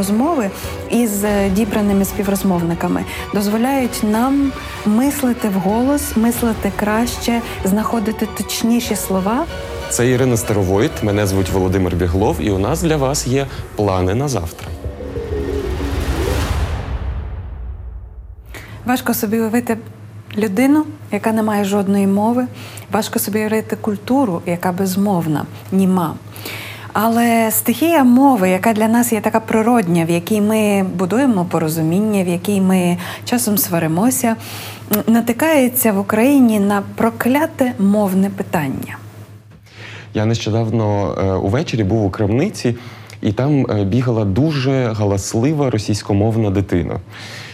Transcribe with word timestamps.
розмови 0.00 0.50
із 0.90 1.24
е, 1.24 1.50
дібраними 1.50 2.04
співрозмовниками 2.04 3.04
дозволяють 3.34 4.00
нам 4.02 4.52
мислити 4.86 5.48
вголос, 5.48 6.16
мислити 6.16 6.72
краще, 6.76 7.40
знаходити 7.64 8.28
точніші 8.36 8.96
слова. 8.96 9.44
Це 9.90 10.08
Ірина 10.08 10.36
Старовойт, 10.36 11.02
мене 11.02 11.26
звуть 11.26 11.50
Володимир 11.50 11.96
Біглов, 11.96 12.36
і 12.40 12.50
у 12.50 12.58
нас 12.58 12.82
для 12.82 12.96
вас 12.96 13.26
є 13.26 13.46
плани 13.76 14.14
на 14.14 14.28
завтра. 14.28 14.68
Важко 18.84 19.14
собі 19.14 19.40
уявити 19.40 19.78
людину, 20.36 20.84
яка 21.12 21.32
не 21.32 21.42
має 21.42 21.64
жодної 21.64 22.06
мови. 22.06 22.46
Важко 22.92 23.18
собі 23.18 23.38
уявити 23.38 23.76
культуру, 23.76 24.42
яка 24.46 24.72
безмовна, 24.72 25.46
німа. 25.72 26.14
Але 26.92 27.50
стихія 27.50 28.04
мови, 28.04 28.50
яка 28.50 28.72
для 28.72 28.88
нас 28.88 29.12
є 29.12 29.20
така 29.20 29.40
природня, 29.40 30.04
в 30.04 30.10
якій 30.10 30.40
ми 30.40 30.82
будуємо 30.82 31.44
порозуміння, 31.44 32.24
в 32.24 32.28
якій 32.28 32.60
ми 32.60 32.96
часом 33.24 33.58
сваримося, 33.58 34.36
натикається 35.06 35.92
в 35.92 35.98
Україні 35.98 36.60
на 36.60 36.82
прокляте 36.94 37.72
мовне 37.78 38.30
питання. 38.30 38.96
Я 40.14 40.24
нещодавно 40.24 41.14
е, 41.18 41.32
увечері 41.32 41.84
був 41.84 42.04
у 42.04 42.10
крамниці, 42.10 42.76
і 43.22 43.32
там 43.32 43.66
е, 43.70 43.84
бігала 43.84 44.24
дуже 44.24 44.92
галаслива 44.92 45.70
російськомовна 45.70 46.50
дитина. 46.50 47.00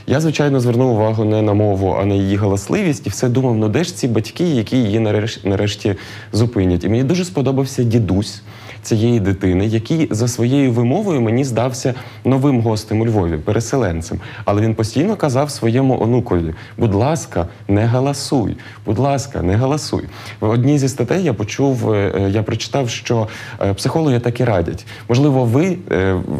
Я, 0.06 0.21
звичайно, 0.21 0.61
звернув 0.61 0.91
увагу 0.91 1.25
не 1.25 1.43
на 1.43 1.55
мову, 1.55 1.97
а 2.00 2.05
на 2.05 2.15
її 2.15 2.37
галасливість, 2.37 3.06
і 3.06 3.11
все 3.11 3.28
думав, 3.28 3.56
ну 3.56 3.69
де 3.69 3.84
ж 3.84 3.97
ці 3.97 4.09
батьки, 4.09 4.45
які 4.45 4.77
її 4.77 5.00
нарешті, 5.00 5.48
нарешті 5.48 5.95
зупинять. 6.33 6.84
І 6.84 6.89
мені 6.89 7.05
дуже 7.05 7.25
сподобався 7.25 7.83
дідусь 7.83 8.43
цієї 8.87 9.20
дитини, 9.20 9.67
який 9.67 10.09
за 10.11 10.29
своєю 10.29 10.73
вимовою 10.73 11.20
мені 11.20 11.45
здався 11.45 11.95
новим 12.25 12.61
гостем 12.61 13.01
у 13.01 13.06
Львові, 13.06 13.37
переселенцем. 13.37 14.20
Але 14.45 14.62
він 14.62 14.75
постійно 14.75 15.17
казав 15.17 15.51
своєму 15.51 16.03
онукові: 16.03 16.55
будь 16.78 16.95
ласка, 16.95 17.48
не 17.69 17.84
галасуй, 17.84 18.56
будь 18.87 18.98
ласка, 18.98 19.43
не 19.43 19.55
галасуй. 19.55 20.05
В 20.41 20.48
одній 20.48 20.78
зі 20.78 20.89
статей 20.89 21.25
я 21.25 21.34
почув, 21.34 21.93
е, 21.93 22.12
е, 22.17 22.31
я 22.31 22.43
прочитав, 22.43 22.91
що 22.91 23.28
е, 23.61 23.75
психологи 23.75 24.20
так 24.20 24.41
і 24.41 24.45
радять. 24.45 24.87
Можливо, 25.09 25.45
ви 25.45 25.77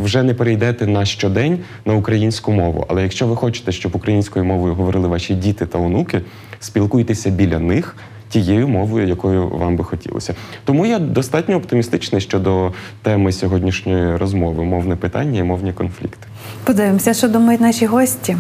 вже 0.03 0.23
не 0.23 0.35
перейдете 0.35 0.87
на 0.87 1.05
щодень 1.05 1.59
на 1.85 1.95
українську 1.95 2.53
мову, 2.53 2.87
але 2.89 3.03
якщо 3.03 3.27
ви 3.27 3.37
хочете, 3.37 3.73
щоб 3.73 3.97
українською 3.97 4.45
мовою 4.45 4.75
говорили 4.75 5.09
ваші 5.09 5.35
діти 5.35 5.67
та 5.67 5.79
онуки, 5.79 6.21
спілкуйтеся 6.61 7.31
біля 7.31 7.59
них 7.59 7.97
тією 8.37 8.69
мовою, 8.69 9.07
якою 9.07 9.49
вам 9.49 9.77
би 9.77 9.85
хотілося. 9.85 10.35
Тому 10.65 10.87
я 10.87 10.99
достатньо 10.99 11.57
оптимістичний 11.57 12.21
щодо 12.21 12.73
теми 13.03 13.33
сьогоднішньої 13.33 14.17
розмови 14.17 14.65
мовне 14.65 14.97
питання 14.97 15.41
і 15.41 15.43
мовні 15.43 15.73
конфлікти. 15.73 16.27
Подивимося, 16.65 17.15
що 17.15 17.29
думають 17.29 17.61
наші 17.61 17.87
гості. 17.87 18.37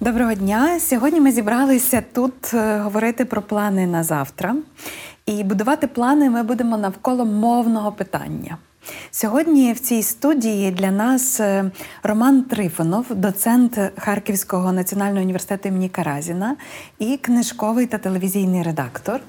Доброго 0.00 0.34
дня! 0.34 0.80
Сьогодні 0.80 1.20
ми 1.20 1.32
зібралися 1.32 2.02
тут 2.12 2.54
е, 2.54 2.78
говорити 2.78 3.24
про 3.24 3.42
плани 3.42 3.86
на 3.86 4.02
завтра. 4.02 4.54
І 5.26 5.44
будувати 5.44 5.86
плани 5.86 6.30
ми 6.30 6.42
будемо 6.42 6.78
навколо 6.78 7.24
мовного 7.24 7.92
питання. 7.92 8.56
Сьогодні 9.10 9.72
в 9.72 9.80
цій 9.80 10.02
студії 10.02 10.70
для 10.70 10.90
нас 10.90 11.40
е, 11.40 11.70
Роман 12.02 12.42
Трифонов, 12.42 13.06
доцент 13.10 13.78
Харківського 13.98 14.72
національного 14.72 15.22
університету 15.22 15.68
імені 15.68 15.88
Каразіна 15.88 16.56
і 16.98 17.16
книжковий 17.16 17.86
та 17.86 17.98
телевізійний 17.98 18.62
редактор. 18.62 19.20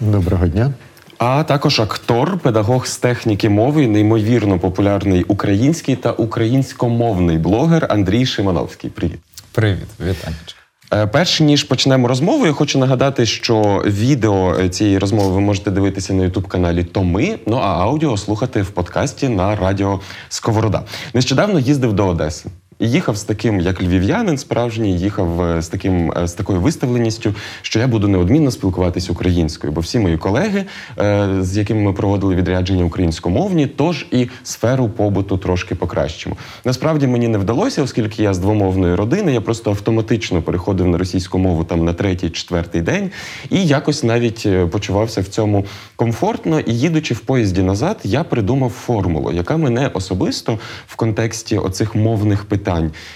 Доброго 0.00 0.46
дня. 0.46 0.72
А 1.18 1.44
також 1.44 1.80
актор, 1.80 2.38
педагог 2.38 2.86
з 2.86 2.96
техніки 2.96 3.48
мови, 3.48 3.86
неймовірно 3.86 4.58
популярний 4.58 5.24
український 5.24 5.96
та 5.96 6.12
українськомовний 6.12 7.38
блогер 7.38 7.86
Андрій 7.90 8.26
Шимановський. 8.26 8.90
Привіт. 8.90 9.20
Привіт, 9.52 9.88
вітанечко. 10.00 10.61
Е, 10.92 11.06
Перш 11.06 11.40
ніж 11.40 11.64
почнемо 11.64 12.08
розмову, 12.08 12.46
я 12.46 12.52
хочу 12.52 12.78
нагадати, 12.78 13.26
що 13.26 13.82
відео 13.86 14.56
е, 14.60 14.68
цієї 14.68 14.98
розмови 14.98 15.34
ви 15.34 15.40
можете 15.40 15.70
дивитися 15.70 16.14
на 16.14 16.24
ютуб-каналі 16.24 16.84
Томи, 16.84 17.38
ну 17.46 17.56
а 17.56 17.82
аудіо 17.82 18.16
слухати 18.16 18.62
в 18.62 18.70
подкасті 18.70 19.28
на 19.28 19.56
радіо 19.56 20.00
Сковорода. 20.28 20.82
Нещодавно 21.14 21.58
їздив 21.58 21.92
до 21.92 22.06
Одеси. 22.06 22.50
Їхав 22.80 23.16
з 23.16 23.24
таким, 23.24 23.60
як 23.60 23.82
львів'янин 23.82 24.38
справжній, 24.38 24.98
їхав 24.98 25.42
е, 25.42 25.62
з 25.62 25.68
таким 25.68 26.12
е, 26.12 26.26
з 26.26 26.32
такою 26.32 26.60
виставленістю, 26.60 27.34
що 27.62 27.78
я 27.78 27.86
буду 27.86 28.08
неодмінно 28.08 28.50
спілкуватися 28.50 29.12
українською, 29.12 29.72
бо 29.72 29.80
всі 29.80 29.98
мої 29.98 30.16
колеги, 30.16 30.64
е, 30.98 31.28
з 31.40 31.56
якими 31.56 31.80
ми 31.80 31.92
проводили 31.92 32.34
відрядження 32.34 32.84
українськомовні, 32.84 33.66
тож 33.66 34.06
і 34.10 34.28
сферу 34.42 34.88
побуту 34.88 35.38
трошки 35.38 35.74
покращимо. 35.74 36.36
Насправді 36.64 37.06
мені 37.06 37.28
не 37.28 37.38
вдалося, 37.38 37.82
оскільки 37.82 38.22
я 38.22 38.34
з 38.34 38.38
двомовної 38.38 38.94
родини, 38.94 39.32
я 39.32 39.40
просто 39.40 39.70
автоматично 39.70 40.42
переходив 40.42 40.86
на 40.88 40.98
російську 40.98 41.38
мову 41.38 41.64
там 41.64 41.84
на 41.84 41.92
третій, 41.92 42.30
четвертий 42.30 42.82
день, 42.82 43.10
і 43.50 43.66
якось 43.66 44.04
навіть 44.04 44.48
почувався 44.70 45.20
в 45.20 45.26
цьому 45.26 45.64
комфортно. 45.96 46.60
І 46.60 46.74
їдучи 46.74 47.14
в 47.14 47.20
поїзді 47.20 47.62
назад, 47.62 48.00
я 48.04 48.24
придумав 48.24 48.70
формулу, 48.70 49.32
яка 49.32 49.56
мене 49.56 49.90
особисто 49.94 50.58
в 50.86 50.96
контексті 50.96 51.58
оцих 51.58 51.94
мовних 51.94 52.44
питань 52.44 52.61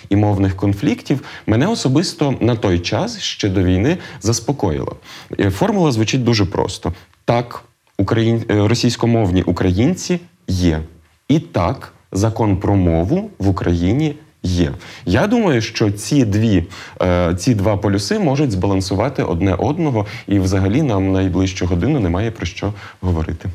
і 0.09 0.17
мовних 0.17 0.57
конфліктів 0.57 1.21
мене 1.47 1.67
особисто 1.67 2.34
на 2.41 2.57
той 2.57 2.79
час 2.79 3.19
ще 3.19 3.49
до 3.49 3.62
війни 3.62 3.97
заспокоїла. 4.21 4.93
Е, 5.41 5.51
Формула 5.51 5.93
звучить 5.93 6.25
дуже 6.25 6.45
просто: 6.45 6.93
так, 7.25 7.65
україн... 7.99 8.45
е, 8.51 8.69
російськомовні 8.69 9.43
українці 9.43 10.21
є, 10.49 10.81
і 11.29 11.41
так, 11.41 11.93
закон 12.12 12.57
про 12.57 12.77
мову 12.77 13.31
в 13.39 13.49
Україні. 13.49 14.15
Є. 14.43 14.73
Я 15.07 15.27
думаю, 15.27 15.61
що 15.61 15.91
ці 15.91 16.25
дві 16.25 16.65
е, 17.03 17.34
ці 17.34 17.55
два 17.55 17.77
полюси 17.77 18.19
можуть 18.19 18.51
збалансувати 18.51 19.23
одне 19.23 19.55
одного, 19.55 20.07
і 20.27 20.39
взагалі 20.39 20.83
нам 20.83 21.13
найближчу 21.13 21.67
годину 21.67 22.01
немає 22.01 22.31
про 22.31 22.47
що 22.47 22.73
говорити. 23.01 23.49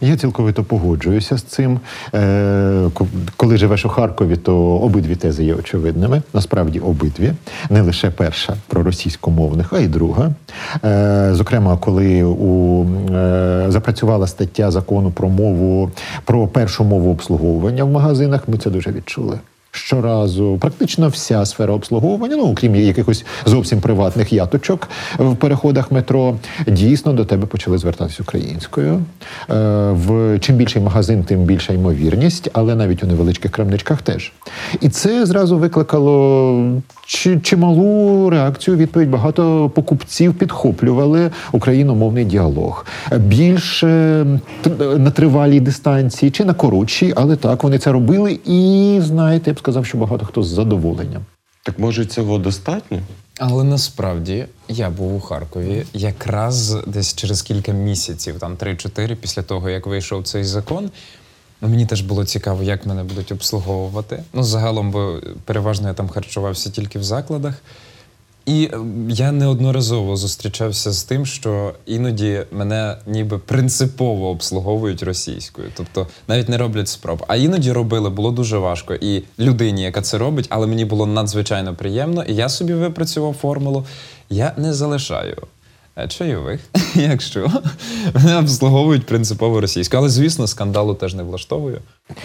Я 0.00 0.16
цілковито 0.16 0.64
погоджуюся 0.64 1.36
з 1.36 1.42
цим. 1.42 1.80
Е, 2.14 2.90
Коли 3.36 3.56
живеш 3.56 3.84
у 3.84 3.88
Харкові, 3.88 4.36
то 4.36 4.56
обидві 4.56 5.16
тези 5.16 5.44
є 5.44 5.54
очевидними. 5.54 6.22
Насправді 6.34 6.80
обидві. 6.80 7.32
Не 7.70 7.80
лише 7.80 8.10
перша 8.10 8.54
про 8.66 8.82
російськомовних, 8.82 9.72
а 9.72 9.78
й 9.78 9.88
друга. 9.88 10.30
Е, 10.84 11.30
Зокрема, 11.32 11.76
коли 11.76 12.22
у, 12.24 12.84
е, 13.14 13.66
запрацювала 13.68 14.26
стаття 14.26 14.70
закону 14.70 15.10
про 15.10 15.28
мову, 15.28 15.90
про 16.24 16.46
першу 16.46 16.84
мову 16.84 17.10
обслуговування 17.10 17.84
в 17.84 17.90
магазинах, 17.90 18.48
ми 18.48 18.58
це 18.58 18.70
дуже 18.70 18.90
відчули. 18.92 19.38
Щоразу 19.72 20.58
практично 20.60 21.08
вся 21.08 21.46
сфера 21.46 21.74
обслуговування, 21.74 22.36
ну 22.36 22.50
окрім 22.50 22.74
якихось 22.74 23.24
зовсім 23.46 23.80
приватних 23.80 24.32
яточок 24.32 24.88
в 25.18 25.36
переходах 25.36 25.92
метро, 25.92 26.36
дійсно 26.66 27.12
до 27.12 27.24
тебе 27.24 27.46
почали 27.46 27.78
звертатися 27.78 28.22
українською. 28.22 29.02
Е, 29.50 29.54
В 29.90 30.38
чим 30.38 30.56
більший 30.56 30.82
магазин, 30.82 31.24
тим 31.24 31.40
більша 31.40 31.72
ймовірність, 31.72 32.50
але 32.52 32.74
навіть 32.74 33.04
у 33.04 33.06
невеличких 33.06 33.50
крамничках 33.50 34.02
теж. 34.02 34.32
І 34.80 34.88
це 34.88 35.26
зразу 35.26 35.58
викликало 35.58 36.80
чималу 37.42 38.30
реакцію. 38.30 38.76
Відповідь 38.76 39.10
багато 39.10 39.70
покупців 39.74 40.34
підхоплювали 40.34 41.30
україномовний 41.52 42.24
діалог. 42.24 42.86
Більш 43.16 43.82
е, 43.82 44.26
на 44.96 45.10
тривалій 45.10 45.60
дистанції 45.60 46.30
чи 46.30 46.44
на 46.44 46.54
коротшій, 46.54 47.12
але 47.16 47.36
так 47.36 47.64
вони 47.64 47.78
це 47.78 47.92
робили. 47.92 48.38
І 48.46 48.98
знаєте, 49.02 49.54
сказав, 49.60 49.86
що 49.86 49.98
багато 49.98 50.26
хто 50.26 50.42
з 50.42 50.48
задоволенням. 50.48 51.24
Так 51.62 51.78
може 51.78 52.06
цього 52.06 52.38
достатньо? 52.38 53.00
Але 53.38 53.64
насправді 53.64 54.46
я 54.68 54.90
був 54.90 55.14
у 55.14 55.20
Харкові 55.20 55.84
якраз 55.92 56.76
десь 56.86 57.14
через 57.14 57.42
кілька 57.42 57.72
місяців, 57.72 58.38
там 58.38 58.56
3-4, 58.56 59.14
після 59.14 59.42
того, 59.42 59.70
як 59.70 59.86
вийшов 59.86 60.24
цей 60.24 60.44
закон. 60.44 60.90
Ну, 61.60 61.68
Мені 61.68 61.86
теж 61.86 62.00
було 62.00 62.24
цікаво, 62.24 62.62
як 62.62 62.86
мене 62.86 63.04
будуть 63.04 63.32
обслуговувати. 63.32 64.22
Ну, 64.32 64.42
загалом, 64.42 64.90
бо 64.90 65.20
переважно 65.44 65.88
я 65.88 65.94
там 65.94 66.08
харчувався 66.08 66.70
тільки 66.70 66.98
в 66.98 67.02
закладах. 67.02 67.54
І 68.46 68.70
е, 68.72 68.78
я 69.08 69.32
неодноразово 69.32 70.16
зустрічався 70.16 70.92
з 70.92 71.04
тим, 71.04 71.26
що 71.26 71.74
іноді 71.86 72.42
мене 72.52 72.96
ніби 73.06 73.38
принципово 73.38 74.28
обслуговують 74.28 75.02
російською, 75.02 75.68
тобто 75.76 76.06
навіть 76.28 76.48
не 76.48 76.58
роблять 76.58 76.88
спроб. 76.88 77.24
А 77.28 77.36
іноді 77.36 77.72
робили, 77.72 78.10
було 78.10 78.30
дуже 78.30 78.58
важко. 78.58 78.94
І 78.94 79.22
людині, 79.38 79.82
яка 79.82 80.02
це 80.02 80.18
робить, 80.18 80.46
але 80.48 80.66
мені 80.66 80.84
було 80.84 81.06
надзвичайно 81.06 81.74
приємно, 81.74 82.22
і 82.22 82.34
я 82.34 82.48
собі 82.48 82.74
випрацював 82.74 83.34
формулу. 83.34 83.86
Я 84.30 84.52
не 84.56 84.74
залишаю 84.74 85.36
чайових, 86.08 86.60
якщо 86.94 87.50
мене 88.14 88.36
обслуговують 88.36 89.06
принципово 89.06 89.60
російською. 89.60 90.00
Але 90.00 90.08
звісно, 90.08 90.46
скандалу 90.46 90.94
теж 90.94 91.14
не 91.14 91.22
влаштовую. 91.22 91.78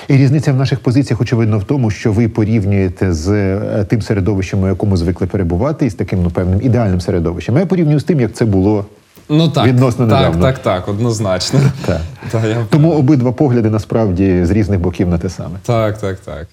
І 0.08 0.18
різниця 0.18 0.54
в 0.54 0.56
наших 0.56 0.80
позиціях, 0.80 1.22
очевидно, 1.22 1.60
в 1.60 1.64
тому, 1.64 1.92
що 1.92 2.12
ви 2.12 2.30
порівнюєте 2.30 3.14
з 3.14 3.32
е, 3.32 3.86
тим 3.90 4.02
середовищем, 4.02 4.64
у 4.64 4.68
якому 4.68 4.98
звикли 4.98 5.28
перебувати, 5.28 5.86
і 5.86 5.90
з 5.90 5.96
таким 5.96 6.24
ну, 6.24 6.32
певним 6.32 6.62
ідеальним 6.62 7.02
середовищем. 7.02 7.58
Я 7.58 7.66
порівнюю 7.66 8.00
з 8.00 8.04
тим, 8.04 8.20
як 8.20 8.34
це 8.34 8.46
було. 8.46 8.86
Ну 9.30 9.50
так, 9.50 9.68
Відносно 9.68 10.08
так, 10.08 10.18
недавно. 10.18 10.42
так, 10.42 10.60
так, 10.60 10.88
однозначно. 10.88 11.60
Так. 11.86 12.02
Так, 12.32 12.46
я... 12.46 12.66
Тому 12.70 12.92
обидва 12.92 13.32
погляди 13.32 13.70
насправді 13.70 14.46
з 14.46 14.52
різних 14.52 14.80
боків 14.80 15.10
на 15.10 15.18
те 15.18 15.30
саме. 15.30 15.60
так, 15.64 15.98
так, 15.98 16.20
так. 16.20 16.48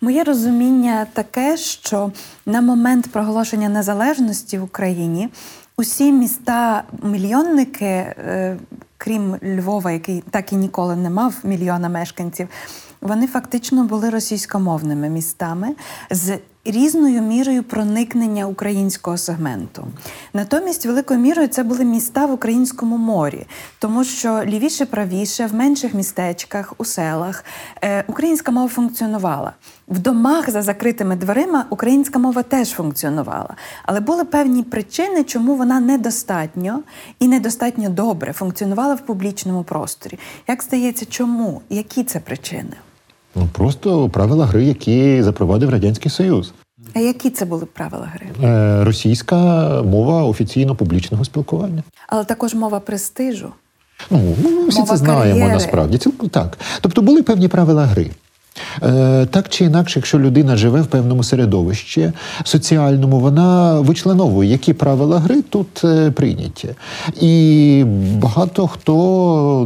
Моє 0.00 0.24
розуміння 0.24 1.06
таке, 1.12 1.56
що 1.56 2.12
на 2.46 2.60
момент 2.60 3.12
проголошення 3.12 3.68
незалежності 3.68 4.58
в 4.58 4.62
Україні 4.62 5.28
усі 5.78 6.12
міста-мільйонники, 6.12 7.84
е, 7.84 8.56
крім 8.98 9.36
Львова, 9.42 9.90
який 9.90 10.24
так 10.30 10.52
і 10.52 10.56
ніколи 10.56 10.96
не 10.96 11.10
мав 11.10 11.34
мільйона 11.44 11.88
мешканців, 11.88 12.48
вони 13.00 13.26
фактично 13.26 13.84
були 13.84 14.10
російськомовними 14.10 15.08
містами 15.08 15.74
з 16.10 16.38
різною 16.70 17.22
мірою 17.22 17.62
проникнення 17.62 18.46
українського 18.46 19.18
сегменту. 19.18 19.86
Натомість, 20.32 20.86
великою 20.86 21.20
мірою, 21.20 21.48
це 21.48 21.62
були 21.62 21.84
міста 21.84 22.26
в 22.26 22.32
українському 22.32 22.96
морі, 22.96 23.46
тому 23.78 24.04
що 24.04 24.42
лівіше, 24.44 24.86
правіше, 24.86 25.46
в 25.46 25.54
менших 25.54 25.94
містечках, 25.94 26.74
у 26.78 26.84
селах 26.84 27.44
е, 27.84 28.04
українська 28.08 28.52
мова 28.52 28.68
функціонувала. 28.68 29.52
В 29.88 29.98
домах 29.98 30.50
за 30.50 30.62
закритими 30.62 31.16
дверима 31.16 31.66
українська 31.70 32.18
мова 32.18 32.42
теж 32.42 32.70
функціонувала. 32.70 33.56
Але 33.82 34.00
були 34.00 34.24
певні 34.24 34.62
причини, 34.62 35.24
чому 35.24 35.54
вона 35.54 35.80
недостатньо 35.80 36.82
і 37.18 37.28
недостатньо 37.28 37.88
добре 37.88 38.32
функціонувала 38.32 38.94
в 38.94 39.00
публічному 39.00 39.64
просторі. 39.64 40.18
Як 40.48 40.62
здається, 40.62 41.06
чому? 41.06 41.62
Які 41.68 42.04
це 42.04 42.20
причини? 42.20 42.72
Ну 43.34 43.48
просто 43.52 44.08
правила 44.08 44.46
гри, 44.46 44.64
які 44.64 45.22
запровадив 45.22 45.70
радянський 45.70 46.10
союз. 46.10 46.52
А 46.94 46.98
які 46.98 47.30
це 47.30 47.44
були 47.44 47.66
правила 47.66 48.08
гри? 48.14 48.26
Е, 48.48 48.84
російська 48.84 49.36
мова 49.82 50.24
офіційно 50.24 50.74
публічного 50.74 51.24
спілкування. 51.24 51.82
Але 52.08 52.24
також 52.24 52.54
мова 52.54 52.80
престижу. 52.80 53.52
Ну, 54.10 54.18
ми 54.44 54.68
всі 54.68 54.78
Мова 54.78 54.90
це 54.90 54.96
знаємо 54.96 55.30
кар'єри. 55.30 55.52
насправді. 55.52 55.98
Цілком 55.98 56.28
так. 56.28 56.58
Тобто 56.80 57.02
були 57.02 57.22
певні 57.22 57.48
правила 57.48 57.84
гри. 57.84 58.10
Е, 58.82 59.26
так 59.26 59.48
чи 59.48 59.64
інакше, 59.64 59.98
якщо 59.98 60.18
людина 60.18 60.56
живе 60.56 60.82
в 60.82 60.86
певному 60.86 61.24
середовищі 61.24 62.12
соціальному, 62.44 63.20
вона 63.20 63.80
вичленовує, 63.80 64.50
які 64.50 64.72
правила 64.72 65.18
гри 65.18 65.42
тут 65.42 65.84
е, 65.84 66.10
прийняті. 66.10 66.68
І 67.20 67.84
багато 68.16 68.66
хто 68.66 68.94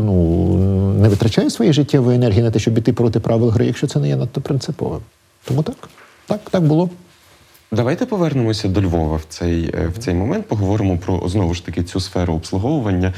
ну, 0.05 0.56
не 1.00 1.08
витрачає 1.08 1.50
своєї 1.50 1.73
життєвої 1.73 2.17
енергії 2.17 2.43
на 2.43 2.50
те, 2.50 2.58
щоб 2.58 2.79
іти 2.79 2.93
проти 2.93 3.20
правил 3.20 3.49
гри, 3.49 3.67
якщо 3.67 3.87
це 3.87 3.99
не 3.99 4.08
є 4.08 4.17
надто 4.17 4.40
принциповим. 4.40 5.00
Тому 5.44 5.62
так, 5.62 5.88
так, 6.26 6.40
так 6.50 6.62
було. 6.62 6.90
Давайте 7.73 8.06
повернемося 8.06 8.69
до 8.69 8.82
Львова 8.82 9.17
в 9.17 9.25
цей, 9.29 9.70
е, 9.75 9.90
в 9.94 9.99
цей 9.99 10.14
момент. 10.14 10.46
Поговоримо 10.46 10.99
про 10.99 11.29
знову 11.29 11.55
ж 11.55 11.67
таки 11.67 11.82
цю 11.82 12.00
сферу 12.00 12.34
обслуговування, 12.34 13.12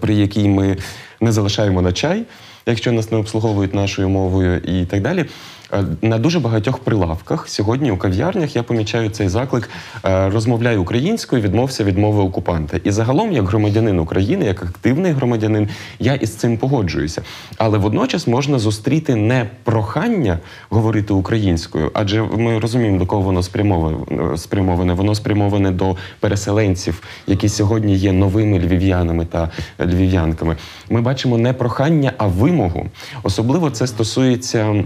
при 0.00 0.14
якій 0.14 0.48
ми 0.48 0.76
не 1.20 1.32
залишаємо 1.32 1.82
на 1.82 1.92
чай, 1.92 2.24
якщо 2.68 2.92
нас 2.92 3.10
не 3.10 3.18
обслуговують 3.18 3.74
нашою 3.74 4.08
мовою 4.08 4.56
і 4.58 4.84
так 4.84 5.02
далі. 5.02 5.24
Е, 5.72 5.84
На 6.02 6.18
дуже 6.18 6.40
багатьох 6.40 6.78
прилавках 6.78 7.48
сьогодні 7.48 7.90
у 7.90 7.96
кав'ярнях 7.96 8.56
я 8.56 8.62
помічаю 8.62 9.10
цей 9.10 9.28
заклик 9.28 9.70
е, 10.04 10.30
розмовляй 10.30 10.76
українською, 10.76 11.42
відмовся 11.42 11.84
від 11.84 11.98
мови 11.98 12.22
окупанта. 12.22 12.80
І 12.84 12.90
загалом, 12.90 13.32
як 13.32 13.48
громадянин 13.48 13.98
України, 13.98 14.44
як 14.44 14.62
активний 14.62 15.12
громадянин, 15.12 15.68
я 15.98 16.14
із 16.14 16.34
цим 16.34 16.58
погоджуюся. 16.58 17.22
Але 17.56 17.78
водночас 17.78 18.26
можна 18.26 18.58
зустріти 18.58 19.16
не 19.16 19.50
прохання 19.64 20.38
говорити 20.70 21.12
українською, 21.12 21.90
адже 21.94 22.22
ми 22.22 22.58
розуміємо, 22.58 22.98
до 22.98 23.06
кого 23.06 23.22
воно 23.22 23.42
спрямоване. 23.42 23.98
спрямоване. 24.36 24.92
Воно 24.92 25.14
спрямоване 25.14 25.70
до 25.70 25.96
переселенців, 26.20 27.02
які 27.26 27.48
сьогодні 27.48 27.96
є 27.96 28.12
новими 28.12 28.58
львів'янами 28.58 29.24
та 29.24 29.50
львів'янками. 29.80 30.56
Ми 30.90 31.00
бачимо 31.00 31.38
не 31.38 31.52
прохання, 31.52 32.12
а 32.18 32.26
вимогу. 32.26 32.86
Особливо 33.22 33.70
це 33.70 33.86
стосується 33.86 34.84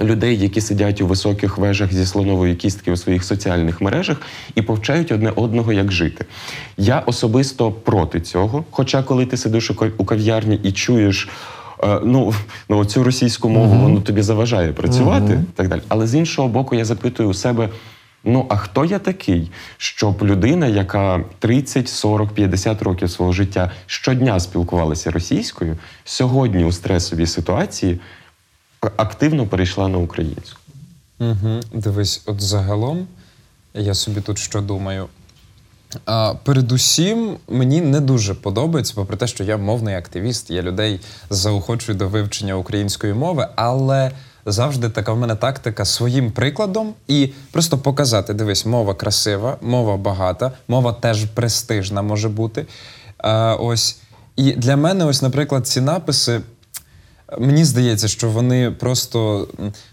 людей, 0.00 0.38
які 0.38 0.60
сидять 0.60 1.00
у 1.00 1.06
високих 1.06 1.58
вежах 1.58 1.92
зі 1.92 2.06
слонової 2.06 2.54
кістки 2.54 2.92
у 2.92 2.96
своїх 2.96 3.24
соціальних 3.24 3.80
мережах 3.80 4.20
і 4.54 4.62
повчають 4.62 5.12
одне 5.12 5.32
одного, 5.36 5.72
як 5.72 5.92
жити. 5.92 6.24
Я 6.76 6.98
особисто 7.06 7.70
проти 7.72 8.20
цього. 8.20 8.64
Хоча, 8.70 9.02
коли 9.02 9.26
ти 9.26 9.36
сидиш 9.36 9.70
у 9.70 9.74
кав- 9.74 9.92
у 9.98 10.04
кав'ярні 10.04 10.60
і 10.62 10.72
чуєш. 10.72 11.28
е, 11.84 12.00
Ну, 12.04 12.34
ну 12.68 12.84
цю 12.84 13.04
російську 13.04 13.48
мову 13.48 13.74
воно 13.82 14.00
тобі 14.00 14.22
заважає 14.22 14.72
працювати, 14.72 15.40
так 15.54 15.68
далі. 15.68 15.80
Але 15.88 16.06
з 16.06 16.14
іншого 16.14 16.48
боку, 16.48 16.74
я 16.74 16.84
запитую 16.84 17.28
у 17.28 17.34
себе: 17.34 17.68
ну 18.24 18.46
а 18.48 18.56
хто 18.56 18.84
я 18.84 18.98
такий, 18.98 19.50
щоб 19.76 20.22
людина, 20.22 20.66
яка 20.66 21.24
30, 21.38 21.88
40, 21.88 22.30
50 22.32 22.82
років 22.82 23.10
свого 23.10 23.32
життя 23.32 23.70
щодня 23.86 24.40
спілкувалася 24.40 25.10
російською, 25.10 25.76
сьогодні 26.04 26.64
у 26.64 26.72
стресовій 26.72 27.26
ситуації 27.26 28.00
активно 28.96 29.46
перейшла 29.46 29.88
на 29.88 29.98
українську. 29.98 30.60
Угу. 31.20 31.60
Дивись, 31.72 32.22
от 32.26 32.40
загалом, 32.40 33.06
я 33.74 33.94
собі 33.94 34.20
тут 34.20 34.38
що 34.38 34.60
думаю. 34.60 35.08
А, 36.04 36.34
передусім, 36.44 37.36
мені 37.48 37.80
не 37.80 38.00
дуже 38.00 38.34
подобається, 38.34 38.92
попри 38.96 39.16
те, 39.16 39.26
що 39.26 39.44
я 39.44 39.56
мовний 39.56 39.94
активіст, 39.94 40.50
я 40.50 40.62
людей 40.62 41.00
заохочую 41.30 41.98
до 41.98 42.08
вивчення 42.08 42.54
української 42.54 43.14
мови, 43.14 43.48
але 43.56 44.10
завжди 44.46 44.88
така 44.88 45.12
в 45.12 45.18
мене 45.18 45.34
тактика 45.34 45.84
своїм 45.84 46.32
прикладом 46.32 46.94
і 47.08 47.32
просто 47.52 47.78
показати: 47.78 48.34
дивись, 48.34 48.66
мова 48.66 48.94
красива, 48.94 49.56
мова 49.62 49.96
багата, 49.96 50.52
мова 50.68 50.92
теж 50.92 51.24
престижна 51.24 52.02
може 52.02 52.28
бути. 52.28 52.66
А, 53.18 53.56
ось. 53.60 53.98
І 54.36 54.52
для 54.52 54.76
мене, 54.76 55.04
ось, 55.04 55.22
наприклад, 55.22 55.66
ці 55.66 55.80
написи. 55.80 56.40
Мені 57.38 57.64
здається, 57.64 58.08
що 58.08 58.30
вони 58.30 58.70
просто 58.70 59.48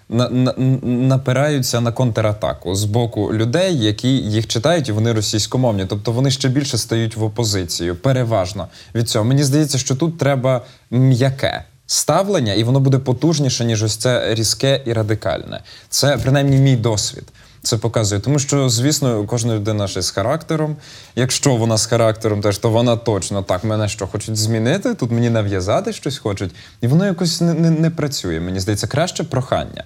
на, 0.10 0.30
на, 0.30 0.54
напираються 0.84 1.82
на 1.82 1.92
контратаку 1.92 2.75
з 2.75 2.84
боку 2.84 3.34
людей, 3.34 3.80
які 3.80 4.10
їх 4.10 4.48
читають, 4.48 4.90
і 4.90 4.92
вони 4.92 5.13
російськомовні. 5.13 5.86
Тобто 5.90 6.12
вони 6.12 6.32
ще 6.32 6.50
більше 6.50 6.78
стають 6.78 7.16
в 7.16 7.24
опозицію, 7.24 7.96
переважно 7.96 8.68
від 8.96 9.10
цього. 9.10 9.25
Мені 9.25 9.44
здається, 9.44 9.78
що 9.78 9.96
тут 9.96 10.18
треба 10.18 10.62
м'яке 10.92 11.63
ставлення, 11.86 12.54
і 12.54 12.63
воно 12.63 12.80
буде 12.80 12.98
потужніше, 12.98 13.66
ніж 13.66 13.84
ось 13.84 13.98
це 13.98 14.36
різке 14.36 14.82
і 14.86 14.94
радикальне. 14.94 15.62
Це 15.90 16.18
принаймні 16.18 16.58
мій 16.58 16.75
досвід. 16.75 17.24
Це 17.63 17.77
показує, 17.77 18.22
тому 18.22 18.39
що, 18.39 18.70
звісно, 18.70 19.24
кожна 19.24 19.55
людина 19.55 19.88
ще 19.88 20.01
з 20.01 20.12
характером. 20.12 20.75
Якщо 21.15 21.55
вона 21.55 21.77
з 21.77 21.86
характером, 21.86 22.41
теж 22.41 22.58
то 22.58 22.70
вона 22.70 22.98
точно 22.98 23.43
так 23.43 23.63
мене 23.63 23.88
що 23.88 24.08
хочуть 24.08 24.38
змінити, 24.38 24.93
тут 24.93 25.12
мені 25.12 25.29
нав'язати 25.29 25.93
щось 25.93 26.17
хочуть, 26.17 26.51
і 26.82 26.88
воно 26.88 27.05
якось 27.05 27.41
не, 27.41 27.53
не, 27.53 27.70
не 27.70 27.89
працює. 27.89 28.39
Мені 28.39 28.60
здається, 28.60 28.88
краще 28.88 29.24
прохання. 29.24 29.84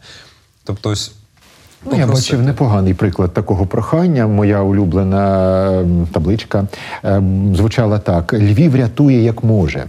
Тобто, 0.64 0.90
ось 0.90 1.12
Ну, 1.86 1.98
я 1.98 2.08
бачив 2.08 2.42
непоганий 2.42 2.94
приклад 2.94 3.34
такого 3.34 3.66
прохання. 3.66 4.28
Моя 4.28 4.62
улюблена 4.62 5.86
табличка 6.12 6.68
ем, 7.04 7.56
звучала 7.56 8.00
так: 8.00 8.34
Львів 8.34 8.76
рятує 8.76 9.24
як 9.24 9.44
може. 9.44 9.86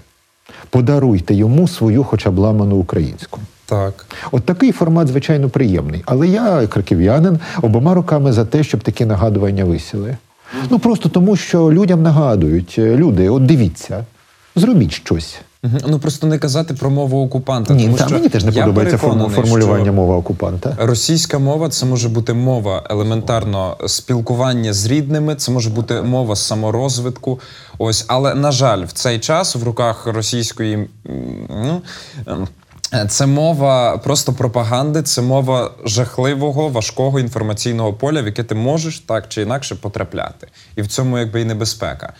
Подаруйте 0.70 1.34
йому 1.34 1.68
свою 1.68 2.04
хоча 2.04 2.30
б 2.30 2.38
ламану 2.38 2.76
українську. 2.76 3.40
Так. 3.68 4.06
От 4.32 4.44
такий 4.44 4.72
формат, 4.72 5.08
звичайно, 5.08 5.48
приємний. 5.48 6.02
Але 6.06 6.28
я, 6.28 6.66
краків'янин, 6.66 7.38
обома 7.62 7.94
руками 7.94 8.32
за 8.32 8.44
те, 8.44 8.64
щоб 8.64 8.80
такі 8.80 9.04
нагадування 9.04 9.64
висіли. 9.64 10.16
Ну 10.70 10.78
просто 10.78 11.08
тому, 11.08 11.36
що 11.36 11.72
людям 11.72 12.02
нагадують, 12.02 12.74
е, 12.78 12.96
люди, 12.96 13.28
от 13.28 13.46
дивіться, 13.46 14.04
зробіть 14.56 14.92
щось. 14.92 15.38
Ну 15.62 15.98
просто 15.98 16.26
не 16.26 16.38
казати 16.38 16.74
про 16.74 16.90
мову 16.90 17.24
окупанта. 17.24 17.74
Ні, 17.74 17.84
тому 17.84 17.96
та, 17.96 18.06
що 18.06 18.14
мені 18.14 18.28
теж 18.28 18.44
не 18.44 18.50
я 18.50 18.62
подобається 18.62 18.98
формулювання 18.98 19.92
мова 19.92 20.16
окупанта. 20.16 20.76
Російська 20.78 21.38
мова 21.38 21.68
це 21.68 21.86
може 21.86 22.08
бути 22.08 22.34
мова 22.34 22.86
елементарно 22.90 23.76
спілкування 23.86 24.72
з 24.72 24.86
рідними, 24.86 25.34
це 25.34 25.52
може 25.52 25.70
бути 25.70 26.02
мова 26.02 26.36
саморозвитку. 26.36 27.40
Ось, 27.78 28.04
але 28.08 28.34
на 28.34 28.52
жаль, 28.52 28.84
в 28.84 28.92
цей 28.92 29.18
час 29.18 29.56
в 29.56 29.64
руках 29.64 30.06
російської 30.06 30.88
ну, 31.48 31.82
ем, 32.26 32.48
Це 33.08 33.26
мова 33.26 33.98
просто 33.98 34.32
пропаганди, 34.32 35.02
це 35.02 35.22
мова 35.22 35.70
жахливого, 35.84 36.68
важкого 36.68 37.20
інформаційного 37.20 37.94
поля, 37.94 38.22
в 38.22 38.26
яке 38.26 38.44
ти 38.44 38.54
можеш 38.54 38.98
так 38.98 39.28
чи 39.28 39.42
інакше 39.42 39.74
потрапляти. 39.74 40.46
І 40.76 40.82
в 40.82 40.86
цьому 40.86 41.18
якби 41.18 41.40
і 41.40 41.44
небезпека. 41.44 42.12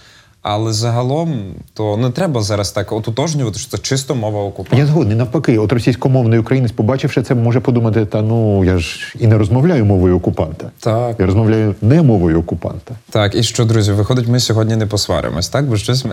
Але 0.42 0.73
загалом 0.73 1.54
то 1.75 1.97
не 1.97 2.11
треба 2.11 2.42
зараз 2.42 2.73
так 2.73 2.92
ототожнювати, 2.92 3.59
що 3.59 3.71
це 3.71 3.78
чисто 3.78 4.14
мова 4.14 4.42
окупанта. 4.42 4.76
Я 4.76 4.87
згодний, 4.87 5.16
навпаки, 5.16 5.59
от 5.59 5.73
російськомовний 5.73 6.38
українець, 6.38 6.73
побачивши 6.73 7.23
це, 7.23 7.35
може 7.35 7.61
подумати: 7.61 8.07
та 8.07 8.23
ну 8.23 8.64
я 8.64 8.78
ж 8.78 9.14
і 9.18 9.26
не 9.26 9.38
розмовляю 9.38 9.85
мовою 9.85 10.16
окупанта. 10.16 10.71
Так. 10.80 11.16
Я 11.18 11.26
розмовляю 11.26 11.75
не 11.83 12.02
мовою 12.02 12.40
окупанта. 12.40 12.95
Так, 13.11 13.35
і 13.35 13.42
що, 13.42 13.64
друзі, 13.64 13.92
виходить, 13.92 14.28
ми 14.28 14.40
сьогодні 14.40 14.76
не 14.76 14.87
посваримось, 14.87 15.49
так? 15.49 15.64
Бо 15.64 15.76
щось 15.76 16.04
ми 16.04 16.12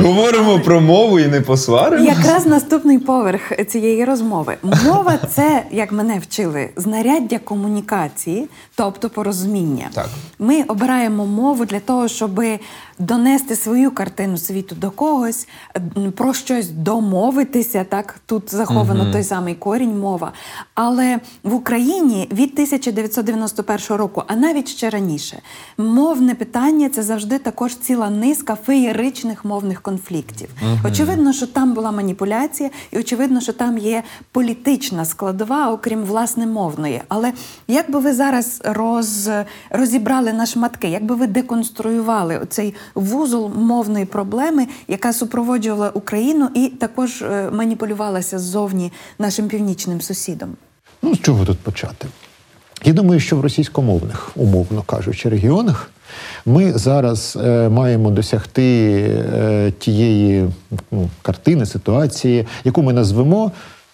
говоримо 0.00 0.60
про 0.60 0.80
мову 0.80 1.18
і 1.18 1.26
не 1.26 1.40
посваримось. 1.40 2.08
Якраз 2.08 2.46
наступний 2.46 2.98
поверх 2.98 3.66
цієї 3.68 4.04
розмови. 4.04 4.54
Мова 4.62 5.18
це, 5.34 5.62
як 5.72 5.92
мене 5.92 6.18
вчили, 6.18 6.68
знаряддя 6.76 7.38
комунікації, 7.38 8.48
тобто 8.74 9.10
порозуміння. 9.10 9.86
Так. 9.94 10.08
Ми 10.38 10.62
обираємо 10.62 11.26
мову 11.26 11.64
для 11.64 11.80
того, 11.80 12.08
щоб 12.08 12.40
донести 13.22 13.56
свою 13.56 13.90
картину 13.90 14.38
світу 14.38 14.74
до 14.74 14.90
когось, 14.90 15.48
про 16.16 16.34
щось 16.34 16.68
домовитися. 16.68 17.84
Так 17.84 18.20
тут 18.26 18.54
заховано 18.54 19.12
той 19.12 19.24
самий 19.24 19.54
корінь 19.54 20.00
мова. 20.00 20.32
Але 20.74 21.20
в 21.42 21.54
Україні 21.54 22.28
від 22.32 22.52
1991 22.52 23.96
року, 23.96 24.22
а 24.26 24.36
навіть 24.36 24.68
ще 24.68 24.90
раніше, 24.90 25.38
мовне 25.78 26.34
питання 26.34 26.88
це 26.88 27.02
завжди 27.02 27.38
також 27.38 27.76
ціла 27.76 28.10
низка 28.10 28.54
феєричних 28.54 29.44
мовних 29.44 29.82
конфліктів. 29.82 30.48
Очевидно, 30.84 31.32
що 31.32 31.46
там 31.46 31.72
була 31.72 31.92
маніпуляція, 31.92 32.70
і 32.90 32.98
очевидно, 32.98 33.40
що 33.40 33.52
там 33.52 33.78
є 33.78 34.02
політична 34.32 35.04
складова, 35.04 35.70
окрім 35.72 36.02
власне 36.02 36.46
мовної. 36.46 37.02
Але 37.08 37.32
як 37.68 37.90
би 37.90 37.98
ви 37.98 38.12
зараз 38.12 38.62
роз, 38.64 39.30
розібрали 39.70 40.32
на 40.32 40.46
шматки, 40.46 40.88
як 40.88 41.04
би 41.04 41.14
ви 41.14 41.26
деконструювали 41.26 42.40
цей 42.48 42.74
вузол 43.12 43.50
мовної 43.54 44.04
проблеми, 44.04 44.66
яка 44.88 45.12
супроводжувала 45.12 45.90
Україну 45.94 46.48
і 46.54 46.68
також 46.68 47.22
е, 47.22 47.50
маніпулювалася 47.52 48.38
ззовні 48.38 48.92
нашим 49.18 49.48
північним 49.48 50.00
сусідом? 50.00 50.56
Ну, 51.02 51.14
з 51.14 51.20
чого 51.20 51.44
тут 51.44 51.58
почати? 51.58 52.06
Я 52.84 52.92
думаю, 52.92 53.20
що 53.20 53.36
в 53.36 53.40
російськомовних, 53.40 54.30
умовно 54.36 54.82
кажучи, 54.82 55.28
регіонах 55.28 55.90
ми 56.46 56.72
зараз 56.72 57.38
е, 57.44 57.68
маємо 57.68 58.10
досягти 58.10 58.62
е, 59.34 59.72
тієї 59.78 60.48
ну, 60.90 61.10
картини, 61.22 61.66
ситуації, 61.66 62.46
яку 62.64 62.82
ми 62.82 62.92
назвемо 62.92 63.52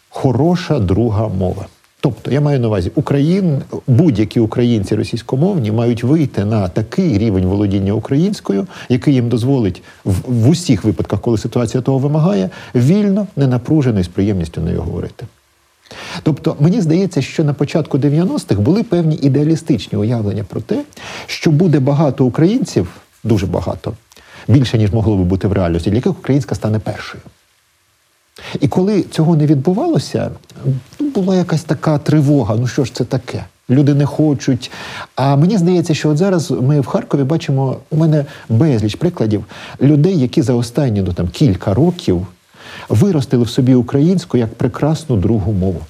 хороша 0.09 0.79
друга 0.79 1.29
мова. 1.29 1.67
Тобто, 2.01 2.31
я 2.31 2.41
маю 2.41 2.61
на 2.61 2.69
увазі, 2.69 2.91
Україн, 2.95 3.63
будь-які 3.87 4.41
українці 4.41 4.95
російськомовні 4.95 5.73
мають 5.73 6.05
вийти 6.05 6.45
на 6.45 6.69
такий 6.69 7.19
рівень 7.19 7.47
володіння 7.47 7.93
українською, 7.93 8.67
який 8.89 9.15
їм 9.15 9.29
дозволить 9.29 9.83
в, 10.05 10.15
в 10.27 10.49
усіх 10.49 10.85
випадках, 10.85 11.21
коли 11.21 11.39
ситуація 11.39 11.83
того 11.83 11.99
вимагає, 11.99 12.51
вільно, 12.75 13.27
ненапружено 13.37 14.01
і 14.01 14.03
з 14.03 14.09
приємністю 14.09 14.61
нею 14.61 14.83
говорити. 14.83 15.27
Тобто, 16.23 16.57
мені 16.61 16.81
здається, 16.81 17.23
що 17.23 17.45
на 17.45 17.55
початку 17.55 17.99
90-х 17.99 18.61
були 18.61 18.83
певні 18.83 19.19
ідеалістичні 19.23 19.99
уявлення 19.99 20.45
про 20.45 20.61
те, 20.61 20.85
що 21.27 21.51
буде 21.51 21.81
багато 21.81 22.25
українців, 22.25 22.89
дуже 23.25 23.47
багато, 23.47 23.93
більше 24.49 24.79
ніж 24.79 24.93
могло 24.93 25.17
би 25.17 25.25
бути 25.25 25.49
в 25.49 25.53
реальності, 25.53 25.91
для 25.91 25.97
яких 25.97 26.13
українська 26.13 26.55
стане 26.55 26.79
першою. 26.79 27.23
І 28.61 28.69
коли 28.69 29.03
цього 29.03 29.37
не 29.37 29.47
відбувалося, 29.47 30.31
ну, 31.01 31.09
була 31.11 31.37
якась 31.37 31.65
така 31.65 31.99
тривога. 31.99 32.57
Ну 32.57 32.67
що 32.67 32.85
ж 32.85 32.95
це 32.95 33.05
таке? 33.05 33.45
Люди 33.71 33.95
не 33.95 34.07
хочуть. 34.07 34.71
А 35.17 35.37
мені 35.37 35.59
здається, 35.59 35.95
що 35.95 36.09
от 36.09 36.17
зараз 36.17 36.51
ми 36.51 36.81
в 36.81 36.87
Харкові 36.87 37.23
бачимо 37.23 37.77
у 37.91 37.97
мене 37.97 38.25
безліч 38.49 38.95
прикладів 38.95 39.45
людей, 39.81 40.19
які 40.19 40.43
за 40.43 40.55
останні 40.55 41.03
ну, 41.03 41.13
там, 41.13 41.29
кілька 41.29 41.75
років 41.75 42.27
виростили 42.89 43.45
в 43.45 43.51
собі 43.51 43.75
українську 43.75 44.37
як 44.39 44.55
прекрасну 44.55 45.17
другу 45.17 45.53
мову, 45.53 45.81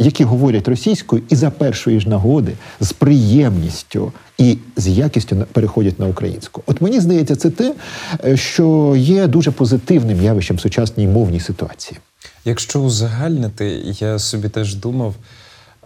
які 0.00 0.24
говорять 0.24 0.68
російською 0.68 1.22
і 1.28 1.36
за 1.36 1.50
першої 1.50 2.00
ж 2.00 2.08
нагоди 2.08 2.52
з 2.80 2.92
приємністю 2.92 4.12
і 4.38 4.58
з 4.76 4.88
якістю 4.88 5.46
переходять 5.52 5.98
на 5.98 6.06
українську. 6.06 6.62
От 6.66 6.80
мені 6.80 7.00
здається, 7.00 7.36
це 7.36 7.50
те, 7.50 7.74
е, 8.24 8.36
що 8.36 8.94
є 8.96 9.26
дуже 9.26 9.50
позитивним 9.50 10.22
явищем 10.22 10.58
сучасній 10.58 11.06
мовній 11.06 11.40
ситуації. 11.40 11.98
Якщо 12.44 12.80
узагальнити, 12.80 13.82
я 13.84 14.18
собі 14.18 14.48
теж 14.48 14.74
думав, 14.74 15.14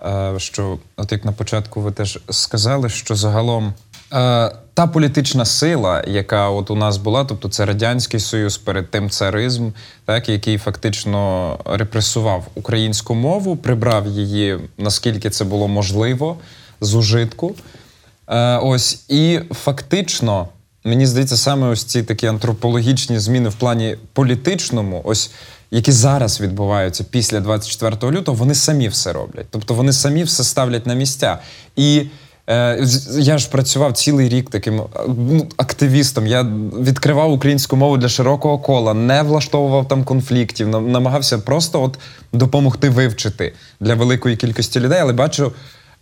е, 0.06 0.34
що, 0.36 0.78
от 0.96 1.12
як 1.12 1.24
на 1.24 1.32
початку 1.32 1.80
ви 1.80 1.92
теж 1.92 2.18
сказали, 2.30 2.88
що 2.88 3.14
загалом 3.14 3.72
та 4.74 4.86
політична 4.92 5.44
сила, 5.44 6.04
яка 6.06 6.48
от 6.48 6.70
у 6.70 6.74
нас 6.74 6.96
була, 6.96 7.24
тобто 7.24 7.48
це 7.48 7.64
Радянський 7.64 8.20
Союз, 8.20 8.56
перед 8.56 8.90
тим 8.90 9.10
царизм, 9.10 9.70
так, 10.04 10.28
який 10.28 10.58
фактично 10.58 11.58
репресував 11.64 12.46
українську 12.54 13.14
мову, 13.14 13.56
прибрав 13.56 14.06
її, 14.06 14.58
наскільки 14.78 15.30
це 15.30 15.44
було 15.44 15.68
можливо, 15.68 16.36
з 16.80 16.94
ужитку. 16.94 17.54
Е, 18.28 18.56
ось, 18.56 19.04
і 19.08 19.40
фактично, 19.50 20.48
мені 20.84 21.06
здається, 21.06 21.36
саме 21.36 21.68
ось 21.68 21.84
ці 21.84 22.02
такі 22.02 22.26
антропологічні 22.26 23.18
зміни 23.18 23.48
в 23.48 23.54
плані 23.54 23.96
політичному, 24.12 25.02
ось 25.04 25.30
які 25.70 25.92
зараз 25.92 26.40
відбуваються 26.40 27.04
після 27.04 27.40
24 27.40 28.12
лютого, 28.12 28.36
вони 28.36 28.54
самі 28.54 28.88
все 28.88 29.12
роблять. 29.12 29.46
Тобто 29.50 29.74
вони 29.74 29.92
самі 29.92 30.24
все 30.24 30.44
ставлять 30.44 30.86
на 30.86 30.94
місця. 30.94 31.38
І 31.76 31.98
е, 31.98 32.08
я 33.18 33.38
ж 33.38 33.50
працював 33.50 33.92
цілий 33.92 34.28
рік 34.28 34.50
таким 34.50 34.80
е, 34.80 34.84
ну, 35.06 35.46
активістом. 35.56 36.26
Я 36.26 36.42
відкривав 36.80 37.32
українську 37.32 37.76
мову 37.76 37.96
для 37.96 38.08
широкого 38.08 38.58
кола, 38.58 38.94
не 38.94 39.22
влаштовував 39.22 39.88
там 39.88 40.04
конфліктів, 40.04 40.68
намагався 40.68 41.38
просто 41.38 41.82
от 41.82 41.98
допомогти 42.32 42.90
вивчити 42.90 43.52
для 43.80 43.94
великої 43.94 44.36
кількості 44.36 44.80
людей, 44.80 44.98
але 45.00 45.12
бачу. 45.12 45.52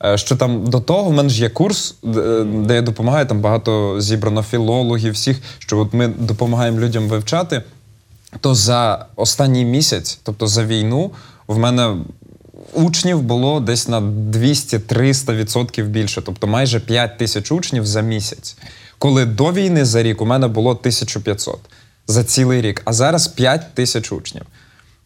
Е, 0.04 0.18
Що 0.18 0.37
там 0.37 0.66
до 0.66 0.80
того 0.80 1.11
в 1.11 1.12
мене 1.12 1.28
ж 1.28 1.42
є 1.42 1.49
курс, 1.49 1.94
де 2.44 2.75
я 2.75 2.82
допомагаю, 2.82 3.26
там 3.26 3.40
багато 3.40 4.00
зібрано 4.00 4.42
філологів, 4.42 5.12
всіх, 5.12 5.42
що 5.58 5.78
от 5.78 5.94
ми 5.94 6.08
допомагаємо 6.08 6.80
людям 6.80 7.08
вивчати. 7.08 7.62
То 8.40 8.54
за 8.54 9.06
останній 9.16 9.64
місяць, 9.64 10.18
тобто 10.22 10.46
за 10.46 10.64
війну, 10.64 11.11
в 11.46 11.58
мене 11.58 11.96
учнів 12.73 13.23
було 13.23 13.61
десь 13.61 13.88
на 13.88 14.00
200-300% 14.00 15.85
більше, 15.85 16.23
тобто 16.23 16.47
майже 16.47 16.81
5 16.81 17.19
тисяч 17.19 17.52
учнів 17.52 17.87
за 17.87 18.00
місяць. 18.00 18.57
Коли 18.99 19.25
до 19.25 19.52
війни 19.52 19.85
за 19.85 20.02
рік 20.02 20.23
у 20.23 20.26
мене 20.26 20.49
було 20.49 20.71
1500 20.71 21.59
за 22.07 22.25
цілий 22.25 22.61
рік, 22.61 22.83
а 22.85 22.92
зараз 22.92 23.28
5 23.28 23.75
тисяч 23.75 24.12
учнів. 24.12 24.42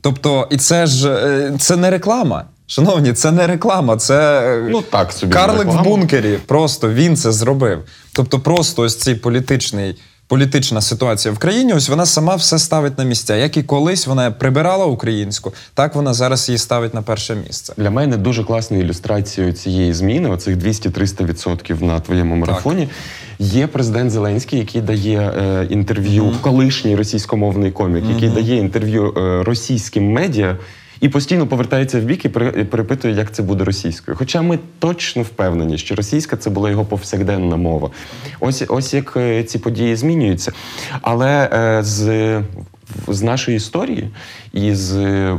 Тобто, 0.01 0.49
і 0.51 0.57
це 0.57 0.87
ж 0.87 1.11
е, 1.11 1.53
це 1.59 1.77
не 1.77 1.91
реклама. 1.91 2.45
Шановні, 2.67 3.13
це 3.13 3.33
не 3.33 3.47
реклама, 3.47 3.97
це 3.97 4.41
е, 4.57 4.69
Ну, 4.71 4.83
так 4.83 5.13
собі 5.13 5.33
Карлик 5.33 5.69
в 5.69 5.83
бункері. 5.83 6.39
Просто 6.47 6.93
він 6.93 7.17
це 7.17 7.33
зробив. 7.33 7.85
Тобто, 8.13 8.41
просто 8.41 8.83
ось 8.83 8.97
цей 8.97 9.15
політичний. 9.15 9.97
Політична 10.28 10.80
ситуація 10.80 11.35
в 11.35 11.38
країні, 11.38 11.75
ось 11.75 11.88
вона 11.88 12.06
сама 12.06 12.35
все 12.35 12.59
ставить 12.59 12.99
на 12.99 13.04
місця. 13.04 13.37
Як 13.37 13.56
і 13.56 13.62
колись 13.62 14.06
вона 14.06 14.30
прибирала 14.30 14.87
українську, 14.87 15.52
так 15.75 15.95
вона 15.95 16.14
зараз 16.14 16.49
її 16.49 16.59
ставить 16.59 16.95
на 16.95 17.02
перше 17.02 17.35
місце. 17.35 17.75
Для 17.76 17.90
мене 17.90 18.16
дуже 18.16 18.45
класною 18.45 18.83
ілюстрацією 18.83 19.52
цієї 19.52 19.92
зміни, 19.92 20.28
оцих 20.28 20.56
200-300% 20.56 21.83
на 21.83 22.00
твоєму 22.00 22.37
марафоні, 22.37 22.88
є 23.38 23.66
президент 23.66 24.11
Зеленський, 24.11 24.59
який 24.59 24.80
дає 24.80 25.21
е, 25.21 25.66
інтерв'ю, 25.71 26.33
колишній 26.40 26.97
російськомовний 26.97 27.73
комік, 27.73 28.04
який 28.14 28.28
дає 28.28 28.56
інтерв'ю 28.56 29.14
е, 29.16 29.42
російським 29.45 30.12
медіа. 30.12 30.59
І 31.00 31.09
постійно 31.09 31.47
повертається 31.47 32.00
в 32.00 32.03
бік 32.03 32.25
і 32.25 32.29
перепитує, 32.65 33.15
як 33.15 33.33
це 33.33 33.43
буде 33.43 33.65
російською. 33.65 34.17
Хоча 34.17 34.43
ми 34.43 34.59
точно 34.79 35.23
впевнені, 35.23 35.79
що 35.79 35.95
російська 35.95 36.37
це 36.37 36.50
була 36.50 36.71
його 36.71 36.85
повсякденна 36.85 37.57
мова. 37.57 37.91
Ось 38.41 38.65
ось 38.69 38.95
як 38.95 39.17
е, 39.17 39.45
ці 39.45 39.59
події 39.59 39.97
змінюються. 39.97 40.53
Але 41.03 41.50
е, 41.53 41.83
з 41.83 42.43
з 43.09 43.23
нашої 43.23 43.57
історії 43.57 44.11
і 44.53 44.75
з 44.75 44.97
е, 44.97 45.38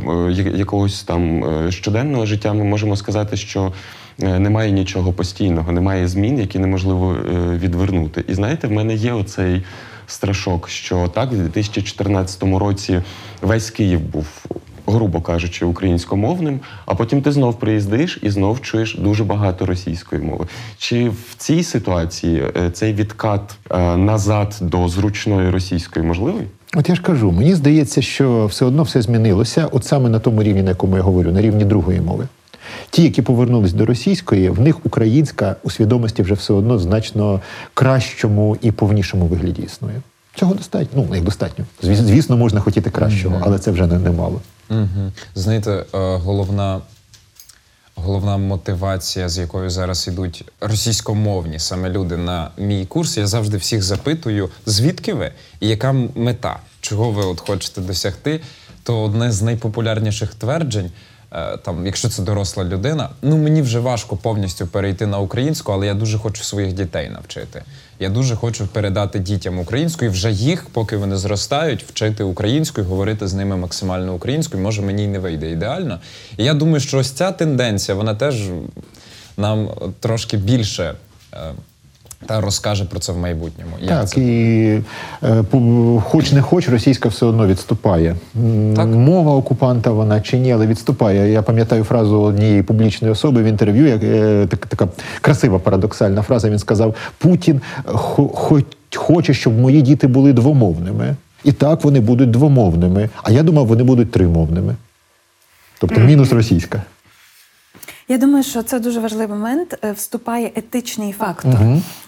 якогось 0.56 1.04
там 1.04 1.44
е, 1.44 1.72
щоденного 1.72 2.26
життя 2.26 2.54
ми 2.54 2.64
можемо 2.64 2.96
сказати, 2.96 3.38
що 3.38 3.74
е, 4.22 4.40
немає 4.40 4.72
нічого 4.72 5.14
постійного, 5.14 5.72
немає 5.72 6.08
змін, 6.08 6.40
які 6.40 6.60
неможливо 6.60 7.18
відвернути. 7.58 8.24
І 8.28 8.34
знаєте, 8.34 8.68
в 8.68 8.72
мене 8.72 8.96
є 8.96 9.14
оцей 9.14 9.64
страшок, 10.08 10.70
що 10.70 11.08
так, 11.08 11.32
в 11.32 11.36
2014 11.36 12.44
році 12.44 13.02
весь 13.42 13.70
Київ 13.70 14.00
був. 14.00 14.26
Грубо 14.88 15.22
кажучи, 15.22 15.66
українськомовним, 15.66 16.60
а 16.86 16.96
потім 16.96 17.22
ти 17.22 17.32
знов 17.32 17.60
приїздиш 17.60 18.20
і 18.22 18.30
знов 18.30 18.62
чуєш 18.62 18.96
дуже 18.96 19.24
багато 19.24 19.66
російської 19.66 20.22
мови. 20.22 20.46
Чи 20.78 21.10
в 21.10 21.36
цій 21.38 21.64
ситуації 21.64 22.44
е, 22.58 22.72
цей 22.72 22.94
відкат 22.94 23.56
е, 23.72 23.98
назад 23.98 24.56
до 24.62 24.88
зручної 24.90 25.50
російської 25.50 26.06
можливий? 26.06 26.44
От 26.76 26.90
я 26.90 26.96
ж 26.96 27.02
кажу, 27.02 27.32
мені 27.32 27.56
здається, 27.56 28.02
що 28.02 28.46
все 28.46 28.66
одно 28.66 28.84
все 28.84 29.02
змінилося, 29.02 29.68
от 29.72 29.86
саме 29.86 30.10
на 30.10 30.20
тому 30.20 30.44
рівні, 30.44 30.64
на 30.64 30.70
якому 30.70 30.96
я 30.98 31.02
говорю, 31.02 31.32
на 31.32 31.42
рівні 31.42 31.66
другої 31.66 32.02
мови. 32.02 32.28
Ті, 32.90 33.04
які 33.04 33.22
повернулись 33.22 33.74
до 33.74 33.86
російської, 33.86 34.50
в 34.50 34.60
них 34.60 34.86
українська 34.86 35.56
у 35.64 35.70
свідомості 35.70 36.22
вже 36.24 36.34
все 36.34 36.54
одно 36.54 36.80
значно 36.80 37.42
кращому 37.74 38.58
і 38.62 38.72
повнішому 38.72 39.26
вигляді 39.26 39.62
існує. 39.62 40.02
Цього 40.36 40.54
достатньо. 40.54 41.06
Ну, 41.10 41.16
як 41.16 41.24
достатньо. 41.24 41.66
Звіс- 41.84 41.96
Звісно, 41.96 42.38
можна 42.38 42.60
хотіти 42.60 42.90
кращого, 42.90 43.42
але 43.42 43.60
це 43.60 43.72
вже 43.72 43.88
не, 43.88 44.00
немало. 44.00 44.42
Угу. 44.70 45.12
Знаєте, 45.36 45.72
е, 45.72 45.86
головна, 46.18 46.82
головна 47.96 48.38
мотивація, 48.38 49.30
з 49.30 49.38
якою 49.38 49.70
зараз 49.70 50.08
ідуть 50.08 50.46
російськомовні 50.62 51.60
саме 51.60 51.90
люди 51.90 52.18
на 52.18 52.52
мій 52.58 52.86
курс, 52.86 53.18
я 53.18 53.28
завжди 53.28 53.58
всіх 53.58 53.84
запитую, 53.84 54.50
звідки 54.66 55.14
ви 55.14 55.32
і 55.60 55.68
яка 55.68 55.92
мета, 56.16 56.60
чого 56.82 57.12
ви 57.12 57.26
от 57.26 57.40
хочете 57.40 57.82
досягти. 57.82 58.42
То 58.84 59.04
одне 59.04 59.32
з 59.32 59.42
найпопулярніших 59.42 60.36
тверджень. 60.36 60.92
Е, 61.32 61.58
Там, 61.58 61.86
якщо 61.86 62.10
це 62.10 62.22
доросла 62.24 62.64
людина, 62.64 63.10
ну 63.22 63.38
мені 63.38 63.62
вже 63.62 63.80
важко 63.80 64.18
повністю 64.18 64.68
перейти 64.68 65.06
на 65.06 65.20
українську, 65.20 65.72
але 65.72 65.86
я 65.86 65.94
дуже 65.94 66.18
хочу 66.18 66.44
своїх 66.44 66.74
дітей 66.74 67.10
навчити. 67.10 67.64
Я 68.00 68.10
дуже 68.10 68.36
хочу 68.36 68.68
передати 68.68 69.20
дітям 69.20 69.60
українську 69.60 70.06
і 70.06 70.10
вже 70.10 70.32
їх, 70.32 70.66
поки 70.70 70.98
вони 70.98 71.18
зростають, 71.18 71.84
вчити 71.84 72.24
українською, 72.24 72.88
говорити 72.88 73.28
з 73.28 73.34
ними 73.34 73.58
максимально 73.58 74.14
українською. 74.14 74.64
Може, 74.64 74.82
мені 74.82 75.04
й 75.04 75.08
не 75.08 75.20
вийде 75.20 75.52
ідеально. 75.52 76.00
І 76.38 76.44
я 76.44 76.54
думаю, 76.54 76.80
що 76.80 76.98
ось 76.98 77.12
ця 77.12 77.32
тенденція, 77.32 77.96
вона 77.96 78.16
теж 78.16 78.50
нам 79.38 79.70
трошки 80.00 80.38
більше 80.38 80.94
е, 81.34 81.38
та 82.26 82.42
розкаже 82.42 82.86
про 82.86 83.00
це 83.00 83.12
в 83.12 83.18
майбутньому. 83.18 83.72
Як 83.80 83.90
Так, 83.90 84.10
це? 84.10 84.22
і 84.22 84.82
е, 85.24 85.44
хоч 86.04 86.32
не 86.32 86.42
хоч, 86.42 86.70
російська 86.70 87.10
все 87.10 87.26
одно 87.26 87.48
відступає. 87.48 88.16
Так. 88.76 88.88
Мова 88.88 89.36
окупанта 89.36 89.92
вона 89.92 90.22
чи 90.22 90.38
ні, 90.38 90.52
але 90.52 90.68
відступає. 90.68 91.32
Я 91.32 91.42
пам'ятаю 91.42 91.84
фразу 91.84 92.22
однієї 92.22 92.64
публічної 92.64 93.12
особи 93.14 93.44
в 93.44 93.46
інтерв'ю, 93.46 93.88
як, 93.88 94.04
е, 94.04 94.48
так, 94.50 94.66
така 94.66 94.88
красива 95.22 95.60
парадоксальна 95.60 96.22
фраза. 96.22 96.50
Він 96.50 96.60
сказав: 96.60 96.96
Путін 97.18 97.62
хоч 97.86 98.66
хоче, 98.96 99.34
щоб 99.34 99.60
мої 99.60 99.82
діти 99.82 100.08
були 100.08 100.34
двомовними. 100.34 101.16
І 101.44 101.52
так 101.52 101.84
вони 101.84 102.00
будуть 102.00 102.32
двомовними. 102.32 103.10
А 103.24 103.32
я 103.32 103.44
думав, 103.44 103.68
вони 103.68 103.84
будуть 103.84 104.12
тримовними. 104.12 104.76
Тобто 105.80 106.00
мінус 106.00 106.32
російська. 106.32 106.82
Я 108.10 108.18
думаю, 108.18 108.44
що 108.44 108.64
це 108.64 108.80
дуже 108.80 109.00
важливий 109.00 109.28
момент. 109.38 109.78
Е, 109.84 109.92
Вступає 109.92 110.52
етичний 110.56 111.12
фактор, 111.12 111.56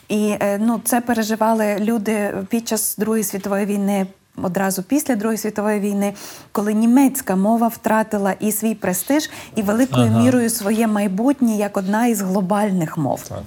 і 0.10 0.36
е, 0.40 0.58
ну 0.58 0.82
це 0.84 1.02
переживали 1.02 1.78
люди 1.80 2.34
під 2.50 2.68
час 2.68 2.96
Другої 2.98 3.24
світової 3.24 3.66
війни. 3.66 4.08
Одразу 4.44 4.84
після 4.84 5.16
Другої 5.16 5.38
світової 5.38 5.80
війни, 5.80 6.14
коли 6.52 6.74
німецька 6.74 7.36
мова 7.36 7.68
втратила 7.68 8.32
і 8.32 8.52
свій 8.52 8.76
престиж, 8.76 9.30
і 9.56 9.62
великою 9.62 10.12
мірою 10.12 10.50
своє 10.50 10.88
майбутнє 10.88 11.56
як 11.56 11.78
одна 11.78 12.08
із 12.08 12.22
глобальних 12.22 12.98
мов 12.98 13.24
Так. 13.30 13.44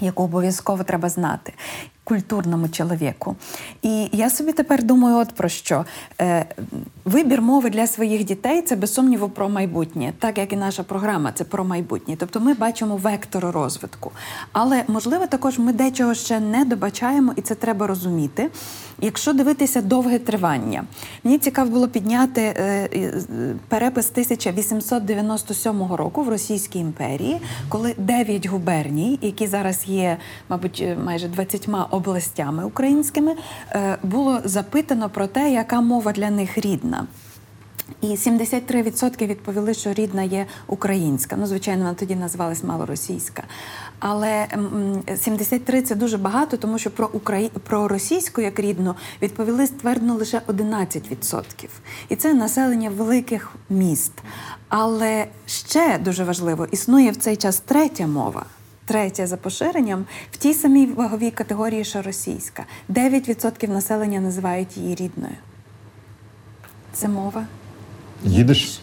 яку 0.00 0.22
обов'язково 0.22 0.84
треба 0.84 1.08
знати 1.08 1.52
культурному 2.08 2.68
чоловіку. 2.68 3.36
І 3.82 4.08
я 4.12 4.30
собі 4.30 4.52
тепер 4.52 4.82
думаю, 4.82 5.16
от 5.16 5.34
про 5.34 5.48
що 5.48 5.84
Е, 6.20 6.46
вибір 7.04 7.42
мови 7.42 7.70
для 7.70 7.86
своїх 7.86 8.24
дітей 8.24 8.62
це 8.62 8.76
без 8.76 8.94
сумніву 8.94 9.28
про 9.28 9.48
майбутнє, 9.48 10.12
так 10.18 10.38
як 10.38 10.52
і 10.52 10.56
наша 10.56 10.82
програма, 10.82 11.32
це 11.32 11.44
про 11.44 11.64
майбутнє. 11.64 12.16
Тобто 12.18 12.40
ми 12.40 12.54
бачимо 12.54 12.96
вектор 12.96 13.44
розвитку. 13.44 14.12
Але 14.52 14.82
можливо, 14.88 15.26
також 15.26 15.58
ми 15.58 15.72
дечого 15.72 16.14
ще 16.14 16.40
не 16.40 16.64
добачаємо, 16.64 17.32
і 17.36 17.40
це 17.40 17.54
треба 17.54 17.86
розуміти. 17.86 18.50
Якщо 19.00 19.32
дивитися 19.32 19.82
довге 19.82 20.18
тривання, 20.18 20.84
мені 21.24 21.38
цікаво 21.38 21.70
було 21.70 21.88
підняти 21.88 22.42
е, 22.42 22.88
перепис 23.68 24.10
1897 24.10 25.92
року 25.92 26.22
в 26.22 26.28
Російській 26.28 26.78
імперії, 26.78 27.40
коли 27.68 27.94
9 27.98 28.46
губерній, 28.46 29.18
які 29.22 29.46
зараз 29.46 29.82
є, 29.86 30.16
мабуть, 30.48 30.80
е, 30.86 30.96
майже 31.04 31.28
20 31.28 31.68
областями 31.90 31.97
українськими, 32.64 33.36
е, 33.70 33.98
було 34.02 34.40
запитано 34.44 35.10
про 35.10 35.26
те, 35.26 35.52
яка 35.52 35.80
мова 35.80 36.12
для 36.12 36.30
них 36.30 36.58
рідна. 36.58 37.06
І 38.00 38.06
73% 38.06 39.26
відповіли, 39.26 39.74
що 39.74 39.92
рідна 39.92 40.22
є 40.22 40.46
українська. 40.66 41.36
Ну, 41.36 41.46
звичайно, 41.46 41.82
вона 41.82 41.94
тоді 41.94 42.16
називалась 42.16 42.64
малоросійська. 42.64 43.42
Але 43.98 44.46
м, 44.52 45.02
м, 45.08 45.16
73– 45.16 45.82
це 45.82 45.94
дуже 45.94 46.18
багато, 46.18 46.56
тому 46.56 46.78
що 46.78 46.90
про 46.90 47.10
Украї... 47.12 47.48
про 47.48 47.88
російську 47.88 48.40
як 48.40 48.60
рідну 48.60 48.94
відповіли 49.22 49.66
ствердно 49.66 50.14
лише 50.14 50.40
11%. 50.46 51.68
І 52.08 52.16
це 52.16 52.34
населення 52.34 52.90
великих 52.90 53.50
міст. 53.70 54.12
Але 54.68 55.26
ще 55.46 55.98
дуже 55.98 56.24
важливо, 56.24 56.66
існує 56.70 57.10
в 57.10 57.16
цей 57.16 57.36
час 57.36 57.60
третя 57.60 58.06
мова. 58.06 58.44
Третя 58.88 59.26
за 59.26 59.36
поширенням 59.36 60.06
в 60.30 60.36
тій 60.36 60.54
самій 60.54 60.86
ваговій 60.86 61.30
категорії, 61.30 61.84
що 61.84 62.02
російська. 62.02 62.64
9% 62.88 63.68
населення 63.68 64.20
називають 64.20 64.76
її 64.76 64.94
рідною. 64.94 65.34
Це 66.92 67.08
мова. 67.08 67.46
Їдеш? 68.24 68.80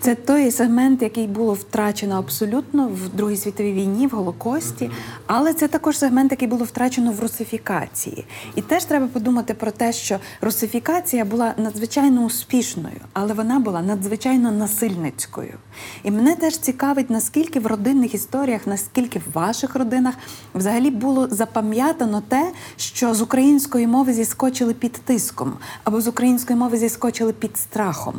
Це 0.00 0.14
той 0.14 0.50
сегмент, 0.50 1.02
який 1.02 1.26
було 1.26 1.52
втрачено 1.52 2.18
абсолютно 2.18 2.88
в 2.88 3.08
Другій 3.08 3.36
світовій 3.36 3.72
війні, 3.72 4.06
в 4.06 4.10
Голокості, 4.10 4.90
але 5.26 5.54
це 5.54 5.68
також 5.68 5.98
сегмент, 5.98 6.30
який 6.30 6.48
було 6.48 6.64
втрачено 6.64 7.12
в 7.12 7.20
русифікації. 7.20 8.24
І 8.54 8.62
теж 8.62 8.84
треба 8.84 9.06
подумати 9.06 9.54
про 9.54 9.70
те, 9.70 9.92
що 9.92 10.18
русифікація 10.40 11.24
була 11.24 11.54
надзвичайно 11.56 12.24
успішною, 12.24 13.00
але 13.12 13.34
вона 13.34 13.58
була 13.58 13.82
надзвичайно 13.82 14.52
насильницькою. 14.52 15.54
І 16.02 16.10
мене 16.10 16.36
теж 16.36 16.58
цікавить, 16.58 17.10
наскільки 17.10 17.60
в 17.60 17.66
родинних 17.66 18.14
історіях, 18.14 18.66
наскільки 18.66 19.18
в 19.18 19.32
ваших 19.32 19.74
родинах 19.74 20.14
взагалі 20.54 20.90
було 20.90 21.28
запам'ятано 21.30 22.22
те, 22.28 22.52
що 22.76 23.14
з 23.14 23.20
української 23.20 23.86
мови 23.86 24.12
зіскочили 24.12 24.74
під 24.74 24.92
тиском, 24.92 25.52
або 25.84 26.00
з 26.00 26.08
української 26.08 26.58
мови 26.58 26.76
зіскочили 26.76 27.32
під 27.32 27.56
страхом. 27.56 28.14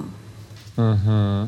Угу. 0.79 1.47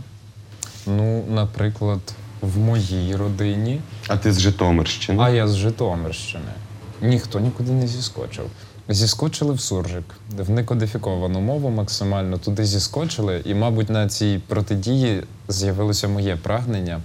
Ну, 0.87 1.23
наприклад, 1.29 1.99
в 2.41 2.57
моїй 2.57 3.15
родині, 3.15 3.81
А 4.07 4.17
ти 4.17 4.33
з 4.33 4.39
Житомирщини? 4.39 5.23
а 5.23 5.29
я 5.29 5.47
з 5.47 5.55
Житомирщини, 5.55 6.51
ніхто 7.01 7.39
нікуди 7.39 7.71
не 7.71 7.87
зіскочив. 7.87 8.45
Зіскочили 8.89 9.53
в 9.53 9.59
суржик, 9.61 10.03
в 10.37 10.49
некодифіковану 10.49 11.39
мову 11.41 11.69
максимально 11.69 12.37
туди 12.37 12.65
зіскочили, 12.65 13.41
і, 13.45 13.53
мабуть, 13.53 13.89
на 13.89 14.07
цій 14.09 14.41
протидії 14.47 15.23
з'явилося 15.47 16.07
моє 16.07 16.35
прагнення, 16.35 17.01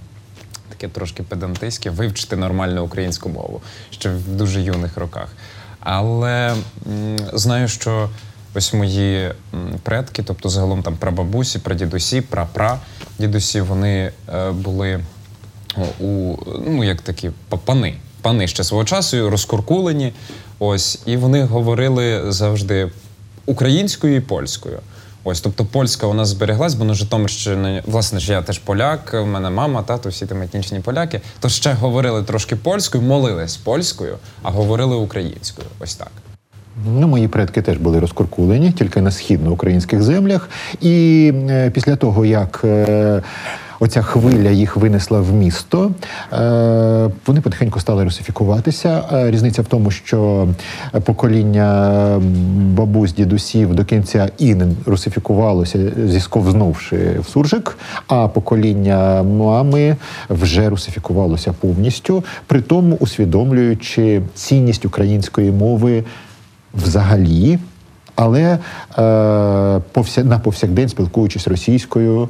таке 0.69 0.87
трошки 0.87 1.23
педантиське, 1.23 1.89
вивчити 1.89 2.35
нормальну 2.35 2.83
українську 2.85 3.29
мову 3.29 3.61
ще 3.89 4.09
в 4.09 4.27
дуже 4.35 4.61
юних 4.61 4.97
роках. 4.97 5.27
Але 5.79 6.55
м, 6.87 7.17
знаю, 7.33 7.67
що 7.67 8.09
ось 8.55 8.73
мої 8.73 9.31
предки, 9.83 10.23
тобто 10.23 10.49
загалом 10.49 10.83
там 10.83 10.97
прабабусі, 10.97 11.59
прадідусі, 11.59 12.21
прапра 12.21 12.79
дідусі, 13.19 13.61
вони 13.61 14.11
е, 14.33 14.51
були 14.51 14.99
у 15.99 16.35
ну 16.67 16.83
як 16.83 17.01
такі 17.01 17.31
пани. 17.65 17.95
Пани 18.21 18.47
ще 18.47 18.63
свого 18.63 18.85
часу 18.85 19.29
розкуркулені. 19.29 20.13
Ось, 20.59 20.99
і 21.05 21.17
вони 21.17 21.43
говорили 21.43 22.31
завжди 22.31 22.91
українською 23.45 24.15
і 24.15 24.19
польською. 24.19 24.79
Ось, 25.23 25.41
тобто 25.41 25.65
польська 25.65 26.07
у 26.07 26.13
нас 26.13 26.29
збереглась, 26.29 26.73
бо 26.73 26.85
на 26.85 26.93
Житомирщині, 26.93 27.81
власне 27.85 28.19
ж, 28.19 28.31
я 28.31 28.41
теж 28.41 28.59
поляк, 28.59 29.11
у 29.23 29.25
мене 29.25 29.49
мама, 29.49 29.83
тато, 29.83 30.09
всі 30.09 30.25
там 30.25 30.41
етнічні 30.41 30.79
поляки. 30.79 31.21
То 31.39 31.49
ще 31.49 31.73
говорили 31.73 32.23
трошки 32.23 32.55
польською, 32.55 33.03
молились 33.03 33.57
польською, 33.57 34.17
а 34.41 34.51
говорили 34.51 34.95
українською. 34.95 35.67
Ось 35.79 35.95
так. 35.95 36.11
Ну, 36.85 37.07
мої 37.07 37.27
предки 37.27 37.61
теж 37.61 37.77
були 37.77 37.99
розкуркулені, 37.99 38.71
тільки 38.71 39.01
на 39.01 39.11
східноукраїнських 39.11 40.03
землях. 40.03 40.49
І 40.81 41.31
е, 41.49 41.69
після 41.69 41.95
того, 41.95 42.25
як 42.25 42.61
е, 42.63 43.21
оця 43.79 44.01
хвиля 44.01 44.49
їх 44.49 44.77
винесла 44.77 45.21
в 45.21 45.33
місто, 45.33 45.91
е, 46.33 47.09
вони 47.25 47.41
потихеньку 47.41 47.79
стали 47.79 48.03
русифікуватися. 48.03 49.03
Е, 49.13 49.31
різниця 49.31 49.61
в 49.61 49.65
тому, 49.65 49.91
що 49.91 50.47
покоління 51.03 52.21
бабусь, 52.77 53.13
дідусів 53.13 53.75
до 53.75 53.85
кінця 53.85 54.29
і 54.37 54.55
не 54.55 54.67
русифікувалося, 54.85 55.79
зісковзнувши 56.05 57.19
в 57.19 57.29
суржик, 57.29 57.77
а 58.07 58.27
покоління 58.27 59.23
мами 59.23 59.95
вже 60.29 60.69
русифікувалося 60.69 61.53
повністю, 61.53 62.23
при 62.47 62.61
тому 62.61 62.95
усвідомлюючи 62.99 64.21
цінність 64.35 64.85
української 64.85 65.51
мови 65.51 66.03
взагалі, 66.77 67.59
але 68.15 68.41
е, 68.43 68.59
на 70.23 70.39
повсякдень 70.43 70.89
спілкуючись 70.89 71.47
російською, 71.47 72.29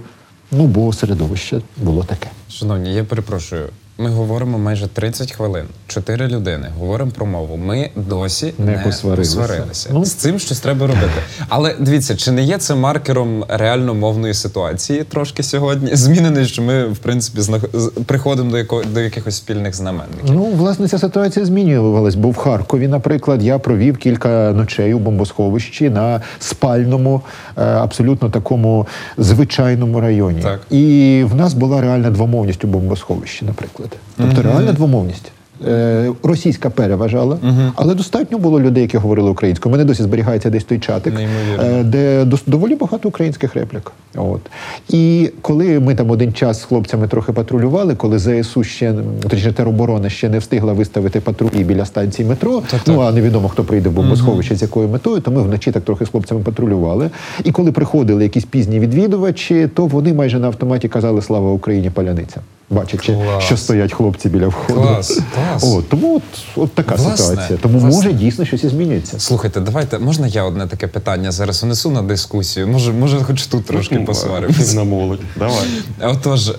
ну 0.52 0.68
бо 0.68 0.94
середовище 0.94 1.62
було 1.78 2.04
таке. 2.04 2.28
Шановні, 2.50 2.94
я 2.94 3.04
перепрошую. 3.04 3.70
Ми 4.00 4.10
говоримо 4.10 4.58
майже 4.58 4.88
30 4.88 5.32
хвилин, 5.32 5.66
чотири 5.88 6.28
людини, 6.28 6.68
говоримо 6.80 7.12
про 7.12 7.26
мову. 7.26 7.58
Ми 7.58 7.90
досі 7.96 8.54
Не 8.58 8.66
не, 8.72 8.78
посварилися. 8.78 9.38
посварилися. 9.40 9.90
Ну. 9.94 10.06
З 10.06 10.14
цим 10.14 10.40
щось 10.40 10.60
треба 10.60 10.88
робити. 10.88 11.12
Але 11.50 11.76
дивіться, 11.80 12.16
чи 12.16 12.32
не 12.32 12.44
є 12.44 12.58
це 12.58 12.76
маркером 12.76 13.46
реально 13.48 13.94
мовної 13.94 14.34
ситуації 14.34 15.04
трошки 15.04 15.44
сьогодні? 15.44 15.96
Змінений, 15.96 16.46
що 16.46 16.62
ми, 16.62 16.86
в 16.88 16.98
принципі, 16.98 17.42
знах- 17.42 18.02
приходимо 18.06 18.52
до, 18.52 18.58
яко... 18.58 18.84
до 18.94 19.00
якихось 19.00 19.36
спільних 19.36 19.76
знаменників. 19.76 20.32
Ну, 20.36 20.44
власне, 20.44 20.88
ця 20.88 20.98
ситуація 21.00 21.46
змінювалась, 21.46 22.16
бо 22.16 22.30
в 22.30 22.36
Харкові, 22.38 22.88
наприклад, 22.88 23.44
я 23.44 23.60
провів 23.60 23.98
кілька 23.98 24.52
ночей 24.56 24.94
у 24.94 25.00
бомбосховищі 25.00 25.90
на 25.90 26.22
спальному, 26.40 27.22
е, 27.58 27.62
абсолютно 27.64 28.30
такому 28.30 28.88
звичайному 29.18 30.02
районі. 30.02 30.42
Так. 30.42 30.60
І 30.72 31.24
в 31.32 31.36
нас 31.36 31.54
була 31.54 31.82
реальна 31.82 32.10
двомовність 32.10 32.64
у 32.64 32.68
бомбосховищі, 32.68 33.46
наприклад. 33.46 33.87
Тобто 34.18 34.42
реальна 34.42 34.72
двомовність. 34.72 35.32
Е, 35.68 36.12
Російська 36.24 36.70
переважала, 36.70 37.38
але 37.76 37.96
достатньо 37.96 38.38
було 38.38 38.62
людей, 38.62 38.84
які 38.84 38.98
говорили 38.98 39.30
українською. 39.30 39.72
У 39.72 39.78
мене 39.78 39.86
досі 39.86 40.04
зберігається 40.04 40.50
десь 40.50 40.64
той 40.64 40.80
чатик, 40.80 41.14
Неймовірно. 41.14 41.80
е, 41.80 41.84
де 41.84 42.26
доволі 42.48 42.76
багато 42.76 43.10
українських 43.10 43.56
реплік. 43.56 43.92
От. 44.16 44.42
І 44.90 45.32
коли 45.42 45.80
ми 45.80 45.96
там 45.96 46.10
один 46.12 46.34
час 46.34 46.62
з 46.62 46.64
хлопцями 46.64 47.08
трохи 47.08 47.32
патрулювали, 47.32 47.96
коли 47.96 48.20
ЗСУ 48.20 48.64
ще, 48.64 48.94
точніше, 49.24 49.52
тероборона 49.52 50.10
ще 50.10 50.30
не 50.30 50.40
встигла 50.40 50.74
виставити 50.74 51.20
патрулі 51.20 51.64
біля 51.64 51.86
станції 51.86 52.28
метро, 52.28 52.62
ну 52.88 53.02
а 53.02 53.12
невідомо 53.12 53.50
хто 53.50 53.64
прийде 53.64 53.90
в 53.90 53.92
бомбосховище 53.92 54.56
з 54.56 54.62
якою 54.62 54.88
метою, 54.88 55.22
то 55.22 55.32
ми 55.32 55.42
вночі 55.42 55.72
так 55.72 55.84
трохи 55.84 56.06
з 56.06 56.10
хлопцями 56.10 56.42
патрулювали. 56.42 57.10
І 57.44 57.52
коли 57.52 57.72
приходили 57.72 58.24
якісь 58.24 58.46
пізні 58.46 58.80
відвідувачі, 58.80 59.70
то 59.74 59.86
вони 59.86 60.14
майже 60.14 60.40
на 60.40 60.48
автоматі 60.48 60.88
казали 60.88 61.22
Слава 61.22 61.52
Україні 61.52 61.90
паляниця. 61.90 62.42
Бачачи, 62.70 63.14
Клас. 63.14 63.44
що 63.44 63.58
стоять 63.58 63.94
хлопці 63.94 64.30
біля 64.30 64.48
входу. 64.48 64.82
Клас, 64.82 65.20
клас. 65.36 65.64
От, 65.64 65.90
тому 65.90 66.16
от, 66.16 66.24
от 66.56 66.74
така 66.76 66.96
Власне, 66.96 67.18
ситуація. 67.28 67.60
Тому 67.62 67.80
власне. 67.80 67.98
може 67.98 68.14
дійсно 68.14 68.46
щось 68.46 68.64
і 68.64 68.70
змінюється. 68.70 69.20
Слухайте, 69.20 69.60
давайте, 69.60 70.00
можна 70.00 70.28
я 70.28 70.44
одне 70.44 70.68
таке 70.68 70.88
питання 70.88 71.32
зараз 71.32 71.64
внесу 71.64 71.92
на 71.92 72.02
дискусію? 72.02 72.68
Може, 72.68 72.94
може, 72.94 73.24
хоч 73.24 73.48
тут 73.48 73.66
трошки 73.66 74.00
посваримося. 74.00 74.76
На 74.76 74.84
молодь. 74.84 75.20
Давай. 75.36 75.68
Отож, 76.04 76.52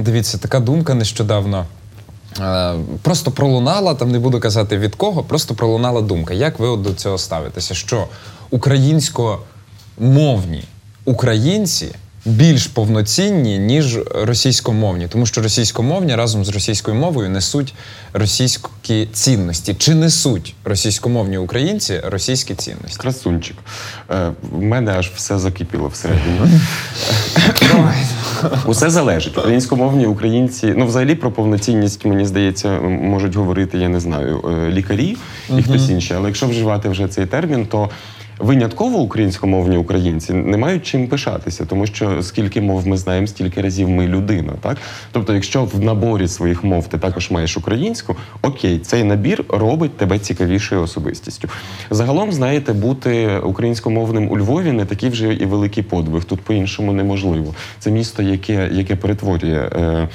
дивіться, 0.00 0.38
така 0.38 0.60
думка 0.60 0.94
нещодавно. 0.94 1.66
е, 2.40 2.74
Просто 3.02 3.30
пролунала, 3.30 3.94
там 3.94 4.10
не 4.10 4.18
буду 4.18 4.40
казати 4.40 4.78
від 4.78 4.94
кого, 4.94 5.22
просто 5.22 5.54
пролунала 5.54 6.00
думка. 6.00 6.34
Як 6.34 6.58
ви 6.58 6.68
от 6.68 6.82
до 6.82 6.92
цього 6.94 7.18
ставитеся? 7.18 7.74
Що 7.74 8.04
українськомовні 8.50 10.64
українці 11.04 11.86
більш 12.28 12.66
повноцінні, 12.66 13.58
ніж 13.58 13.98
російськомовні, 14.14 15.08
тому 15.08 15.26
що 15.26 15.42
російськомовні 15.42 16.14
разом 16.14 16.44
з 16.44 16.48
російською 16.48 16.96
мовою 16.96 17.30
несуть 17.30 17.74
російські 18.12 19.08
цінності. 19.12 19.74
Чи 19.74 19.94
несуть 19.94 20.54
російськомовні 20.64 21.38
українці 21.38 22.00
російські 22.04 22.54
цінності? 22.54 22.98
Красунчик. 22.98 23.56
Е, 24.10 24.32
в 24.52 24.62
мене 24.62 24.92
аж 24.92 25.10
все 25.16 25.38
закипіло 25.38 25.88
всередині. 25.88 26.40
Усе 28.66 28.90
залежить. 28.90 29.38
Українськомовні 29.38 30.06
українці, 30.06 30.74
ну 30.76 30.86
взагалі 30.86 31.14
про 31.14 31.30
повноцінність, 31.32 32.04
мені 32.04 32.26
здається, 32.26 32.80
можуть 32.80 33.36
говорити, 33.36 33.78
я 33.78 33.88
не 33.88 34.00
знаю, 34.00 34.44
е, 34.44 34.70
лікарі 34.70 35.16
і 35.58 35.62
хтось 35.62 35.88
інший. 35.88 36.16
Але 36.16 36.28
якщо 36.28 36.46
вживати 36.46 36.88
вже 36.88 37.08
цей 37.08 37.26
термін, 37.26 37.66
то 37.66 37.90
винятково 38.38 38.98
українськомовні 38.98 39.76
українці 39.76 40.32
не 40.32 40.56
мають 40.56 40.86
чим 40.86 41.08
пишатися, 41.08 41.64
тому 41.64 41.86
що 41.86 42.22
скільки 42.22 42.60
мов 42.60 42.86
ми 42.86 42.96
знаємо, 42.96 43.26
стільки 43.26 43.60
разів 43.60 43.88
ми 43.88 44.06
людина. 44.06 44.52
Так? 44.60 44.76
Тобто, 45.12 45.34
якщо 45.34 45.64
в 45.64 45.80
наборі 45.80 46.28
своїх 46.28 46.64
мов 46.64 46.88
ти 46.88 46.98
також 46.98 47.30
маєш 47.30 47.56
українську, 47.56 48.16
окей, 48.42 48.78
цей 48.78 49.04
набір 49.04 49.44
робить 49.48 49.96
тебе 49.96 50.18
цікавішою 50.18 50.82
особистістю. 50.82 51.48
Загалом, 51.90 52.32
знаєте, 52.32 52.72
бути 52.72 53.38
українськомовним 53.38 54.30
у 54.30 54.38
Львові 54.38 54.72
не 54.72 54.84
такий 54.84 55.08
вже 55.08 55.34
і 55.34 55.44
великий 55.44 55.82
подвиг. 55.82 56.24
Тут 56.24 56.40
по-іншому 56.40 56.92
неможливо. 56.92 57.54
Це 57.78 57.90
місто, 57.90 58.22
яке, 58.22 58.70
яке 58.72 58.96
перетворює. 58.96 59.70
Е, 59.76 60.08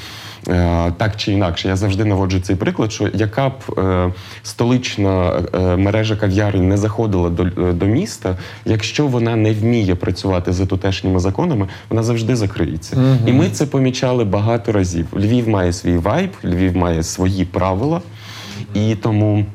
Так 0.97 1.15
чи 1.17 1.31
інакше, 1.31 1.67
я 1.67 1.75
завжди 1.75 2.05
наводжу 2.05 2.39
цей 2.39 2.55
приклад, 2.55 2.91
що 2.91 3.09
яка 3.13 3.49
б 3.49 3.53
е, 3.77 4.13
столична 4.43 5.41
е, 5.53 5.59
мережа 5.77 6.15
кав'ярень 6.15 6.67
не 6.67 6.77
заходила 6.77 7.29
до, 7.29 7.43
е, 7.43 7.73
до 7.73 7.85
міста, 7.85 8.37
якщо 8.65 9.07
вона 9.07 9.35
не 9.35 9.53
вміє 9.53 9.95
працювати 9.95 10.53
за 10.53 10.65
тутешніми 10.65 11.19
законами, 11.19 11.67
вона 11.89 12.03
завжди 12.03 12.35
закриється. 12.35 13.17
І 13.25 13.31
ми 13.31 13.49
це 13.49 13.65
помічали 13.65 14.23
багато 14.23 14.71
разів. 14.71 15.07
Львів 15.15 15.49
має 15.49 15.73
свій 15.73 15.97
вайб, 15.97 16.29
Львів 16.45 16.77
має 16.77 17.03
свої 17.03 17.45
правила, 17.45 18.01
і 18.73 18.95
тому. 18.95 19.45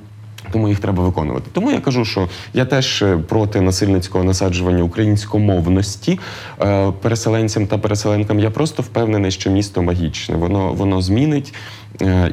Тому 0.53 0.69
їх 0.69 0.81
треба 0.81 1.05
виконувати. 1.05 1.47
Тому 1.53 1.71
я 1.71 1.81
кажу, 1.81 2.05
що 2.05 2.29
я 2.55 2.65
теж 2.65 3.03
е, 3.03 3.19
проти 3.29 3.61
насильницького 3.61 4.25
насаджування 4.25 4.83
українськомовності 4.83 6.19
е, 6.61 6.93
переселенцям 7.03 7.67
та 7.67 7.79
переселенкам. 7.79 8.41
Я 8.41 8.51
просто 8.51 8.83
впевнений, 8.83 9.31
що 9.31 9.51
місто 9.51 9.83
магічне. 9.83 10.37
Воно 10.37 10.73
воно 10.73 11.03
змінить 11.03 11.55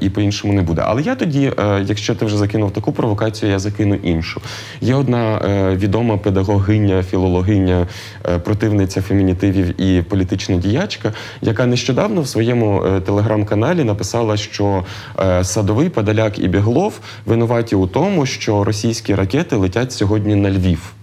і 0.02 0.10
по-іншому 0.10 0.54
не 0.54 0.62
буде. 0.62 0.82
Але 0.86 1.02
я 1.02 1.15
тоді, 1.15 1.52
е, 1.60 1.84
якщо 1.86 2.15
ти 2.15 2.26
вже 2.26 2.38
закинув 2.38 2.72
таку 2.72 2.91
провокацію, 2.91 3.52
я 3.52 3.60
закину 3.60 3.96
іншу. 3.96 4.41
Є 4.82 4.96
одна 4.96 5.38
е, 5.38 5.76
відома 5.76 6.18
педагогиня, 6.18 7.04
філологиня, 7.04 7.88
е, 8.26 8.39
противниця 8.39 9.02
фемінітивів 9.02 9.82
і 9.82 10.02
політична 10.02 10.56
діячка, 10.56 11.13
яка 11.41 11.65
нещодавно 11.65 12.22
в 12.22 12.28
своєму 12.28 12.84
е, 12.86 13.02
телеграм-каналі 13.02 13.84
написала, 13.84 14.38
що 14.38 14.84
е, 15.20 15.44
садовий 15.44 15.89
Подоляк 15.89 16.39
і 16.39 16.48
Біглов 16.48 17.00
винуваті 17.26 17.76
у 17.76 17.88
тому, 17.88 18.26
що 18.26 18.63
російські 18.63 19.15
ракети 19.15 19.56
летять 19.56 19.91
сьогодні 19.91 20.36
на 20.36 20.52
Львів. 20.52 20.94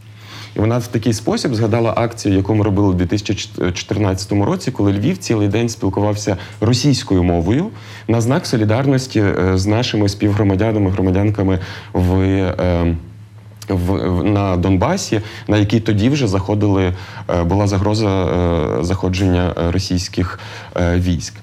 І 0.57 0.61
вона 0.61 0.79
в 0.79 0.87
такий 0.87 1.13
спосіб 1.13 1.55
згадала 1.55 1.93
акцію, 1.97 2.37
яку 2.37 2.55
ми 2.55 2.65
робили 2.65 2.89
у 2.89 2.93
2014 2.95 4.33
році, 4.33 4.71
коли 4.71 4.93
Львів 4.93 5.19
цілий 5.19 5.49
день 5.49 5.69
спілкувався 5.69 6.37
російською 6.61 7.23
мовою 7.23 7.71
на 8.09 8.21
знак 8.21 8.47
солідарності 8.47 9.21
е, 9.21 9.53
з 9.59 9.67
нашими 9.67 10.09
співгромадянами, 10.09 10.91
громадянками 10.91 11.59
в. 11.93 12.21
е, 12.23 12.97
в, 13.69 13.77
в- 14.19 14.25
на 14.25 14.57
Донбасі, 14.57 15.21
на 15.49 15.57
який 15.59 15.81
тоді 15.81 16.09
вже 16.09 16.29
заходили, 16.29 16.95
е, 17.31 17.43
була 17.45 17.67
загроза 17.67 18.25
е, 18.25 18.85
заходження 18.85 19.53
російських 19.57 20.39
е, 20.77 20.97
військ. 20.97 21.35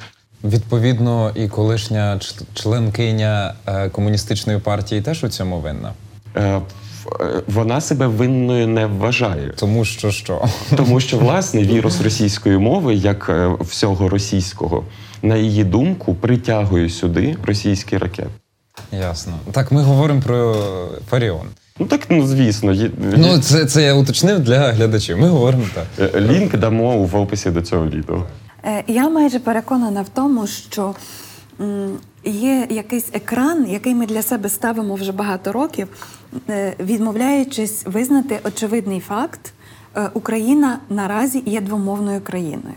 Відповідно, 0.43 1.32
і 1.36 1.48
колишня 1.48 2.19
членкиня 2.54 3.54
е, 3.67 3.89
комуністичної 3.89 4.60
партії 4.60 5.02
теж 5.02 5.24
у 5.24 5.30
цьому 5.30 5.60
винна. 5.60 5.93
Е, 7.22 7.43
Вона 7.48 7.82
себе 7.82 8.08
винною 8.08 8.67
не 8.67 8.86
вважає. 8.86 9.54
Тому 9.56 9.86
що 9.86 10.12
що? 10.12 10.41
Тому 10.76 11.00
що 11.00 11.17
власне 11.17 11.63
вірус 11.63 12.02
російської 12.02 12.58
мови, 12.58 12.95
як 12.95 13.30
е, 13.30 13.52
всього 13.62 14.10
російського, 14.10 14.84
на 15.22 15.36
її 15.38 15.63
думку, 15.63 16.15
притягує 16.15 16.89
сюди 16.89 17.38
російські 17.45 17.98
ракети. 17.98 18.30
Ясно. 18.91 19.34
Так, 19.52 19.72
ми 19.72 19.82
говоримо 19.84 20.22
про 20.22 20.56
Фаріон. 21.10 21.48
Ну 21.80 21.86
так 21.86 22.02
ну 22.10 22.28
звісно, 22.28 22.72
є, 22.72 22.89
Ну, 23.17 23.39
це, 23.39 23.65
це 23.65 23.84
я 23.84 23.93
уточнив 23.93 24.39
для 24.39 24.72
глядачів. 24.72 25.17
Ми 25.19 25.28
говоримо 25.30 25.63
так. 25.76 26.12
е, 26.15 26.22
лінк 26.22 26.58
дамо 26.58 26.98
в 27.04 27.15
описі 27.15 27.50
до 27.52 27.62
цього 27.62 27.86
відео. 27.88 28.24
Я 28.88 29.10
майже 29.10 29.39
переконана 29.39 30.02
в 30.02 30.10
тому, 30.10 30.48
що 30.48 30.93
є 32.24 32.67
якийсь 32.69 33.10
екран, 33.13 33.65
який 33.69 33.95
ми 33.95 34.06
для 34.06 34.22
себе 34.22 34.50
ставимо 34.50 34.95
вже 34.95 35.12
багато 35.12 35.52
років, 35.52 35.88
е, 36.50 36.74
відмовляючись 36.80 37.86
визнати 37.86 38.39
очевидний 38.43 39.00
факт, 39.00 39.54
е, 39.95 40.10
Україна 40.13 40.80
наразі 40.89 41.43
є 41.45 41.62
двомовною 41.62 42.22
країною. 42.22 42.76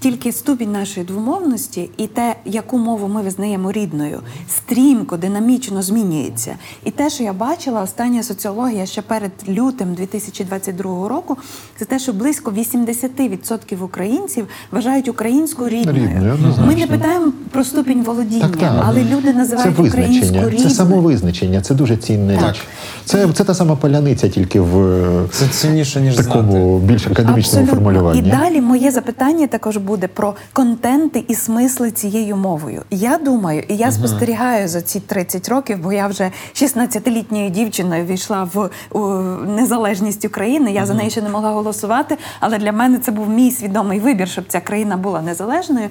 Тільки 0.00 0.32
ступінь 0.32 0.72
нашої 0.72 1.06
двомовності 1.06 1.90
і 1.96 2.06
те, 2.06 2.34
яку 2.44 2.78
мову 2.78 3.08
ми 3.08 3.22
визнаємо 3.22 3.72
рідною, 3.72 4.20
стрімко, 4.48 5.16
динамічно 5.16 5.82
змінюється. 5.82 6.54
І 6.84 6.90
те, 6.90 7.10
що 7.10 7.22
я 7.24 7.32
бачила, 7.32 7.82
остання 7.82 8.22
соціологія 8.22 8.86
ще 8.86 9.02
перед 9.02 9.30
лютим 9.48 9.94
2022 9.94 11.08
року, 11.08 11.36
це 11.78 11.84
те, 11.84 11.98
що 11.98 12.12
близько 12.12 12.50
80% 12.50 13.82
українців 13.82 14.46
вважають 14.72 15.08
українську 15.08 15.68
рідною. 15.68 16.08
Рідною, 16.08 16.36
ми 16.66 16.74
не 16.76 16.86
питаємо 16.86 17.32
про 17.50 17.64
ступінь 17.64 18.02
володіння, 18.02 18.48
Так, 18.48 18.56
так. 18.56 18.82
але 18.86 19.04
люди 19.04 19.22
Це 19.32 19.32
називають 19.34 19.78
українську 19.78 20.26
рідною. 20.36 20.58
це 20.58 20.70
самовизначення, 20.70 21.60
це 21.60 21.74
дуже 21.74 21.96
цінна 21.96 22.36
Так. 22.36 22.50
річ. 22.54 22.60
Це, 23.04 23.28
це 23.32 23.44
та 23.44 23.54
сама 23.54 23.76
паляниця, 23.76 24.28
тільки 24.28 24.60
в 24.60 25.28
Це 25.30 25.48
цінніше, 25.48 26.00
ніж 26.00 26.14
знати. 26.14 26.28
такому 26.28 26.78
більш 26.78 27.06
академічному 27.06 27.38
Абсолютно. 27.64 27.74
формулюванні. 27.74 28.20
І 28.20 28.30
далі 28.30 28.60
моє 28.60 28.90
запитання 28.90 29.46
також 29.46 29.76
буде 29.88 30.08
про 30.08 30.34
контенти 30.52 31.24
і 31.28 31.34
смисли 31.34 31.90
цією 31.90 32.36
мовою. 32.36 32.82
Я 32.90 33.18
думаю, 33.18 33.64
і 33.68 33.76
я 33.76 33.92
спостерігаю 33.92 34.68
за 34.68 34.82
ці 34.82 35.00
30 35.00 35.48
років, 35.48 35.78
бо 35.78 35.92
я 35.92 36.06
вже 36.06 36.30
16-літньою 36.54 37.50
дівчиною 37.50 38.04
війшла 38.04 38.50
в 38.54 38.70
у, 38.90 39.00
незалежність 39.46 40.24
України. 40.24 40.72
Я 40.72 40.86
за 40.86 40.94
неї 40.94 41.10
ще 41.10 41.22
не 41.22 41.28
могла 41.28 41.50
голосувати, 41.50 42.18
але 42.40 42.58
для 42.58 42.72
мене 42.72 42.98
це 42.98 43.10
був 43.10 43.28
мій 43.28 43.50
свідомий 43.50 44.00
вибір, 44.00 44.28
щоб 44.28 44.44
ця 44.48 44.60
країна 44.60 44.96
була 44.96 45.22
незалежною. 45.22 45.88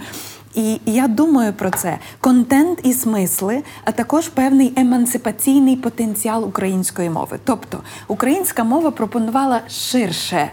І 0.55 0.79
я 0.85 1.07
думаю 1.07 1.53
про 1.53 1.69
це 1.69 1.97
контент 2.19 2.79
і 2.83 2.93
смисли, 2.93 3.63
а 3.85 3.91
також 3.91 4.27
певний 4.27 4.73
емансипаційний 4.75 5.75
потенціал 5.75 6.45
української 6.45 7.09
мови. 7.09 7.39
Тобто 7.43 7.79
українська 8.07 8.63
мова 8.63 8.91
пропонувала 8.91 9.61
ширше. 9.69 10.49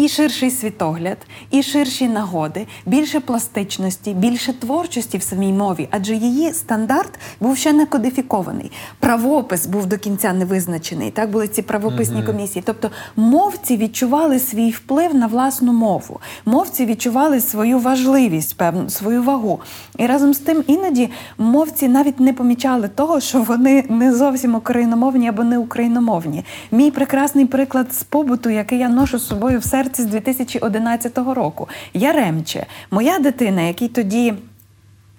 І 0.00 0.08
ширший 0.08 0.50
світогляд, 0.50 1.18
і 1.50 1.62
ширші 1.62 2.08
нагоди, 2.08 2.66
більше 2.86 3.20
пластичності, 3.20 4.14
більше 4.14 4.52
творчості 4.52 5.18
в 5.18 5.22
самій 5.22 5.52
мові, 5.52 5.88
адже 5.90 6.14
її 6.14 6.52
стандарт 6.52 7.18
був 7.40 7.56
ще 7.56 7.72
не 7.72 7.86
кодифікований. 7.86 8.72
Правопис 8.98 9.66
був 9.66 9.86
до 9.86 9.98
кінця 9.98 10.32
не 10.32 10.44
визначений. 10.44 11.10
Так 11.10 11.30
були 11.30 11.48
ці 11.48 11.62
правописні 11.62 12.22
комісії. 12.22 12.62
Тобто 12.66 12.90
мовці 13.16 13.76
відчували 13.76 14.38
свій 14.38 14.70
вплив 14.70 15.14
на 15.14 15.26
власну 15.26 15.72
мову. 15.72 16.20
Мовці 16.44 16.86
відчували 16.86 17.40
свою 17.40 17.78
важливість, 17.78 18.56
певну 18.56 18.90
свою 18.90 19.22
вагу. 19.22 19.60
І 19.98 20.06
разом 20.06 20.34
з 20.34 20.38
тим 20.38 20.64
іноді 20.66 21.10
мовці 21.38 21.88
навіть 21.88 22.20
не 22.20 22.32
помічали 22.32 22.88
того, 22.88 23.20
що 23.20 23.42
вони 23.42 23.84
не 23.88 24.14
зовсім 24.14 24.54
україномовні 24.54 25.28
або 25.28 25.44
не 25.44 25.58
україномовні. 25.58 26.44
Мій 26.70 26.90
прекрасний 26.90 27.46
приклад 27.46 27.94
з 27.94 28.02
побуту, 28.02 28.50
який 28.50 28.78
я 28.78 28.88
ношу 28.88 29.18
з 29.18 29.26
собою 29.26 29.58
в 29.58 29.64
серці 29.64 29.89
з 29.96 30.06
2011 30.06 31.18
року. 31.18 31.68
Яремче, 31.94 32.66
моя 32.90 33.18
дитина, 33.18 33.62
який 33.62 33.88
тоді. 33.88 34.34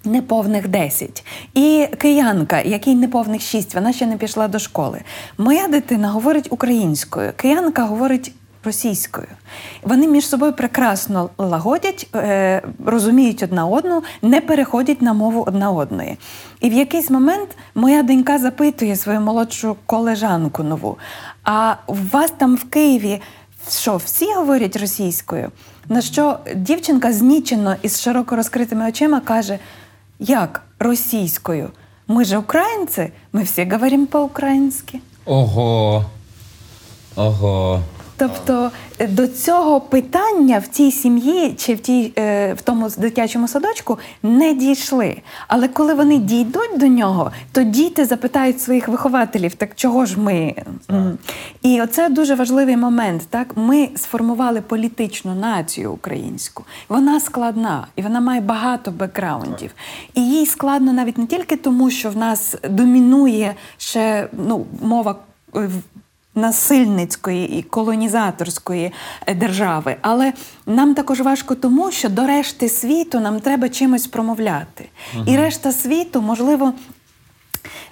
Неповних 0.04 0.68
10. 0.68 1.24
І 1.54 1.88
киянка, 1.98 2.60
якій 2.60 2.94
неповних 2.94 3.42
6, 3.42 3.74
вона 3.74 3.92
ще 3.92 4.06
не 4.06 4.16
пішла 4.16 4.48
до 4.48 4.58
школи. 4.58 5.00
Моя 5.38 5.68
дитина 5.68 6.10
говорить 6.10 6.46
українською, 6.50 7.32
киянка 7.36 7.84
говорить 7.84 8.32
російською. 8.64 9.26
Вони 9.82 10.08
між 10.08 10.26
собою 10.26 10.52
прекрасно 10.52 11.30
лагодять, 11.38 12.08
е, 12.14 12.62
розуміють 12.86 13.42
одна 13.42 13.66
одну, 13.66 14.02
не 14.22 14.40
переходять 14.40 15.02
на 15.02 15.12
мову 15.12 15.44
одна 15.46 15.70
одної. 15.70 16.16
І 16.60 16.70
в 16.70 16.72
якийсь 16.72 17.10
момент 17.10 17.48
моя 17.74 18.02
донька 18.02 18.38
запитує 18.38 18.96
свою 18.96 19.20
молодшу 19.20 19.76
колежанку 19.86 20.62
нову: 20.62 20.98
а 21.44 21.74
у 21.86 21.94
вас 22.12 22.30
там 22.30 22.56
в 22.56 22.64
Києві 22.64 23.20
що, 23.70 23.96
всі 23.96 24.32
говорять 24.32 24.76
російською? 24.76 25.50
На 25.88 26.00
що 26.00 26.38
дівчинка 26.56 27.12
знічено 27.12 27.76
із 27.82 28.00
широко 28.00 28.36
розкритими 28.36 28.88
очима 28.88 29.20
каже: 29.20 29.58
Як 30.18 30.62
російською? 30.78 31.70
Ми 32.08 32.24
же 32.24 32.38
українці, 32.38 33.12
ми 33.32 33.42
всі 33.42 33.64
говоримо 33.64 34.06
по-українськи. 34.06 35.00
Ого. 35.24 36.04
Ого. 37.16 37.82
Тобто 38.22 38.70
е, 38.98 39.06
до 39.06 39.28
цього 39.28 39.80
питання 39.80 40.58
в 40.58 40.66
цій 40.66 40.90
сім'ї 40.90 41.54
чи 41.58 41.74
в 41.74 41.80
тій 41.80 42.12
е, 42.18 42.54
в 42.54 42.62
тому 42.62 42.88
дитячому 42.98 43.48
садочку 43.48 43.98
не 44.22 44.54
дійшли. 44.54 45.16
Але 45.48 45.68
коли 45.68 45.94
вони 45.94 46.18
дійдуть 46.18 46.78
до 46.78 46.86
нього, 46.86 47.32
то 47.52 47.62
діти 47.62 48.04
запитають 48.04 48.60
своїх 48.60 48.88
вихователів, 48.88 49.54
так 49.54 49.70
чого 49.74 50.06
ж 50.06 50.20
ми? 50.20 50.54
М. 50.90 51.18
І 51.62 51.82
оце 51.82 52.08
дуже 52.08 52.34
важливий 52.34 52.76
момент. 52.76 53.22
Так, 53.30 53.56
ми 53.56 53.88
сформували 53.96 54.60
політичну 54.60 55.34
націю 55.34 55.92
українську. 55.92 56.64
Вона 56.88 57.20
складна 57.20 57.86
і 57.96 58.02
вона 58.02 58.20
має 58.20 58.40
багато 58.40 58.90
бекграундів. 58.90 59.70
І 60.14 60.26
їй 60.26 60.46
складно 60.46 60.92
навіть 60.92 61.18
не 61.18 61.26
тільки 61.26 61.56
тому, 61.56 61.90
що 61.90 62.10
в 62.10 62.16
нас 62.16 62.56
домінує 62.70 63.54
ще 63.76 64.28
ну 64.32 64.66
мова. 64.82 65.16
Насильницької 66.34 67.58
і 67.58 67.62
колонізаторської 67.62 68.92
е, 69.26 69.34
держави. 69.34 69.96
Але 70.00 70.32
нам 70.66 70.94
також 70.94 71.20
важко 71.20 71.54
тому, 71.54 71.90
що 71.90 72.08
до 72.08 72.26
решти 72.26 72.68
світу 72.68 73.20
нам 73.20 73.40
треба 73.40 73.68
чимось 73.68 74.06
промовляти. 74.06 74.88
І 75.26 75.36
решта 75.36 75.72
світу, 75.72 76.22
можливо. 76.22 76.72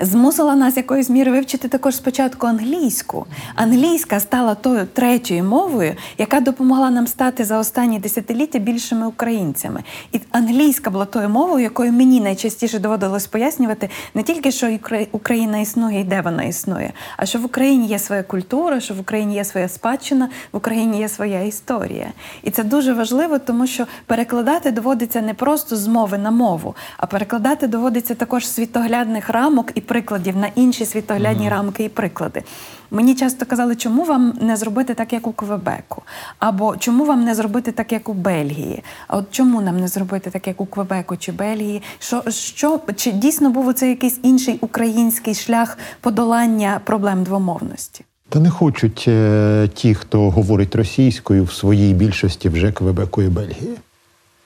Змусила 0.03 0.55
нас 0.55 0.77
якоюсь 0.77 1.11
мірою 1.11 1.37
вивчити 1.37 1.69
також 1.69 1.97
спочатку 1.97 2.47
англійську. 2.47 3.27
Англійська 3.55 4.21
стала 4.21 4.55
тою 4.55 4.87
третьою 4.93 5.45
мовою, 5.45 5.95
яка 6.19 6.41
допомогла 6.41 6.91
нам 6.91 7.07
стати 7.07 7.45
за 7.45 7.59
останні 7.59 7.99
десятиліття 7.99 8.59
більшими 8.59 9.07
українцями. 9.07 9.83
І 10.13 10.21
англійська 10.31 10.91
була 10.91 11.05
тою 11.05 11.29
мовою, 11.29 11.63
якою 11.63 11.93
мені 11.93 12.21
найчастіше 12.21 12.79
доводилось 12.79 13.27
пояснювати 13.27 13.91
не 14.15 14.23
тільки, 14.23 14.51
що 14.51 14.79
Україна 15.13 15.59
існує 15.59 16.01
і 16.01 16.05
де 16.05 16.21
вона 16.21 16.43
існує, 16.43 16.93
а 17.17 17.27
що 17.27 17.39
в 17.39 17.45
Україні 17.45 17.87
є 17.87 17.99
своя 17.99 18.23
культура, 18.23 18.81
що 18.81 18.95
в 18.95 19.01
Україні 19.01 19.35
є 19.35 19.45
своя 19.45 19.69
спадщина, 19.69 20.29
в 20.53 20.57
Україні 20.57 20.99
є 20.99 21.09
своя 21.09 21.43
історія. 21.43 22.07
І 22.43 22.51
це 22.51 22.65
дуже 22.65 22.93
важливо, 22.93 23.39
тому 23.39 23.67
що 23.67 23.87
перекладати 24.07 24.71
доводиться 24.71 25.21
не 25.21 25.35
просто 25.35 25.77
з 25.77 25.87
мови 25.87 26.19
на 26.19 26.31
мову, 26.31 26.75
а 26.97 27.07
перекладати 27.07 27.67
доводиться 27.67 28.15
також 28.15 28.49
світоглядних 28.49 29.29
рамок 29.29 29.73
і 29.75 29.81
прикладів 29.91 30.37
на 30.37 30.47
інші 30.55 30.87
світоглядні 30.87 31.49
рамки 31.49 31.85
і 31.85 31.89
приклади. 31.89 32.43
Мені 32.91 33.15
часто 33.15 33.47
казали, 33.47 33.77
чому 33.77 34.05
вам 34.05 34.39
не 34.41 34.57
зробити 34.57 34.95
так, 34.95 35.13
як 35.13 35.27
у 35.27 35.33
Квебеку, 35.33 36.03
або 36.39 36.77
чому 36.77 37.05
вам 37.05 37.25
не 37.25 37.35
зробити 37.35 37.73
так, 37.73 37.93
як 37.93 38.09
у 38.09 38.13
Бельгії. 38.13 38.83
А 39.09 39.17
от 39.17 39.25
чому 39.31 39.61
нам 39.61 39.81
не 39.81 39.89
зробити 39.89 40.31
так, 40.31 40.47
як 40.47 40.61
у 40.61 40.67
Квебеку 40.67 41.17
чи 41.17 41.33
Бельгії? 41.33 41.83
Що, 41.99 42.23
що 42.31 42.81
чи 42.97 43.13
дійсно 43.13 43.51
був 43.51 43.75
це 43.75 43.89
якийсь 43.89 44.21
інший 44.23 44.59
український 44.61 45.35
шлях 45.35 45.79
подолання 46.01 46.81
проблем 46.85 47.25
двомовності? 47.25 48.05
Та 48.29 48.41
не 48.41 48.51
хочуть 48.51 49.05
е, 49.09 49.69
ті, 49.75 49.95
хто 49.95 50.31
говорить 50.31 50.75
російською 50.75 51.45
в 51.45 51.53
своїй 51.53 51.95
більшості 51.95 52.49
вже 52.49 52.73
Квебеку 52.73 53.23
і 53.23 53.29
Бельгії. 53.29 53.77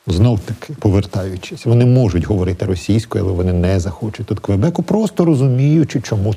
Знов 0.07 0.41
таки, 0.41 0.75
повертаючись, 0.79 1.67
вони 1.67 1.85
можуть 1.85 2.25
говорити 2.27 2.67
російською, 2.67 3.25
але 3.25 3.33
вони 3.33 3.53
не 3.53 3.81
захочуть. 3.81 4.27
Тут 4.27 4.41
Квебеку, 4.41 4.83
просто 4.83 5.25
розуміючи, 5.25 6.01
чому 6.01 6.35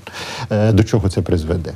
е, 0.51 0.71
до 0.71 0.83
чого 0.83 1.09
це 1.09 1.21
призведе. 1.21 1.73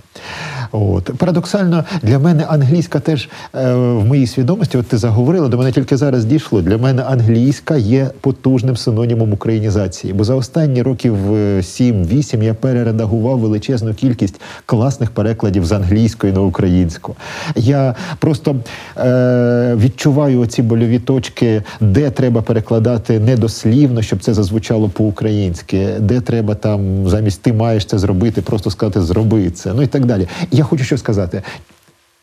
От 0.72 1.12
парадоксально 1.18 1.84
для 2.02 2.20
мене 2.20 2.44
англійська 2.44 3.00
теж 3.00 3.30
е, 3.56 3.74
в 3.74 4.06
моїй 4.06 4.28
свідомості. 4.28 4.78
От 4.78 4.88
ти 4.88 4.98
заговорила, 4.98 5.48
до 5.48 5.58
мене 5.58 5.72
тільки 5.72 5.98
зараз 5.98 6.26
дійшло. 6.26 6.62
Для 6.62 6.78
мене 6.78 7.04
англійська 7.04 7.76
є 7.76 8.10
потужним 8.22 8.78
синонімом 8.78 9.34
українізації. 9.34 10.14
Бо 10.14 10.24
за 10.24 10.36
останні 10.36 10.82
років 10.82 11.34
е, 11.34 11.58
7-8 11.58 12.44
я 12.44 12.54
перередагував 12.54 13.40
величезну 13.40 13.94
кількість 13.94 14.42
класних 14.66 15.12
перекладів 15.12 15.66
з 15.66 15.72
англійської 15.72 16.34
на 16.34 16.42
українську. 16.42 17.16
Я 17.56 17.96
просто 18.20 18.56
е, 18.98 19.76
відчуваю 19.76 20.40
оці 20.40 20.62
больові 20.62 21.00
точки, 21.00 21.64
де 21.82 22.10
треба 22.10 22.42
перекладати 22.42 23.20
недослівно, 23.20 24.02
щоб 24.02 24.20
це 24.20 24.34
зазвучало 24.34 24.90
по-українськи, 24.90 25.90
де 26.00 26.22
треба 26.22 26.56
там 26.56 27.10
замість 27.10 27.42
ти 27.42 27.54
маєш 27.54 27.86
це 27.86 27.98
зробити, 27.98 28.42
просто 28.42 28.72
сказати 28.72 29.02
зроби 29.02 29.50
це. 29.50 29.74
Ну 29.74 29.82
і 29.82 29.88
так 29.88 30.06
далі. 30.06 30.28
Я 30.52 30.64
хочу 30.64 30.84
що 30.84 30.98
сказати. 30.98 31.42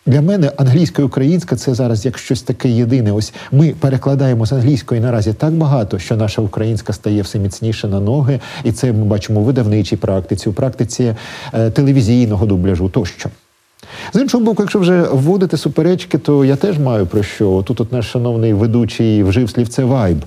Для 0.07 0.21
мене 0.23 0.53
англійська 0.57 1.03
і 1.03 1.05
українська 1.05 1.57
це 1.57 1.75
зараз 1.75 2.05
як 2.05 2.19
щось 2.19 2.43
таке 2.43 2.69
єдине. 2.69 3.13
Ось 3.13 3.33
ми 3.53 3.75
перекладаємо 3.81 4.47
з 4.47 4.53
англійської 4.53 5.01
наразі 5.01 5.33
так 5.33 5.53
багато, 5.53 5.99
що 5.99 6.17
наша 6.17 6.43
українська 6.43 6.93
стає 6.93 7.23
все 7.23 7.39
міцніше 7.39 7.89
на 7.89 8.01
ноги, 8.01 8.41
і 8.65 8.73
це 8.73 8.93
ми 8.93 9.05
бачимо 9.05 9.41
у 9.41 9.45
видавничій 9.45 9.97
практиці, 9.97 10.49
у 10.49 10.53
практиці 10.53 11.15
е, 11.55 11.71
телевізійного 11.71 12.47
дубляжу 12.47 12.89
тощо. 12.89 13.31
З 14.13 14.21
іншого 14.21 14.45
боку, 14.45 14.63
якщо 14.63 14.79
вже 14.79 15.03
вводити 15.03 15.57
суперечки, 15.57 16.19
то 16.19 16.45
я 16.45 16.57
теж 16.57 16.79
маю 16.79 17.07
про 17.07 17.23
що. 17.23 17.65
Тут 17.67 17.81
от 17.81 17.93
наш 17.93 18.11
шановний 18.11 18.53
ведучий 18.53 19.23
вжив 19.23 19.51
слівце 19.51 19.85
вайб. 19.85 20.25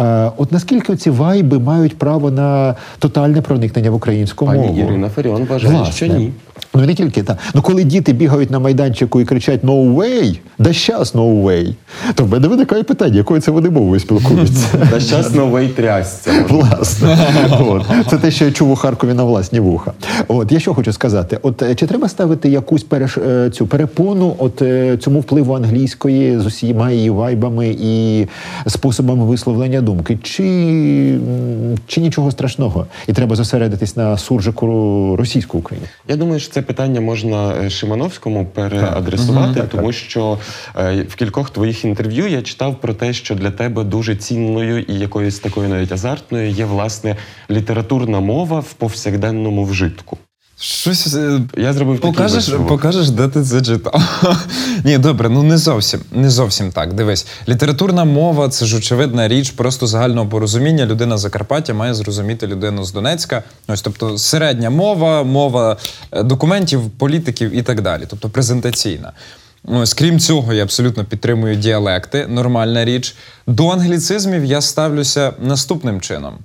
А, 0.00 0.30
от 0.36 0.52
наскільки 0.52 0.96
ці 0.96 1.10
вайби 1.10 1.58
мають 1.58 1.98
право 1.98 2.30
на 2.30 2.74
тотальне 2.98 3.42
проникнення 3.42 3.90
в 3.90 3.94
українську 3.94 4.46
Пані 4.46 4.66
мову? 4.66 4.80
Ірина 4.80 5.08
Фаріон 5.08 5.44
вважає, 5.44 5.74
Власне. 5.74 5.92
що 5.92 6.06
ні. 6.06 6.32
Ну 6.74 6.86
не 6.86 6.94
тільки 6.94 7.22
так. 7.22 7.38
Ну 7.54 7.62
коли 7.62 7.84
діти 7.84 8.12
бігають 8.12 8.50
на 8.50 8.58
майданчику 8.58 9.20
і 9.20 9.24
кричать 9.24 9.64
«No 9.64 9.94
way», 9.94 10.38
да 10.58 10.72
щас 10.72 11.14
«No 11.14 11.42
way», 11.42 11.74
то 12.14 12.24
в 12.24 12.28
мене 12.28 12.48
виникає 12.48 12.82
питання, 12.82 13.16
якою 13.16 13.40
це 13.40 13.50
вони 13.50 13.70
мовою 13.70 14.00
спілкуються. 14.00 14.66
Та 14.90 15.00
щас 15.00 15.34
новий 15.34 15.68
трясця. 15.68 16.30
Власне, 16.48 17.18
от 17.60 17.84
це 18.10 18.16
те, 18.18 18.30
що 18.30 18.44
я 18.44 18.52
чув 18.52 18.70
у 18.70 18.76
Харкові 18.76 19.14
на 19.14 19.24
власні 19.24 19.60
вуха. 19.60 19.92
От 20.28 20.52
я 20.52 20.60
що 20.60 20.74
хочу 20.74 20.92
сказати: 20.92 21.38
от 21.42 21.62
е, 21.62 21.74
чи 21.74 21.86
треба 21.86 22.08
ставити 22.08 22.48
якусь 22.48 22.82
переш... 22.82 23.18
е, 23.18 23.50
цю 23.50 23.66
перепону, 23.66 24.34
от 24.38 24.62
е, 24.62 24.96
цьому 24.96 25.20
впливу 25.20 25.54
англійської 25.54 26.38
з 26.38 26.46
усіма 26.46 26.90
її 26.90 27.10
вайбами 27.10 27.76
і 27.80 28.26
способами 28.66 29.24
висловлення 29.24 29.80
думки, 29.90 30.18
чи, 30.22 31.18
чи 31.86 32.00
нічого 32.00 32.30
страшного, 32.30 32.86
і 33.08 33.12
треба 33.12 33.36
зосередитись 33.36 33.96
на 33.96 34.18
суржику 34.18 34.66
російську 35.16 35.58
Україну? 35.58 35.86
Я 36.08 36.16
думаю, 36.16 36.40
що 36.40 36.52
це 36.52 36.62
питання 36.62 37.00
можна 37.00 37.54
е, 37.54 37.70
Шимановському 37.70 38.46
переадресувати, 38.46 39.60
Так, 39.60 39.68
тому 39.68 39.86
так. 39.86 39.94
що 39.94 40.38
е, 40.76 41.02
в 41.08 41.14
кількох 41.14 41.50
твоїх 41.50 41.84
інтерв'ю 41.84 42.28
я 42.28 42.42
читав 42.42 42.80
про 42.80 42.94
те, 42.94 43.12
що 43.12 43.34
для 43.34 43.50
тебе 43.50 43.84
дуже 43.84 44.16
цінною 44.16 44.80
і 44.82 44.94
якоюсь 44.94 45.38
такою 45.38 45.68
навіть 45.68 45.92
азартною 45.92 46.50
є 46.50 46.64
власне 46.64 47.16
літературна 47.50 48.20
мова 48.20 48.60
в 48.60 48.72
повсякденному 48.72 49.64
вжитку. 49.64 50.18
Щось 50.62 51.14
е, 51.14 51.40
Я 51.56 51.72
зробив 51.72 52.00
Покажеш, 52.00 52.36
висновок. 52.36 52.68
покажеш, 52.68 53.10
де 53.10 53.28
ти 53.28 53.42
це 53.42 53.62
читав. 53.62 54.02
Ні, 54.84 54.98
добре, 54.98 55.28
ну 55.28 55.42
не 55.42 55.58
зовсім, 55.58 56.00
не 56.12 56.30
зовсім 56.30 56.72
так. 56.72 56.92
Дивись, 56.94 57.26
літературна 57.48 58.04
мова 58.04 58.48
це 58.48 58.66
ж 58.66 58.76
очевидна 58.76 59.28
річ 59.28 59.50
просто 59.50 59.86
загального 59.86 60.28
порозуміння. 60.28 60.86
Людина 60.86 61.18
з 61.18 61.20
Закарпаття 61.20 61.74
має 61.74 61.94
зрозуміти 61.94 62.46
людину 62.46 62.84
з 62.84 62.92
Донецька. 62.92 63.42
Ось, 63.68 63.82
тобто, 63.82 64.18
середня 64.18 64.70
мова, 64.70 65.22
мова 65.22 65.76
е, 66.12 66.22
документів, 66.22 66.90
політиків 66.90 67.56
і 67.56 67.62
так 67.62 67.80
далі. 67.80 68.02
Тобто 68.08 68.28
презентаційна. 68.28 69.12
Ось, 69.64 69.94
крім 69.94 70.20
цього, 70.20 70.52
я 70.52 70.62
абсолютно 70.62 71.04
підтримую 71.04 71.56
діалекти, 71.56 72.26
нормальна 72.26 72.84
річ. 72.84 73.14
До 73.46 73.68
англіцизмів 73.68 74.44
я 74.44 74.60
ставлюся 74.60 75.32
наступним 75.38 76.00
чином. 76.00 76.38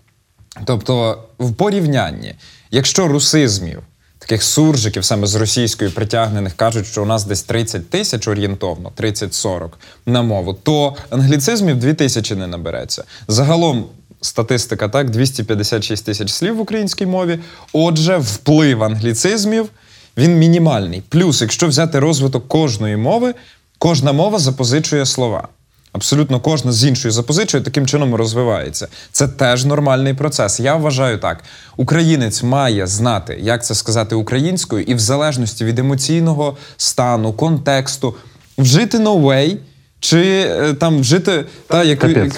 Тобто, 0.65 1.23
в 1.39 1.53
порівнянні, 1.53 2.35
якщо 2.71 3.07
русизмів, 3.07 3.81
таких 4.25 4.43
суржиків 4.43 5.05
саме 5.05 5.27
з 5.27 5.35
російської 5.35 5.89
притягнених, 5.89 6.53
кажуть, 6.53 6.87
що 6.87 7.03
у 7.03 7.05
нас 7.05 7.23
десь 7.23 7.43
30 7.43 7.89
тисяч 7.89 8.27
орієнтовно, 8.27 8.91
30-40 8.97 9.69
на 10.05 10.21
мову, 10.21 10.53
то 10.63 10.95
англіцизмів 11.09 11.79
2 11.79 11.93
тисячі 11.93 12.35
не 12.35 12.47
набереться. 12.47 13.03
Загалом. 13.27 13.85
Статистика 14.21 14.89
так, 14.89 15.09
256 15.09 16.05
тисяч 16.05 16.31
слів 16.31 16.55
в 16.55 16.59
українській 16.59 17.05
мові. 17.05 17.39
Отже, 17.73 18.17
вплив 18.17 18.83
англіцизмів 18.83 19.69
він 20.17 20.37
мінімальний. 20.37 21.03
Плюс, 21.09 21.41
якщо 21.41 21.67
взяти 21.67 21.99
розвиток 21.99 22.47
кожної 22.47 22.97
мови, 22.97 23.33
кожна 23.77 24.11
мова 24.13 24.39
запозичує 24.39 25.05
слова. 25.05 25.47
Абсолютно 25.95 26.39
кожна 26.39 26.71
з 26.71 26.85
іншою 26.85 27.11
запозичує, 27.11 27.63
таким 27.63 27.87
чином 27.87 28.15
розвивається. 28.15 28.87
Це 29.11 29.27
теж 29.27 29.65
нормальний 29.65 30.13
процес. 30.13 30.59
Я 30.59 30.75
вважаю 30.75 31.17
так: 31.17 31.43
українець 31.77 32.43
має 32.43 32.87
знати, 32.87 33.39
як 33.41 33.65
це 33.65 33.75
сказати 33.75 34.15
українською, 34.15 34.83
і 34.83 34.95
в 34.95 34.99
залежності 34.99 35.65
від 35.65 35.79
емоційного 35.79 36.57
стану, 36.77 37.33
контексту, 37.33 38.15
вжити 38.57 38.97
way, 38.97 39.57
чи 39.99 40.21
е, 40.21 40.73
там 40.73 40.99
вжити 40.99 41.45
та 41.67 41.83
як, 41.83 42.05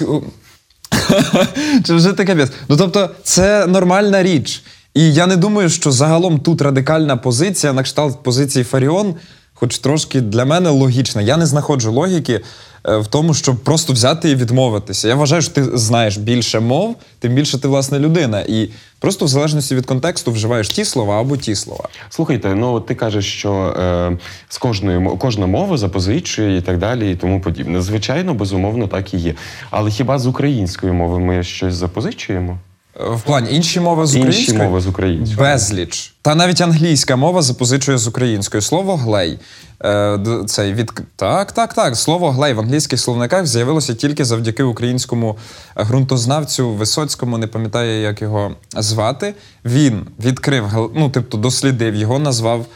чи 1.84 1.94
вжити 1.94 2.24
капець. 2.24 2.52
Ну 2.68 2.76
тобто, 2.76 3.10
це 3.22 3.66
нормальна 3.66 4.22
річ. 4.22 4.62
І 4.94 5.14
я 5.14 5.26
не 5.26 5.36
думаю, 5.36 5.68
що 5.68 5.92
загалом 5.92 6.40
тут 6.40 6.62
радикальна 6.62 7.16
позиція, 7.16 7.72
на 7.72 7.82
кшталт 7.82 8.22
позиції 8.22 8.64
Фаріон, 8.64 9.14
хоч 9.54 9.78
трошки 9.78 10.20
для 10.20 10.44
мене 10.44 10.70
логічна. 10.70 11.22
Я 11.22 11.36
не 11.36 11.46
знаходжу 11.46 11.92
логіки 11.92 12.40
в 12.84 13.06
тому, 13.06 13.34
щоб 13.34 13.56
просто 13.56 13.92
взяти 13.92 14.30
і 14.30 14.34
відмовитися. 14.34 15.08
Я 15.08 15.14
вважаю, 15.14 15.42
що 15.42 15.52
ти 15.52 15.78
знаєш 15.78 16.16
більше 16.16 16.60
мов, 16.60 16.96
тим 17.18 17.32
більше 17.34 17.58
ти 17.58 17.68
власне 17.68 17.98
людина. 17.98 18.40
І 18.40 18.68
просто 18.98 19.24
в 19.24 19.28
залежності 19.28 19.74
від 19.74 19.86
контексту 19.86 20.32
вживаєш 20.32 20.68
ті 20.68 20.84
слова 20.84 21.20
або 21.20 21.36
ті 21.36 21.54
слова. 21.54 21.88
Слухайте, 22.10 22.54
ну 22.54 22.80
ти 22.80 22.94
кажеш, 22.94 23.32
що 23.32 23.52
е, 23.52 24.18
з 24.48 24.58
кожної 24.58 25.10
кожна 25.18 25.46
мова 25.46 25.76
запозичує 25.76 26.56
і 26.56 26.60
так 26.60 26.78
далі, 26.78 27.12
і 27.12 27.14
тому 27.14 27.40
подібне. 27.40 27.82
Звичайно, 27.82 28.34
безумовно, 28.34 28.86
так 28.88 29.14
і 29.14 29.16
є. 29.16 29.34
Але 29.70 29.90
хіба 29.90 30.18
з 30.18 30.26
української 30.26 30.92
мови 30.92 31.18
ми 31.18 31.42
щось 31.42 31.74
запозичуємо? 31.74 32.58
Е, 33.00 33.08
В 33.10 33.20
плані 33.22 33.54
інші 33.56 33.80
мови 33.80 34.06
з 34.06 34.16
Інші 34.16 34.52
мови 34.52 34.80
з 34.80 34.86
української. 34.86 35.36
Безліч. 35.38 36.14
Та 36.22 36.34
навіть 36.34 36.60
англійська 36.60 37.16
мова 37.16 37.42
запозичує 37.42 37.98
з 37.98 38.06
української. 38.06 38.60
Слово 38.62 38.96
глей. 38.96 39.38
Е, 39.84 40.18
цей 40.46 40.74
від... 40.74 40.92
Так, 41.16 41.52
так, 41.52 41.74
так. 41.74 41.96
Слово 41.96 42.30
глей 42.30 42.52
в 42.52 42.60
англійських 42.60 43.00
словниках 43.00 43.46
з'явилося 43.46 43.94
тільки 43.94 44.24
завдяки 44.24 44.62
українському 44.62 45.38
ґрунтознавцю 45.80 46.70
Висоцькому, 46.70 47.38
не 47.38 47.46
пам'ятаю, 47.46 48.02
як 48.02 48.22
його 48.22 48.54
звати. 48.76 49.34
Він 49.64 50.06
відкрив, 50.24 50.90
ну, 50.94 51.10
тобто 51.10 51.38
дослідив 51.38 51.94
його, 51.94 52.18
назвав 52.18 52.66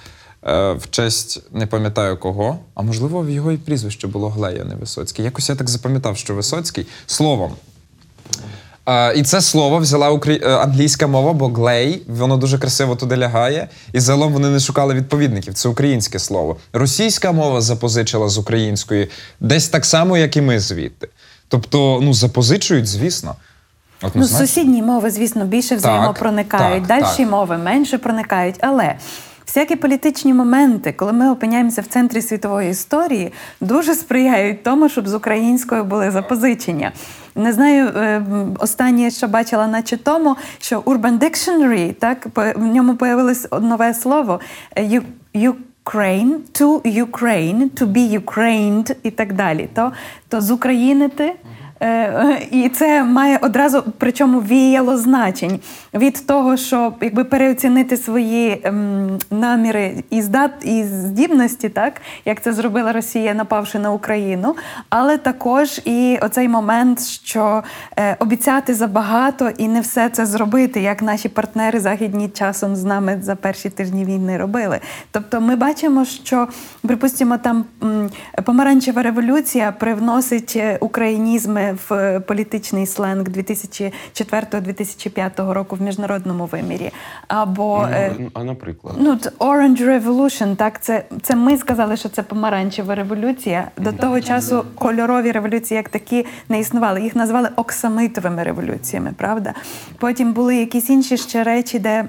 е, 0.47 0.73
в 0.73 0.91
честь 0.91 1.43
не 1.53 1.67
пам'ятаю 1.67 2.17
кого, 2.17 2.59
а 2.75 2.83
можливо, 2.83 3.23
в 3.23 3.31
його 3.31 3.53
і 3.53 3.57
прізвище 3.57 4.07
було 4.07 4.29
Глей, 4.29 4.61
а 4.61 4.65
не 4.65 4.75
Висоцький. 4.75 5.25
Якось 5.25 5.49
я 5.49 5.55
так 5.55 5.71
запам'ятав, 5.71 6.17
що 6.17 6.35
Висоцький 6.35 6.87
словом. 7.07 7.53
А, 8.85 9.13
і 9.17 9.23
це 9.23 9.41
слово 9.41 9.79
взяла 9.79 10.11
укра... 10.11 10.33
е, 10.33 10.57
англійська 10.57 11.07
мова, 11.07 11.33
бо 11.33 11.49
глей, 11.49 12.03
воно 12.09 12.37
дуже 12.37 12.59
красиво 12.59 12.97
туди 12.97 13.17
лягає. 13.17 13.69
І 13.93 14.01
загалом 14.01 14.33
вони 14.33 14.51
не 14.51 14.61
шукали 14.61 14.95
відповідників. 14.95 15.55
Це 15.55 15.69
українське 15.69 16.19
слово. 16.19 16.57
Російська 16.73 17.33
мова 17.33 17.61
запозичила 17.61 18.29
з 18.29 18.39
української 18.39 19.09
десь 19.41 19.69
так 19.69 19.85
само, 19.85 20.17
як 20.17 20.37
і 20.37 20.41
ми 20.41 20.61
звідти. 20.61 21.09
Тобто, 21.49 22.01
ну, 22.03 22.15
запозичують, 22.15 22.87
звісно. 22.87 23.37
Ну, 24.03 24.09
Однозначно. 24.09 24.47
сусідні 24.47 24.83
мови, 24.83 25.11
звісно, 25.11 25.45
більше 25.45 25.77
взаємопроникають, 25.77 26.87
так, 26.87 27.01
дальші 27.01 27.23
так. 27.23 27.31
мови 27.31 27.59
менше 27.59 27.99
проникають. 27.99 28.57
Але 28.61 28.95
всякі 29.55 29.77
політичні 29.77 30.35
моменти, 30.35 30.93
коли 30.93 31.13
ми 31.13 31.31
опиняємося 31.31 31.81
в 31.83 31.87
центрі 31.87 32.23
світової 32.23 32.71
історії, 32.71 33.33
дуже 33.61 33.95
сприяють 33.95 34.63
тому, 34.63 34.89
щоб 34.89 35.09
з 35.09 35.15
українською 35.15 35.85
були 35.85 36.11
запозичення. 36.11 36.93
Не 37.35 37.53
знаю, 37.53 37.87
е, 37.89 38.23
останнє, 38.59 39.11
що 39.11 39.29
бачила, 39.29 39.67
наче 39.67 39.97
тому, 39.97 40.37
що 40.61 40.81
Urban 40.81 41.19
Dictionary, 41.19 41.95
так, 41.95 42.27
в 42.57 42.59
ньому 42.59 42.95
появилось 42.97 43.49
нове 43.61 43.95
слово 43.95 44.41
е, 44.77 44.85
«ю- 44.85 45.55
Ukraine, 45.85 46.33
to 46.61 46.81
Ukraine, 47.07 47.71
to 47.81 47.87
be 47.93 48.21
Ukrained 48.21 48.97
і 49.03 49.11
так 49.11 49.33
далі. 49.33 49.69
То, 49.75 49.93
то 50.29 50.41
з 50.41 50.51
Українити. 50.51 51.25
Е, 51.25 51.35
І 52.51 52.69
це 52.69 53.05
має 53.05 53.39
одразу, 53.43 53.85
причому 53.99 54.41
віяло 54.41 54.97
значень 54.97 55.61
від 55.95 56.27
того, 56.27 56.57
щоб 56.57 56.95
якби 57.01 57.25
переоцінити 57.25 57.97
свої 57.97 58.61
ем, 58.65 59.19
наміри 59.31 60.05
і 60.11 60.23
здат 60.23 60.51
і 60.63 60.85
здібності, 60.85 61.69
так 61.69 62.01
як 62.25 62.43
це 62.43 62.53
зробила 62.53 62.93
Росія, 62.93 63.35
напавши 63.35 63.79
на 63.79 63.93
Україну, 63.93 64.57
але 64.91 65.19
також 65.19 65.81
і 65.85 66.19
оцей 66.23 66.49
момент, 66.49 67.05
що 67.07 67.63
е, 67.99 68.17
обіцяти 68.19 68.75
забагато 68.75 69.49
і 69.59 69.69
не 69.69 69.81
все 69.81 70.09
це 70.09 70.27
зробити, 70.27 70.81
як 70.81 71.03
наші 71.03 71.29
партнери 71.29 71.81
західні 71.81 72.29
часом 72.29 72.77
з 72.77 72.85
нами 72.85 73.19
за 73.23 73.37
перші 73.37 73.71
тижні 73.71 74.05
війни 74.05 74.39
робили. 74.39 74.81
Тобто, 75.11 75.41
ми 75.41 75.57
бачимо, 75.57 76.05
що 76.05 76.49
припустимо, 76.83 77.39
там 77.39 77.65
помаранчева 78.45 79.03
революція 79.03 79.73
привносить 79.73 80.53
е, 80.57 80.79
в 81.73 81.93
е, 81.95 82.21
політичний 82.21 82.87
сленг 82.87 83.29
2004-2005 83.29 85.53
року 85.53 85.77
в 85.77 85.83
міжнародному 85.83 86.47
вимірі. 86.47 86.91
Або 87.29 87.89
е, 87.93 88.13
Ну, 88.19 88.31
а 88.35 88.45
наприклад, 88.45 88.95
Ну, 88.99 89.19
Orange 89.39 89.83
Revolution, 89.83 90.57
так, 90.57 90.83
це, 90.83 91.05
це 91.23 91.37
ми 91.37 91.57
сказали, 91.57 91.97
що 91.97 92.09
це 92.09 92.23
помаранчева 92.23 92.95
революція. 92.95 93.69
До 93.77 93.93
того 93.93 94.21
часу 94.21 94.65
кольорові 94.75 95.33
революції 95.33 95.77
як 95.77 95.89
такі 95.89 96.27
не 96.49 96.61
існували. 96.61 97.03
Їх 97.03 97.17
назвали 97.17 97.49
оксамитовими 97.57 98.43
революціями, 98.43 99.13
правда? 99.17 99.55
Потім 99.99 100.33
були 100.33 100.57
якісь 100.57 100.91
інші 100.91 101.17
ще 101.17 101.45
речі, 101.45 101.79
де. 101.79 102.05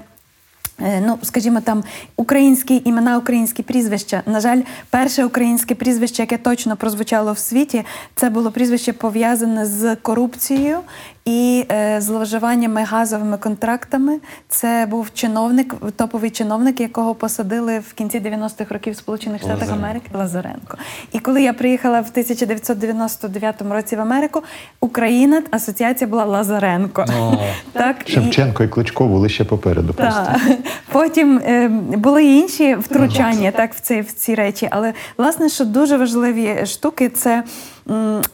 Е, 0.80 1.02
Ну, 1.06 1.18
скажімо, 1.22 1.60
там 1.60 1.84
українські 2.16 2.82
імена, 2.84 3.18
українські 3.18 3.62
прізвища. 3.62 4.22
На 4.26 4.40
жаль, 4.40 4.62
перше 4.90 5.24
українське 5.24 5.74
прізвище, 5.74 6.22
яке 6.22 6.38
точно 6.38 6.76
прозвучало 6.76 7.32
в 7.32 7.38
світі, 7.38 7.84
це 8.14 8.30
було 8.30 8.50
прізвище 8.50 8.92
пов'язане 8.92 9.66
з 9.66 9.96
корупцією 9.96 10.78
і 11.24 11.64
е, 11.72 12.00
зловживаннями 12.00 12.84
газовими 12.84 13.36
контрактами. 13.36 14.18
Це 14.48 14.86
був 14.90 15.08
чиновник, 15.14 15.74
топовий 15.96 16.30
чиновник, 16.30 16.80
якого 16.80 17.14
посадили 17.14 17.78
в 17.78 17.92
кінці 17.92 18.20
90-х 18.20 18.74
років 18.74 18.96
Сполучених 18.96 19.42
Штатах 19.42 19.70
Америки 19.70 20.06
Лазаренко. 20.14 20.78
І 21.12 21.18
коли 21.18 21.42
я 21.42 21.52
приїхала 21.52 22.00
в 22.00 22.08
1999 22.10 23.62
році 23.62 23.96
в 23.96 24.00
Америку, 24.00 24.42
Україна 24.80 25.42
асоціація 25.50 26.08
була 26.08 26.24
Лазаренко. 26.24 27.04
О. 27.20 27.36
Так, 27.72 27.96
Шевченко 28.06 28.64
і 28.64 28.68
Кличко 28.68 29.06
були 29.06 29.28
ще 29.28 29.44
попереду. 29.44 29.94
Просто. 29.94 30.32
Потім 30.92 31.38
е, 31.38 31.68
були 31.96 32.24
і 32.24 32.38
інші 32.38 32.74
втручання 32.74 33.50
так, 33.50 33.74
в, 33.74 33.80
ці, 33.80 34.00
в 34.00 34.12
ці 34.12 34.34
речі. 34.34 34.68
Але 34.70 34.92
власне, 35.18 35.48
що 35.48 35.64
дуже 35.64 35.96
важливі 35.96 36.66
штуки, 36.66 37.08
це 37.08 37.44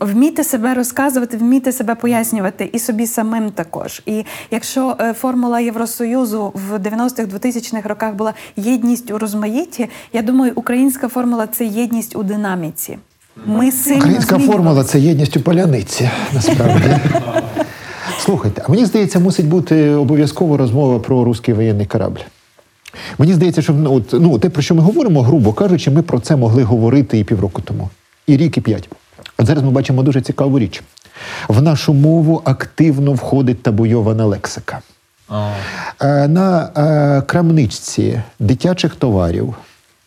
вміти 0.01 0.45
себе 0.45 0.75
розказувати, 0.75 1.37
вміти 1.37 1.73
себе 1.73 1.95
пояснювати 1.95 2.71
і 2.73 2.79
собі 2.79 3.07
самим 3.07 3.51
також. 3.51 4.03
І 4.07 4.25
якщо 4.51 4.97
е, 5.01 5.13
формула 5.13 5.61
Євросоюзу 5.61 6.53
в 6.55 6.75
90-х 6.75 7.23
2000-х 7.23 7.89
роках 7.89 8.15
була 8.15 8.35
єдність 8.57 9.11
у 9.11 9.19
розмаїтті, 9.19 9.89
я 10.13 10.23
думаю, 10.23 10.53
українська 10.55 11.09
формула 11.09 11.47
це 11.47 11.65
єдність 11.65 12.17
у 12.17 12.23
динаміці. 12.23 12.99
Ми 13.47 13.73
сильно 13.73 13.99
Українська 13.99 14.39
формула 14.39 14.85
це 14.85 15.01
єдність 15.01 15.37
у 15.37 15.41
поляниці, 15.41 16.11
насправді. 16.33 16.97
Слухайте, 18.19 18.63
а 18.67 18.71
мені 18.71 18.87
здається, 18.87 19.19
мусить 19.19 19.49
бути 19.49 19.91
обов'язково 19.91 20.57
розмова 20.57 20.99
про 20.99 21.25
русський 21.25 21.55
воєнний 21.55 21.87
корабль. 21.87 22.20
Мені 23.18 23.33
здається, 23.33 23.62
що 23.62 23.72
ну, 23.72 23.95
от, 23.95 24.12
ну, 24.12 24.39
те, 24.39 24.51
про 24.51 24.62
що 24.62 24.74
ми 24.74 24.83
говоримо, 24.83 25.22
грубо 25.22 25.53
кажучи, 25.53 25.91
ми 25.91 26.03
про 26.03 26.20
це 26.20 26.37
могли 26.37 26.62
говорити 26.62 27.18
і 27.18 27.24
півроку 27.24 27.62
тому, 27.62 27.89
і 28.27 28.37
рік, 28.37 28.59
і 28.59 28.61
п'ять. 28.61 28.89
От 29.41 29.47
зараз 29.47 29.64
ми 29.64 29.70
бачимо 29.70 30.03
дуже 30.03 30.20
цікаву 30.20 30.59
річ. 30.59 30.82
В 31.49 31.62
нашу 31.62 31.95
мову 31.95 32.43
активно 32.45 33.12
входить 33.12 33.62
табуйована 33.62 34.24
лексика. 34.26 34.80
Е, 36.03 36.28
На 36.28 36.70
е, 36.76 37.22
крамничці 37.22 38.22
дитячих 38.38 38.95
товарів, 38.95 39.55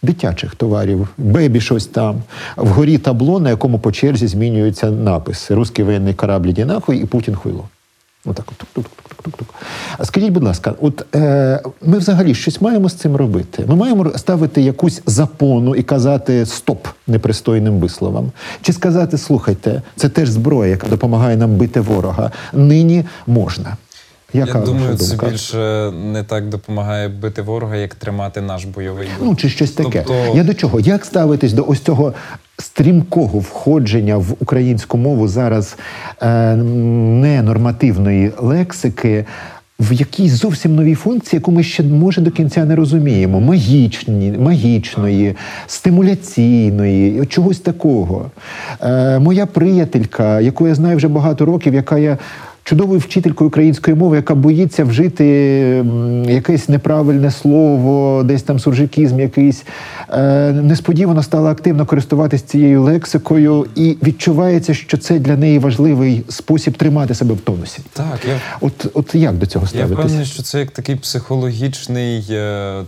дитячих 0.01 0.55
товарів, 0.55 1.07
бебі 1.17 1.61
щось 1.61 1.88
там, 1.88 2.23
вгорі 2.57 2.97
табло, 2.97 3.39
на 3.39 3.49
якому 3.49 3.79
по 3.79 3.91
черзі 3.91 4.27
змінюються 4.27 4.91
написи: 4.91 5.55
Руський 5.55 5.86
воєнний 5.86 6.13
корабль 6.13 6.49
нахуй 6.49 6.97
і 6.97 7.05
Путін 7.05 7.36
хуйло. 7.36 7.63
Отак. 8.26 8.45
от 8.51 8.57
тук-тук-тук-тук-тук. 8.57 9.47
А 9.97 10.05
скажіть, 10.05 10.30
будь 10.30 10.43
ласка, 10.43 10.74
от 10.82 11.15
е, 11.15 11.61
ми 11.82 11.97
взагалі 11.97 12.36
щось 12.36 12.61
маємо 12.61 12.89
з 12.89 12.93
цим 12.93 13.15
робити? 13.15 13.65
Ми 13.67 13.76
маємо 13.76 14.11
ставити 14.17 14.61
якусь 14.61 15.01
запону 15.05 15.76
і 15.76 15.84
казати 15.84 16.45
стоп 16.45 16.88
непристойним 17.07 17.80
висловам? 17.80 18.32
Чи 18.61 18.74
сказати, 18.74 19.17
слухайте, 19.17 19.82
це 19.95 20.09
теж 20.09 20.30
зброя, 20.30 20.71
яка 20.71 20.88
допомагає 20.88 21.38
нам 21.38 21.55
бити 21.55 21.80
ворога. 21.80 22.32
Нині 22.53 23.05
можна. 23.28 23.78
Яка 24.34 24.59
я 24.59 24.65
думаю, 24.65 24.95
це 24.97 25.27
більше 25.29 25.91
не 25.91 26.23
так 26.23 26.49
допомагає 26.49 27.07
бити 27.07 27.41
ворога, 27.41 27.75
як 27.75 27.95
тримати 27.95 28.41
наш 28.41 28.65
бойовий 28.65 29.07
дух. 29.07 29.27
Ну, 29.27 29.36
чи 29.36 29.49
щось 29.49 29.71
таке. 29.71 30.03
Тобто- 30.07 30.38
Я 30.38 30.43
до 30.43 30.53
чого? 30.53 30.79
Як 30.79 31.05
ставитись 31.05 31.53
до 31.53 31.65
ось 31.67 31.79
цього 31.79 32.13
стрімкого 32.59 33.39
входження 33.39 34.17
в 34.17 34.36
українську 34.39 34.97
мову 34.97 35.27
зараз 35.27 35.77
е, 36.21 36.55
ненормативної 36.55 38.31
лексики? 38.38 39.25
В 39.79 39.93
якійсь 39.93 40.31
зовсім 40.31 40.75
новій 40.75 40.95
функції, 40.95 41.38
яку 41.38 41.51
ми 41.51 41.63
ще 41.63 41.84
може 41.84 42.21
до 42.21 42.31
кінця 42.31 42.65
не 42.65 42.75
розуміємо, 42.75 43.39
магічні, 43.39 44.31
магічної, 44.31 45.36
стимуляційної, 45.67 47.25
чогось 47.25 47.59
такого. 47.59 48.31
Е, 48.81 49.19
моя 49.19 49.45
приятелька, 49.45 50.39
яку 50.41 50.67
я 50.67 50.75
знаю 50.75 50.97
вже 50.97 51.07
багато 51.07 51.45
років, 51.45 51.73
яка 51.73 51.97
є 51.97 52.17
чудовою 52.64 52.99
вчителькою 52.99 53.47
української 53.47 53.97
мови, 53.97 54.16
яка 54.16 54.36
боїться 54.36 54.84
вжити 54.84 55.26
якесь 56.28 56.70
неправильне 56.70 57.32
слово, 57.32 58.24
десь 58.24 58.43
там 58.43 58.59
суржикізм 58.59 59.20
якийсь, 59.20 59.64
е, 60.09 60.51
несподівано 60.51 61.24
стала 61.24 61.51
активно 61.51 61.86
користуватися 61.86 62.45
цією 62.47 62.84
лексикою, 62.84 63.68
і 63.76 63.97
відчувається, 64.03 64.74
що 64.74 64.97
це 64.97 65.20
для 65.20 65.38
неї 65.38 65.59
важливий 65.59 66.24
спосіб 66.30 66.78
тримати 66.78 67.16
себе 67.16 67.34
в 67.34 67.39
тонусі. 67.39 67.80
Так, 67.93 68.20
я 68.28 68.39
От, 68.61 68.86
от 68.93 69.16
як 69.16 69.36
до 69.38 69.45
цього 69.45 69.66
Я 69.66 69.70
ставитися? 69.70 69.95
впевнений, 69.95 70.26
що 70.26 70.43
це 70.43 70.59
як 70.59 70.72
такий 70.72 70.95
психологічний, 70.95 72.26
е, 72.30 72.84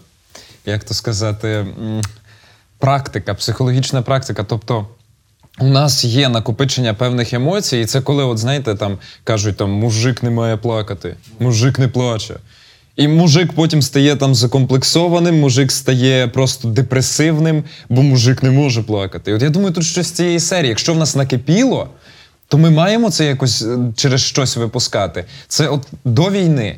як 0.66 0.84
то 0.84 0.94
сказати, 0.94 1.66
практика, 2.80 3.34
психологічна 3.34 4.02
практика. 4.02 4.44
Тобто. 4.44 4.86
У 5.60 5.66
нас 5.66 6.06
є 6.06 6.30
накопичення 6.30 6.94
певних 6.94 7.34
емоцій, 7.34 7.78
і 7.78 7.86
це 7.86 8.02
коли, 8.02 8.24
от 8.24 8.38
знаєте, 8.38 8.76
там 8.76 8.98
кажуть, 9.24 9.58
там 9.58 9.72
мужик 9.72 10.24
не 10.24 10.30
має 10.30 10.58
плакати, 10.58 11.16
мужик 11.40 11.80
не 11.80 11.88
плаче. 11.88 12.36
І 12.96 13.08
мужик 13.08 13.54
потім 13.54 13.82
стає 13.82 14.16
там 14.16 14.36
закомплексованим, 14.36 15.40
мужик 15.40 15.72
стає 15.72 16.28
просто 16.28 16.68
депресивним, 16.68 17.64
бо 17.90 18.02
мужик 18.02 18.44
не 18.44 18.52
може 18.52 18.82
плакати. 18.84 19.34
От 19.34 19.42
я 19.42 19.50
думаю, 19.50 19.74
тут 19.74 19.86
щось 19.86 20.08
з 20.08 20.12
цієї 20.12 20.40
серії. 20.40 20.70
Якщо 20.70 20.94
в 20.94 20.98
нас 20.98 21.16
накипіло, 21.16 21.90
то 22.48 22.58
ми 22.58 22.70
маємо 22.70 23.12
це 23.12 23.26
якось 23.26 23.62
е, 23.62 23.78
через 23.96 24.22
щось 24.22 24.58
випускати. 24.58 25.26
Це 25.48 25.68
от 25.68 25.88
до 26.06 26.32
війни. 26.32 26.78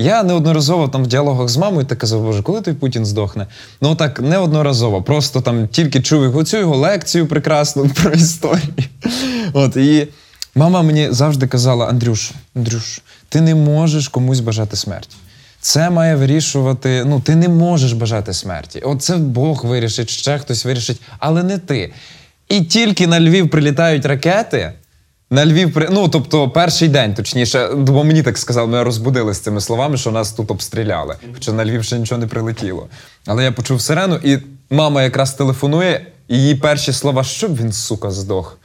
Я 0.00 0.22
неодноразово 0.22 0.88
там 0.88 1.04
в 1.04 1.06
діалогах 1.06 1.48
з 1.48 1.56
мамою 1.56 1.86
так 1.86 1.98
казав, 1.98 2.22
боже, 2.22 2.42
коли 2.42 2.60
той 2.60 2.74
Путін 2.74 3.06
здохне? 3.06 3.46
Ну 3.80 3.94
так 3.94 4.20
неодноразово. 4.20 5.02
Просто 5.02 5.40
там 5.40 5.68
тільки 5.68 6.00
чув 6.02 6.22
його 6.22 6.44
цю 6.44 6.56
його 6.56 6.76
лекцію 6.76 7.26
прекрасну 7.26 7.88
про 8.02 8.10
історію. 8.10 8.74
От 9.52 9.76
і 9.76 10.08
мама 10.54 10.82
мені 10.82 11.08
завжди 11.10 11.46
казала: 11.46 11.86
Андрюш, 11.86 12.30
Андрюш, 12.56 13.00
ти 13.28 13.40
не 13.40 13.54
можеш 13.54 14.08
комусь 14.08 14.40
бажати 14.40 14.76
смерті. 14.76 15.16
Це 15.60 15.90
має 15.90 16.16
вирішувати. 16.16 17.04
Ну, 17.06 17.20
ти 17.20 17.36
не 17.36 17.48
можеш 17.48 17.92
бажати 17.92 18.34
смерті. 18.34 18.80
От 18.80 19.02
це 19.02 19.16
Бог 19.16 19.66
вирішить, 19.66 20.10
ще 20.10 20.38
хтось 20.38 20.64
вирішить, 20.64 21.00
але 21.18 21.42
не 21.42 21.58
ти. 21.58 21.92
І 22.48 22.60
тільки 22.60 23.06
на 23.06 23.20
Львів 23.20 23.50
прилітають 23.50 24.06
ракети. 24.06 24.72
На 25.30 25.46
Львів 25.46 25.72
при... 25.72 25.88
ну 25.90 26.08
тобто 26.08 26.50
перший 26.50 26.88
день, 26.88 27.14
точніше, 27.14 27.68
бо 27.74 28.04
мені 28.04 28.22
так 28.22 28.38
сказали, 28.38 28.66
мене 28.66 28.84
розбудили 28.84 29.34
з 29.34 29.40
цими 29.40 29.60
словами, 29.60 29.96
що 29.96 30.10
нас 30.10 30.32
тут 30.32 30.50
обстріляли. 30.50 31.16
Хоча 31.34 31.52
на 31.52 31.64
Львів 31.64 31.84
ще 31.84 31.98
нічого 31.98 32.20
не 32.20 32.26
прилетіло. 32.26 32.86
Але 33.26 33.44
я 33.44 33.52
почув 33.52 33.80
сирену, 33.80 34.20
і 34.24 34.38
мама 34.70 35.02
якраз 35.02 35.34
телефонує, 35.34 36.06
і 36.28 36.38
її 36.38 36.54
перші 36.54 36.92
слова, 36.92 37.24
щоб 37.24 37.56
він, 37.56 37.72
сука, 37.72 38.10
здох. 38.10 38.58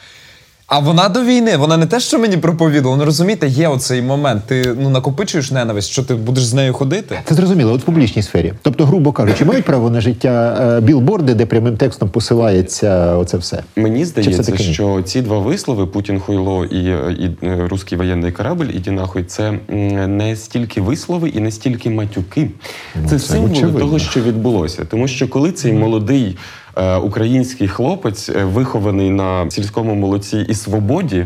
А 0.67 0.79
вона 0.79 1.09
до 1.09 1.23
війни, 1.23 1.57
вона 1.57 1.77
не 1.77 1.85
те, 1.85 1.99
що 1.99 2.19
мені 2.19 2.37
проповідувала, 2.37 2.97
ну 2.97 3.05
розумієте, 3.05 3.47
є 3.47 3.67
оцей 3.67 4.01
момент. 4.01 4.43
Ти 4.45 4.75
ну 4.79 4.89
накопичуєш 4.89 5.51
ненависть, 5.51 5.89
що 5.89 6.03
ти 6.03 6.15
будеш 6.15 6.45
з 6.45 6.53
нею 6.53 6.73
ходити. 6.73 7.19
Це 7.25 7.35
зрозуміло, 7.35 7.73
от 7.73 7.81
в 7.81 7.83
публічній 7.83 8.21
сфері. 8.23 8.53
Тобто, 8.61 8.85
грубо 8.85 9.11
кажучи, 9.11 9.45
мають 9.45 9.65
право 9.65 9.89
на 9.89 10.01
життя 10.01 10.57
е, 10.77 10.81
білборди, 10.81 11.33
де 11.33 11.45
прямим 11.45 11.77
текстом 11.77 12.09
посилається 12.09 13.15
оце 13.17 13.37
все. 13.37 13.63
Мені 13.75 14.05
здається, 14.05 14.41
все-таки 14.41 14.63
ні? 14.67 14.73
що 14.73 15.01
ці 15.01 15.21
два 15.21 15.39
вислови 15.39 15.85
Путін 15.85 16.19
хуйло 16.19 16.65
і, 16.65 16.83
і 17.23 17.37
е, 17.43 17.67
руський 17.69 17.97
воєнний 17.97 18.31
корабль, 18.31 18.65
іді 18.73 18.91
нахуй, 18.91 19.23
це 19.23 19.43
м, 19.69 20.17
не 20.17 20.35
стільки 20.35 20.81
вислови 20.81 21.29
і 21.29 21.39
не 21.39 21.51
стільки 21.51 21.89
матюки. 21.89 22.49
Ну, 22.95 23.09
це, 23.09 23.19
це 23.19 23.27
символи 23.27 23.51
очевидно. 23.51 23.79
того, 23.79 23.99
що 23.99 24.21
відбулося. 24.21 24.85
Тому 24.85 25.07
що 25.07 25.27
коли 25.27 25.51
цей 25.51 25.73
молодий 25.73 26.25
е, 26.25 26.35
український 27.03 27.67
хлопець, 27.67 28.29
е, 28.29 28.43
вихований 28.43 29.09
на 29.09 29.51
сільському 29.51 29.95
молоці 29.95 30.45
і 30.49 30.53
свободі. 30.53 31.25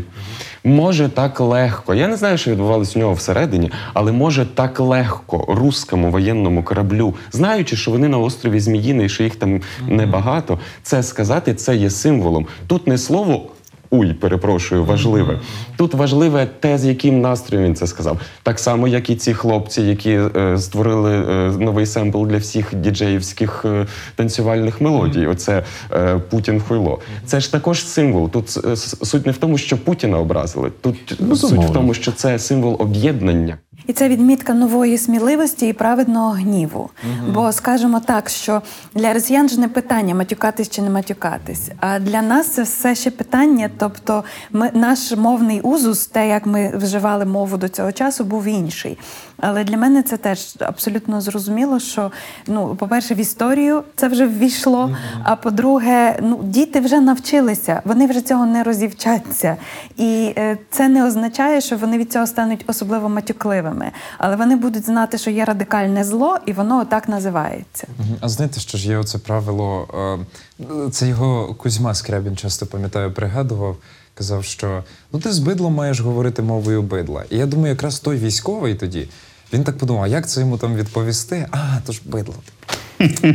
Може 0.64 1.08
так 1.08 1.40
легко. 1.40 1.94
Я 1.94 2.08
не 2.08 2.16
знаю, 2.16 2.38
що 2.38 2.50
відбувалося 2.50 2.98
у 2.98 3.02
нього 3.02 3.14
всередині, 3.14 3.70
але 3.94 4.12
може 4.12 4.46
так 4.54 4.80
легко 4.80 5.44
руському 5.48 6.10
воєнному 6.10 6.62
кораблю, 6.62 7.14
знаючи, 7.32 7.76
що 7.76 7.90
вони 7.90 8.08
на 8.08 8.18
острові 8.18 8.60
Зміїний, 8.60 9.08
що 9.08 9.24
їх 9.24 9.36
там 9.36 9.60
небагато, 9.88 10.58
це 10.82 11.02
сказати 11.02 11.54
це 11.54 11.76
є 11.76 11.90
символом. 11.90 12.46
Тут 12.66 12.86
не 12.86 12.98
слово. 12.98 13.46
Уй, 13.90 14.12
перепрошую, 14.12 14.84
важливе. 14.84 15.40
Тут 15.76 15.94
важливе 15.94 16.46
те, 16.60 16.78
з 16.78 16.84
яким 16.84 17.20
настроєм 17.20 17.66
він 17.66 17.74
це 17.74 17.86
сказав. 17.86 18.20
Так 18.42 18.58
само, 18.58 18.88
як 18.88 19.10
і 19.10 19.16
ці 19.16 19.34
хлопці, 19.34 19.82
які 19.82 20.10
е, 20.10 20.58
створили 20.58 21.14
е, 21.14 21.52
новий 21.58 21.86
семпл 21.86 22.26
для 22.26 22.36
всіх 22.36 22.74
діджеївських 22.74 23.64
е, 23.64 23.86
танцювальних 24.16 24.80
мелодій. 24.80 25.26
Оце 25.26 25.64
е, 25.92 26.18
Путін 26.30 26.60
хуйло. 26.60 26.98
Це 27.26 27.40
ж 27.40 27.52
також 27.52 27.86
символ. 27.86 28.30
Тут 28.30 28.58
е, 28.64 28.76
суть 28.76 29.26
не 29.26 29.32
в 29.32 29.36
тому, 29.36 29.58
що 29.58 29.78
Путіна 29.78 30.18
образили. 30.18 30.72
Тут 30.80 30.96
суть 31.34 31.64
в 31.64 31.72
тому, 31.72 31.94
що 31.94 32.12
це 32.12 32.38
символ 32.38 32.76
об'єднання. 32.78 33.58
І 33.88 33.92
це 33.92 34.08
відмітка 34.08 34.54
нової 34.54 34.98
сміливості 34.98 35.68
і 35.68 35.72
праведного 35.72 36.30
гніву. 36.30 36.90
Бо 37.28 37.52
скажемо 37.52 38.00
так, 38.00 38.28
що 38.28 38.62
для 38.94 39.12
росіян 39.12 39.48
ж 39.48 39.60
не 39.60 39.68
питання 39.68 40.14
матюкатись 40.14 40.70
чи 40.70 40.82
не 40.82 40.90
матюкатись. 40.90 41.70
А 41.80 41.98
для 41.98 42.22
нас 42.22 42.48
це 42.48 42.62
все 42.62 42.94
ще 42.94 43.10
питання. 43.10 43.70
Тобто, 43.78 44.24
ми 44.52 44.70
наш 44.74 45.12
мовний 45.12 45.60
узус, 45.60 46.06
те, 46.06 46.28
як 46.28 46.46
ми 46.46 46.72
вживали 46.76 47.24
мову 47.24 47.56
до 47.56 47.68
цього 47.68 47.92
часу, 47.92 48.24
був 48.24 48.44
інший. 48.44 48.98
Але 49.40 49.64
для 49.64 49.76
мене 49.76 50.02
це 50.02 50.16
теж 50.16 50.56
абсолютно 50.60 51.20
зрозуміло, 51.20 51.80
що 51.80 52.12
ну, 52.46 52.76
по-перше, 52.78 53.14
в 53.14 53.18
історію 53.18 53.82
це 53.96 54.08
вже 54.08 54.26
ввійшло. 54.26 54.96
А 55.22 55.36
по-друге, 55.36 56.18
ну 56.22 56.40
діти 56.42 56.80
вже 56.80 57.00
навчилися, 57.00 57.82
вони 57.84 58.06
вже 58.06 58.20
цього 58.20 58.46
не 58.46 58.62
розівчаться. 58.62 59.56
І 59.96 60.32
е, 60.36 60.58
це 60.70 60.88
не 60.88 61.06
означає, 61.06 61.60
що 61.60 61.76
вони 61.76 61.98
від 61.98 62.12
цього 62.12 62.26
стануть 62.26 62.64
особливо 62.66 63.08
матюкливими. 63.08 63.77
Але 64.18 64.36
вони 64.36 64.56
будуть 64.56 64.84
знати, 64.84 65.18
що 65.18 65.30
є 65.30 65.44
радикальне 65.44 66.04
зло, 66.04 66.38
і 66.46 66.52
воно 66.52 66.80
отак 66.80 67.08
називається. 67.08 67.86
А 68.20 68.28
знаєте, 68.28 68.60
що 68.60 68.78
ж 68.78 68.88
є 68.88 68.98
оце 68.98 69.18
правило? 69.18 69.88
е, 70.60 70.90
Це 70.90 71.08
його 71.08 71.54
Кузьма 71.54 71.94
Скрябін 71.94 72.36
часто 72.36 72.66
пам'ятаю, 72.66 73.12
пригадував. 73.12 73.76
Казав, 74.14 74.44
що 74.44 74.84
ну 75.12 75.20
ти 75.20 75.32
з 75.32 75.38
бидлом 75.38 75.74
маєш 75.74 76.00
говорити 76.00 76.42
мовою 76.42 76.82
бидла. 76.82 77.24
І 77.30 77.36
я 77.36 77.46
думаю, 77.46 77.68
якраз 77.68 78.00
той 78.00 78.16
військовий 78.16 78.74
тоді 78.74 79.08
він 79.52 79.64
так 79.64 79.78
подумав, 79.78 80.06
як 80.08 80.28
це 80.28 80.40
йому 80.40 80.58
там 80.58 80.74
відповісти? 80.74 81.46
А, 81.50 81.56
то 81.86 81.92
ж 81.92 82.00
бидло. 82.04 82.34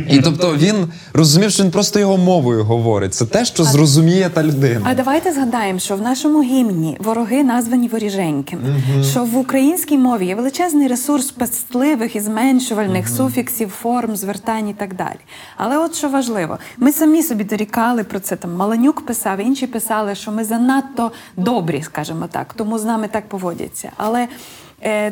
І 0.08 0.20
тобто 0.24 0.56
він 0.56 0.74
розумів, 1.12 1.50
що 1.50 1.62
він 1.62 1.70
просто 1.70 2.00
його 2.00 2.16
мовою 2.16 2.64
говорить. 2.64 3.14
Це 3.14 3.26
те, 3.26 3.44
що 3.44 3.64
зрозуміє 3.64 4.30
та 4.34 4.42
людина. 4.42 4.80
А 4.90 4.94
давайте 4.94 5.32
згадаємо, 5.32 5.78
що 5.78 5.96
в 5.96 6.00
нашому 6.00 6.42
гімні 6.42 6.96
вороги 7.00 7.44
названі 7.44 7.88
воріженькими, 7.88 8.62
що 9.10 9.24
в 9.24 9.36
українській 9.36 9.98
мові 9.98 10.26
є 10.26 10.34
величезний 10.34 10.88
ресурс 10.88 11.30
пестливих 11.30 12.16
і 12.16 12.20
зменшувальних 12.20 13.08
суфіксів, 13.08 13.68
форм, 13.68 14.16
звертань 14.16 14.68
і 14.68 14.74
так 14.74 14.96
далі. 14.96 15.18
Але 15.56 15.78
от 15.78 15.94
що 15.94 16.08
важливо, 16.08 16.58
ми 16.78 16.92
самі 16.92 17.22
собі 17.22 17.44
дорікали 17.44 18.04
про 18.04 18.20
це. 18.20 18.36
Там 18.36 18.54
Маланюк 18.54 19.06
писав, 19.06 19.40
інші 19.40 19.66
писали, 19.66 20.14
що 20.14 20.32
ми 20.32 20.44
занадто 20.44 21.12
добрі, 21.36 21.82
скажімо 21.82 22.28
так, 22.30 22.54
тому 22.54 22.78
з 22.78 22.84
нами 22.84 23.08
так 23.12 23.28
поводяться. 23.28 23.90
Але 23.96 24.28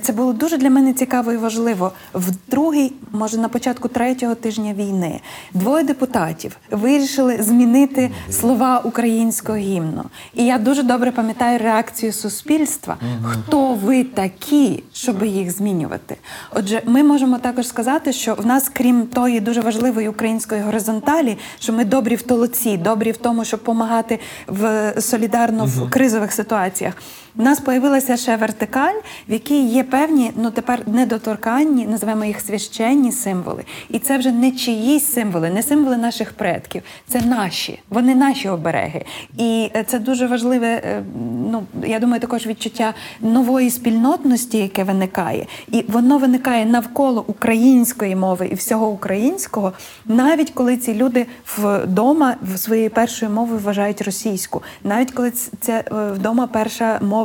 Це 0.03 0.13
було 0.13 0.33
дуже 0.33 0.59
для 0.59 0.71
мене 0.71 0.93
цікаво 0.93 1.33
і 1.33 1.37
важливо. 1.37 1.93
В 2.15 2.31
другий, 2.49 2.93
може 3.13 3.39
на 3.39 3.49
початку 3.49 3.89
третього 3.89 4.35
тижня 4.35 4.75
війни, 4.75 5.21
двоє 5.55 5.85
депутатів 5.85 6.57
вирішили 6.71 7.43
змінити 7.43 8.11
слова 8.31 8.79
українського 8.85 9.59
гімну. 9.59 10.05
І 10.35 10.45
я 10.45 10.59
дуже 10.59 10.83
добре 10.83 11.11
пам'ятаю 11.11 11.59
реакцію 11.59 12.13
суспільства. 12.13 12.97
Хто 13.25 13.75
ви 13.75 14.05
такі, 14.05 14.83
щоб 14.93 15.25
їх 15.25 15.51
змінювати? 15.51 16.17
Отже, 16.55 16.83
ми 16.87 17.03
можемо 17.03 17.39
також 17.39 17.67
сказати, 17.67 18.13
що 18.13 18.35
в 18.35 18.47
нас, 18.47 18.71
крім 18.73 19.07
тої 19.07 19.41
дуже 19.41 19.61
важливої 19.61 20.09
української 20.09 20.63
горизонталі, 20.63 21.39
що 21.59 21.73
ми 21.73 21.85
добрі 21.85 22.17
в 22.17 22.23
толоці, 22.23 22.77
добрі 22.77 23.13
в 23.13 23.17
тому, 23.17 23.45
щоб 23.45 23.63
допомагати 23.63 24.19
в 24.47 24.95
солідарно 25.01 25.67
в 25.67 25.91
кризових 25.91 26.33
ситуаціях. 26.33 26.95
У 27.37 27.43
нас 27.43 27.61
появилася 27.61 28.17
ще 28.17 28.37
вертикаль, 28.37 28.95
в 29.29 29.33
якій 29.33 29.65
є 29.65 29.85
певні, 29.85 30.33
ну 30.37 30.51
тепер 30.51 30.89
недоторканні, 30.89 31.87
називаємо 31.87 32.25
їх 32.25 32.41
священні 32.41 33.13
символи. 33.13 33.65
І 33.89 33.99
це 33.99 34.19
вже 34.19 34.33
не 34.33 34.51
чиїсь 34.51 35.13
символи, 35.13 35.51
не 35.51 35.63
символи 35.63 35.97
наших 35.97 36.33
предків, 36.33 36.83
це 37.09 37.21
наші, 37.21 37.79
вони 37.91 38.15
наші 38.15 38.49
обереги. 38.49 39.05
І 39.39 39.71
е, 39.77 39.85
це 39.85 39.99
дуже 39.99 40.27
важливе, 40.27 40.67
е, 40.67 41.03
ну 41.51 41.63
я 41.87 41.99
думаю, 41.99 42.21
також 42.21 42.47
відчуття 42.47 42.95
нової 43.21 43.71
спільнотності, 43.71 44.59
яке 44.59 44.85
виникає, 44.85 45.47
і 45.69 45.85
воно 45.89 46.19
виникає 46.19 46.67
навколо 46.67 47.25
української 47.27 48.17
мови 48.17 48.49
і 48.53 48.55
всього 48.55 48.89
українського, 48.89 49.73
навіть 50.07 50.51
коли 50.51 50.77
ці 50.77 50.95
люди 50.95 51.27
вдома 51.59 52.37
в 52.55 52.59
своєю 52.59 52.91
першою 52.91 53.33
мовою 53.33 53.61
вважають 53.65 54.03
російську, 54.03 54.63
навіть 54.85 55.11
коли 55.11 55.33
це 55.61 55.85
вдома 55.91 56.47
перша 56.47 56.99
мова 57.03 57.22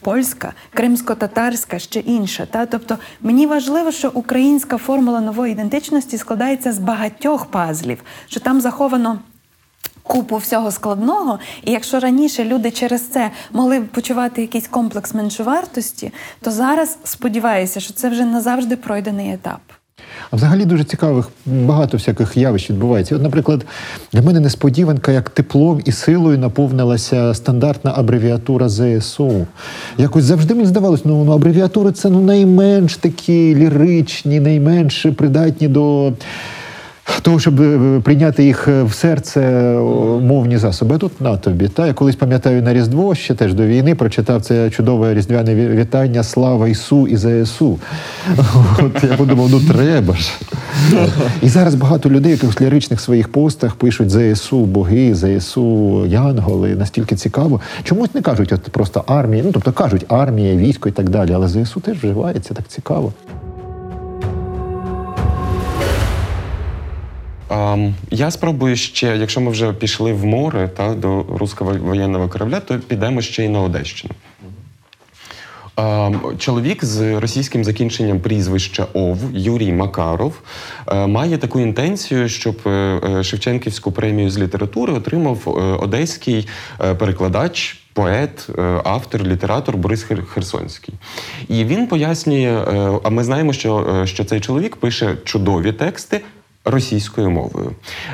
польська, 0.00 0.52
кримсько-татарська, 0.74 1.78
ще 1.78 2.00
інша. 2.00 2.46
Та 2.46 2.66
тобто 2.66 2.98
мені 3.20 3.46
важливо, 3.46 3.92
що 3.92 4.10
українська 4.14 4.78
формула 4.78 5.20
нової 5.20 5.52
ідентичності 5.52 6.18
складається 6.18 6.72
з 6.72 6.78
багатьох 6.78 7.46
пазлів, 7.46 8.02
що 8.26 8.40
там 8.40 8.60
заховано. 8.60 9.18
Купу 10.02 10.36
всього 10.36 10.70
складного, 10.70 11.38
і 11.64 11.72
якщо 11.72 12.00
раніше 12.00 12.44
люди 12.44 12.70
через 12.70 13.08
це 13.08 13.30
могли 13.52 13.80
почувати 13.80 14.40
якийсь 14.40 14.68
комплекс 14.68 15.14
меншовартості, 15.14 16.12
то 16.40 16.50
зараз 16.50 16.98
сподіваюся, 17.04 17.80
що 17.80 17.94
це 17.94 18.08
вже 18.08 18.24
назавжди 18.24 18.76
пройдений 18.76 19.32
етап. 19.32 19.60
А 20.30 20.36
взагалі 20.36 20.64
дуже 20.64 20.84
цікавих 20.84 21.28
багато 21.46 21.96
всяких 21.96 22.36
явищ 22.36 22.70
відбувається. 22.70 23.16
От, 23.16 23.22
наприклад, 23.22 23.66
для 24.12 24.22
мене 24.22 24.40
несподіванка, 24.40 25.12
як 25.12 25.30
теплом 25.30 25.80
і 25.84 25.92
силою 25.92 26.38
наповнилася 26.38 27.34
стандартна 27.34 27.92
абревіатура 27.96 28.68
ЗСУ. 28.68 29.46
Якось 29.98 30.24
завжди 30.24 30.54
мені 30.54 30.66
здавалось, 30.66 31.04
ну, 31.04 31.24
ну 31.24 31.32
абревіатури 31.32 31.92
це 31.92 32.10
ну 32.10 32.20
найменш 32.20 32.96
такі 32.96 33.54
ліричні, 33.54 34.40
найменш 34.40 35.06
придатні 35.16 35.68
до. 35.68 36.12
Того, 37.22 37.40
щоб 37.40 37.60
е, 37.60 38.00
прийняти 38.04 38.44
їх 38.44 38.68
в 38.68 38.92
серце 38.92 39.40
мовні 40.22 40.58
засоби. 40.58 40.98
Тут 40.98 41.20
на 41.20 41.36
тобі. 41.36 41.68
Та 41.68 41.86
я 41.86 41.92
колись 41.92 42.16
пам'ятаю 42.16 42.62
на 42.62 42.74
Різдво, 42.74 43.14
ще 43.14 43.34
теж 43.34 43.54
до 43.54 43.66
війни, 43.66 43.94
прочитав 43.94 44.42
це 44.42 44.70
чудове 44.70 45.14
різдвяне 45.14 45.54
вітання 45.54 46.22
Слава 46.22 46.68
Ісу 46.68 47.08
і 47.08 47.16
ЗСУ. 47.16 47.78
От 48.78 49.04
я 49.04 49.16
подумав, 49.16 49.48
ну 49.50 49.60
треба 49.60 50.14
ж. 50.14 50.32
І 51.42 51.48
зараз 51.48 51.74
багато 51.74 52.10
людей 52.10 52.32
в 52.32 52.34
якихось 52.34 52.60
ліричних 52.60 53.00
своїх 53.00 53.28
постах 53.28 53.74
пишуть 53.74 54.10
ЗСУ, 54.10 54.64
боги, 54.64 55.14
ЗСУ, 55.14 56.06
янголи. 56.06 56.74
Настільки 56.74 57.16
цікаво. 57.16 57.60
Чомусь 57.82 58.14
не 58.14 58.20
кажуть, 58.20 58.52
от 58.52 58.62
просто 58.62 59.04
армія. 59.06 59.42
Ну 59.46 59.52
тобто 59.52 59.72
кажуть 59.72 60.04
армія, 60.08 60.56
військо 60.56 60.88
і 60.88 60.92
так 60.92 61.10
далі. 61.10 61.32
Але 61.32 61.48
ЗСУ 61.48 61.80
теж 61.80 61.96
вживається 61.96 62.54
так 62.54 62.68
цікаво. 62.68 63.12
Я 68.10 68.30
спробую 68.30 68.76
ще, 68.76 69.16
якщо 69.16 69.40
ми 69.40 69.50
вже 69.50 69.72
пішли 69.72 70.12
в 70.12 70.24
море 70.24 70.70
та 70.76 70.94
до 70.94 71.22
руського 71.22 71.74
воєнного 71.74 72.28
корабля, 72.28 72.60
то 72.60 72.78
підемо 72.78 73.20
ще 73.20 73.44
й 73.44 73.48
на 73.48 73.60
Одещину. 73.60 74.14
Чоловік 76.38 76.84
з 76.84 77.20
російським 77.20 77.64
закінченням 77.64 78.20
прізвища 78.20 78.86
ОВ 78.94 79.18
Юрій 79.32 79.72
Макаров 79.72 80.40
е, 80.86 81.06
має 81.06 81.38
таку 81.38 81.60
інтенцію, 81.60 82.28
щоб 82.28 82.56
е, 82.66 82.70
е, 82.70 83.22
Шевченківську 83.22 83.92
премію 83.92 84.30
з 84.30 84.38
літератури 84.38 84.92
отримав 84.92 85.38
одеський 85.80 86.48
перекладач. 86.98 87.80
Поет, 87.92 88.48
автор, 88.84 89.22
літератор 89.22 89.76
Борис 89.76 90.06
Херсонський. 90.34 90.94
І 91.48 91.64
він 91.64 91.86
пояснює: 91.86 92.62
а 93.02 93.10
ми 93.10 93.24
знаємо, 93.24 93.52
що, 93.52 94.02
що 94.04 94.24
цей 94.24 94.40
чоловік 94.40 94.76
пише 94.76 95.16
чудові 95.24 95.72
тексти 95.72 96.20
російською 96.70 97.30
мовою. 97.30 97.72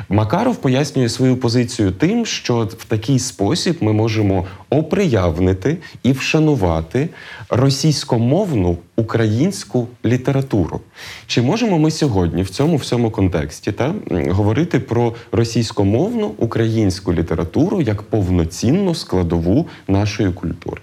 Макаров 0.09 0.55
пояснює 0.55 1.09
свою 1.09 1.37
позицію 1.37 1.91
тим, 1.91 2.25
що 2.25 2.69
в 2.77 2.85
такий 2.85 3.19
спосіб 3.19 3.77
ми 3.81 3.93
можемо 3.93 4.45
оприявнити 4.69 5.77
і 6.03 6.11
вшанувати 6.11 7.09
російськомовну 7.49 8.77
українську 8.95 9.87
літературу. 10.05 10.81
Чи 11.27 11.41
можемо 11.41 11.79
ми 11.79 11.91
сьогодні 11.91 12.43
в 12.43 12.49
цьому 12.49 12.77
всьому 12.77 13.11
контексті 13.11 13.71
та, 13.71 13.93
говорити 14.29 14.79
про 14.79 15.13
російськомовну 15.31 16.27
українську 16.27 17.13
літературу 17.13 17.81
як 17.81 18.01
повноцінну 18.01 18.95
складову 18.95 19.67
нашої 19.87 20.31
культури? 20.31 20.81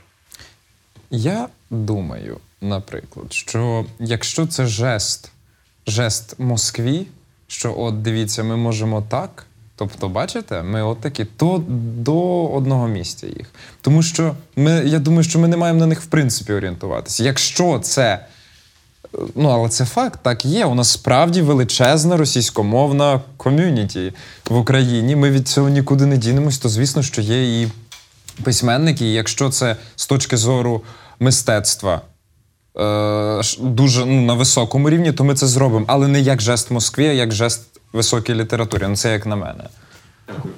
Я 1.10 1.48
думаю, 1.70 2.36
наприклад, 2.60 3.32
що 3.32 3.86
якщо 4.00 4.46
це 4.46 4.66
жест, 4.66 5.32
жест 5.86 6.40
Москві, 6.40 7.06
що 7.52 7.74
от 7.78 8.02
дивіться, 8.02 8.42
ми 8.42 8.56
можемо 8.56 9.02
так. 9.08 9.46
Тобто, 9.76 10.08
бачите, 10.08 10.62
ми 10.62 10.82
от 10.82 11.00
такі, 11.00 11.24
то 11.24 11.64
до 11.96 12.46
одного 12.46 12.88
місця 12.88 13.26
їх. 13.26 13.50
Тому 13.80 14.02
що 14.02 14.34
ми, 14.56 14.70
я 14.70 14.98
думаю, 14.98 15.22
що 15.22 15.38
ми 15.38 15.48
не 15.48 15.56
маємо 15.56 15.80
на 15.80 15.86
них 15.86 16.02
в 16.02 16.06
принципі 16.06 16.52
орієнтуватися. 16.52 17.24
Якщо 17.24 17.78
це 17.78 18.26
Ну, 19.34 19.48
але 19.48 19.68
це 19.68 19.84
факт, 19.84 20.20
так 20.22 20.44
є. 20.44 20.64
У 20.64 20.74
нас 20.74 20.90
справді 20.90 21.42
величезна 21.42 22.16
російськомовна 22.16 23.20
ком'юніті 23.36 24.12
в 24.50 24.56
Україні. 24.56 25.16
Ми 25.16 25.30
від 25.30 25.48
цього 25.48 25.68
нікуди 25.68 26.06
не 26.06 26.16
дінемось, 26.16 26.58
то 26.58 26.68
звісно, 26.68 27.02
що 27.02 27.22
є 27.22 27.62
і 27.62 27.68
письменники. 28.42 29.04
І 29.04 29.12
якщо 29.12 29.50
це 29.50 29.76
з 29.96 30.06
точки 30.06 30.36
зору 30.36 30.82
мистецтва 31.20 32.00
е, 32.78 33.40
дуже 33.60 34.06
ну, 34.06 34.22
на 34.22 34.34
високому 34.34 34.90
рівні, 34.90 35.12
то 35.12 35.24
ми 35.24 35.34
це 35.34 35.46
зробимо. 35.46 35.84
Але 35.88 36.08
не 36.08 36.20
як 36.20 36.40
жест 36.40 36.70
Москві, 36.70 37.06
а 37.06 37.12
як 37.12 37.32
жест 37.32 37.80
високій 37.92 38.34
літературі. 38.34 38.84
Ну, 38.88 38.96
це 38.96 39.12
як 39.12 39.26
на 39.26 39.36
мене. 39.36 39.64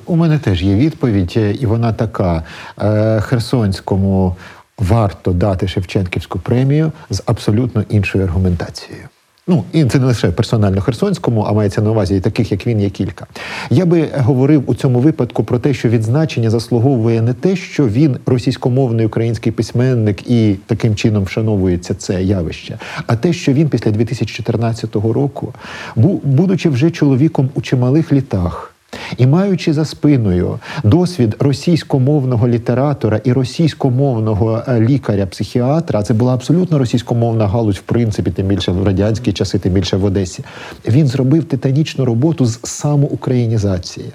У 0.06 0.16
мене 0.16 0.38
теж 0.38 0.62
є 0.62 0.74
відповідь, 0.74 1.34
е, 1.36 1.54
і 1.60 1.66
вона 1.66 1.92
така: 1.92 2.42
Е, 2.78 3.20
Херсонському 3.20 4.36
варто 4.78 5.32
дати 5.32 5.68
Шевченківську 5.68 6.38
премію 6.38 6.92
з 7.10 7.22
абсолютно 7.26 7.84
іншою 7.88 8.24
аргументацією. 8.24 9.08
Ну, 9.47 9.64
і 9.72 9.84
це 9.84 9.99
не 9.99 10.07
лише 10.07 10.30
персонально 10.30 10.80
Херсонському, 10.80 11.42
а 11.42 11.53
мається 11.53 11.82
на 11.82 11.90
увазі 11.90 12.16
і 12.16 12.20
таких, 12.20 12.53
як 12.53 12.66
він, 12.66 12.80
є 12.80 12.90
кілька. 12.90 13.26
Я 13.70 13.86
би 13.86 14.09
говорив 14.18 14.62
у 14.66 14.74
цьому 14.74 15.01
випадку 15.01 15.45
про 15.45 15.59
те, 15.59 15.74
що 15.74 15.88
відзначення 15.88 16.51
заслуговує 16.51 17.22
не 17.22 17.32
те, 17.34 17.57
що 17.57 17.88
він 17.88 18.16
російськомовний 18.26 19.07
український 19.07 19.53
письменник 19.53 20.30
і 20.30 20.57
таким 20.66 20.95
чином 20.97 21.24
вшановується 21.24 21.95
це 21.95 22.22
явище, 22.22 22.78
а 23.07 23.16
те, 23.16 23.32
що 23.32 23.53
він 23.53 23.68
після 23.68 23.90
2014 23.90 24.95
року, 24.97 25.55
бу- 25.97 26.20
будучи 26.24 26.68
вже 26.68 26.90
чоловіком 26.90 27.51
у 27.55 27.61
чималих 27.61 28.12
літах. 28.12 28.74
І 29.16 29.26
маючи 29.26 29.72
за 29.72 29.84
спиною 29.84 30.59
досвід 30.84 31.36
російськомовного 31.38 32.49
літератора 32.49 33.20
і 33.24 33.32
російськомовного 33.32 34.62
е, 34.68 34.80
лікаря-психіатра, 34.80 36.03
це 36.03 36.14
була 36.14 36.34
абсолютно 36.34 36.78
російськомовна 36.78 37.49
галузь, 37.49 37.76
в 37.76 37.82
принципі, 37.82 38.30
тим 38.30 38.47
більше 38.47 38.72
в 38.72 38.84
радянські 38.84 39.32
часи, 39.32 39.59
тим 39.59 39.72
більше 39.72 39.97
в 39.97 40.05
Одесі. 40.05 40.45
Він 40.88 41.07
зробив 41.07 41.45
титанічну 41.45 42.05
роботу 42.05 42.47
з 42.47 42.61
самоукраїнізації. 42.62 44.07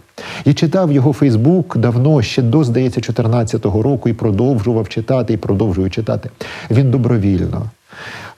Я 0.46 0.54
читав 0.54 0.92
його 0.92 1.14
Фейсбук 1.14 1.78
давно, 1.78 2.22
ще 2.22 2.42
до, 2.42 2.64
здається, 2.64 3.00
2014 3.00 3.66
року, 3.66 4.10
і 4.10 4.14
продовжував 4.14 4.90
читати, 4.90 5.34
і 5.34 5.38
продовжую 5.38 5.90
читати. 5.90 6.30
Він 6.72 6.92
добровільно, 6.92 7.66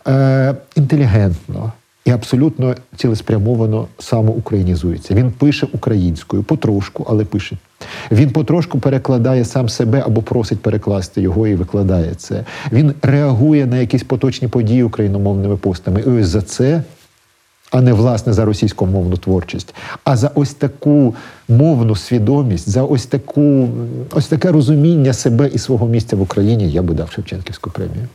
е, 0.08 0.56
інтелігентно 0.76 1.72
і 2.06 2.12
абсолютно 2.12 2.76
цілеспрямовано 2.96 3.88
самоукраїнізується. 4.00 5.14
Він 5.14 5.32
пише 5.32 5.68
українською, 5.74 6.44
потрошку, 6.44 7.06
але 7.10 7.26
пише. 7.26 7.58
Він 8.12 8.30
потрошку 8.30 8.80
перекладає 8.80 9.46
сам 9.46 9.70
себе 9.70 10.04
або 10.06 10.22
просить 10.22 10.62
перекласти 10.62 11.22
його 11.22 11.48
і 11.48 11.56
викладає 11.56 12.14
це. 12.16 12.46
Він 12.72 12.94
реагує 13.02 13.66
на 13.66 13.78
якісь 13.78 14.04
поточні 14.04 14.48
події 14.48 14.84
україномовними 14.84 15.58
постами. 15.58 16.02
І 16.02 16.10
ось 16.10 16.28
за 16.28 16.42
це. 16.42 16.84
А 17.72 17.82
не 17.82 17.94
власне 17.94 18.34
за 18.34 18.46
російськомовну 18.46 19.18
творчість, 19.18 19.76
а 20.04 20.18
за 20.18 20.32
ось 20.36 20.54
таку 20.54 21.16
мовну 21.50 21.96
свідомість, 21.96 22.70
за 22.70 22.84
ось 22.84 23.06
таку 23.06 23.70
ось 24.12 24.28
таке 24.28 24.52
розуміння 24.52 25.14
себе 25.14 25.48
і 25.54 25.58
свого 25.58 25.88
місця 25.88 26.16
в 26.16 26.22
Україні 26.22 26.72
я 26.72 26.82
би 26.82 26.94
дав 26.94 27.12
Шевченківську 27.12 27.70
премію. 27.70 28.08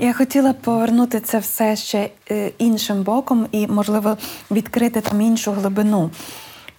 Я 0.00 0.12
хотіла 0.12 0.52
повернути 0.52 1.20
це 1.20 1.38
все 1.38 1.76
ще 1.76 2.10
е, 2.30 2.52
іншим 2.58 3.02
боком 3.02 3.46
і, 3.52 3.66
можливо, 3.66 4.16
відкрити 4.50 5.00
там 5.00 5.20
іншу 5.20 5.52
глибину. 5.52 6.10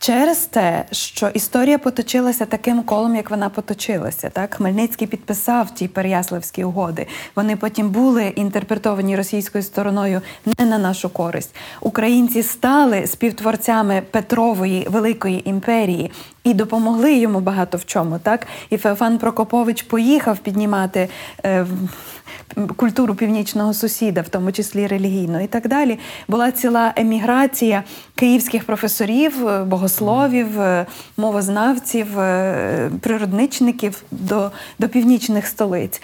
Через 0.02 0.38
те, 0.38 0.86
що 0.92 1.28
історія 1.28 1.78
поточилася 1.78 2.46
таким 2.46 2.84
колом, 2.84 3.16
як 3.16 3.30
вона 3.30 3.50
поточилася. 3.50 4.30
Так? 4.30 4.54
Хмельницький 4.54 5.08
підписав 5.08 5.72
ті 5.72 5.88
Переяславські 5.88 6.64
угоди. 6.64 7.08
Вони 7.36 7.56
потім 7.56 7.90
були 7.90 8.24
інтерпретовані 8.24 9.16
російською 9.16 9.64
стороною 9.64 10.22
не 10.60 10.66
на 10.66 10.78
нашу 10.78 11.10
користь. 11.10 11.56
Українці 11.82 12.44
стали 12.44 13.08
співтворцями 13.08 14.02
Петрової 14.12 14.88
великої 14.90 15.50
імперії 15.50 16.12
і 16.44 16.54
допомогли 16.54 17.14
йому 17.14 17.40
багато 17.40 17.78
в 17.78 17.86
чому. 17.86 18.20
Так? 18.20 18.48
І 18.70 18.78
Феофан 18.78 19.18
Прокопович 19.18 19.82
поїхав 19.82 20.38
піднімати. 20.40 21.10
Е, 21.46 21.66
культуру 22.76 23.16
північного 23.16 23.74
сусіда, 23.74 24.22
в 24.22 24.30
тому 24.30 24.52
числі 24.52 24.88
релігійну 24.88 25.44
і 25.44 25.48
так 25.48 25.68
далі. 25.68 26.00
Була 26.28 26.52
ціла 26.52 26.94
еміграція 26.96 27.84
київських 28.16 28.64
професорів, 28.64 29.48
е, 29.48 29.64
богословів, 29.64 30.62
е, 30.62 30.86
мовознавців, 31.18 32.20
е, 32.20 32.92
природничників 33.02 34.04
до, 34.12 34.52
до 34.80 34.90
північних 34.90 35.48
столиць. 35.48 36.02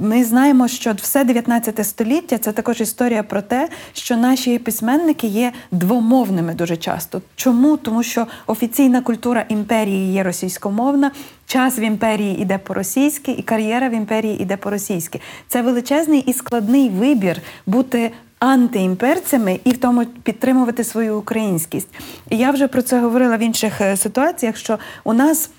Ми 0.00 0.24
знаємо, 0.24 0.68
що 0.68 0.92
все 0.92 1.24
19 1.24 1.84
століття 1.84 2.38
це 2.38 2.52
також 2.52 2.80
історія 2.80 3.22
про 3.22 3.42
те, 3.42 3.68
що 3.92 4.16
наші 4.16 4.58
письменники 4.58 5.26
є 5.26 5.52
двомовними 5.70 6.54
дуже 6.54 6.76
часто. 6.76 7.22
Чому? 7.36 7.76
Тому 7.76 8.02
що 8.02 8.26
офіційна 8.46 9.00
культура 9.00 9.44
імперії 9.48 10.12
є 10.12 10.22
російськомовна. 10.22 11.10
Час 11.46 11.78
в 11.78 11.80
імперії 11.80 12.36
іде 12.40 12.58
по-російськи, 12.58 13.32
і 13.32 13.42
кар'єра 13.42 13.88
в 13.88 13.92
імперії 13.92 14.42
іде 14.42 14.56
по-російськи. 14.56 15.20
Це 15.48 15.62
величезний 15.62 16.20
і 16.20 16.32
складний 16.32 16.88
вибір 16.88 17.40
бути 17.66 18.12
антиімперцями 18.38 19.60
і 19.64 19.70
в 19.70 19.78
тому 19.78 20.06
підтримувати 20.06 20.84
свою 20.84 21.18
українськість. 21.18 21.88
І 22.30 22.36
я 22.36 22.50
вже 22.50 22.68
про 22.68 22.82
це 22.82 23.00
говорила 23.00 23.36
в 23.36 23.40
інших 23.40 23.80
е, 23.80 23.96
ситуаціях, 23.96 24.56
що 24.56 24.78
у 25.04 25.12
нас. 25.12 25.50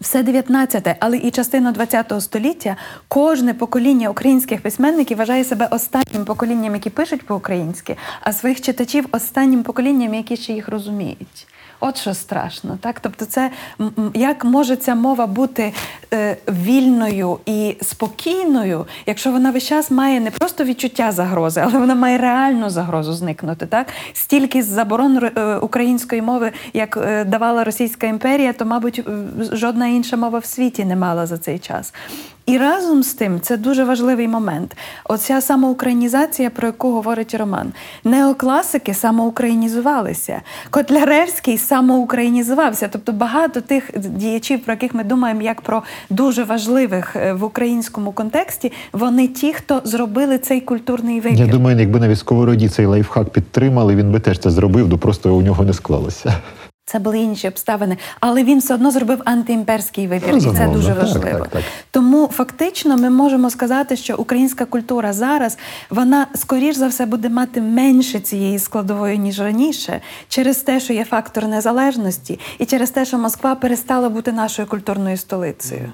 Все 0.00 0.22
19-те, 0.22 0.96
але 1.00 1.16
і 1.16 1.30
частину 1.30 1.72
20-го 1.72 2.20
століття 2.20 2.76
кожне 3.08 3.54
покоління 3.54 4.10
українських 4.10 4.62
письменників 4.62 5.18
вважає 5.18 5.44
себе 5.44 5.68
останнім 5.70 6.24
поколінням, 6.24 6.74
які 6.74 6.90
пишуть 6.90 7.26
по-українськи, 7.26 7.96
а 8.20 8.32
своїх 8.32 8.60
читачів 8.60 9.06
останнім 9.12 9.62
поколінням, 9.62 10.14
які 10.14 10.36
ще 10.36 10.52
їх 10.52 10.68
розуміють. 10.68 11.46
От 11.80 11.96
що 11.98 12.14
страшно, 12.14 12.78
так? 12.80 13.00
Тобто, 13.00 13.24
це 13.24 13.50
як 14.14 14.44
може 14.44 14.76
ця 14.76 14.94
мова 14.94 15.26
бути 15.26 15.72
е, 16.12 16.36
вільною 16.48 17.38
і 17.46 17.76
спокійною, 17.82 18.86
якщо 19.06 19.32
вона 19.32 19.50
весь 19.50 19.66
час 19.66 19.90
має 19.90 20.20
не 20.20 20.30
просто 20.30 20.64
відчуття 20.64 21.12
загрози, 21.12 21.60
але 21.60 21.78
вона 21.78 21.94
має 21.94 22.18
реальну 22.18 22.70
загрозу 22.70 23.12
зникнути. 23.12 23.66
Так? 23.66 23.86
Стільки 24.12 24.62
заборон 24.62 25.18
е, 25.36 25.56
української 25.56 26.22
мови, 26.22 26.52
як 26.72 26.96
е, 26.96 27.24
давала 27.24 27.64
Російська 27.64 28.06
імперія, 28.06 28.52
то, 28.52 28.64
мабуть, 28.64 29.02
жодна 29.52 29.86
інша 29.86 30.16
мова 30.16 30.38
в 30.38 30.44
світі 30.44 30.84
не 30.84 30.96
мала 30.96 31.26
за 31.26 31.38
цей 31.38 31.58
час. 31.58 31.92
І 32.46 32.58
разом 32.58 33.02
з 33.02 33.14
тим 33.14 33.40
це 33.40 33.56
дуже 33.56 33.84
важливий 33.84 34.28
момент. 34.28 34.76
Оця 35.04 35.40
самоукраїнізація, 35.40 36.50
про 36.50 36.66
яку 36.66 36.92
говорить 36.92 37.34
Роман. 37.34 37.72
Неокласики 38.04 38.94
самоукраїнізувалися. 38.94 40.40
Котляревський 40.70 41.58
самоукраїнізувався. 41.58 42.88
Тобто 42.92 43.12
багато 43.12 43.60
тих 43.60 43.90
діячів, 43.98 44.60
про 44.60 44.72
яких 44.72 44.94
ми 44.94 45.04
думаємо, 45.04 45.42
як 45.42 45.60
про 45.60 45.82
дуже 46.10 46.44
важливих 46.44 47.16
е, 47.16 47.32
в 47.32 47.44
українському 47.44 48.12
контексті, 48.12 48.72
вони 48.92 49.28
ті, 49.28 49.52
хто 49.52 49.80
зробили 49.84 50.38
цей 50.38 50.60
культурний 50.60 51.20
вибір. 51.20 51.38
Я 51.38 51.46
думаю, 51.46 51.80
якби 51.80 52.00
навіть 52.00 52.18
сковороді 52.18 52.68
цей 52.68 52.86
лайфхак 52.86 53.30
підтримали, 53.30 53.96
він 53.96 54.12
би 54.12 54.20
теж 54.20 54.38
це 54.38 54.50
зробив, 54.50 54.88
ну 54.88 54.98
просто 54.98 55.34
у 55.34 55.42
нього 55.42 55.64
не 55.64 55.72
склалося. 55.72 56.34
Це 56.88 56.98
були 56.98 57.18
інші 57.18 57.48
обставини, 57.48 57.96
але 58.20 58.44
він 58.44 58.58
все 58.58 58.74
одно 58.74 58.90
зробив 58.90 59.22
антиімперський 59.24 60.06
вибір, 60.06 60.36
і 60.36 60.40
це 60.40 60.68
дуже 60.68 60.88
так, 60.88 60.98
важливо. 60.98 61.38
так, 61.38 61.48
так. 61.48 61.62
Тому 61.90 62.26
фактично 62.32 62.96
ми 62.96 63.10
можемо 63.10 63.50
сказати, 63.50 63.96
що 63.96 64.16
українська 64.16 64.64
культура 64.64 65.12
зараз 65.12 65.58
вона 65.90 66.26
скоріш 66.34 66.76
за 66.76 66.88
все 66.88 67.06
буде 67.06 67.28
мати 67.28 67.60
менше 67.60 68.20
цієї 68.20 68.58
складової 68.58 69.18
ніж 69.18 69.40
раніше, 69.40 70.00
через 70.28 70.56
те, 70.56 70.80
що 70.80 70.92
є 70.92 71.04
фактор 71.04 71.46
незалежності, 71.46 72.40
і 72.58 72.64
через 72.64 72.90
те, 72.90 73.04
що 73.04 73.18
Москва 73.18 73.54
перестала 73.54 74.08
бути 74.08 74.32
нашою 74.32 74.68
культурною 74.68 75.16
столицею. 75.16 75.92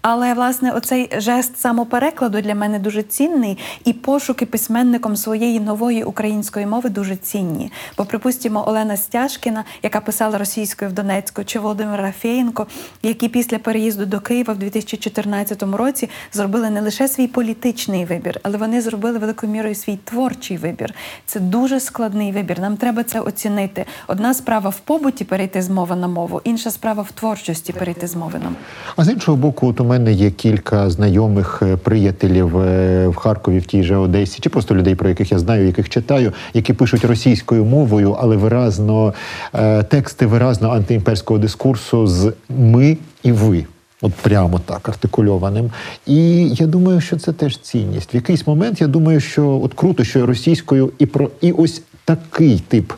Але 0.00 0.34
власне 0.34 0.72
оцей 0.72 1.10
жест 1.18 1.58
самоперекладу 1.58 2.40
для 2.40 2.54
мене 2.54 2.78
дуже 2.78 3.02
цінний, 3.02 3.58
і 3.84 3.92
пошуки 3.92 4.46
письменником 4.46 5.16
своєї 5.16 5.60
нової 5.60 6.04
української 6.04 6.66
мови 6.66 6.90
дуже 6.90 7.16
цінні. 7.16 7.72
Бо, 7.98 8.04
припустимо, 8.04 8.68
Олена 8.68 8.96
Стяжкіна, 8.96 9.64
яка 9.82 10.00
писала 10.00 10.38
російською 10.38 10.90
в 10.90 10.94
Донецьку, 10.94 11.44
чи 11.44 11.58
Володимир 11.58 12.00
Рафєєнко, 12.00 12.66
які 13.02 13.28
після 13.28 13.58
переїзду 13.58 14.06
до 14.06 14.20
Києва 14.20 14.54
в 14.54 14.58
2014 14.58 15.62
році 15.62 16.08
зробили 16.32 16.70
не 16.70 16.80
лише 16.80 17.08
свій 17.08 17.26
політичний 17.26 18.04
вибір, 18.04 18.40
але 18.42 18.58
вони 18.58 18.80
зробили 18.80 19.18
великою 19.18 19.52
мірою 19.52 19.74
свій 19.74 19.98
творчий 20.04 20.56
вибір. 20.56 20.94
Це 21.26 21.40
дуже 21.40 21.80
складний 21.80 22.32
вибір. 22.32 22.60
Нам 22.60 22.76
треба 22.76 23.02
це 23.02 23.20
оцінити. 23.20 23.84
Одна 24.06 24.34
справа 24.34 24.70
в 24.70 24.80
побуті 24.80 25.24
перейти 25.24 25.62
з 25.62 25.68
мови 25.68 25.96
на 25.96 26.08
мову, 26.08 26.40
інша 26.44 26.70
справа 26.70 27.02
в 27.02 27.12
творчості 27.12 27.72
перейти 27.72 28.06
з 28.06 28.16
мови 28.16 28.38
на 28.38 28.44
мову. 28.44 28.56
А 28.96 29.04
з 29.04 29.08
іншого 29.08 29.36
боку, 29.36 29.61
от 29.66 29.80
у 29.80 29.84
мене 29.84 30.12
є 30.12 30.30
кілька 30.30 30.90
знайомих 30.90 31.62
е, 31.62 31.76
приятелів 31.76 32.58
е, 32.58 33.08
в 33.08 33.16
Харкові, 33.16 33.58
в 33.58 33.66
тій 33.66 33.82
же 33.82 33.96
Одесі, 33.96 34.40
чи 34.40 34.48
просто 34.48 34.74
людей, 34.74 34.94
про 34.94 35.08
яких 35.08 35.32
я 35.32 35.38
знаю, 35.38 35.66
яких 35.66 35.88
читаю, 35.88 36.32
які 36.54 36.72
пишуть 36.72 37.04
російською 37.04 37.64
мовою, 37.64 38.16
але 38.20 38.36
виразно 38.36 39.14
е, 39.54 39.82
тексти 39.82 40.26
виразно 40.26 40.70
антиімперського 40.70 41.38
дискурсу 41.38 42.06
з 42.06 42.32
ми 42.48 42.96
і 43.22 43.32
ви. 43.32 43.64
От 44.04 44.12
прямо 44.14 44.58
так 44.58 44.88
артикульованим. 44.88 45.70
І 46.06 46.48
я 46.48 46.66
думаю, 46.66 47.00
що 47.00 47.16
це 47.16 47.32
теж 47.32 47.58
цінність. 47.58 48.14
В 48.14 48.16
якийсь 48.16 48.46
момент 48.46 48.80
я 48.80 48.86
думаю, 48.86 49.20
що 49.20 49.60
от 49.64 49.74
круто, 49.74 50.04
що 50.04 50.26
російською 50.26 50.92
і 50.98 51.06
про 51.06 51.30
і 51.40 51.52
ось 51.52 51.82
такий 52.04 52.62
тип 52.68 52.92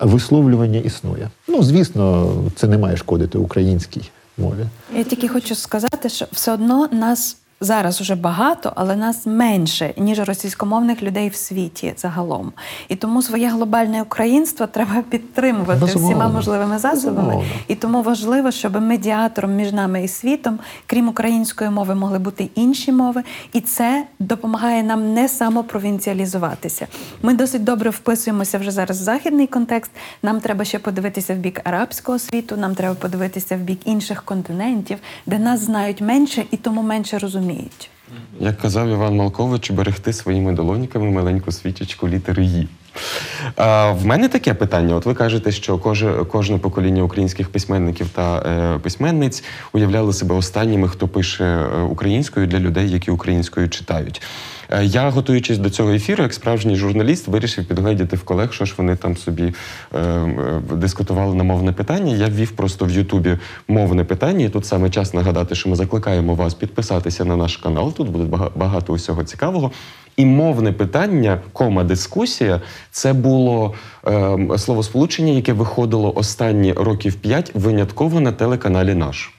висловлювання 0.00 0.78
існує. 0.78 1.30
Ну, 1.48 1.62
звісно, 1.62 2.32
це 2.56 2.66
не 2.66 2.78
має 2.78 2.96
шкодити 2.96 3.38
українській 3.38 4.02
мові. 4.40 4.66
Я 4.94 5.04
тільки 5.04 5.28
хочу 5.28 5.54
сказати, 5.54 6.08
що 6.08 6.26
все 6.32 6.52
одно 6.52 6.88
нас 6.92 7.36
зараз 7.62 8.00
уже 8.00 8.14
багато, 8.14 8.72
але 8.76 8.96
нас 8.96 9.26
менше, 9.26 9.94
ніж 9.96 10.18
російськомовних 10.18 11.02
людей 11.02 11.28
в 11.28 11.34
світі 11.34 11.94
загалом. 11.96 12.52
І 12.88 12.96
тому 12.96 13.22
своє 13.22 13.48
глобальне 13.48 14.02
українство 14.02 14.66
треба 14.66 15.02
підтримувати 15.10 15.80
Безумовно. 15.80 16.08
всіма 16.08 16.28
можливими 16.28 16.78
засобами. 16.78 17.26
Безумовно. 17.28 17.50
І 17.68 17.74
тому 17.74 18.02
важливо, 18.02 18.50
щоб 18.50 18.80
медіатором 18.82 19.54
між 19.54 19.72
нами 19.72 20.04
і 20.04 20.08
світом, 20.08 20.58
крім 20.86 21.08
української 21.08 21.70
мови, 21.70 21.94
могли 21.94 22.18
бути 22.18 22.50
інші 22.54 22.92
мови, 22.92 23.22
і 23.52 23.60
це 23.60 24.04
допомагає 24.18 24.82
нам 24.82 25.14
не 25.14 25.28
самопровінціалізуватися. 25.28 26.86
Ми 27.22 27.34
досить 27.34 27.64
добре 27.64 27.90
вписуємося 27.90 28.58
вже 28.58 28.70
зараз 28.70 29.00
в 29.00 29.02
західний 29.02 29.46
контекст. 29.46 29.90
Нам 30.22 30.40
треба 30.40 30.64
ще 30.64 30.78
подивитися 30.78 31.34
в 31.34 31.36
бік 31.36 31.60
арабського 31.64 32.18
світу, 32.18 32.56
нам 32.56 32.74
треба 32.74 32.94
подивитися 32.94 33.56
в 33.56 33.60
бік 33.60 33.78
інших 33.84 34.22
континентів, 34.22 34.98
де 35.26 35.38
нас 35.38 35.60
знають 35.60 36.00
менше 36.00 36.44
і 36.50 36.56
тому 36.56 36.82
менше 36.82 37.18
розуміють. 37.18 37.49
Як 38.40 38.58
казав 38.58 38.88
Іван 38.88 39.16
Малкович, 39.16 39.70
берегти 39.70 40.12
своїми 40.12 40.52
долоньками 40.52 41.10
маленьку 41.10 41.52
свічечку 41.52 42.08
літери 42.08 42.44
«Ї». 42.44 42.68
А, 43.56 43.90
в 43.90 44.06
мене 44.06 44.28
таке 44.28 44.54
питання. 44.54 44.94
От 44.94 45.06
ви 45.06 45.14
кажете, 45.14 45.52
що 45.52 45.78
коже, 45.78 46.24
кожне 46.24 46.58
покоління 46.58 47.02
українських 47.02 47.48
письменників 47.48 48.08
та 48.08 48.38
е, 48.38 48.78
письменниць 48.78 49.44
уявляли 49.72 50.12
себе 50.12 50.34
останніми, 50.34 50.88
хто 50.88 51.08
пише 51.08 51.44
е, 51.44 51.82
українською 51.82 52.46
для 52.46 52.58
людей, 52.58 52.90
які 52.90 53.10
українською 53.10 53.68
читають. 53.68 54.22
Е, 54.72 54.84
Я, 54.84 55.10
готуючись 55.10 55.58
до 55.58 55.70
цього 55.70 55.92
ефіру, 55.92 56.22
як 56.22 56.34
справжній 56.34 56.76
журналіст, 56.76 57.28
вирішив 57.28 57.64
підгледіти 57.64 58.16
в 58.16 58.22
колег, 58.22 58.52
що 58.52 58.64
ж 58.64 58.74
вони 58.76 58.96
там 58.96 59.16
собі 59.16 59.54
е, 59.94 59.98
е, 59.98 60.60
дискутували 60.72 61.34
на 61.34 61.44
мовне 61.44 61.72
питання. 61.72 62.16
Я 62.16 62.28
ввів 62.28 62.50
просто 62.50 62.84
в 62.84 62.90
Ютубі 62.90 63.38
мовне 63.68 64.04
питання, 64.04 64.44
і 64.44 64.48
тут 64.48 64.66
саме 64.66 64.90
час 64.90 65.14
нагадати, 65.14 65.54
що 65.54 65.68
ми 65.68 65.76
закликаємо 65.76 66.34
вас 66.34 66.54
підписатися 66.54 67.24
на 67.24 67.36
наш 67.36 67.56
канал. 67.56 67.92
Тут 67.92 68.08
буде 68.08 68.38
багато 68.56 68.92
усього 68.92 69.24
цікавого. 69.24 69.70
І 70.16 70.24
мовне 70.24 70.72
питання, 70.72 71.40
кома 71.52 71.84
дискусія, 71.84 72.60
це 72.90 73.12
було 73.12 73.74
е, 74.06 74.38
словосполучення, 74.58 75.32
яке 75.32 75.52
виходило 75.52 76.12
останні 76.16 76.72
років 76.72 77.14
п'ять 77.14 77.50
винятково 77.54 78.20
на 78.20 78.32
телеканалі 78.32 78.94
наш. 78.94 79.30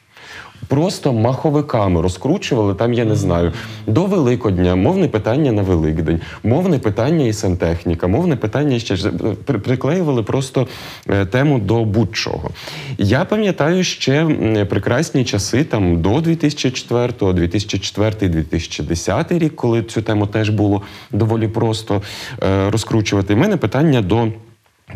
Просто 0.68 1.14
маховиками 1.14 2.01
розкручували. 2.01 2.76
Там 2.76 2.93
я 2.93 3.05
не 3.05 3.16
знаю 3.16 3.53
до 3.88 4.05
Великодня, 4.05 4.76
мовне 4.76 5.07
питання 5.07 5.51
на 5.51 5.62
Великдень, 5.62 6.22
мовне 6.43 6.80
питання 6.80 7.26
і 7.26 7.34
сантехніка, 7.34 8.07
мовне 8.07 8.36
питання 8.36 8.80
ще 8.80 8.95
ж 8.95 9.12
приклеювали 9.45 10.24
просто 10.24 10.68
е, 11.09 11.26
тему 11.26 11.59
до 11.59 11.86
будь-чого. 11.86 12.49
Я 12.97 13.26
пам'ятаю 13.26 13.84
ще 13.84 14.26
прекрасні 14.70 15.26
часи 15.26 15.64
там 15.64 16.01
до 16.01 16.22
2004, 16.22 17.34
2004, 17.34 18.30
2010 18.30 19.32
рік, 19.32 19.55
коли 19.55 19.84
цю 19.84 20.01
тему 20.01 20.28
теж 20.28 20.49
було 20.49 20.82
доволі 21.12 21.47
просто 21.47 22.01
е, 22.43 22.70
розкручувати. 22.70 23.34
У 23.34 23.38
мене 23.38 23.57
питання 23.57 24.01
до 24.01 24.28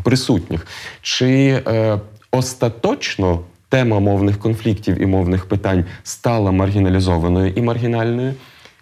присутніх. 0.03 0.67
Чи 1.01 1.61
е, 1.67 1.99
остаточно 2.31 3.39
тема 3.69 3.99
мовних 3.99 4.39
конфліктів 4.39 5.01
і 5.01 5.05
мовних 5.05 5.45
питань 5.45 5.85
стала 6.03 6.51
маргіналізованою 6.51 7.53
і 7.55 7.61
маргінальною? 7.61 8.33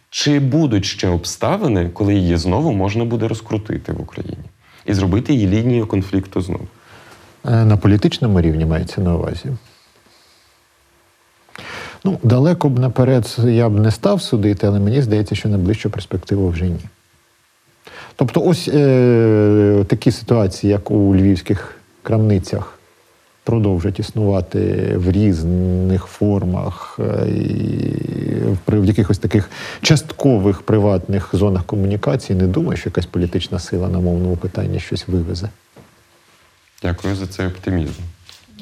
Чи 0.10 0.40
будуть 0.40 0.86
ще 0.86 1.08
обставини, 1.10 1.90
коли 1.94 2.16
її 2.16 2.38
знову 2.38 2.74
можна 2.74 3.06
буде 3.06 3.28
розкрутити 3.28 3.92
в 3.92 4.02
Україні 4.02 4.38
і 4.86 4.94
зробити 4.94 5.34
її 5.34 5.48
лінією 5.48 5.88
конфлікту 5.88 6.42
знову? 6.42 6.68
Е, 7.46 7.66
На 7.66 7.78
політичному 7.78 8.42
рівні 8.42 8.66
мається 8.66 9.02
на 9.02 9.16
увазі. 9.16 9.50
Ну, 12.04 12.20
далеко 12.24 12.70
б 12.70 12.80
наперед 12.80 13.38
я 13.46 13.70
б 13.70 13.80
не 13.80 13.92
став 13.92 14.22
судити, 14.22 14.68
але 14.68 14.80
мені 14.80 15.02
здається, 15.02 15.36
що 15.36 15.50
на 15.50 15.58
ближчу 15.58 15.90
перспективу 15.90 16.50
вже 16.50 16.66
ні. 16.66 16.80
Тобто, 18.16 18.42
ось 18.42 18.70
е, 18.74 19.86
такі 19.88 20.12
ситуації, 20.12 20.72
як 20.72 20.92
у 20.92 21.16
львівських 21.16 21.76
крамницях, 22.04 22.73
продовжать 23.44 24.00
існувати 24.00 24.94
в 24.98 25.12
різних 25.12 26.06
формах, 26.06 27.00
е, 27.00 27.30
і 27.30 28.04
в, 28.68 28.82
в 28.82 28.86
якихось 28.86 29.18
таких 29.18 29.50
часткових 29.82 30.62
приватних 30.62 31.30
зонах 31.34 31.66
комунікації. 31.66 32.40
Не 32.40 32.48
думаю, 32.48 32.78
що 32.78 32.90
якась 32.90 33.06
політична 33.06 33.60
сила 33.60 33.88
на 33.88 34.00
мовному 34.00 34.38
питанні 34.38 34.80
щось 34.80 35.08
вивезе. 35.08 35.50
Дякую 36.82 37.16
за 37.16 37.28
цей 37.28 37.48
оптимізм. 37.48 38.02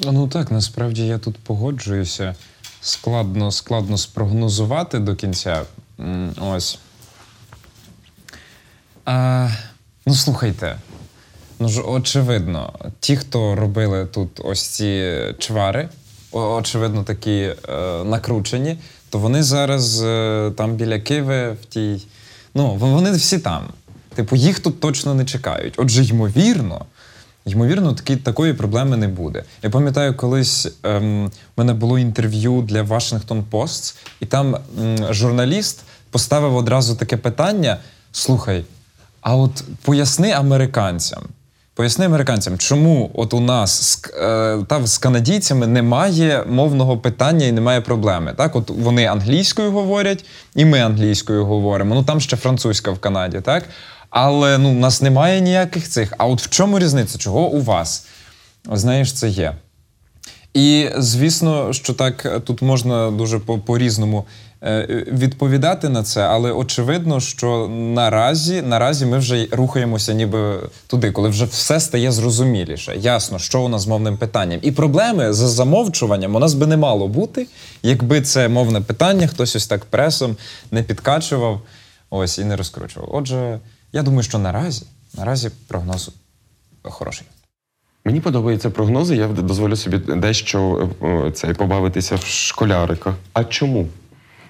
Ну 0.04 0.28
так, 0.28 0.50
насправді 0.50 1.06
я 1.06 1.18
тут 1.18 1.36
погоджуюся. 1.38 2.34
Складно, 2.80 3.50
складно 3.50 3.98
спрогнозувати 3.98 4.98
до 4.98 5.14
кінця. 5.14 5.62
Ось. 6.40 6.78
А, 9.04 9.48
ну, 10.06 10.14
слухайте. 10.14 10.76
Ну 11.62 11.68
ж, 11.68 11.80
очевидно, 11.80 12.72
ті, 13.00 13.16
хто 13.16 13.54
робили 13.54 14.06
тут 14.06 14.40
ось 14.44 14.66
ці 14.66 15.12
чвари, 15.38 15.88
очевидно, 16.32 17.04
такі 17.04 17.32
е, 17.32 17.54
накручені, 18.04 18.76
то 19.10 19.18
вони 19.18 19.42
зараз 19.42 20.02
е, 20.02 20.52
там 20.56 20.74
біля 20.74 20.98
Києва 20.98 21.50
в 21.62 21.64
тій. 21.64 22.06
Ну, 22.54 22.74
вони 22.74 23.12
всі 23.12 23.38
там. 23.38 23.62
Типу, 24.14 24.36
їх 24.36 24.60
тут 24.60 24.80
точно 24.80 25.14
не 25.14 25.24
чекають. 25.24 25.74
Отже, 25.76 26.04
ймовірно, 26.04 26.84
Ймовірно, 27.44 27.92
такі, 27.92 28.16
такої 28.16 28.52
проблеми 28.52 28.96
не 28.96 29.08
буде. 29.08 29.44
Я 29.62 29.70
пам'ятаю, 29.70 30.16
колись 30.16 30.68
ем, 30.82 31.26
в 31.26 31.30
мене 31.56 31.74
було 31.74 31.98
інтерв'ю 31.98 32.62
для 32.62 32.82
Washington 32.82 33.42
Post, 33.50 33.96
і 34.20 34.26
там 34.26 34.56
м, 34.80 35.14
журналіст 35.14 35.80
поставив 36.10 36.56
одразу 36.56 36.96
таке 36.96 37.16
питання: 37.16 37.76
слухай, 38.12 38.64
а 39.20 39.36
от 39.36 39.64
поясни 39.82 40.30
американцям. 40.30 41.22
Поясни 41.82 42.04
американцям, 42.04 42.58
чому 42.58 43.10
от 43.14 43.34
у 43.34 43.40
нас 43.40 43.82
з, 43.82 44.08
е, 44.14 44.64
та, 44.68 44.86
з 44.86 44.98
канадійцями 44.98 45.66
немає 45.66 46.44
мовного 46.48 46.98
питання 46.98 47.46
і 47.46 47.52
немає 47.52 47.80
проблеми. 47.80 48.34
Так, 48.36 48.56
от 48.56 48.70
вони 48.70 49.06
англійською 49.06 49.72
говорять, 49.72 50.24
і 50.54 50.64
ми 50.64 50.80
англійською 50.80 51.44
говоримо. 51.44 51.94
Ну 51.94 52.02
там 52.02 52.20
ще 52.20 52.36
французька 52.36 52.90
в 52.90 52.98
Канаді, 52.98 53.40
так? 53.40 53.64
Але 54.10 54.58
ну, 54.58 54.70
у 54.70 54.74
нас 54.74 55.02
немає 55.02 55.40
ніяких 55.40 55.88
цих. 55.88 56.12
А 56.18 56.26
от 56.26 56.42
в 56.42 56.48
чому 56.48 56.78
різниця? 56.78 57.18
Чого 57.18 57.46
у 57.48 57.60
вас? 57.60 58.06
Знаєш, 58.72 59.12
це 59.12 59.28
є. 59.28 59.54
І 60.54 60.88
звісно, 60.98 61.72
що 61.72 61.94
так 61.94 62.26
е, 62.26 62.40
тут 62.40 62.62
можна 62.62 63.10
дуже 63.10 63.38
по- 63.38 63.58
по-різному 63.58 64.24
відповідати 65.06 65.88
на 65.88 66.02
це, 66.02 66.20
але 66.20 66.52
очевидно, 66.52 67.20
що 67.20 67.68
наразі, 67.68 68.62
наразі 68.62 69.06
ми 69.06 69.18
вже 69.18 69.46
рухаємося 69.50 70.12
ніби 70.12 70.60
туди, 70.86 71.12
коли 71.12 71.28
вже 71.28 71.44
все 71.44 71.80
стає 71.80 72.12
зрозуміліше. 72.12 72.96
Ясно, 72.96 73.38
що 73.38 73.62
у 73.62 73.68
нас 73.68 73.82
з 73.82 73.86
мовним 73.86 74.16
питанням. 74.16 74.60
І 74.62 74.72
проблеми 74.72 75.32
з 75.32 75.36
замовчуванням 75.36 76.34
у 76.34 76.38
нас 76.38 76.54
би 76.54 76.66
не 76.66 76.76
мало 76.76 77.08
бути, 77.08 77.46
якби 77.82 78.20
це 78.20 78.48
мовне 78.48 78.80
питання 78.80 79.26
хтось 79.26 79.56
ось 79.56 79.66
так 79.66 79.84
пресом 79.84 80.36
не 80.70 80.82
підкачував 80.82 81.60
ось 82.10 82.38
і 82.38 82.44
не 82.44 82.56
розкручував. 82.56 83.08
Отже, 83.12 83.58
я 83.92 84.02
думаю, 84.02 84.22
що 84.22 84.38
наразі, 84.38 84.86
наразі 85.18 85.50
прогноз 85.68 86.10
хороший. 86.82 87.26
Мені 88.04 88.20
подобаються 88.20 88.70
прогнози, 88.70 89.16
я 89.16 89.28
дозволю 89.28 89.76
собі 89.76 89.98
дещо 89.98 90.88
е, 91.02 91.30
це, 91.30 91.54
побавитися 91.54 92.16
в 92.16 92.24
школярика. 92.24 93.14
А 93.32 93.44
чому? 93.44 93.86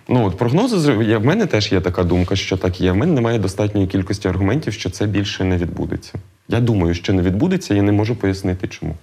Ну, 0.09 0.27
от 0.27 0.39
прогнози 0.39 0.93
в 1.17 1.25
мене 1.25 1.47
теж 1.47 1.73
є 1.73 1.81
така 1.81 2.05
думка, 2.05 2.37
що 2.37 2.57
так 2.57 2.81
є. 2.81 2.93
В 2.93 2.97
мене 2.97 3.13
немає 3.13 3.39
достатньої 3.39 3.87
кількості 3.87 4.29
аргументів, 4.29 4.73
що 4.73 4.91
це 4.91 5.07
більше 5.07 5.45
не 5.45 5.57
відбудеться. 5.57 6.13
Я 6.49 6.61
думаю, 6.61 6.95
що 6.95 7.13
не 7.13 7.23
відбудеться, 7.23 7.75
я 7.75 7.83
не 7.83 7.93
можу 7.93 8.17
пояснити, 8.17 8.69
чому. 8.69 8.95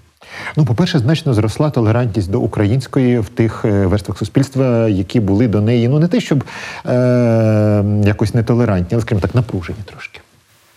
Ну, 0.58 0.66
по-перше, 0.66 1.00
значно 1.00 1.34
зросла 1.34 1.70
толерантність 1.70 2.32
до 2.32 2.40
української 2.40 3.20
в 3.20 3.30
тих 3.30 3.66
е, 3.66 3.86
верствах 3.86 4.18
суспільства, 4.18 4.88
які 4.88 5.20
були 5.20 5.48
до 5.48 5.62
неї. 5.62 5.88
Ну, 5.88 6.00
не 6.00 6.08
те, 6.08 6.20
щоб 6.20 6.44
е- 6.86 7.84
якось 8.06 8.34
нетолерантні, 8.34 8.96
але, 8.96 9.02
скажімо 9.02 9.22
так, 9.22 9.36
напружені 9.36 9.80
трошки. 9.86 10.20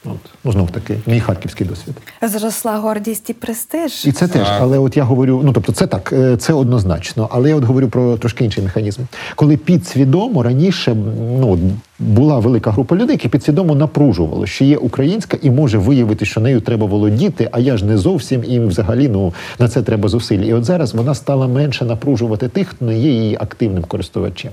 От. 0.05 0.19
Ну, 0.45 0.53
знов 0.53 0.71
таки, 0.71 0.99
мій 1.07 1.21
харківський 1.21 1.67
досвід. 1.67 1.95
Зросла 2.23 2.77
гордість 2.79 3.31
і 3.31 3.33
престиж. 3.33 4.07
І 4.07 4.13
це 4.13 4.29
теж, 4.29 4.47
але 4.51 4.79
от 4.79 4.97
я 4.97 5.05
говорю, 5.05 5.41
ну 5.45 5.53
тобто, 5.53 5.73
це 5.73 5.87
так, 5.87 6.13
е, 6.13 6.37
це 6.37 6.53
однозначно. 6.53 7.29
Але 7.33 7.49
я 7.49 7.57
от 7.57 7.65
говорю 7.65 7.89
про 7.89 8.17
трошки 8.17 8.45
інший 8.45 8.65
механізм. 8.65 9.03
Коли 9.35 9.57
підсвідомо 9.57 10.43
раніше 10.43 10.95
ну, 11.41 11.59
була 12.03 12.39
велика 12.39 12.71
група 12.71 12.97
людей, 12.97 13.15
які 13.15 13.29
підсвідомо 13.29 13.75
напружували, 13.75 14.47
що 14.47 14.65
є 14.65 14.77
українська 14.77 15.39
і 15.43 15.51
може 15.51 15.79
виявити, 15.79 16.25
що 16.25 16.41
нею 16.41 16.61
треба 16.61 16.87
володіти, 16.87 17.49
а 17.53 17.59
я 17.59 17.77
ж 17.77 17.85
не 17.85 17.99
зовсім 17.99 18.45
і 18.45 18.61
взагалі 18.61 19.09
ну 19.09 19.35
на 19.59 19.69
це 19.69 19.83
треба 19.83 20.09
зусиль. 20.09 20.39
І 20.39 20.55
от 20.55 20.65
зараз 20.65 20.95
вона 20.95 21.15
стала 21.15 21.47
менше 21.47 21.85
напружувати 21.85 22.49
тих, 22.49 22.69
хто 22.69 22.85
не 22.85 22.99
є 22.99 23.11
її 23.11 23.37
активним 23.41 23.83
користувачем. 23.83 24.53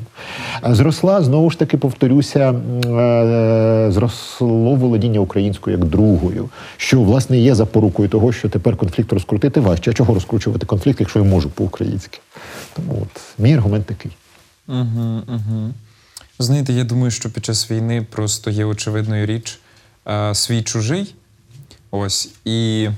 Зросла 0.70 1.22
знову 1.22 1.50
ж 1.50 1.60
таки, 1.60 1.78
повторюся, 1.78 2.54
е, 2.86 3.92
зросло 3.92 4.76
володіння 4.76 5.20
українською 5.20 5.78
як 5.78 5.86
другою, 5.86 6.50
що 6.78 7.02
власне 7.02 7.38
є 7.38 7.56
запорукою 7.56 8.10
того, 8.10 8.32
що 8.32 8.50
тепер 8.50 8.78
конфлікт 8.78 9.14
розкрутити 9.14 9.60
важче. 9.60 9.92
А 9.92 9.94
чого 9.94 10.14
розкручувати 10.14 10.66
конфлікт, 10.66 11.00
якщо 11.00 11.20
я 11.20 11.26
можу 11.26 11.50
по-українськи? 11.50 12.20
Тому 12.76 12.94
от 13.02 13.22
мій 13.40 13.54
аргумент 13.54 13.86
такий. 13.86 14.12
Угу, 14.68 15.22
угу. 15.28 15.74
Знаєте, 16.42 16.74
я 16.74 16.84
думаю, 16.84 17.12
що 17.12 17.30
під 17.30 17.46
час 17.46 17.72
війни 17.72 18.06
просто 18.10 18.52
є 18.52 18.66
очевидною 18.66 19.26
річ 19.26 19.60
е, 20.08 20.36
свій 20.36 20.62
чужий. 20.62 21.16
Ось. 21.92 22.30
І 22.46 22.90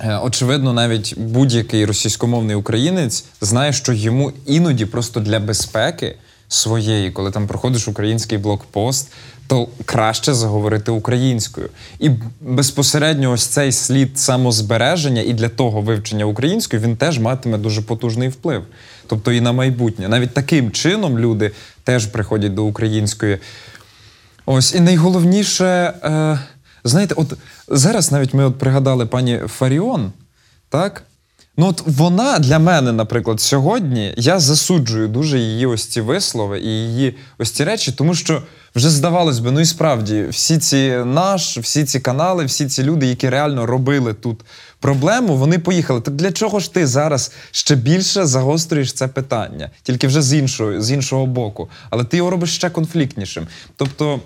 е, 0.00 0.18
очевидно, 0.18 0.72
навіть 0.72 1.18
будь-який 1.18 1.84
російськомовний 1.84 2.56
українець 2.56 3.24
знає, 3.40 3.72
що 3.72 3.92
йому 3.92 4.32
іноді 4.46 4.86
просто 4.86 5.20
для 5.20 5.40
безпеки 5.40 6.16
своєї, 6.48 7.10
коли 7.10 7.30
там 7.30 7.46
проходиш 7.46 7.88
український 7.88 8.38
блокпост, 8.38 9.12
то 9.46 9.68
краще 9.84 10.34
заговорити 10.34 10.90
українською. 10.90 11.68
І 11.98 12.10
безпосередньо 12.40 13.32
ось 13.32 13.46
цей 13.46 13.72
слід 13.72 14.18
самозбереження 14.18 15.22
і 15.22 15.32
для 15.32 15.48
того 15.48 15.80
вивчення 15.80 16.24
української 16.24 16.82
він 16.82 16.96
теж 16.96 17.18
матиме 17.18 17.58
дуже 17.58 17.82
потужний 17.82 18.28
вплив. 18.28 18.64
Тобто 19.06 19.32
і 19.32 19.40
на 19.40 19.52
майбутнє. 19.52 20.08
Навіть 20.08 20.34
таким 20.34 20.70
чином 20.70 21.18
люди 21.18 21.50
теж 21.84 22.06
приходять 22.06 22.54
до 22.54 22.64
української. 22.64 23.38
Ось 24.46 24.74
і 24.74 24.80
найголовніше, 24.80 25.64
е, 25.64 26.38
знаєте, 26.84 27.14
от 27.14 27.32
зараз 27.68 28.12
навіть 28.12 28.34
ми 28.34 28.44
от 28.44 28.58
пригадали 28.58 29.06
пані 29.06 29.40
Фаріон, 29.46 30.12
так? 30.68 31.02
Ну, 31.56 31.66
от 31.66 31.82
вона 31.86 32.38
для 32.38 32.58
мене, 32.58 32.92
наприклад, 32.92 33.40
сьогодні 33.40 34.14
я 34.16 34.40
засуджую 34.40 35.08
дуже 35.08 35.38
її 35.38 35.66
ось 35.66 35.86
ці 35.86 36.00
вислови 36.00 36.60
і 36.60 36.68
її 36.68 37.16
ось 37.38 37.50
ці 37.50 37.64
речі, 37.64 37.92
тому 37.92 38.14
що 38.14 38.42
вже 38.74 38.90
здавалось 38.90 39.38
би, 39.38 39.50
ну 39.50 39.60
і 39.60 39.64
справді, 39.64 40.26
всі 40.30 40.58
ці 40.58 40.90
наш, 41.04 41.58
всі 41.58 41.84
ці 41.84 42.00
канали, 42.00 42.44
всі 42.44 42.66
ці 42.66 42.82
люди, 42.82 43.06
які 43.06 43.28
реально 43.28 43.66
робили 43.66 44.14
тут 44.14 44.40
проблему, 44.80 45.36
вони 45.36 45.58
поїхали. 45.58 46.00
Так 46.00 46.14
для 46.14 46.32
чого 46.32 46.60
ж 46.60 46.74
ти 46.74 46.86
зараз 46.86 47.32
ще 47.50 47.74
більше 47.74 48.26
загострюєш 48.26 48.92
це 48.92 49.08
питання? 49.08 49.70
Тільки 49.82 50.06
вже 50.06 50.22
з 50.22 50.34
іншого, 50.34 50.80
з 50.80 50.90
іншого 50.90 51.26
боку. 51.26 51.68
Але 51.90 52.04
ти 52.04 52.16
його 52.16 52.30
робиш 52.30 52.54
ще 52.54 52.70
конфліктнішим. 52.70 53.46
Тобто. 53.76 54.20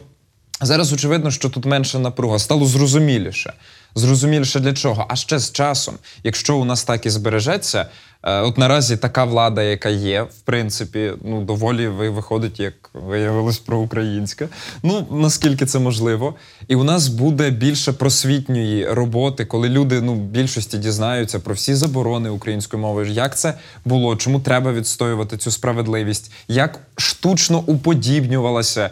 Зараз 0.61 0.93
очевидно, 0.93 1.31
що 1.31 1.49
тут 1.49 1.67
менше 1.67 1.99
напруга, 1.99 2.39
стало 2.39 2.67
зрозуміліше. 2.67 3.53
Зрозуміліше 3.99 4.61
для 4.61 4.73
чого. 4.73 5.07
А 5.09 5.17
ще 5.17 5.39
з 5.39 5.53
часом, 5.53 5.95
якщо 6.25 6.57
у 6.57 6.65
нас 6.65 6.85
так 6.85 7.07
і 7.07 7.11
збережеться, 7.11 7.87
е, 8.23 8.41
от 8.41 8.59
наразі 8.59 8.97
така 8.97 9.25
влада, 9.25 9.63
яка 9.63 9.89
є, 9.89 10.23
в 10.23 10.41
принципі, 10.45 11.13
ну 11.25 11.45
доволі 11.45 11.89
виходить, 11.89 12.61
як 12.61 12.75
виявилось, 12.95 13.59
проукраїнська. 13.59 14.49
Ну 14.83 15.07
наскільки 15.11 15.67
це 15.67 15.79
можливо, 15.79 16.35
і 16.69 16.75
у 16.75 16.85
нас 16.85 17.09
буде 17.09 17.51
більше 17.51 17.93
просвітньої 17.93 18.87
роботи, 18.87 19.45
коли 19.45 19.69
люди 19.69 20.01
ну 20.01 20.15
в 20.15 20.19
більшості 20.19 20.79
дізнаються 20.79 21.41
про 21.41 21.55
всі 21.55 21.75
заборони 21.75 22.31
української 22.31 22.83
мови. 22.83 23.09
Як 23.09 23.39
це 23.39 23.55
було? 23.85 24.17
Чому 24.17 24.41
треба 24.41 24.73
відстоювати 24.73 25.37
цю 25.37 25.51
справедливість? 25.51 26.33
Як 26.49 26.81
штучно 26.97 27.59
уподібнювалася 27.67 28.91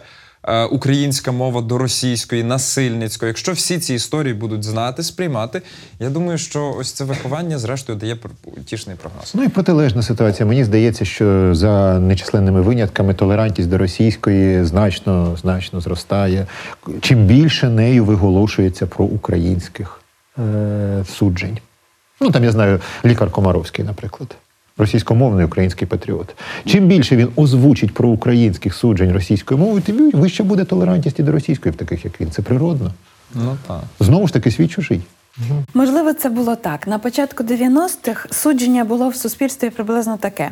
українська 0.71 1.31
мова 1.31 1.61
до 1.61 1.77
російської, 1.77 2.43
насильницької? 2.43 3.27
Якщо 3.27 3.51
всі 3.51 3.79
ці 3.79 3.93
історії 3.93 4.33
будуть 4.33 4.63
знати, 4.63 5.03
сприймати, 5.03 5.61
я 5.99 6.09
думаю, 6.09 6.37
що 6.37 6.75
ось 6.79 6.91
це 6.91 7.03
виховання, 7.03 7.57
зрештою, 7.57 7.99
дає 7.99 8.17
утішний 8.43 8.95
прогноз. 8.95 9.31
Ну 9.35 9.43
і 9.43 9.47
протилежна 9.47 10.01
ситуація. 10.03 10.45
Мені 10.45 10.63
здається, 10.63 11.05
що 11.05 11.55
за 11.55 11.99
нечисленними 11.99 12.61
винятками 12.61 13.13
толерантність 13.13 13.69
до 13.69 13.77
російської 13.77 14.63
значно 14.65 15.37
значно 15.41 15.81
зростає. 15.81 16.47
Чим 17.01 17.25
більше 17.25 17.69
нею 17.69 18.05
виголошується 18.05 18.87
про 18.87 19.05
українських 19.05 20.01
е- 20.39 21.05
суджень. 21.17 21.57
Ну 22.21 22.31
там 22.31 22.43
я 22.43 22.51
знаю 22.51 22.79
лікар 23.05 23.31
Комаровський, 23.31 23.85
наприклад. 23.85 24.35
Російськомовний 24.77 25.45
український 25.45 25.87
патріот. 25.87 26.35
Чим 26.65 26.87
більше 26.87 27.15
він 27.15 27.29
озвучить 27.35 27.93
про 27.93 28.09
українських 28.09 28.75
суджень 28.75 29.11
російською 29.11 29.57
мовою, 29.59 29.81
тим 29.81 30.11
вище 30.11 30.43
буде 30.43 30.63
толерантність 30.65 31.19
і 31.19 31.23
до 31.23 31.31
російської, 31.31 31.73
в 31.73 31.75
таких 31.75 32.05
як 32.05 32.21
він. 32.21 32.31
Це 32.31 32.41
природно. 32.41 32.91
Ну 33.35 33.57
так. 33.67 33.81
Знову 33.99 34.27
ж 34.27 34.33
таки, 34.33 34.51
свій 34.51 34.67
чужий. 34.67 35.01
Можливо, 35.73 36.13
це 36.13 36.29
було 36.29 36.55
так. 36.55 36.87
На 36.87 36.99
початку 36.99 37.43
90-х 37.43 38.27
судження 38.31 38.83
було 38.83 39.09
в 39.09 39.15
суспільстві 39.15 39.69
приблизно 39.69 40.17
таке: 40.17 40.51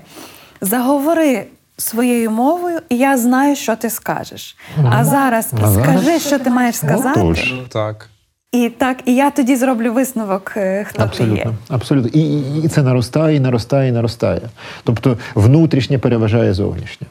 заговори 0.61 1.45
своєю 1.77 2.31
мовою, 2.31 2.79
і 2.89 2.97
я 2.97 3.17
знаю, 3.17 3.55
що 3.55 3.75
ти 3.75 3.89
скажеш. 3.89 4.57
А 4.91 5.05
зараз 5.05 5.47
А 5.61 5.67
зараз? 5.71 5.83
скажи, 6.01 6.19
що 6.19 6.39
ти 6.39 6.49
маєш 6.49 6.75
сказати. 6.75 7.19
Отож. 7.21 7.53
Так. 7.69 8.09
І 8.55 8.69
так, 8.69 8.97
і 9.05 9.15
я 9.15 9.31
тоді 9.31 9.55
зроблю 9.55 9.93
висновок, 9.93 10.49
хто 10.49 10.85
хто 10.85 11.07
ти 11.07 11.23
є. 11.23 11.29
Абсолютно, 11.29 11.53
абсолютно. 11.67 12.09
І, 12.13 12.19
і, 12.19 12.63
і 12.63 12.67
це 12.67 12.83
наростає, 12.83 13.35
і 13.35 13.39
наростає, 13.39 13.89
і 13.89 13.91
наростає. 13.91 14.41
Тобто 14.83 15.17
внутрішнє 15.35 15.97
переважає 15.97 16.53
зовнішнє. 16.53 17.07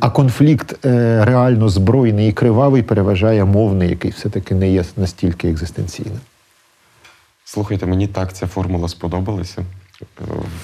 А 0.00 0.10
конфлікт 0.10 0.86
е, 0.86 1.24
реально 1.24 1.68
збройний 1.68 2.28
і 2.28 2.32
кривавий 2.32 2.82
переважає 2.82 3.44
мовний, 3.44 3.88
який 3.88 4.10
все-таки 4.10 4.54
не 4.54 4.70
є 4.70 4.84
настільки 4.96 5.48
екзистенційним. 5.48 6.20
Слухайте, 7.44 7.86
мені 7.86 8.06
так 8.06 8.32
ця 8.32 8.46
формула 8.46 8.88
сподобалася. 8.88 9.62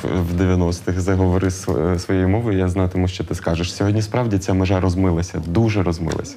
В, 0.02 0.22
в 0.22 0.40
90-х 0.40 1.00
заговори 1.00 1.50
своєю 1.98 2.28
мовою, 2.28 2.58
я 2.58 2.68
знатиму, 2.68 3.08
що 3.08 3.24
ти 3.24 3.34
скажеш. 3.34 3.74
Сьогодні 3.74 4.02
справді 4.02 4.38
ця 4.38 4.54
межа 4.54 4.80
розмилася, 4.80 5.42
дуже 5.46 5.82
розмилася. 5.82 6.36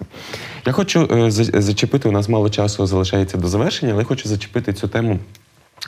Я 0.66 0.74
хочу 0.74 1.10
е, 1.12 1.32
зачепити, 1.62 2.10
у 2.10 2.12
нас 2.12 2.30
мало 2.30 2.49
часу 2.49 2.88
залишається 2.88 3.38
до 3.38 3.47
завершення, 3.47 3.91
але 3.91 4.02
я 4.02 4.08
хочу 4.08 4.30
зачепити 4.30 4.74
цю 4.74 4.88
тему. 4.88 5.20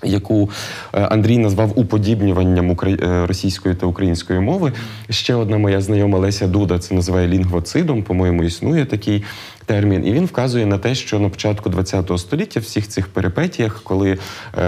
Яку 0.03 0.49
е, 0.93 1.01
Андрій 1.01 1.37
назвав 1.37 1.79
уподібнюванням 1.79 2.77
е, 2.83 3.25
російської 3.27 3.75
та 3.75 3.85
української 3.85 4.39
мови. 4.39 4.71
Ще 5.09 5.35
одна 5.35 5.57
моя 5.57 5.81
знайома 5.81 6.19
Леся 6.19 6.47
Дуда 6.47 6.79
це 6.79 6.95
називає 6.95 7.27
лінгвоцидом, 7.27 8.03
по-моєму, 8.03 8.43
існує 8.43 8.85
такий 8.85 9.23
термін. 9.65 10.07
І 10.07 10.13
він 10.13 10.25
вказує 10.25 10.65
на 10.65 10.77
те, 10.77 10.95
що 10.95 11.19
на 11.19 11.29
початку 11.29 11.71
ХХ 11.71 12.17
століття 12.17 12.59
всіх 12.59 12.87
цих 12.87 13.07
перипетіях, 13.07 13.81
коли 13.83 14.11
е, 14.11 14.17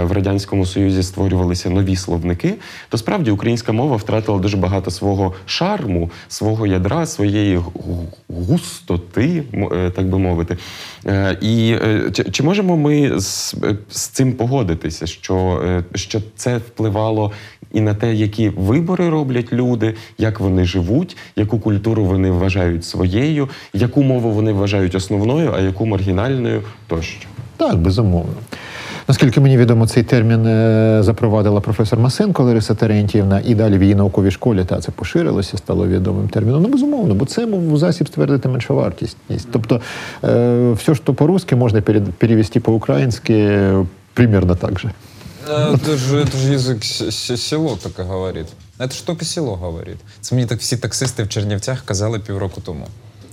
в 0.01 0.11
Радянському 0.11 0.65
Союзі 0.65 1.03
створювалися 1.03 1.69
нові 1.69 1.95
словники, 1.95 2.53
то 2.89 2.97
справді 2.97 3.31
українська 3.31 3.71
мова 3.71 3.95
втратила 3.95 4.39
дуже 4.39 4.57
багато 4.57 4.91
свого 4.91 5.33
шарму, 5.45 6.11
свого 6.27 6.67
ядра, 6.67 7.05
своєї 7.05 7.59
густоти, 8.29 9.43
е, 9.53 9.89
так 9.89 10.09
би 10.09 10.19
мовити. 10.19 10.57
Е, 11.05 11.37
І 11.41 11.75
чи, 12.31 12.43
можемо 12.43 12.77
ми 12.77 13.19
з, 13.19 13.55
з 13.89 14.07
цим 14.07 14.33
погодитися, 14.33 15.07
що, 15.07 15.63
що 15.93 16.21
це 16.35 16.57
впливало 16.57 17.31
і 17.75 17.81
на 17.81 17.93
те, 17.93 18.13
які 18.13 18.49
вибори 18.49 19.09
роблять 19.09 19.53
люди, 19.53 19.95
як 20.17 20.39
вони 20.39 20.65
живуть, 20.65 21.17
яку 21.35 21.59
культуру 21.59 22.05
вони 22.05 22.31
вважають 22.31 22.85
своєю, 22.85 23.49
яку 23.73 24.03
мову 24.03 24.31
вони 24.31 24.53
вважають 24.53 24.84
основною, 24.94 25.52
а 25.56 25.60
яку 25.60 25.86
маргінальною 25.86 26.62
тощо. 26.86 27.28
Так, 27.56 27.76
безумовно. 27.76 28.32
Наскільки 29.08 29.40
мені 29.40 29.56
відомо, 29.56 29.86
цей 29.86 30.02
термін 30.02 30.46
е, 30.46 30.98
запровадила 31.02 31.60
професор 31.60 31.98
Масенко 31.98 32.42
Лариса 32.44 32.74
Терентіївна, 32.74 33.42
і 33.44 33.54
далі 33.54 33.78
в 33.78 33.82
її 33.82 33.94
науковій 33.94 34.30
школі 34.30 34.64
та 34.64 34.80
це 34.80 34.90
поширилося, 34.92 35.56
стало 35.58 35.86
відомим 35.88 36.28
терміном. 36.28 36.62
Ну, 36.62 36.68
безумовно, 36.68 37.14
бо 37.14 37.24
це 37.24 37.46
мов, 37.46 37.78
засіб 37.78 38.08
ствердити 38.08 38.48
меншовартість. 38.48 39.16
Тобто, 39.52 39.80
е, 40.24 40.72
все, 40.72 40.94
що 40.94 41.14
по-русски, 41.14 41.56
можна 41.56 41.80
перед- 41.82 42.10
перевести 42.14 42.60
по-українськи 42.60 43.34
е, 43.34 43.86
примерно 44.14 44.54
так 44.54 44.80
же. 44.80 44.90
Э, 45.50 45.72
Это 45.74 45.96
же, 45.96 46.16
это 46.20 46.36
же 46.36 46.56
язык 46.56 46.82
с- 46.84 47.08
с- 47.08 47.36
село 47.36 47.78
таке 47.82 48.02
говорить. 48.02 48.46
Это 48.78 48.92
ж 48.92 49.06
тільки 49.06 49.24
село 49.24 49.56
говорить. 49.56 49.98
Це 50.20 50.34
мені 50.34 50.46
так 50.46 50.58
всі 50.58 50.76
таксисти 50.76 51.22
в 51.22 51.28
Чернівцях 51.28 51.82
казали 51.84 52.18
півроку 52.18 52.60
тому. 52.60 52.86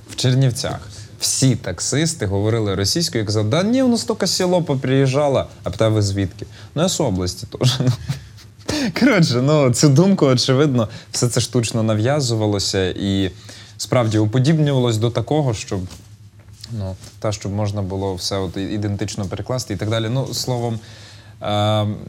В 0.10 0.16
Чернівцях 0.16 0.80
всі 1.23 1.57
таксисти 1.57 2.27
говорили 2.27 2.75
російською 2.75 3.25
і 3.25 3.27
казали, 3.27 3.49
да 3.49 3.63
ні, 3.63 3.83
у 3.83 3.89
нас 3.89 4.05
тільки 4.05 4.27
село 4.27 4.63
поприїжджало, 4.63 5.47
а 5.65 5.71
питав, 5.71 5.93
ви 5.93 6.03
звідки? 6.03 6.47
Ну, 6.75 6.83
я 6.83 6.89
з 6.89 7.01
області 7.01 7.47
теж. 7.59 7.81
Коротше, 9.01 9.43
ну 9.43 9.71
цю 9.71 9.89
думку, 9.89 10.27
очевидно, 10.27 10.89
все 11.13 11.29
це 11.29 11.41
штучно 11.41 11.83
нав'язувалося 11.83 12.89
і 12.89 13.31
справді 13.77 14.19
уподібнювалось 14.19 14.97
до 14.97 15.11
такого, 15.11 15.55
щоб 15.55 15.81
ну, 16.79 16.97
та, 17.19 17.33
щоб 17.33 17.53
можна 17.53 17.83
було 17.83 18.15
все 18.15 18.39
от 18.39 18.57
ідентично 18.57 19.25
перекласти 19.25 19.75
і 19.75 19.77
так 19.77 19.91
далі. 19.91 20.09
Ну, 20.09 20.35
словом, 20.35 20.79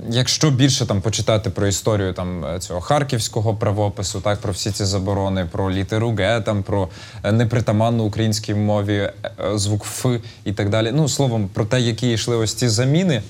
якщо 0.09 0.51
більше 0.51 0.85
там 0.85 1.01
почитати 1.01 1.49
про 1.49 1.67
історію 1.67 2.13
там 2.13 2.45
е, 2.45 2.59
цього 2.59 2.81
харківського 2.81 3.55
правопису, 3.55 4.21
так 4.21 4.39
про 4.39 4.53
всі 4.53 4.71
ці 4.71 4.85
заборони, 4.85 5.47
про 5.51 5.71
літеру 5.71 6.15
Г, 6.17 6.41
там 6.41 6.63
про 6.63 6.89
е, 7.23 7.31
непритаманну 7.31 8.03
українській 8.03 8.53
мові 8.53 8.97
е, 8.97 9.11
звук 9.55 9.83
Ф 9.85 10.05
і 10.45 10.51
так 10.51 10.69
далі. 10.69 10.91
Ну, 10.93 11.09
словом, 11.09 11.49
про 11.53 11.65
те, 11.65 11.81
які 11.81 12.11
йшли 12.11 12.35
ось 12.35 12.53
ці 12.53 12.67
заміни. 12.67 13.21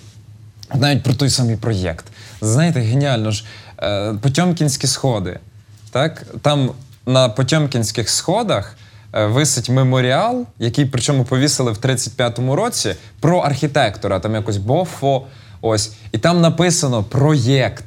Навіть 0.75 1.03
про 1.03 1.13
той 1.13 1.29
самий 1.29 1.55
проєкт. 1.55 2.05
Знаєте, 2.41 2.79
геніально 2.79 3.31
ж 3.31 3.45
Потьомкінські 4.21 4.87
сходи. 4.87 5.39
Так? 5.91 6.25
Там 6.41 6.71
на 7.05 7.29
Потьомкінських 7.29 8.09
сходах 8.09 8.75
висить 9.13 9.69
меморіал, 9.69 10.45
який 10.59 10.85
причому 10.85 11.25
повісили 11.25 11.71
в 11.71 11.77
35-му 11.77 12.55
році, 12.55 12.95
про 13.19 13.39
архітектора, 13.39 14.19
там 14.19 14.35
якось 14.35 14.57
Бофо. 14.57 15.23
Ось. 15.65 15.91
І 16.11 16.17
там 16.17 16.41
написано 16.41 17.03
проєкт. 17.03 17.85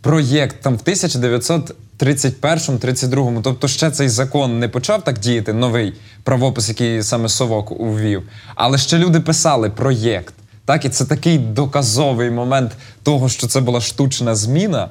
Проєкт 0.00 0.56
там 0.62 0.76
в 0.76 0.80
1931-32, 0.80 3.42
тобто 3.42 3.68
ще 3.68 3.90
цей 3.90 4.08
закон 4.08 4.58
не 4.58 4.68
почав 4.68 5.04
так 5.04 5.18
діяти, 5.18 5.52
новий 5.52 5.94
правопис, 6.24 6.68
який 6.68 7.02
саме 7.02 7.28
Совок 7.28 7.80
увів. 7.80 8.22
Але 8.54 8.78
ще 8.78 8.98
люди 8.98 9.20
писали 9.20 9.70
проєкт. 9.70 10.34
Так, 10.64 10.84
і 10.84 10.88
це 10.88 11.04
такий 11.04 11.38
доказовий 11.38 12.30
момент 12.30 12.72
того, 13.02 13.28
що 13.28 13.46
це 13.46 13.60
була 13.60 13.80
штучна 13.80 14.34
зміна, 14.34 14.88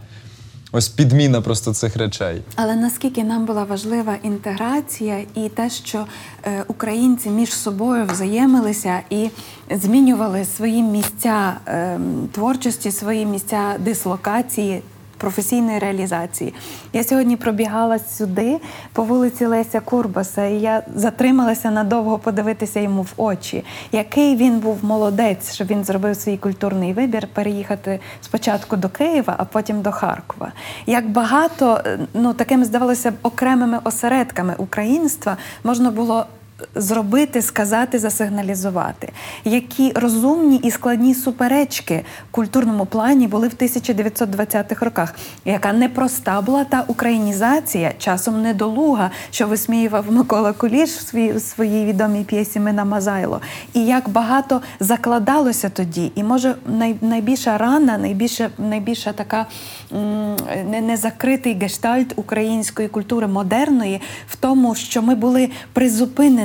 ось 0.76 0.90
підміна 0.90 1.42
просто 1.42 1.74
цих 1.74 1.98
речей. 1.98 2.42
Але 2.56 2.76
наскільки 2.76 3.24
нам 3.24 3.46
була 3.46 3.64
важлива 3.64 4.16
інтеграція 4.24 5.24
і 5.36 5.50
те, 5.50 5.70
що 5.70 6.06
е, 6.44 6.64
українці 6.68 7.30
між 7.30 7.54
собою 7.54 8.06
взаємилися 8.06 9.00
і 9.10 9.30
змінювали 9.72 10.46
свої 10.46 10.84
місця 10.84 11.54
е, 11.68 12.00
творчості, 12.32 12.92
свої 12.92 13.26
місця 13.26 13.76
дислокації. 13.80 14.82
Професійної 15.26 15.80
реалізації. 15.80 16.54
Я 16.94 17.04
сьогодні 17.04 17.38
пробігала 17.38 18.00
сюди 18.00 18.60
по 18.94 19.04
вулиці 19.04 19.46
Леся 19.46 19.80
Курбаса, 19.80 20.46
і 20.46 20.60
я 20.60 20.84
затрималася 20.96 21.72
надовго 21.72 22.18
подивитися 22.18 22.80
йому 22.80 23.02
в 23.02 23.14
очі. 23.18 23.64
Який 23.92 24.36
він 24.36 24.60
був 24.60 24.86
молодець, 24.86 25.54
що 25.54 25.64
він 25.64 25.84
зробив 25.84 26.16
свій 26.16 26.38
культурний 26.38 26.94
вибір 26.94 27.28
переїхати 27.34 28.00
спочатку 28.22 28.76
до 28.76 28.90
Києва, 28.90 29.36
а 29.38 29.46
потім 29.46 29.82
до 29.82 29.92
Харкова. 29.92 30.52
Як 30.86 31.10
багато 31.10 31.82
е, 31.86 32.00
ну 32.14 32.34
такими 32.34 32.66
здавалося 32.66 33.12
б 33.12 33.14
окремими 33.24 33.80
осередками 33.84 34.56
українства 34.58 35.38
можна 35.64 35.92
було 35.92 36.26
зробити, 36.76 37.42
сказати, 37.42 38.00
засигналізувати. 38.00 39.12
Які 39.46 39.92
розумні 39.96 40.58
і 40.58 40.72
складні 40.72 41.16
суперечки 41.16 42.06
в 42.30 42.32
культурному 42.32 42.86
плані 42.86 43.28
були 43.28 43.48
в 43.48 43.52
1920-х 43.52 44.86
роках, 44.86 45.16
яка 45.46 45.74
непроста 45.74 46.42
була 46.42 46.64
та 46.64 46.84
українізація, 46.88 47.94
часом 47.98 48.42
недолуга, 48.42 49.12
що 49.32 49.48
висміював 49.48 50.12
Микола 50.12 50.54
Куліш 50.54 50.90
в 50.90 51.36
в 51.36 51.40
своїй 51.42 51.86
відомій 51.86 52.24
п'єсі 52.24 52.60
Мина 52.60 52.86
Мазайло. 52.86 53.42
І 53.74 53.86
як 53.86 54.10
багато 54.10 54.62
закладалося 54.80 55.70
тоді. 55.70 56.12
І 56.16 56.24
може 56.24 56.56
най, 56.68 56.96
найбільша 57.02 57.58
рана, 57.58 57.98
найбільша, 57.98 58.50
найбільша 58.58 59.14
така 59.14 59.46
м, 59.94 60.36
не, 60.70 60.82
не 60.82 60.98
закритий 60.98 61.54
гештальт 61.54 62.14
української 62.16 62.88
культури 62.88 63.28
модерної 63.28 64.02
в 64.28 64.36
тому, 64.36 64.76
що 64.76 65.02
ми 65.02 65.16
були 65.16 65.50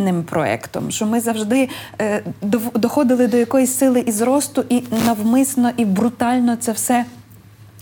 призупиненим 0.00 0.22
проектом, 0.22 0.90
що 0.90 1.06
ми 1.06 1.20
завжди 1.20 1.68
е, 2.00 2.22
доходили 2.74 3.26
до 3.26 3.36
якоїсь 3.36 3.78
сили 3.78 4.00
і 4.00 4.12
зросту, 4.12 4.64
і 4.68 4.82
навмисно 5.06 5.70
і 5.76 5.84
брутально 5.84 6.56
це 6.56 6.72
все 6.72 7.04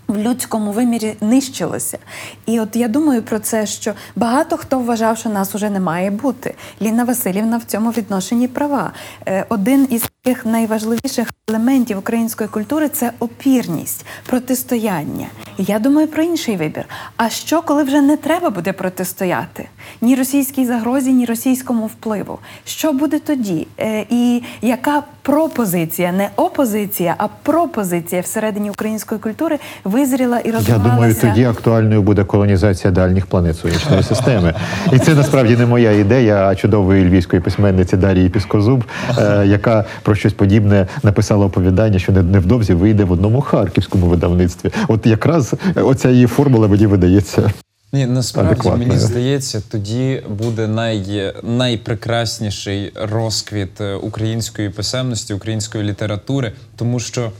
в 0.09 0.17
людському 0.19 0.73
вимірі 0.73 1.17
нищилося. 1.21 1.99
І 2.47 2.61
от 2.61 2.77
я 2.77 2.89
думаю 2.89 3.23
про 3.23 3.39
це, 3.39 3.67
що 3.67 3.93
багато 4.17 4.57
хто 4.57 4.79
вважав, 4.79 5.19
що 5.19 5.29
нас 5.29 5.55
уже 5.55 5.71
не 5.71 5.81
має 5.81 6.11
бути. 6.11 6.55
Ліна 6.83 7.05
Васильівна 7.05 7.57
в 7.59 7.65
цьому 7.65 7.91
відношенні 7.91 8.49
права. 8.49 8.93
Е, 9.27 9.45
Один 9.49 9.89
із 9.91 10.03
таких 10.23 10.47
найважливіших 10.47 11.29
елементів 11.49 11.99
української 11.99 12.49
культури 12.49 12.89
це 12.89 13.13
опірність, 13.19 14.07
протистояння. 14.27 15.27
Я 15.59 15.79
думаю 15.79 16.09
про 16.09 16.23
інший 16.23 16.57
вибір. 16.57 16.85
А 17.17 17.29
що, 17.29 17.63
коли 17.63 17.83
вже 17.83 18.01
не 18.01 18.17
треба 18.17 18.51
буде 18.51 18.73
протистояти 18.73 19.69
ні 20.01 20.15
російській 20.17 20.67
загрозі, 20.67 21.13
ні 21.13 21.25
російському 21.25 21.87
впливу? 21.87 22.39
Що 22.65 22.93
буде 22.93 23.19
тоді? 23.19 23.67
Е, 23.81 24.07
І 24.11 24.43
яка 24.63 25.03
пропозиція, 25.29 26.13
не 26.13 26.29
опозиція, 26.37 27.15
а 27.19 27.27
пропозиція 27.43 28.21
всередині 28.23 28.71
української 28.71 29.21
культури 29.21 29.59
визріла 29.85 30.39
і 30.39 30.49
Я 30.49 30.79
думаю, 30.79 31.15
тоді 31.15 31.45
актуальною 31.45 32.03
буде 32.03 32.25
колонізація 32.25 32.91
дальніх 32.91 33.27
планет 33.27 33.57
сонячної 33.57 34.03
системи. 34.03 34.55
І 34.93 34.99
це 34.99 35.15
насправді 35.15 35.57
не 35.57 35.67
моя 35.67 35.93
ідея, 35.93 36.47
а 36.49 36.55
чудової 36.55 37.05
львівської 37.09 37.43
письменниці 37.43 37.97
Дарії 37.97 38.29
Піскозуб, 38.29 38.85
е, 39.19 39.47
яка 39.47 39.85
про 40.03 40.15
щось 40.15 40.33
подібне 40.33 40.87
написала 41.03 41.47
оповідання, 41.47 41.99
що 41.99 42.13
не- 42.13 42.23
невдовзі 42.23 42.75
вийде 42.75 43.05
в 43.05 43.13
одному 43.13 43.41
харківському 43.41 44.07
видавництві. 44.07 44.71
От 44.89 45.07
якраз 45.07 45.55
оця 45.77 46.11
її 46.11 46.27
формула 46.27 46.69
мені 46.69 46.87
видається. 46.87 47.51
Ні, 47.93 48.07
насправді 48.07 48.53
Адекватною. 48.53 48.89
мені 48.89 49.01
здається, 49.01 49.63
тоді 49.71 50.23
буде 50.29 50.67
най, 50.67 51.33
найпрекрасніший 51.43 52.93
розквіт 52.95 53.81
е, 53.81 53.95
української 53.95 54.71
писемності, 54.71 55.35
української 55.35 55.85
літератури, 55.85 56.53
тому 56.77 57.01
що. 57.01 57.33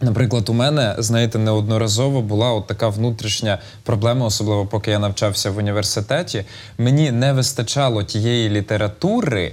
Наприклад, 0.00 0.48
у 0.48 0.52
мене, 0.52 0.94
знаєте, 0.98 1.38
неодноразово 1.38 2.22
була 2.22 2.52
от 2.52 2.66
така 2.66 2.88
внутрішня 2.88 3.58
проблема, 3.82 4.26
особливо 4.26 4.66
поки 4.66 4.90
я 4.90 4.98
навчався 4.98 5.50
в 5.50 5.56
університеті. 5.56 6.44
Мені 6.78 7.10
не 7.10 7.32
вистачало 7.32 8.02
тієї 8.02 8.50
літератури, 8.50 9.52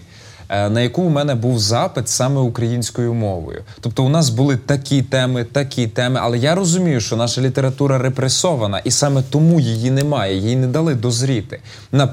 на 0.50 0.82
яку 0.82 1.02
у 1.02 1.10
мене 1.10 1.36
був 1.36 1.60
запит 1.60 2.10
саме 2.10 2.41
українською 2.41 3.14
мовою. 3.14 3.64
Тобто, 3.82 4.04
у 4.04 4.10
нас 4.10 4.30
були 4.30 4.58
такі 4.58 5.02
теми, 5.02 5.43
такі 5.43 5.88
теми, 5.88 6.20
але 6.24 6.38
я 6.38 6.56
розумію, 6.56 7.02
що 7.02 7.16
наша 7.16 7.41
література 7.41 7.98
репресована, 7.98 8.80
і 8.80 8.91
саме 8.91 9.24
тому 9.30 9.60
її 9.60 9.91
немає, 9.91 10.38
їй 10.38 10.56
не 10.56 10.68
дали 10.68 10.96
дозріти. 10.96 11.60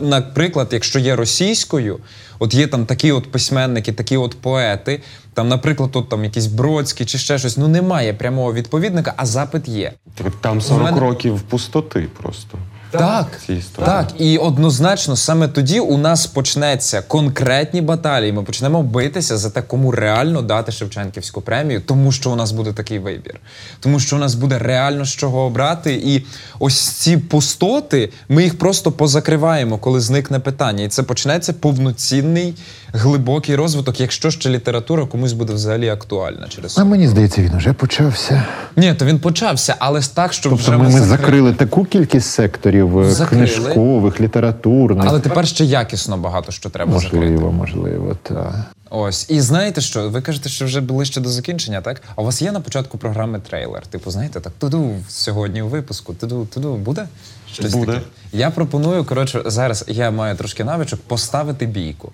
Наприклад, 0.00 0.68
якщо 0.72 0.98
є 0.98 1.16
російською, 1.16 1.98
от 2.38 2.54
є 2.54 2.66
там 2.66 2.86
такі 2.86 3.12
от 3.12 3.32
письменники, 3.32 3.92
такі 3.92 4.16
от 4.16 4.40
поети. 4.40 5.02
Там, 5.34 5.48
наприклад, 5.48 5.90
от 5.92 6.08
там 6.08 6.24
якийсь 6.24 6.46
Бродський 6.46 7.06
чи 7.06 7.18
ще 7.18 7.38
щось. 7.38 7.56
Ну 7.56 7.68
немає 7.68 8.14
прямого 8.14 8.52
відповідника, 8.52 9.14
а 9.16 9.26
запит 9.26 9.68
є. 9.68 9.92
Там 10.40 10.60
40 10.60 10.84
мене- 10.84 11.00
років 11.00 11.40
пустоти 11.40 12.08
просто. 12.22 12.58
Так, 12.98 13.26
Ці 13.46 13.52
історії. 13.54 13.86
так, 13.92 14.08
і 14.18 14.38
однозначно 14.38 15.16
саме 15.16 15.48
тоді 15.48 15.80
у 15.80 15.98
нас 15.98 16.26
почнеться 16.26 17.02
конкретні 17.02 17.80
баталії. 17.80 18.32
Ми 18.32 18.42
почнемо 18.42 18.82
битися 18.82 19.36
за 19.36 19.50
те, 19.50 19.62
кому 19.62 19.90
реально 19.90 20.42
дати 20.42 20.72
Шевченківську 20.72 21.40
премію, 21.40 21.80
тому 21.80 22.12
що 22.12 22.30
у 22.30 22.36
нас 22.36 22.52
буде 22.52 22.72
такий 22.72 22.98
вибір, 22.98 23.40
тому 23.80 24.00
що 24.00 24.16
у 24.16 24.18
нас 24.18 24.34
буде 24.34 24.58
реально 24.58 25.04
з 25.04 25.10
чого 25.10 25.40
обрати. 25.40 25.94
І 26.04 26.24
ось 26.58 26.80
ці 26.80 27.16
пустоти 27.16 28.10
ми 28.28 28.42
їх 28.42 28.58
просто 28.58 28.92
позакриваємо, 28.92 29.78
коли 29.78 30.00
зникне 30.00 30.38
питання. 30.38 30.84
І 30.84 30.88
це 30.88 31.02
почнеться 31.02 31.52
повноцінний 31.52 32.54
глибокий 32.92 33.56
розвиток, 33.56 34.00
якщо 34.00 34.30
ще 34.30 34.50
література 34.50 35.06
комусь 35.06 35.32
буде 35.32 35.52
взагалі 35.52 35.88
актуальна 35.88 36.48
через 36.48 36.78
А 36.78 36.84
мені 36.84 37.08
здається, 37.08 37.42
він 37.42 37.54
уже 37.54 37.72
почався. 37.72 38.42
ні, 38.76 38.94
то 38.94 39.04
він 39.04 39.18
почався, 39.18 39.76
але 39.78 40.00
так, 40.14 40.32
щоб 40.32 40.52
Тобто 40.52 40.70
вже 40.70 40.78
ми, 40.78 40.88
ми 40.88 41.00
закрили 41.06 41.52
таку 41.52 41.84
кількість 41.84 42.30
секторів 42.30 42.81
е, 42.86 43.10
Закрили. 43.10 43.46
книжкових, 43.46 44.20
літературних. 44.20 45.04
Але 45.08 45.20
тепер 45.20 45.48
ще 45.48 45.64
якісно 45.64 46.16
багато 46.16 46.52
що 46.52 46.70
треба 46.70 46.98
закрити. 46.98 47.16
можливо, 47.16 47.52
можливо, 47.52 48.16
так. 48.22 48.54
Ось, 48.90 49.30
і 49.30 49.40
знаєте 49.40 49.80
що? 49.80 50.08
Ви 50.08 50.22
кажете, 50.22 50.48
що 50.48 50.64
вже 50.64 50.80
ближче 50.80 51.20
до 51.20 51.28
закінчення, 51.28 51.80
так? 51.80 52.02
А 52.16 52.22
у 52.22 52.24
вас 52.24 52.42
є 52.42 52.52
на 52.52 52.60
початку 52.60 52.98
програми 52.98 53.40
трейлер? 53.48 53.86
Типу, 53.86 54.10
знаєте, 54.10 54.40
так 54.40 54.52
туду 54.58 54.94
сьогодні 55.08 55.62
у 55.62 55.68
випуску, 55.68 56.14
туду, 56.14 56.48
туду 56.54 56.74
буде? 56.74 57.08
Щось 57.52 57.72
Буде. 57.74 57.92
таке. 57.92 58.04
Я 58.32 58.50
пропоную, 58.50 59.04
коротше, 59.04 59.42
зараз 59.46 59.84
я 59.88 60.10
маю 60.10 60.36
трошки 60.36 60.64
навичок 60.64 61.00
поставити 61.00 61.66
бійку. 61.66 62.12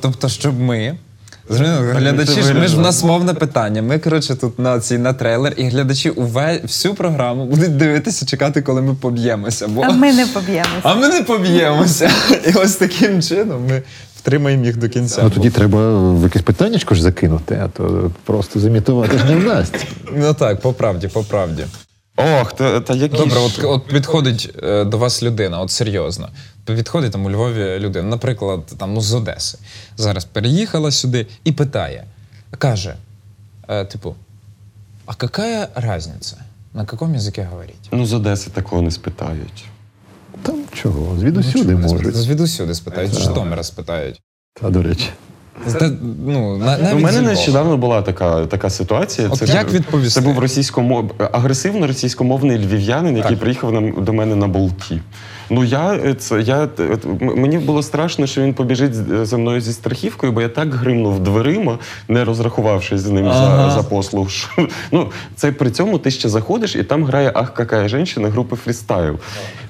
Тобто, 0.00 0.28
щоб 0.28 0.60
ми. 0.60 0.98
Глядачі 1.48 2.42
ж 2.42 2.54
ми 2.54 2.66
ж 2.66 2.76
в 2.76 2.80
нас 2.80 3.04
мовне 3.04 3.34
питання. 3.34 3.82
Ми, 3.82 3.98
коротше, 3.98 4.34
тут 4.34 4.58
на 4.58 4.80
цій 4.80 4.98
на 4.98 5.12
трейлер, 5.12 5.54
і 5.56 5.68
глядачі 5.68 6.10
уве 6.10 6.60
всю 6.62 6.94
програму 6.94 7.46
будуть 7.46 7.76
дивитися, 7.76 8.26
чекати, 8.26 8.62
коли 8.62 8.82
ми 8.82 8.94
поб'ємося. 8.94 9.68
Бо... 9.68 9.82
А 9.82 9.92
ми 9.92 10.12
не 10.12 10.26
поб'ємося. 10.26 10.80
А 10.82 10.94
ми 10.94 11.08
не 11.08 11.22
поб'ємося. 11.22 12.10
І 12.48 12.52
ось 12.52 12.74
таким 12.76 13.22
чином 13.22 13.66
ми 13.68 13.82
втримаємо 14.16 14.64
їх 14.64 14.76
до 14.76 14.88
кінця. 14.88 15.20
Ну 15.22 15.30
тоді 15.30 15.50
треба 15.50 16.12
в 16.12 16.22
якесь 16.22 16.42
питаннячко 16.42 16.94
ж 16.94 17.02
закинути, 17.02 17.60
а 17.64 17.68
то 17.68 18.10
просто 18.24 18.60
зімітувати 18.60 19.18
ж 19.18 19.24
не 19.24 19.36
вдасться. 19.36 19.86
Ну 20.16 20.34
так, 20.34 20.60
по 20.60 20.72
правді, 20.72 21.08
по 21.08 21.22
правді. 21.22 21.64
Ох, 22.16 22.52
та, 22.52 22.80
та 22.80 22.94
які 22.94 23.16
Добре, 23.16 23.34
ж- 23.34 23.46
от, 23.46 23.64
от 23.64 23.86
підходить 23.86 24.54
е, 24.62 24.84
до 24.84 24.98
вас 24.98 25.22
людина, 25.22 25.60
от 25.60 25.70
серйозно. 25.70 26.28
Підходить 26.64 27.12
там 27.12 27.24
у 27.24 27.30
Львові 27.30 27.78
людина, 27.78 28.08
наприклад, 28.08 28.60
там 28.78 28.94
ну, 28.94 29.00
з 29.00 29.14
Одеси. 29.14 29.58
Зараз 29.96 30.24
переїхала 30.24 30.90
сюди 30.90 31.26
і 31.44 31.52
питає, 31.52 32.04
каже: 32.58 32.96
е, 33.68 33.84
типу, 33.84 34.14
а 35.06 35.12
яка 35.22 35.68
різниця? 35.74 36.36
На 36.74 36.82
якому 36.92 37.14
язикі 37.14 37.42
говорить? 37.42 37.88
Ну, 37.92 38.06
з 38.06 38.12
Одеси 38.12 38.50
такого 38.50 38.82
не 38.82 38.90
спитають. 38.90 39.64
Там 40.42 40.64
чого, 40.72 41.18
звідусюди 41.18 41.76
можуть. 41.76 42.16
Звідусюди 42.16 42.74
спитають, 42.74 43.14
з 43.14 43.18
Житомира 43.18 43.62
спитають. 43.62 44.20
Та, 44.60 44.70
до 44.70 44.82
речі. 44.82 45.10
Та, 45.78 45.90
ну, 46.26 46.56
на, 46.56 46.78
навіть 46.78 46.94
У 46.94 46.98
мене 46.98 47.12
зі 47.12 47.18
Львова. 47.18 47.32
нещодавно 47.34 47.76
була 47.76 48.02
така, 48.02 48.46
така 48.46 48.70
ситуація. 48.70 49.28
От 49.28 49.48
як 49.48 49.72
відповісти? 49.72 50.20
Це 50.20 50.26
був 50.26 50.38
російськомов... 50.38 51.10
агресивно 51.32 51.86
російськомовний 51.86 52.58
львів'янин, 52.58 53.16
який 53.16 53.30
Так. 53.30 53.40
приїхав 53.40 53.72
на, 53.72 53.80
до 54.02 54.12
мене 54.12 54.36
на 54.36 54.46
болті. 54.48 55.00
Ну 55.50 55.64
я 55.64 55.94
е, 55.94 56.14
це 56.14 56.40
я 56.40 56.68
е, 56.80 56.98
мені 57.20 57.58
було 57.58 57.82
страшно, 57.82 58.26
що 58.26 58.42
він 58.42 58.54
побіжить 58.54 58.94
за 59.26 59.36
мною 59.38 59.60
зі 59.60 59.72
страхівкою, 59.72 60.32
бо 60.32 60.42
я 60.42 60.48
так 60.48 60.74
гримнув 60.74 61.20
дверима, 61.20 61.78
не 62.08 62.24
розрахувавшись 62.24 63.00
з 63.00 63.10
ним 63.10 63.26
Ага. 63.28 63.70
за, 63.70 63.76
за 63.76 63.82
послуг. 63.88 64.30
що- 64.30 64.68
Ну 64.92 65.08
це 65.36 65.52
при 65.52 65.70
цьому 65.70 65.98
ти 65.98 66.10
ще 66.10 66.28
заходиш, 66.28 66.76
і 66.76 66.82
там 66.82 67.04
грає 67.04 67.32
Ах, 67.34 67.54
какая 67.54 67.88
женщина 67.88 68.28
групи 68.28 68.56
фрістайл. 68.56 69.16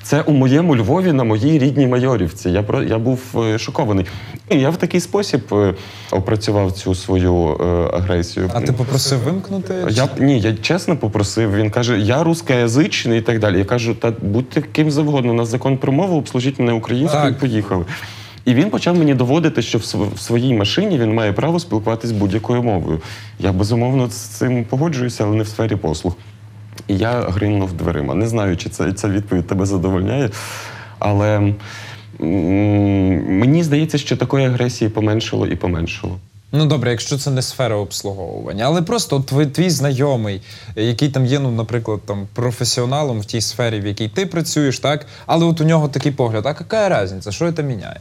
Це 0.06 0.22
у 0.22 0.32
моєму 0.32 0.76
Львові 0.76 1.12
на 1.12 1.24
моїй 1.24 1.58
рідній 1.58 1.86
майорівці. 1.86 2.50
Я 2.50 2.62
про 2.62 2.82
я 2.82 2.98
був 2.98 3.20
е, 3.36 3.58
шокований. 3.58 4.06
І 4.50 4.58
я 4.58 4.70
в 4.70 4.76
такий 4.76 5.00
спосіб 5.00 5.40
е, 5.52 5.74
опрацював 6.10 6.72
цю 6.72 6.94
свою 6.94 7.56
е, 7.60 7.64
агресію. 7.96 8.50
А 8.54 8.60
ти 8.60 8.72
попросив 8.72 9.18
вимкнути? 9.18 9.74
Я 9.90 10.08
ні, 10.18 10.40
я 10.40 10.54
чесно 10.54 10.96
попросив. 10.96 11.54
Він 11.54 11.70
каже: 11.70 11.98
я 11.98 12.22
рускоязичний 12.22 13.18
і 13.18 13.22
так 13.22 13.38
далі. 13.38 13.58
Я 13.58 13.64
кажу, 13.64 13.94
та 13.94 14.12
будьте 14.22 14.62
ким 14.62 14.90
завгодно. 14.90 15.32
У 15.32 15.34
нас 15.34 15.48
закон 15.48 15.78
про 15.78 15.92
мову, 15.92 16.18
обслужіть 16.18 16.58
мене 16.58 16.72
українською, 16.72 17.34
поїхали. 17.34 17.84
І 18.44 18.54
він 18.54 18.70
почав 18.70 18.98
мені 18.98 19.14
доводити, 19.14 19.62
що 19.62 19.78
в 19.78 20.20
своїй 20.20 20.54
машині 20.54 20.98
він 20.98 21.14
має 21.14 21.32
право 21.32 21.60
спілкуватись 21.60 22.12
будь-якою 22.12 22.62
мовою. 22.62 23.00
Я 23.38 23.52
безумовно 23.52 24.10
з 24.10 24.14
цим 24.14 24.64
погоджуюся, 24.64 25.24
але 25.24 25.36
не 25.36 25.42
в 25.42 25.48
сфері 25.48 25.76
послуг. 25.76 26.16
І 26.88 26.96
я 26.96 27.20
гринув 27.20 27.72
дверима. 27.72 28.14
Не 28.14 28.28
знаю, 28.28 28.56
чи 28.56 28.68
це, 28.68 28.92
ця 28.92 29.08
відповідь 29.08 29.46
тебе 29.46 29.66
задовольняє, 29.66 30.30
але 30.98 31.36
м, 31.36 31.54
мені 33.38 33.64
здається, 33.64 33.98
що 33.98 34.16
такої 34.16 34.46
агресії 34.46 34.90
поменшало 34.90 35.46
і 35.46 35.56
поменшало. 35.56 36.18
Ну 36.52 36.66
добре, 36.66 36.90
якщо 36.90 37.18
це 37.18 37.30
не 37.30 37.42
сфера 37.42 37.76
обслуговування, 37.76 38.64
але 38.64 38.82
просто 38.82 39.16
от 39.16 39.26
твій, 39.26 39.46
твій 39.46 39.70
знайомий, 39.70 40.42
який 40.76 41.08
там 41.08 41.26
є, 41.26 41.38
ну, 41.38 41.50
наприклад, 41.50 42.00
там 42.06 42.26
професіоналом 42.34 43.20
в 43.20 43.24
тій 43.24 43.40
сфері, 43.40 43.80
в 43.80 43.86
якій 43.86 44.08
ти 44.08 44.26
працюєш, 44.26 44.78
так? 44.78 45.06
Але 45.26 45.44
от 45.44 45.60
у 45.60 45.64
нього 45.64 45.88
такий 45.88 46.12
погляд: 46.12 46.46
а 46.46 46.48
яка 46.48 47.02
різниця, 47.02 47.32
що 47.32 47.52
це 47.52 47.62
міняє? 47.62 48.00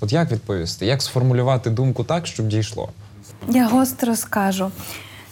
От 0.00 0.12
як 0.12 0.32
відповісти? 0.32 0.86
Як 0.86 1.02
сформулювати 1.02 1.70
думку 1.70 2.04
так, 2.04 2.26
щоб 2.26 2.48
дійшло? 2.48 2.88
Я 3.48 3.68
гостро 3.68 4.16
скажу: 4.16 4.70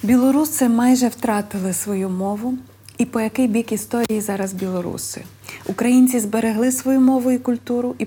білоруси 0.03 0.69
майже 0.69 1.09
втратили 1.09 1.73
свою 1.73 2.09
мову. 2.09 2.55
І 3.01 3.05
по 3.05 3.21
який 3.21 3.49
бік 3.49 3.73
історії 3.73 4.21
зараз 4.21 4.53
білоруси? 4.53 5.23
Українці 5.67 6.21
зберегли 6.21 6.73
свою 6.73 7.01
мову 7.01 7.31
і 7.31 7.39
культуру, 7.39 7.95
і 7.99 8.05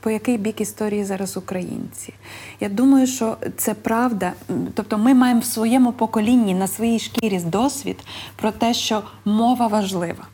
по 0.00 0.10
який- 0.10 0.38
бік 0.38 0.60
історії 0.60 1.04
зараз 1.04 1.36
українці? 1.36 2.12
Я 2.60 2.68
думаю, 2.68 3.06
що 3.06 3.36
це 3.56 3.74
правда. 3.74 4.32
Тобто, 4.74 4.98
ми 4.98 5.14
маємо 5.14 5.40
в 5.40 5.44
своєму 5.44 5.92
поколінні 5.92 6.54
на 6.54 6.66
своїй 6.66 6.98
шкірі 6.98 7.40
досвід 7.46 7.96
про 8.36 8.50
те, 8.50 8.74
що 8.74 9.02
мова 9.24 9.66
важлива. 9.66 10.26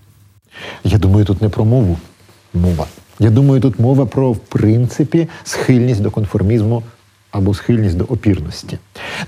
Я 0.85 0.99
думаю, 0.99 1.25
тут 1.25 1.43
не 1.43 1.49
про 1.49 1.65
мову 1.65 1.99
мова. 2.55 2.87
Я 3.19 3.31
думаю, 3.31 3.61
тут 3.61 3.79
мова 3.79 4.07
про, 4.07 4.33
в 4.33 4.39
принципі, 4.39 5.29
схильність 5.45 6.03
до 6.03 6.11
конформізму 6.11 6.83
або 7.31 7.55
схильність 7.55 7.97
до 7.97 8.05
опірності. 8.05 8.79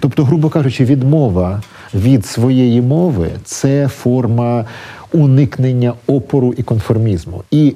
Тобто, 0.00 0.24
грубо 0.24 0.48
кажучи, 0.48 0.84
відмова 0.84 1.62
від 1.94 2.26
своєї 2.26 2.80
мови 2.80 3.30
це 3.44 3.88
форма 3.88 4.64
уникнення 5.12 5.94
опору 6.06 6.54
і 6.56 6.62
конформізму. 6.62 7.44
І 7.50 7.74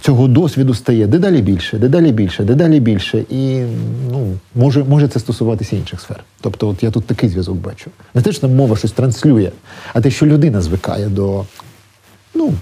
цього 0.00 0.28
досвіду 0.28 0.74
стає 0.74 1.06
дедалі 1.06 1.42
більше, 1.42 1.78
дедалі 1.78 2.12
більше, 2.12 2.44
дедалі 2.44 2.80
більше. 2.80 3.24
І 3.30 3.62
ну, 4.10 4.38
може, 4.54 4.84
може 4.84 5.08
це 5.08 5.20
стосуватися 5.20 5.76
інших 5.76 6.00
сфер. 6.00 6.24
Тобто, 6.40 6.68
от 6.68 6.82
я 6.82 6.90
тут 6.90 7.04
такий 7.04 7.28
зв'язок 7.28 7.56
бачу. 7.56 7.90
Не 8.14 8.22
те, 8.22 8.32
що 8.32 8.48
мова 8.48 8.76
щось 8.76 8.92
транслює, 8.92 9.50
а 9.94 10.00
те, 10.00 10.10
що 10.10 10.26
людина 10.26 10.60
звикає 10.60 11.06
до 11.06 11.44
ну, 12.34 12.54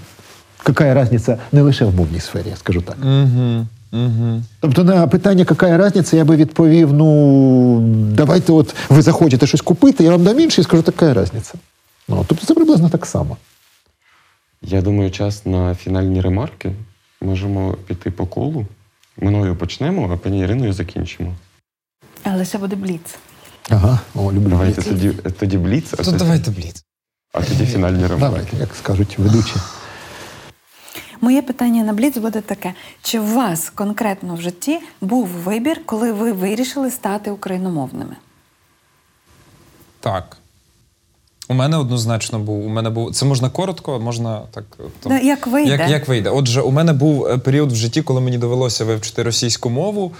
какая 0.63 0.93
разница 0.93 1.37
не 1.51 1.61
лише 1.61 1.85
в 1.85 1.95
мовній 1.95 2.19
сфері, 2.19 2.45
я 2.49 2.55
скажу 2.55 2.81
так. 2.81 2.97
Угу. 3.03 3.65
Угу. 3.93 4.41
Тобто 4.59 4.83
на 4.83 5.07
питання, 5.07 5.45
какая 5.45 5.77
разниця, 5.77 6.17
я 6.17 6.25
би 6.25 6.35
відповів: 6.35 6.93
ну, 6.93 7.79
давайте, 8.15 8.51
от 8.51 8.75
ви 8.89 9.01
захочете 9.01 9.47
щось 9.47 9.61
купити, 9.61 10.03
я 10.03 10.11
вам 10.11 10.23
дам 10.23 10.39
інше 10.39 10.61
і 10.61 10.63
скажу, 10.63 10.83
така 10.83 11.13
разниця. 11.13 11.53
Ну, 12.07 12.25
тобто 12.27 12.45
це 12.45 12.53
приблизно 12.53 12.89
так 12.89 13.05
само. 13.05 13.37
Я 14.61 14.81
думаю, 14.81 15.11
час 15.11 15.45
на 15.45 15.75
фінальні 15.75 16.21
ремарки. 16.21 16.71
Можемо 17.21 17.77
піти 17.87 18.11
по 18.11 18.25
колу. 18.25 18.65
Мною 19.17 19.55
почнемо, 19.55 20.09
а 20.13 20.17
пані 20.17 20.39
Іриною 20.39 20.73
закінчимо. 20.73 21.35
Але 22.23 22.45
ще 22.45 22.57
буде 22.57 22.75
бліц. 22.75 23.15
Ага, 23.69 23.99
о, 24.15 24.31
люблю. 24.31 24.49
Давайте 24.49 24.81
бліц. 24.81 24.89
тоді, 24.89 25.09
тоді 25.39 25.57
бліц, 25.57 25.93
а 25.93 25.95
То 25.97 26.03
тоді, 26.03 26.17
давайте 26.17 26.51
бліц. 26.51 26.83
а 27.33 27.41
тоді 27.41 27.65
фінальні 27.65 28.07
ремарки. 28.07 28.19
Давайте, 28.19 28.57
як 28.57 28.75
скажуть 28.75 29.19
ведучі. 29.19 29.55
Моє 31.21 31.41
питання 31.41 31.83
на 31.83 31.93
Бліц 31.93 32.17
буде 32.17 32.41
таке: 32.41 32.73
чи 33.01 33.19
у 33.19 33.25
вас 33.25 33.69
конкретно 33.69 34.35
в 34.35 34.41
житті 34.41 34.79
був 35.01 35.27
вибір, 35.27 35.81
коли 35.85 36.11
ви 36.11 36.31
вирішили 36.31 36.91
стати 36.91 37.31
україномовними? 37.31 38.15
Так. 39.99 40.37
У 41.49 41.53
мене 41.53 41.77
однозначно 41.77 42.39
був. 42.39 42.65
У 42.65 42.69
мене 42.69 42.89
був. 42.89 43.15
Це 43.15 43.25
можна 43.25 43.49
коротко, 43.49 43.99
можна 43.99 44.41
так. 44.51 44.63
Да, 45.05 45.19
як 45.19 45.47
вийде. 45.47 45.71
Як, 45.71 45.89
як 45.89 46.07
вийде? 46.07 46.29
Отже, 46.29 46.61
у 46.61 46.71
мене 46.71 46.93
був 46.93 47.25
е, 47.25 47.37
період 47.37 47.71
в 47.71 47.75
житті, 47.75 48.01
коли 48.01 48.21
мені 48.21 48.37
довелося 48.37 48.85
вивчити 48.85 49.23
російську 49.23 49.69
мову. 49.69 50.11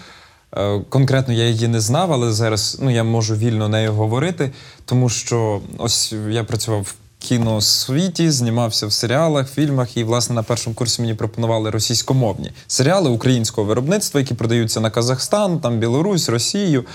Е, 0.58 0.82
Конкретно 0.90 1.34
я 1.34 1.48
її 1.48 1.68
не 1.68 1.80
знав, 1.80 2.14
але 2.14 2.32
зараз 2.32 2.78
ну, 2.82 2.92
я 2.92 3.04
можу 3.04 3.36
вільно 3.36 3.70
нею 3.70 3.94
говорити, 3.94 4.52
тому 4.86 5.10
що 5.10 5.62
ось 5.78 6.14
я 6.30 6.44
працював 6.44 6.82
в 6.82 6.94
кіносвіті, 7.22 8.32
знімався 8.32 8.88
в 8.88 8.94
серіалах, 8.94 9.54
фільмах, 9.54 9.98
і, 9.98 10.04
власне, 10.04 10.36
на 10.36 10.44
першому 10.44 10.76
курсі 10.76 11.02
мені 11.02 11.14
пропонували 11.14 11.70
російськомовні 11.70 12.52
серіали 12.68 13.10
українського 13.10 13.68
виробництва, 13.68 14.20
які 14.20 14.34
продаються 14.34 14.80
на 14.80 14.90
Казахстан, 14.90 15.60
там 15.60 15.80
Білорусь, 15.80 16.30
Росію. 16.30 16.86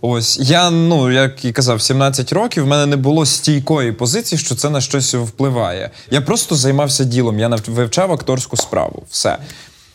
Ось 0.00 0.38
я, 0.40 0.70
ну 0.70 1.12
як 1.12 1.44
і 1.44 1.52
казав, 1.52 1.82
17 1.82 2.32
років 2.32 2.64
в 2.64 2.66
мене 2.66 2.86
не 2.86 2.96
було 2.96 3.26
стійкої 3.26 3.92
позиції, 3.92 4.38
що 4.38 4.54
це 4.54 4.70
на 4.70 4.80
щось 4.80 5.14
впливає. 5.14 5.90
Я 6.10 6.20
просто 6.20 6.54
займався 6.54 7.04
ділом, 7.04 7.38
я 7.38 7.48
вивчав 7.66 8.12
акторську 8.12 8.56
справу. 8.56 9.02
Все. 9.10 9.38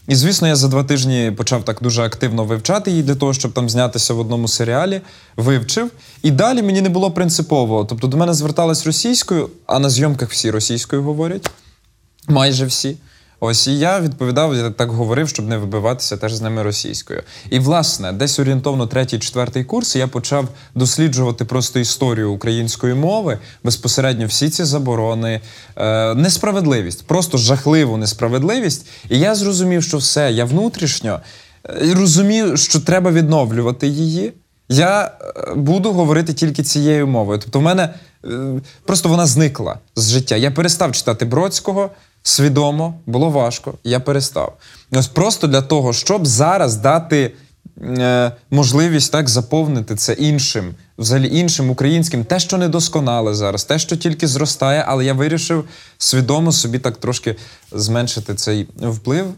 І 0.07 0.15
звісно, 0.15 0.47
я 0.47 0.55
за 0.55 0.67
два 0.67 0.83
тижні 0.83 1.33
почав 1.37 1.65
так 1.65 1.77
дуже 1.81 2.03
активно 2.03 2.43
вивчати 2.43 2.91
її 2.91 3.03
для 3.03 3.15
того, 3.15 3.33
щоб 3.33 3.53
там 3.53 3.69
знятися 3.69 4.13
в 4.13 4.19
одному 4.19 4.47
серіалі. 4.47 5.01
Вивчив. 5.37 5.91
І 6.23 6.31
далі 6.31 6.61
мені 6.61 6.81
не 6.81 6.89
було 6.89 7.11
принципово. 7.11 7.85
Тобто 7.85 8.07
до 8.07 8.17
мене 8.17 8.33
звертались 8.33 8.85
російською, 8.85 9.49
а 9.65 9.79
на 9.79 9.89
зйомках 9.89 10.31
всі 10.31 10.51
російською 10.51 11.03
говорять. 11.03 11.51
Майже 12.27 12.65
всі. 12.65 12.97
Ось 13.43 13.67
і 13.67 13.79
я 13.79 13.99
відповідав, 13.99 14.55
я 14.55 14.69
так 14.69 14.91
говорив, 14.91 15.29
щоб 15.29 15.47
не 15.47 15.57
вибиватися 15.57 16.17
теж 16.17 16.33
з 16.33 16.41
ними 16.41 16.63
російською. 16.63 17.23
І 17.49 17.59
власне, 17.59 18.11
десь 18.13 18.39
орієнтовно 18.39 18.87
третій, 18.87 19.19
четвертий 19.19 19.63
курс 19.63 19.95
я 19.95 20.07
почав 20.07 20.47
досліджувати 20.75 21.45
просто 21.45 21.79
історію 21.79 22.31
української 22.31 22.93
мови, 22.93 23.39
безпосередньо 23.63 24.25
всі 24.25 24.49
ці 24.49 24.63
заборони, 24.63 25.41
е, 25.75 26.15
несправедливість, 26.15 27.07
просто 27.07 27.37
жахливу 27.37 27.97
несправедливість. 27.97 28.87
І 29.09 29.19
я 29.19 29.35
зрозумів, 29.35 29.83
що 29.83 29.97
все, 29.97 30.31
я 30.31 30.45
внутрішньо 30.45 31.19
е, 31.69 31.93
розумію, 31.93 32.57
що 32.57 32.79
треба 32.79 33.11
відновлювати 33.11 33.87
її. 33.87 34.33
Я 34.69 35.11
е, 35.21 35.53
буду 35.55 35.91
говорити 35.91 36.33
тільки 36.33 36.63
цією 36.63 37.07
мовою. 37.07 37.39
Тобто, 37.39 37.59
в 37.59 37.61
мене 37.61 37.93
е, 38.25 38.29
просто 38.85 39.09
вона 39.09 39.25
зникла 39.25 39.79
з 39.95 40.11
життя. 40.11 40.35
Я 40.35 40.51
перестав 40.51 40.91
читати 40.91 41.25
Бродського 41.25 41.89
свідомо, 42.23 42.93
було 43.05 43.29
важко. 43.29 43.73
Я 43.83 43.99
перестав. 43.99 44.57
І 44.91 44.97
Ось 44.97 45.07
просто 45.07 45.47
для 45.47 45.61
того, 45.61 45.93
щоб 45.93 46.25
зараз 46.25 46.75
дати 46.75 47.31
е, 47.81 48.31
можливість 48.51 49.11
так 49.11 49.29
заповнити 49.29 49.95
це 49.95 50.13
іншим, 50.13 50.73
взагалі 50.97 51.37
іншим 51.37 51.69
українським, 51.69 52.25
те, 52.25 52.39
що 52.39 52.57
недосконале 52.57 53.33
зараз, 53.33 53.63
те, 53.63 53.79
що 53.79 53.97
тільки 53.97 54.27
зростає, 54.27 54.83
але 54.87 55.05
я 55.05 55.13
вирішив 55.13 55.65
свідомо 55.97 56.51
собі 56.51 56.79
так 56.79 56.97
трошки 56.97 57.35
зменшити 57.71 58.35
цей 58.35 58.67
вплив. 58.77 59.33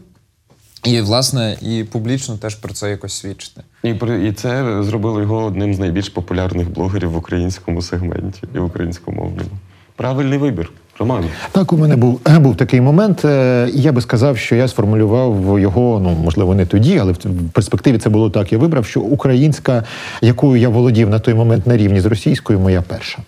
І, 0.84 1.00
власне, 1.00 1.56
і 1.62 1.84
публічно 1.84 2.38
теж 2.38 2.54
про 2.54 2.74
це 2.74 2.90
якось 2.90 3.12
свідчити. 3.12 3.60
І, 3.82 3.88
і 4.28 4.32
це 4.32 4.82
зробило 4.82 5.20
його 5.20 5.44
одним 5.44 5.74
з 5.74 5.78
найбільш 5.78 6.08
популярних 6.08 6.70
блогерів 6.70 7.10
в 7.10 7.16
українському 7.16 7.82
сегменті 7.82 8.42
і 8.54 8.58
в 8.58 8.64
українськомовному. 8.64 9.50
Правильний 9.96 10.38
вибір. 10.38 10.72
Роман. 10.98 11.24
Так, 11.52 11.72
у 11.72 11.76
мене 11.76 11.96
був, 11.96 12.20
був 12.40 12.56
такий 12.56 12.80
момент, 12.80 13.24
е, 13.24 13.68
я 13.72 13.92
би 13.92 14.00
сказав, 14.00 14.38
що 14.38 14.56
я 14.56 14.68
сформулював 14.68 15.60
його, 15.60 16.00
ну 16.00 16.10
можливо, 16.24 16.54
не 16.54 16.66
тоді, 16.66 16.98
але 16.98 17.12
в 17.12 17.18
перспективі 17.52 17.98
це 17.98 18.08
було 18.10 18.30
так. 18.30 18.52
Я 18.52 18.58
вибрав, 18.58 18.86
що 18.86 19.00
українська, 19.00 19.84
якою 20.20 20.60
я 20.60 20.68
володів 20.68 21.10
на 21.10 21.18
той 21.18 21.34
момент 21.34 21.66
на 21.66 21.76
рівні 21.76 22.00
з 22.00 22.06
російською, 22.06 22.60
моя 22.60 22.82
перша. 22.82 23.18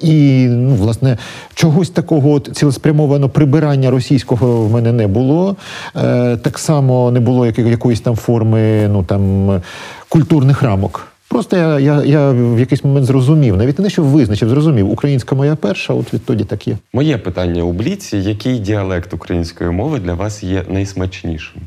І 0.00 0.46
ну, 0.48 0.74
власне 0.74 1.18
чогось 1.54 1.90
такого 1.90 2.32
от 2.32 2.50
цілеспрямовано 2.52 3.28
прибирання 3.28 3.90
російського 3.90 4.64
в 4.66 4.72
мене 4.72 4.92
не 4.92 5.06
було. 5.06 5.56
Е, 5.96 6.36
так 6.36 6.58
само 6.58 7.10
не 7.10 7.20
було 7.20 7.46
якоїсь 7.46 8.00
там 8.00 8.16
форми, 8.16 8.88
ну 8.88 9.02
там 9.02 9.62
культурних 10.08 10.62
рамок. 10.62 11.09
Просто 11.30 11.56
я, 11.56 11.78
я, 11.78 12.04
я 12.04 12.30
в 12.30 12.58
якийсь 12.58 12.84
момент 12.84 13.06
зрозумів, 13.06 13.56
навіть 13.56 13.78
не 13.78 13.90
що 13.90 14.02
визначив, 14.02 14.48
зрозумів, 14.48 14.90
українська 14.90 15.34
моя 15.34 15.56
перша, 15.56 15.94
от 15.94 16.14
відтоді 16.14 16.44
так 16.44 16.68
є. 16.68 16.76
Моє 16.92 17.18
питання 17.18 17.62
у 17.62 17.72
Бліці: 17.72 18.16
який 18.16 18.58
діалект 18.58 19.14
української 19.14 19.70
мови 19.70 19.98
для 19.98 20.14
вас 20.14 20.42
є 20.42 20.64
найсмачнішим? 20.68 21.62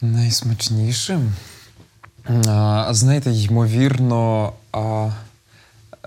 Найсмачнішим? 0.00 1.32
А, 2.48 2.88
знаєте, 2.90 3.30
ймовірно, 3.30 4.52
а, 4.72 5.08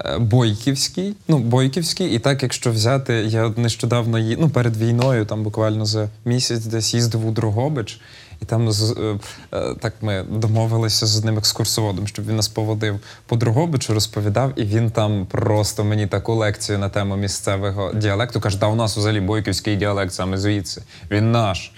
е, 0.05 0.17
Бойківський. 0.17 1.15
Ну, 1.27 1.37
Бойківський. 1.37 2.15
І 2.15 2.19
так, 2.19 2.43
якщо 2.43 2.71
взяти, 2.71 3.13
я 3.13 3.53
нещодавно 3.57 4.19
ї... 4.19 4.37
ну, 4.39 4.49
перед 4.49 4.77
війною, 4.77 5.25
там 5.25 5.43
буквально 5.43 5.85
за 5.85 6.09
місяць 6.25 6.65
десь 6.65 6.93
їздив 6.93 7.27
у 7.27 7.31
Дрогобич. 7.31 8.01
І 8.41 8.45
там 8.45 8.71
з- 8.71 8.91
е, 8.91 9.19
е, 9.57 9.75
так 9.79 9.93
ми 10.01 10.25
домовилися 10.29 11.05
з 11.05 11.17
одним 11.17 11.37
екскурсоводом, 11.37 12.07
щоб 12.07 12.27
він 12.27 12.35
нас 12.35 12.47
поводив 12.47 12.99
по 13.25 13.35
Дрогобичу, 13.35 13.93
розповідав, 13.93 14.53
і 14.55 14.63
він 14.63 14.91
там 14.91 15.25
просто 15.25 15.83
мені 15.83 16.07
таку 16.07 16.33
лекцію 16.35 16.79
на 16.79 16.89
тему 16.89 17.15
місцевого 17.15 17.93
діалекту 17.93 18.39
каже: 18.41 18.57
да, 18.57 18.67
у 18.67 18.75
нас 18.75 18.97
взагалі 18.97 19.19
бойківський 19.21 19.75
діалект 19.75 20.13
саме 20.13 20.37
звідси. 20.37 20.81
Він 21.11 21.31
наш. 21.31 21.71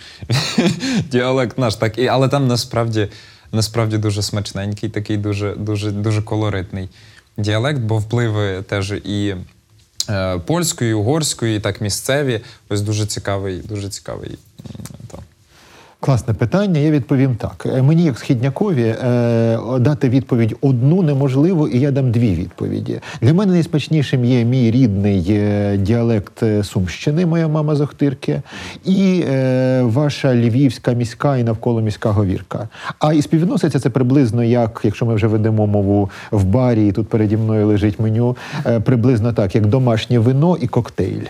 Діалект 1.11 1.57
наш. 1.57 1.75
Так, 1.75 1.97
і, 1.97 2.07
але 2.07 2.27
там 2.27 2.47
насправді, 2.47 3.07
насправді 3.51 3.97
дуже 3.97 4.21
смачненький, 4.21 4.89
такий 4.89 5.17
дуже, 5.17 5.55
дуже, 5.55 5.91
дуже 5.91 6.21
колоритний 6.21 6.89
діалект, 7.37 7.79
бо 7.79 7.97
впливи 7.97 8.61
теж 8.61 8.91
і 8.91 9.35
е, 10.09 10.37
польської, 10.39 10.91
і 10.91 10.93
угорської, 10.93 11.57
і 11.57 11.59
так 11.59 11.81
місцеві. 11.81 12.41
Ось 12.69 12.81
дуже 12.81 13.05
цікавий, 13.05 13.57
дуже 13.57 13.89
цікавий. 13.89 14.37
Класне 16.03 16.33
питання. 16.33 16.79
Я 16.79 16.91
відповім 16.91 17.35
так. 17.35 17.65
Е, 17.65 17.81
Мені, 17.81 18.03
як 18.03 18.19
східнякові, 18.19 18.83
е, 18.83 19.59
дати 19.79 20.09
відповідь 20.09 20.55
одну 20.61 21.01
неможливо, 21.01 21.67
і 21.67 21.79
я 21.79 21.91
дам 21.91 22.11
дві 22.11 22.35
відповіді. 22.35 22.99
Для 23.21 23.33
мене 23.33 23.53
найсмачнішим 23.53 24.25
є 24.25 24.45
мій 24.45 24.71
рідний 24.71 25.25
е, 25.29 25.77
діалект 25.77 26.43
Сумщини, 26.63 27.25
моя 27.25 27.47
мама 27.47 27.75
з 27.75 27.81
Охтирки, 27.81 28.41
і 28.85 29.23
ваша 29.81 30.35
львівська 30.35 30.93
міська 30.93 31.37
і 31.37 31.43
навколо 31.43 31.81
міська 31.81 32.11
говірка. 32.11 32.67
А 32.99 33.13
і 33.13 33.21
співвідноситься 33.21 33.79
це 33.79 33.89
приблизно 33.89 34.43
як, 34.43 34.81
якщо 34.83 35.05
ми 35.05 35.15
вже 35.15 35.27
ведемо 35.27 35.67
мову 35.67 36.09
в 36.31 36.43
барі, 36.43 36.87
і 36.87 36.91
тут 36.91 37.07
переді 37.07 37.37
мною 37.37 37.67
лежить 37.67 37.99
меню, 37.99 38.37
приблизно 38.83 39.33
так, 39.33 39.55
як 39.55 39.65
домашнє 39.65 40.19
вино 40.19 40.57
і 40.61 40.67
коктейль. 40.67 41.25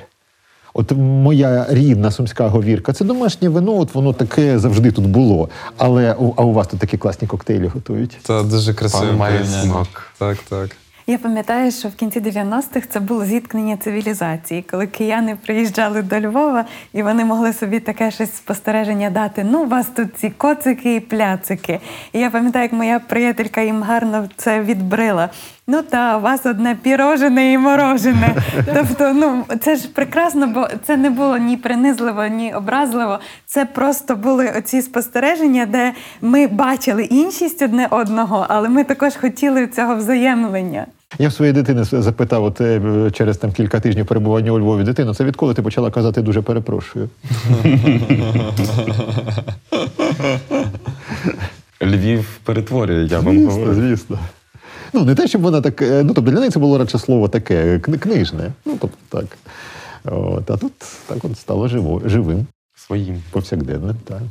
От 0.73 0.91
моя 0.97 1.65
рідна 1.69 2.11
сумська 2.11 2.47
говірка, 2.47 2.93
це 2.93 3.05
домашнє 3.05 3.49
вино, 3.49 3.77
от 3.77 3.95
воно 3.95 4.13
таке 4.13 4.59
завжди 4.59 4.91
тут 4.91 5.07
було. 5.07 5.49
Але 5.77 6.15
а 6.37 6.43
у 6.43 6.53
вас 6.53 6.67
тут 6.67 6.79
такі 6.79 6.97
класні 6.97 7.27
коктейлі 7.27 7.67
готують. 7.67 8.17
Та 8.23 8.43
дуже 8.43 8.73
красиво. 8.73 9.13
Має 9.13 9.45
смак. 9.45 10.11
Так, 10.17 10.37
так. 10.49 10.69
Я 11.07 11.17
пам'ятаю, 11.17 11.71
що 11.71 11.87
в 11.89 11.95
кінці 11.95 12.19
90-х 12.19 12.87
це 12.89 12.99
було 12.99 13.25
зіткнення 13.25 13.77
цивілізації, 13.77 14.65
коли 14.71 14.87
кияни 14.87 15.37
приїжджали 15.45 16.01
до 16.01 16.19
Львова, 16.19 16.65
і 16.93 17.03
вони 17.03 17.25
могли 17.25 17.53
собі 17.53 17.79
таке 17.79 18.11
щось 18.11 18.35
спостереження 18.35 19.09
дати. 19.09 19.43
Ну, 19.51 19.63
у 19.63 19.67
вас 19.67 19.87
тут 19.95 20.17
ці 20.17 20.29
коцики 20.29 20.95
і 20.95 20.99
пляцики. 20.99 21.79
І 22.13 22.19
я 22.19 22.29
пам'ятаю, 22.29 22.63
як 22.63 22.73
моя 22.73 22.99
приятелька 22.99 23.61
їм 23.61 23.83
гарно 23.83 24.29
це 24.37 24.61
відбрила. 24.61 25.29
Ну 25.67 25.81
та 25.81 26.17
у 26.17 26.21
вас 26.21 26.45
одне 26.45 26.77
пірожене 26.83 27.53
і 27.53 27.57
морожене. 27.57 28.35
Тобто, 28.73 29.13
ну 29.13 29.43
це 29.61 29.75
ж 29.75 29.87
прекрасно, 29.87 30.47
бо 30.47 30.67
це 30.87 30.97
не 30.97 31.09
було 31.09 31.37
ні 31.37 31.57
принизливо, 31.57 32.25
ні 32.27 32.53
образливо. 32.53 33.19
Це 33.45 33.65
просто 33.65 34.15
були 34.15 34.53
оці 34.57 34.81
спостереження, 34.81 35.65
де 35.65 35.93
ми 36.21 36.47
бачили 36.47 37.03
іншість 37.03 37.61
одне 37.61 37.87
одного, 37.91 38.45
але 38.49 38.69
ми 38.69 38.83
також 38.83 39.15
хотіли 39.15 39.67
цього 39.67 39.95
взаємлення. 39.95 40.85
Я 41.19 41.27
в 41.27 41.33
своєї 41.33 41.53
дитини 41.53 41.83
запитав 41.83 42.43
от, 42.43 42.61
е, 42.61 42.81
через 43.13 43.37
там 43.37 43.51
кілька 43.51 43.79
тижнів 43.79 44.05
перебування 44.05 44.51
у 44.51 44.59
Львові 44.59 44.83
дитину, 44.83 45.13
це 45.13 45.23
відколи 45.23 45.53
ти 45.53 45.61
почала 45.61 45.91
казати 45.91 46.21
дуже 46.21 46.41
перепрошую. 46.41 47.09
Львів 51.81 52.39
перетворює, 52.43 53.05
я 53.05 53.19
вам 53.19 53.35
Звісно, 53.35 53.51
говорю. 53.51 53.73
звісно. 53.73 54.19
Ну, 54.93 55.05
не 55.05 55.15
те, 55.15 55.27
щоб 55.27 55.41
вона 55.41 55.61
так. 55.61 55.81
е, 55.81 56.03
Ну, 56.03 56.13
тобто 56.13 56.31
для 56.31 56.39
неї 56.39 56.51
це 56.51 56.59
було 56.59 56.77
радше 56.77 56.99
слово 56.99 57.27
таке, 57.27 57.79
книжне. 57.79 58.51
Ну, 58.65 58.77
тобто 58.79 58.97
так. 59.09 59.37
От, 60.13 60.51
а 60.51 60.57
тут 60.57 60.73
так 61.07 61.25
от 61.25 61.37
стало 61.39 61.67
живо, 61.67 62.01
живим, 62.05 62.45
Своїм. 62.75 63.23
повсякденним. 63.31 63.95
Так. 64.07 64.21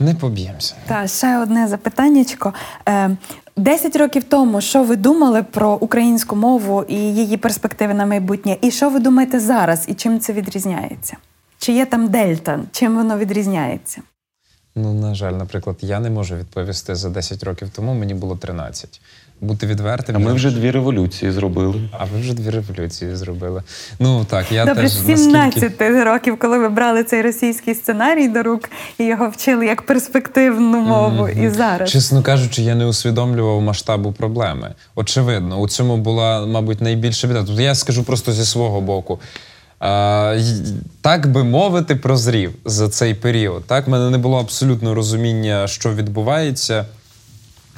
Не 0.00 0.14
поб'ємося. 0.14 0.74
Та 0.86 1.06
ще 1.06 1.38
одне 1.38 1.68
запитаннячко. 1.68 2.54
Е, 2.88 3.16
Десять 3.58 3.96
років 3.96 4.24
тому, 4.24 4.60
що 4.60 4.82
ви 4.84 4.96
думали 4.96 5.42
про 5.42 5.72
українську 5.74 6.36
мову 6.36 6.84
і 6.88 6.94
її 6.94 7.36
перспективи 7.36 7.94
на 7.94 8.06
майбутнє, 8.06 8.56
і 8.62 8.70
що 8.70 8.90
ви 8.90 9.00
думаєте 9.00 9.40
зараз, 9.40 9.84
і 9.88 9.94
чим 9.94 10.20
це 10.20 10.32
відрізняється? 10.32 11.16
Чи 11.58 11.72
є 11.72 11.86
там 11.86 12.08
дельта? 12.08 12.60
Чим 12.72 12.96
воно 12.96 13.18
відрізняється? 13.18 14.02
Ну, 14.74 14.94
на 14.94 15.14
жаль, 15.14 15.32
наприклад, 15.32 15.76
я 15.80 16.00
не 16.00 16.10
можу 16.10 16.36
відповісти 16.36 16.94
за 16.94 17.10
10 17.10 17.42
років 17.42 17.70
тому, 17.70 17.94
мені 17.94 18.14
було 18.14 18.36
13. 18.36 19.00
Бути 19.40 19.66
відвертим. 19.66 20.16
А 20.16 20.18
ми 20.18 20.32
вже 20.32 20.50
дві 20.50 20.70
революції 20.70 21.32
зробили. 21.32 21.74
А 21.92 22.04
ви 22.04 22.20
вже 22.20 22.34
дві 22.34 22.50
революції 22.50 23.16
зробили. 23.16 23.62
Ну 24.00 24.24
так, 24.24 24.52
я 24.52 24.64
Добре, 24.64 24.82
теж 24.82 24.92
з 24.92 25.26
наскільки... 25.26 26.04
років, 26.04 26.38
коли 26.38 26.58
ви 26.58 26.68
брали 26.68 27.04
цей 27.04 27.22
російський 27.22 27.74
сценарій 27.74 28.28
до 28.28 28.42
рук 28.42 28.70
і 28.98 29.04
його 29.04 29.28
вчили 29.28 29.66
як 29.66 29.82
перспективну 29.82 30.80
мову, 30.80 31.28
і 31.28 31.48
зараз. 31.48 31.90
Чесно 31.90 32.22
кажучи, 32.22 32.62
я 32.62 32.74
не 32.74 32.86
усвідомлював 32.86 33.62
масштабу 33.62 34.12
проблеми. 34.12 34.74
Очевидно, 34.94 35.56
у 35.56 35.68
цьому 35.68 35.96
була, 35.96 36.46
мабуть, 36.46 36.80
найбільша 36.80 37.26
біда. 37.26 37.44
Тобто 37.46 37.62
я 37.62 37.74
скажу 37.74 38.04
просто 38.04 38.32
зі 38.32 38.44
свого 38.44 38.80
боку. 38.80 39.20
А, 39.80 40.38
так 41.00 41.26
би 41.26 41.44
мовити, 41.44 41.96
прозрів 41.96 42.52
за 42.64 42.88
цей 42.88 43.14
період. 43.14 43.64
Так, 43.64 43.86
в 43.86 43.90
мене 43.90 44.10
не 44.10 44.18
було 44.18 44.40
абсолютно 44.40 44.94
розуміння, 44.94 45.66
що 45.66 45.94
відбувається. 45.94 46.86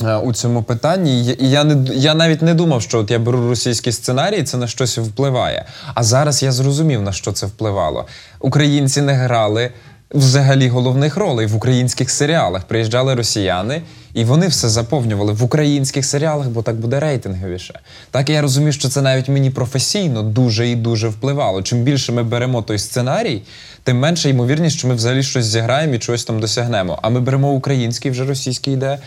Е, 0.05 0.17
У 0.17 0.33
цьому 0.33 0.63
питанні, 0.63 1.25
І 1.41 1.51
я- 1.51 1.65
не 1.65 1.95
я 1.95 2.15
навіть 2.15 2.43
не 2.43 2.55
думав, 2.55 2.83
що 2.83 2.99
от 2.99 3.11
я 3.11 3.19
беру 3.19 3.49
російський 3.49 3.93
сценарій, 3.93 4.43
це 4.43 4.57
на 4.57 4.67
щось 4.67 4.99
впливає. 4.99 5.65
А 5.95 6.03
зараз 6.03 6.43
я 6.43 6.53
зрозумів, 6.53 7.03
на 7.03 7.13
що 7.13 7.33
це 7.33 7.47
впливало. 7.47 8.07
Українці 8.41 9.03
не 9.03 9.13
грали 9.13 9.71
взагалі 10.15 10.69
головних 10.69 11.17
ролей 11.17 11.47
в 11.47 11.57
українських 11.57 12.11
серіалах. 12.11 12.65
Приїжджали 12.65 13.15
росіяни, 13.15 13.83
і 14.15 14.25
вони 14.25 14.47
все 14.49 14.69
заповнювали 14.69 15.33
в 15.33 15.43
українських 15.45 16.07
серіалах, 16.07 16.49
бо 16.49 16.63
так 16.63 16.77
буде 16.77 17.01
рейтинговіше. 17.01 17.81
Так 18.11 18.31
я 18.31 18.43
розумію, 18.43 18.73
що 18.73 18.89
це 18.89 19.03
навіть 19.03 19.29
мені 19.29 19.51
професійно 19.51 20.23
дуже 20.23 20.69
і 20.69 20.77
дуже 20.77 21.09
впливало. 21.09 21.63
Чим 21.63 21.83
більше 21.83 22.13
ми 22.13 22.23
беремо 22.23 22.63
той 22.63 22.79
сценарій, 22.79 23.43
тим 23.89 23.99
менша 23.99 24.29
ймовірність, 24.29 24.79
що 24.79 24.89
ми 24.89 24.95
взагалі 24.95 25.23
щось 25.23 25.45
зіграємо 25.45 25.95
і 25.95 25.99
чогось 25.99 26.25
там 26.25 26.41
досягнемо. 26.41 26.99
А 27.03 27.09
ми 27.09 27.21
беремо 27.21 27.53
український, 27.53 28.11
вже 28.11 28.25
російський 28.25 28.75
йде 28.75 28.99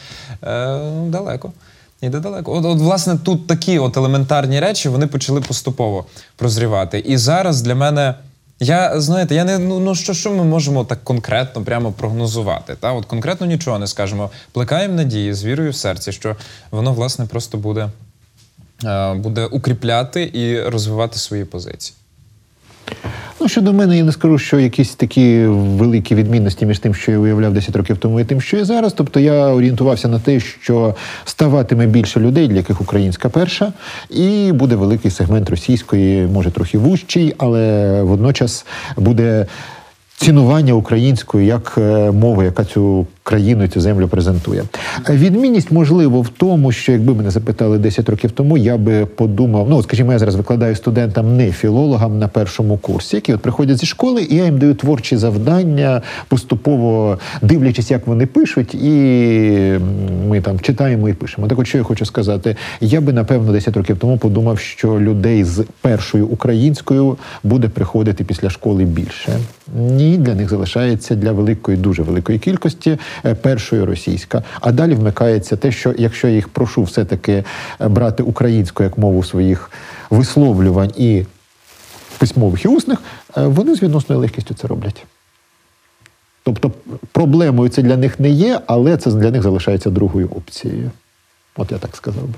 е, 0.44 0.80
далеко. 1.08 1.52
Іде 2.02 2.20
далеко. 2.20 2.54
От, 2.54 2.66
от, 2.66 2.80
власне, 2.80 3.18
тут 3.18 3.48
такі 3.48 3.80
от 3.80 3.98
елементарні 3.98 4.60
речі 4.60 4.90
вони 4.90 5.08
почали 5.08 5.42
поступово 5.42 6.06
прозрівати. 6.36 7.00
І 7.00 7.18
зараз 7.18 7.62
для 7.62 7.76
мене. 7.76 8.16
Я 8.60 9.02
знаєте, 9.02 9.36
я 9.36 9.44
не 9.44 9.60
ну, 9.60 9.80
ну 9.80 9.96
що, 9.96 10.14
що 10.14 10.32
ми 10.32 10.44
можемо 10.44 10.86
так 10.86 11.04
конкретно 11.04 11.62
прямо 11.62 11.92
прогнозувати? 11.92 12.76
Та 12.80 12.94
от 12.94 13.06
конкретно 13.06 13.48
нічого 13.48 13.80
не 13.80 13.88
скажемо. 13.88 14.30
Плекаємо 14.52 14.94
надії 14.94 15.34
з 15.34 15.44
вірою 15.44 15.72
в 15.72 15.76
серці, 15.76 16.12
що 16.12 16.36
воно 16.72 16.94
власне 16.94 17.26
просто 17.26 17.58
буде, 17.58 17.90
е, 18.86 19.14
буде 19.14 19.46
укріпляти 19.46 20.32
і 20.34 20.62
розвивати 20.62 21.20
свої 21.20 21.46
позиції. 21.46 21.96
Ну, 23.40 23.48
щодо 23.48 23.74
мене, 23.74 23.98
я 23.98 24.04
не 24.04 24.12
скажу, 24.12 24.38
що 24.38 24.60
якісь 24.60 24.96
такі 24.96 25.46
великі 25.48 26.16
відмінності 26.16 26.66
між 26.66 26.80
тим, 26.80 26.96
що 26.96 27.12
я 27.12 27.20
уявляв 27.20 27.54
10 27.54 27.76
років 27.76 27.98
тому, 27.98 28.20
і 28.20 28.26
тим, 28.26 28.42
що 28.42 28.58
є 28.58 28.66
зараз. 28.66 28.94
Тобто 28.94 29.20
я 29.20 29.48
орієнтувався 29.48 30.08
на 30.08 30.20
те, 30.20 30.40
що 30.40 30.96
ставатиме 31.26 31.86
більше 31.86 32.20
людей, 32.20 32.48
для 32.48 32.56
яких 32.56 32.82
українська 32.82 33.30
перша, 33.30 33.74
і 34.10 34.52
буде 34.52 34.76
великий 34.76 35.12
сегмент 35.12 35.50
російської, 35.50 36.28
може 36.28 36.52
трохи 36.52 36.78
вужчий, 36.78 37.36
але 37.38 38.02
водночас 38.04 38.66
буде. 38.98 39.46
Цінування 40.22 40.74
української 40.74 41.48
як 41.48 41.76
е, 41.78 42.12
мови, 42.12 42.46
яка 42.46 42.66
цю 42.66 43.06
країну 43.24 43.68
цю 43.68 43.82
землю 43.82 44.08
презентує. 44.08 44.64
Е, 45.10 45.14
Відмінність 45.14 45.72
можливо 45.72 46.22
в 46.22 46.30
тому, 46.30 46.72
що 46.72 46.92
якби 46.92 47.14
мене 47.14 47.32
запитали 47.32 47.78
10 47.78 48.10
років 48.10 48.32
тому, 48.32 48.58
я 48.58 48.78
би 48.78 49.06
подумав. 49.06 49.70
Ну, 49.70 49.84
скажімо, 49.84 50.12
я 50.12 50.20
зараз 50.20 50.36
викладаю 50.36 50.76
студентам, 50.76 51.38
не 51.38 51.52
філологам 51.52 52.20
на 52.20 52.28
першому 52.28 52.78
курсі, 52.78 53.16
які 53.16 53.34
от 53.34 53.42
приходять 53.42 53.78
зі 53.78 53.86
школи, 53.86 54.28
і 54.30 54.36
я 54.36 54.46
їм 54.46 54.58
даю 54.58 54.74
творчі 54.74 55.18
завдання, 55.18 56.02
поступово 56.28 57.18
дивлячись, 57.42 57.92
як 57.92 58.08
вони 58.08 58.26
пишуть, 58.26 58.76
і 58.76 58.90
ми 60.28 60.42
там 60.42 60.60
читаємо 60.60 61.10
і 61.10 61.14
пишемо. 61.14 61.48
Так, 61.48 61.60
от 61.60 61.68
що 61.68 61.78
я 61.78 61.84
хочу 61.84 62.06
сказати, 62.06 62.56
я 62.82 63.02
би 63.02 63.14
напевно 63.14 63.52
10 63.52 63.78
років 63.78 63.98
тому 63.98 64.18
подумав, 64.18 64.60
що 64.60 65.00
людей 65.00 65.44
з 65.44 65.66
першою 65.82 66.28
українською 66.28 67.18
буде 67.44 67.68
приходити 67.68 68.24
після 68.24 68.50
школи 68.50 68.86
більше. 68.86 69.40
Ні, 69.78 70.11
для 70.18 70.36
них 70.36 70.50
залишається 70.50 71.16
для 71.16 71.32
великої, 71.32 71.78
дуже 71.78 72.04
великої 72.04 72.40
кількості 72.40 72.98
е, 73.26 73.36
першою 73.36 73.86
російська. 73.86 74.44
А 74.62 74.72
далі 74.72 74.94
вмикається 74.94 75.56
те, 75.56 75.72
що 75.72 75.94
якщо 75.98 76.28
я 76.28 76.34
їх 76.34 76.50
прошу 76.50 76.84
все-таки 76.84 77.44
е, 77.82 77.88
брати 77.88 78.24
українську 78.24 78.84
як 78.84 78.98
мову 78.98 79.24
своїх 79.24 79.72
висловлювань 80.10 80.92
і 80.98 81.26
письмових 82.18 82.66
і 82.66 82.68
усних, 82.68 83.00
е, 83.38 83.46
вони 83.46 83.76
з 83.76 83.84
відносною 83.84 84.22
легкістю 84.22 84.54
це 84.54 84.68
роблять. 84.68 85.06
Тобто 86.44 86.72
проблемою 87.12 87.70
це 87.70 87.82
для 87.82 87.98
них 87.98 88.20
не 88.20 88.30
є, 88.30 88.62
але 88.68 88.98
це 88.98 89.12
для 89.12 89.32
них 89.32 89.42
залишається 89.42 89.90
другою 89.90 90.30
опцією. 90.30 90.92
От 91.56 91.72
я 91.72 91.78
так 91.78 91.96
сказав 91.96 92.24
би. 92.24 92.34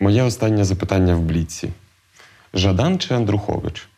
Моє 0.00 0.22
останнє 0.22 0.64
запитання 0.64 1.14
в 1.14 1.20
бліці: 1.20 1.70
Жадан 2.54 2.98
чи 2.98 3.14
Андрухович? 3.14 3.88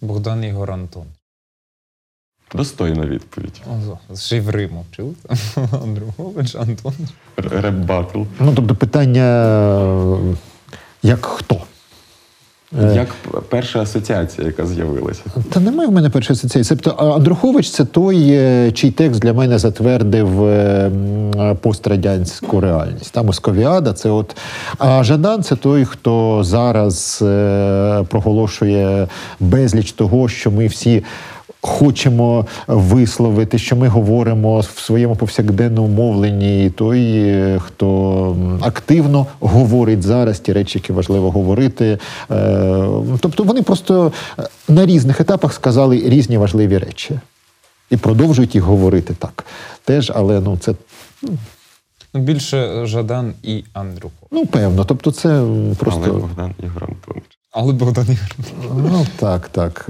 Богдан-Ігор 0.00 0.70
Антонич. 0.70 1.06
Достойна 2.54 3.06
відповідь. 3.06 3.62
Ще 4.16 4.36
й 4.36 4.40
в 4.40 4.50
риму 4.50 4.84
влучили. 4.92 5.12
Андрухович, 5.84 6.54
Антонич. 6.54 6.92
Р- 7.38 7.50
Реп-батл. 7.62 8.22
Ну, 8.40 8.52
тобто 8.56 8.74
питання, 8.74 9.22
як 11.02 11.26
хто? 11.26 11.56
Е, 12.82 12.92
Як 12.94 13.08
перша 13.48 13.82
асоціація, 13.82 14.46
яка 14.46 14.66
з'явилася? 14.66 15.22
Та 15.52 15.60
немає 15.60 15.88
в 15.88 15.92
мене 15.92 16.10
першої 16.10 16.34
асоціації. 16.36 16.78
Тобто 16.82 17.04
Андрухович 17.14 17.70
це 17.70 17.84
той, 17.84 18.30
е, 18.30 18.72
чий 18.72 18.90
текст 18.90 19.20
для 19.20 19.32
мене 19.32 19.58
затвердив 19.58 20.44
е, 20.44 20.90
пострадянську 21.60 22.60
реальність. 22.60 23.12
Там 23.12 23.26
Московіада, 23.26 23.92
це 23.92 24.10
от. 24.10 24.36
А 24.78 25.04
Жадан 25.04 25.42
це 25.42 25.56
той, 25.56 25.84
хто 25.84 26.44
зараз 26.44 27.16
проголошує 28.08 29.08
безліч 29.40 29.92
того, 29.92 30.28
що 30.28 30.50
ми 30.50 30.66
всі. 30.66 31.04
Хочемо 31.60 32.46
висловити, 32.66 33.58
що 33.58 33.76
ми 33.76 33.88
говоримо 33.88 34.60
в 34.60 34.64
своєму 34.78 35.16
повсякденному 35.16 35.88
мовленні, 35.88 36.66
і 36.66 36.70
той, 36.70 37.02
е, 37.18 37.58
хто 37.64 38.36
активно 38.60 39.26
говорить 39.40 40.02
зараз 40.02 40.40
ті 40.40 40.52
речі, 40.52 40.78
які 40.78 40.92
важливо 40.92 41.30
говорити. 41.30 41.98
Е, 42.30 42.86
Тобто 43.20 43.42
вони 43.42 43.62
просто 43.62 44.12
е, 44.38 44.42
на 44.68 44.86
різних 44.86 45.20
етапах 45.20 45.52
сказали 45.52 45.96
різні 46.04 46.38
важливі 46.38 46.78
речі. 46.78 47.20
І 47.90 47.96
продовжують 47.96 48.54
їх 48.54 48.64
говорити 48.64 49.14
так. 49.18 49.44
Теж, 49.84 50.12
але 50.14 50.40
ну 50.40 50.56
це 50.60 50.74
Ну, 52.14 52.20
більше 52.20 52.86
Жадан 52.86 53.34
і 53.42 53.64
Андрюхо. 53.72 54.26
ну 54.30 54.46
певно. 54.46 54.84
Тобто, 54.84 55.12
це 55.12 55.42
просто 55.78 56.00
Але 56.04 56.20
Богдан 56.20 56.54
Ігор 56.62 56.84
Антонович. 56.84 57.38
Але 57.52 57.72
Богдан 57.72 58.06
Ігор. 58.10 58.36
ну 58.92 59.06
так, 59.16 59.48
так. 59.48 59.88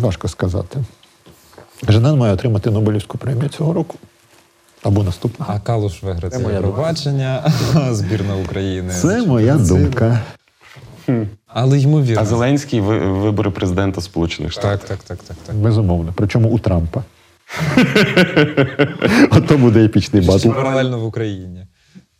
Важко 0.00 0.28
сказати. 0.28 0.78
Жадан 1.88 2.18
має 2.18 2.34
отримати 2.34 2.70
Нобелівську 2.70 3.18
премію 3.18 3.48
цього 3.48 3.72
року. 3.72 3.96
Або 4.82 5.02
наступного. 5.02 5.52
А 5.56 5.60
Калуш 5.60 6.02
виграє 6.02 6.30
Це 6.30 6.52
Євробачення, 6.52 7.52
збірна 7.90 8.36
України. 8.36 8.92
Це 8.92 9.22
моя 9.22 9.56
думка. 9.56 10.20
Але 11.46 11.78
ймовірно. 11.78 12.22
А 12.22 12.24
Зеленський 12.24 12.80
вибори 12.80 13.50
президента 13.50 14.00
Сполучених 14.00 14.52
Штатів. 14.52 14.88
Так, 14.88 14.98
так, 14.98 15.18
так, 15.18 15.26
так, 15.26 15.36
так. 15.46 15.56
Безумовно. 15.56 16.12
Причому 16.16 16.48
у 16.48 16.58
Трампа. 16.58 17.02
Ото 19.30 19.58
буде 19.58 19.84
епічний 19.84 20.22
батл. 20.22 20.48
паралельно 20.48 20.98
в 20.98 21.04
Україні. 21.04 21.66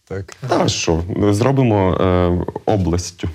Так. 0.09 0.37
Та 0.49 0.69
що, 0.69 1.03
зробимо 1.31 1.95
е, 1.95 2.47
областю. 2.67 3.29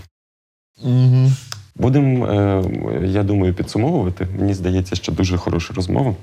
Угу. 0.84 1.32
Будемо, 1.76 2.28
е, 2.28 2.64
я 3.08 3.24
думаю, 3.24 3.54
підсумовувати. 3.54 4.28
Мені 4.40 4.54
здається, 4.54 4.96
що 4.96 5.12
дуже 5.12 5.38
хороша 5.38 5.74
розмова. 5.74 6.16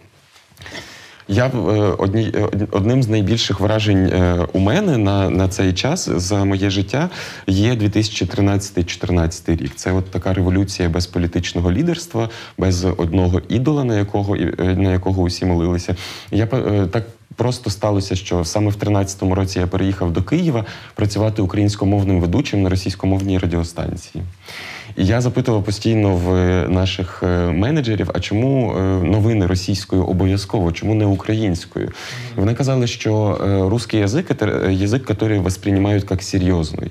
Я 1.29 1.47
е, 1.47 1.51
одні, 1.99 2.33
е, 2.35 2.49
одним 2.71 3.03
з 3.03 3.09
найбільших 3.09 3.61
вражень 3.61 4.13
у 4.53 4.59
мене 4.59 4.99
на, 4.99 5.31
на 5.31 5.49
цей 5.49 5.73
час 5.73 6.09
за 6.17 6.45
моє 6.45 6.71
життя 6.71 7.11
є 7.47 7.75
2013-2014 7.75 9.57
рік. 9.57 9.73
Це 9.75 9.93
от 9.93 10.11
така 10.11 10.35
революція 10.35 10.89
без 10.89 11.07
політичного 11.07 11.73
лідерства, 11.73 12.29
без 12.59 12.85
одного 12.85 13.41
ідола, 13.49 13.85
на 13.85 13.99
якого, 13.99 14.37
на 14.59 14.93
якого 14.93 15.23
усі 15.23 15.45
молилися. 15.45 15.97
Я 16.31 16.47
так. 16.47 17.05
Просто 17.37 17.71
сталося, 17.71 18.17
що 18.17 18.45
саме 18.45 18.71
в 18.71 18.75
13-му 18.77 19.35
році 19.35 19.59
я 19.59 19.67
переїхав 19.67 20.13
до 20.13 20.23
Києва 20.23 20.65
працювати 20.95 21.43
українськомовним 21.43 22.21
ведучим 22.21 22.63
на 22.63 22.69
російськомовній 22.69 23.39
радіостанції. 23.39 24.25
І 24.97 25.07
я 25.07 25.21
запитував 25.21 25.65
постійно 25.65 26.17
в 26.17 26.33
наших 26.69 27.23
е, 27.23 27.51
менеджерів, 27.51 28.11
а 28.15 28.21
чому 28.21 28.73
е, 28.73 28.83
новини 29.05 29.47
російською 29.47 30.05
обов'язково, 30.05 30.73
чому 30.73 30.95
не 30.95 31.07
українською? 31.07 31.93
Вони 32.37 32.55
казали, 32.55 32.87
що 32.87 33.39
русський 33.71 34.01
язик 34.01 34.27
це 34.41 34.73
язик, 34.73 35.07
який 35.09 35.39
восприймають 35.39 36.07
як 36.11 36.23
серйозний. 36.23 36.91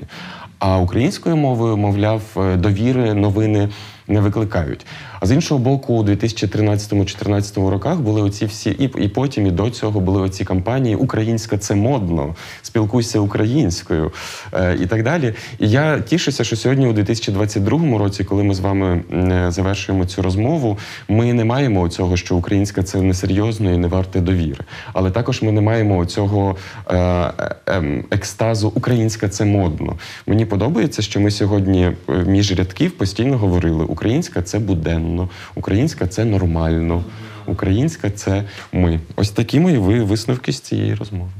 А 0.61 0.77
українською 0.77 1.35
мовою, 1.35 1.77
мовляв, 1.77 2.21
е, 2.37 2.55
довіри 2.57 3.13
новини 3.13 3.69
не 4.07 4.19
викликають. 4.19 4.85
А 5.21 5.25
з 5.25 5.31
іншого 5.31 5.59
боку, 5.59 5.93
у 5.93 6.03
2013-2014 6.03 7.69
роках 7.69 7.99
були 7.99 8.21
оці 8.21 8.45
всі, 8.45 8.69
і, 8.69 9.03
і 9.03 9.07
потім, 9.07 9.47
і 9.47 9.51
до 9.51 9.69
цього 9.69 9.99
були 9.99 10.21
оці 10.21 10.45
кампанії 10.45 10.95
Українська 10.95 11.57
це 11.57 11.75
модно, 11.75 12.35
спілкуйся 12.61 13.19
українською 13.19 14.11
е, 14.53 14.77
і 14.81 14.85
так 14.85 15.03
далі. 15.03 15.33
І 15.59 15.69
я 15.69 15.99
тішуся, 15.99 16.43
що 16.43 16.55
сьогодні, 16.55 16.87
у 16.87 16.93
2022 16.93 17.97
році, 17.97 18.23
коли 18.23 18.43
ми 18.43 18.53
з 18.53 18.59
вами 18.59 19.03
е, 19.13 19.45
завершуємо 19.51 20.05
цю 20.05 20.21
розмову, 20.21 20.77
ми 21.09 21.33
не 21.33 21.45
маємо 21.45 21.89
цього, 21.89 22.17
що 22.17 22.35
українська 22.35 22.83
це 22.83 23.01
несерйозно 23.01 23.71
і 23.71 23.77
не 23.77 23.87
варте 23.87 24.19
довіри. 24.19 24.63
Але 24.93 25.11
також 25.11 25.41
ми 25.41 25.51
не 25.51 25.61
маємо 25.61 26.05
цього 26.05 26.55
е, 26.87 26.97
е, 26.97 27.55
ем, 27.65 28.03
екстазу 28.11 28.71
Українська 28.75 29.29
це 29.29 29.45
модно. 29.45 29.95
Мені 30.27 30.45
подобається, 30.45 31.01
що 31.01 31.19
ми 31.19 31.31
сьогодні 31.31 31.91
е, 32.09 32.13
між 32.25 32.51
рядків 32.51 32.91
постійно 32.91 33.37
говорили: 33.37 33.83
Українська 33.83 34.41
це 34.41 34.59
буденно, 34.59 35.10
українська 35.55 36.07
це 36.07 36.25
нормально, 36.25 37.03
українська 37.45 38.09
це 38.09 38.43
ми. 38.71 38.99
Ось 39.15 39.29
такі 39.29 39.59
мої 39.59 39.77
висновки 39.77 40.51
з 40.51 40.59
цієї 40.59 40.95
розмови. 40.95 41.31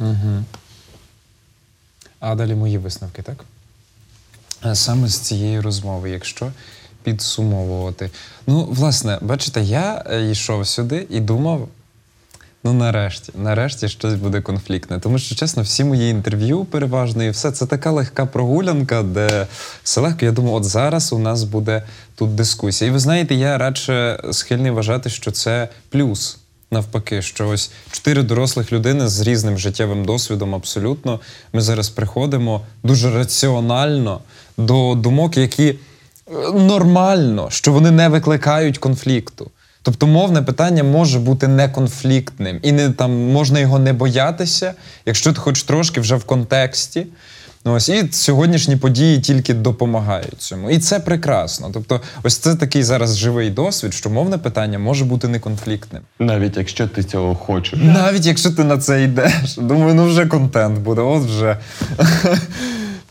Угу. 0.00 0.44
А 2.20 2.34
далі 2.34 2.54
мої 2.54 2.78
висновки, 2.78 3.22
так? 3.22 3.44
Саме 4.76 5.08
з 5.08 5.18
цієї 5.18 5.60
розмови, 5.60 6.10
якщо 6.10 6.52
підсумовувати. 7.02 8.10
Ну, 8.46 8.64
власне, 8.64 9.18
бачите, 9.22 9.62
я 9.62 10.04
е, 10.10 10.30
йшов 10.30 10.66
сюди 10.66 11.06
і 11.10 11.20
думав. 11.20 11.68
Ну, 12.66 12.72
нарешті, 12.72 13.32
нарешті 13.36 13.88
щось 13.88 14.14
буде 14.14 14.40
конфліктне. 14.40 15.00
Тому 15.00 15.18
що, 15.18 15.34
чесно, 15.34 15.62
всі 15.62 15.84
мої 15.84 16.10
інтерв'ю 16.10 16.64
переважно 16.64 17.24
і 17.24 17.30
все 17.30 17.50
це 17.52 17.66
така 17.66 17.90
легка 17.90 18.26
прогулянка, 18.26 19.02
де 19.02 19.46
все 19.82 20.00
легко. 20.00 20.24
Я 20.24 20.32
думаю, 20.32 20.54
от 20.54 20.64
зараз 20.64 21.12
у 21.12 21.18
нас 21.18 21.42
буде 21.42 21.82
тут 22.14 22.34
дискусія. 22.34 22.90
І 22.90 22.92
ви 22.92 22.98
знаєте, 22.98 23.34
я 23.34 23.58
радше 23.58 24.20
схильний 24.32 24.70
вважати, 24.70 25.10
що 25.10 25.30
це 25.30 25.68
плюс. 25.90 26.38
Навпаки, 26.70 27.22
що 27.22 27.48
ось 27.48 27.70
чотири 27.90 28.22
дорослих 28.22 28.72
людини 28.72 29.08
з 29.08 29.20
різним 29.20 29.58
життєвим 29.58 30.04
досвідом 30.04 30.54
абсолютно. 30.54 31.20
Ми 31.52 31.60
зараз 31.60 31.88
приходимо 31.88 32.60
дуже 32.82 33.10
раціонально 33.10 34.20
до 34.56 34.94
думок, 34.94 35.36
які 35.36 35.68
е, 35.68 35.76
нормально, 36.52 37.48
що 37.50 37.72
вони 37.72 37.90
не 37.90 38.08
викликають 38.08 38.78
конфлікту. 38.78 39.50
Тобто 39.84 40.06
мовне 40.06 40.42
питання 40.42 40.84
може 40.84 41.18
бути 41.18 41.48
неконфліктним, 41.48 42.58
і 42.62 42.72
не 42.72 42.90
там 42.90 43.12
можна 43.12 43.58
його 43.58 43.78
не 43.78 43.92
боятися, 43.92 44.74
якщо 45.06 45.32
ти 45.32 45.40
хоч 45.40 45.62
трошки 45.62 46.00
вже 46.00 46.16
в 46.16 46.24
контексті. 46.24 47.06
Ну, 47.64 47.74
ось 47.74 47.88
і 47.88 48.08
сьогоднішні 48.12 48.76
події 48.76 49.20
тільки 49.20 49.54
допомагають 49.54 50.34
цьому. 50.38 50.70
І 50.70 50.78
це 50.78 51.00
прекрасно. 51.00 51.70
Тобто, 51.72 52.00
ось 52.22 52.36
це 52.36 52.54
такий 52.54 52.82
зараз 52.82 53.16
живий 53.16 53.50
досвід, 53.50 53.94
що 53.94 54.10
мовне 54.10 54.38
питання 54.38 54.78
може 54.78 55.04
бути 55.04 55.28
неконфліктним. 55.28 56.02
Навіть 56.18 56.56
якщо 56.56 56.88
ти 56.88 57.04
цього 57.04 57.34
хочеш. 57.34 57.78
Навіть 57.82 58.26
якщо 58.26 58.50
ти 58.50 58.64
на 58.64 58.78
це 58.78 59.02
йдеш. 59.02 59.56
Думаю, 59.56 59.94
ну 59.94 60.06
вже 60.06 60.26
контент 60.26 60.78
буде, 60.78 61.00
от 61.00 61.22
вже. 61.22 61.58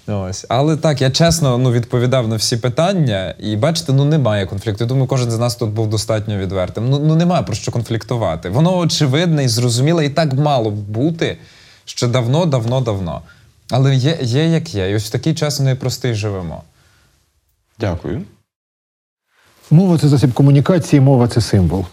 Ось. 0.07 0.45
Але 0.49 0.77
так, 0.77 1.01
я 1.01 1.11
чесно 1.11 1.57
ну, 1.57 1.71
відповідав 1.71 2.27
на 2.27 2.35
всі 2.35 2.57
питання, 2.57 3.35
і 3.39 3.55
бачите, 3.55 3.93
ну 3.93 4.05
немає 4.05 4.45
конфлікту. 4.45 4.83
Я 4.83 4.87
думаю, 4.87 5.07
кожен 5.07 5.31
з 5.31 5.39
нас 5.39 5.55
тут 5.55 5.69
був 5.69 5.89
достатньо 5.89 6.37
відвертим. 6.37 6.89
Ну, 6.89 6.99
ну 6.99 7.15
немає 7.15 7.43
про 7.43 7.55
що 7.55 7.71
конфліктувати. 7.71 8.49
Воно 8.49 8.77
очевидне 8.77 9.43
і 9.43 9.47
зрозуміле, 9.47 10.05
і 10.05 10.09
так 10.09 10.33
мало 10.33 10.71
б 10.71 10.73
бути 10.73 11.37
ще 11.85 12.07
давно, 12.07 12.45
давно, 12.45 12.81
давно. 12.81 13.21
Але 13.69 13.95
є, 13.95 14.17
є 14.21 14.49
як 14.49 14.75
є. 14.75 14.91
І 14.91 14.95
ось 14.95 15.05
в 15.05 15.11
такий 15.11 15.33
час 15.33 15.59
непростий 15.59 16.13
живемо. 16.13 16.63
Дякую. 17.79 18.21
Мова 19.71 19.97
це 19.97 20.07
засіб 20.07 20.33
комунікації, 20.33 20.99
мова 20.99 21.27
це 21.27 21.41
символ. 21.41 21.85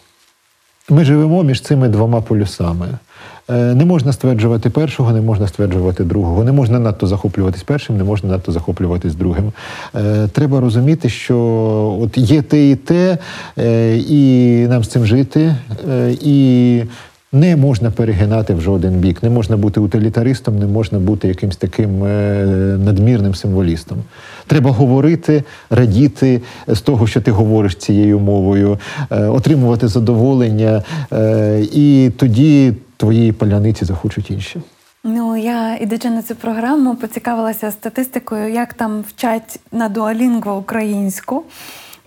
Ми 0.88 1.04
живемо 1.04 1.42
між 1.42 1.60
цими 1.60 1.88
двома 1.88 2.20
полюсами. 2.20 2.98
Е, 3.50 3.74
Не 3.74 3.84
можна 3.84 4.12
стверджувати 4.12 4.70
першого, 4.70 5.12
не 5.12 5.20
можна 5.20 5.48
стверджувати 5.48 6.04
другого. 6.04 6.44
Не 6.44 6.52
можна 6.52 6.78
надто 6.78 7.06
захоплюватись 7.06 7.62
першим, 7.62 7.96
не 7.96 8.04
можна 8.04 8.28
надто 8.30 8.52
захоплюватись 8.52 9.14
другим. 9.14 9.52
Е, 9.94 10.28
Треба 10.32 10.60
розуміти, 10.60 11.08
що 11.08 11.38
от 12.00 12.18
є 12.18 12.42
те 12.42 12.70
і 12.70 12.76
те, 12.76 13.18
е, 13.58 13.96
і 13.96 14.66
нам 14.68 14.84
з 14.84 14.88
цим 14.88 15.06
жити. 15.06 15.54
І 16.22 16.82
не 17.32 17.56
можна 17.56 17.90
перегинати 17.90 18.54
в 18.54 18.60
жоден 18.60 18.94
бік. 18.94 19.22
Не 19.22 19.30
можна 19.30 19.56
бути 19.56 19.80
утилітаристом, 19.80 20.58
не 20.58 20.66
можна 20.66 20.98
бути 20.98 21.28
якимсь 21.28 21.56
таким 21.56 22.00
надмірним 22.84 23.34
символістом. 23.34 23.98
Треба 24.46 24.70
говорити, 24.70 25.42
радіти 25.70 26.40
з 26.68 26.80
того, 26.80 27.06
що 27.06 27.20
ти 27.20 27.30
говориш 27.30 27.74
цією 27.74 28.18
мовою, 28.18 28.78
отримувати 29.10 29.88
задоволення, 29.88 30.82
і 31.72 32.10
тоді 32.16 32.72
твоїй 33.00 33.32
паляниці 33.32 33.84
захочуть 33.84 34.30
інші. 34.30 34.60
Ну, 35.04 35.36
я, 35.36 35.76
ідучи 35.76 36.10
на 36.10 36.22
цю 36.22 36.34
програму, 36.34 36.96
поцікавилася 36.96 37.70
статистикою, 37.70 38.52
як 38.52 38.74
там 38.74 39.04
вчать 39.08 39.60
на 39.72 39.88
дуалінгво 39.88 40.56
українську. 40.56 41.44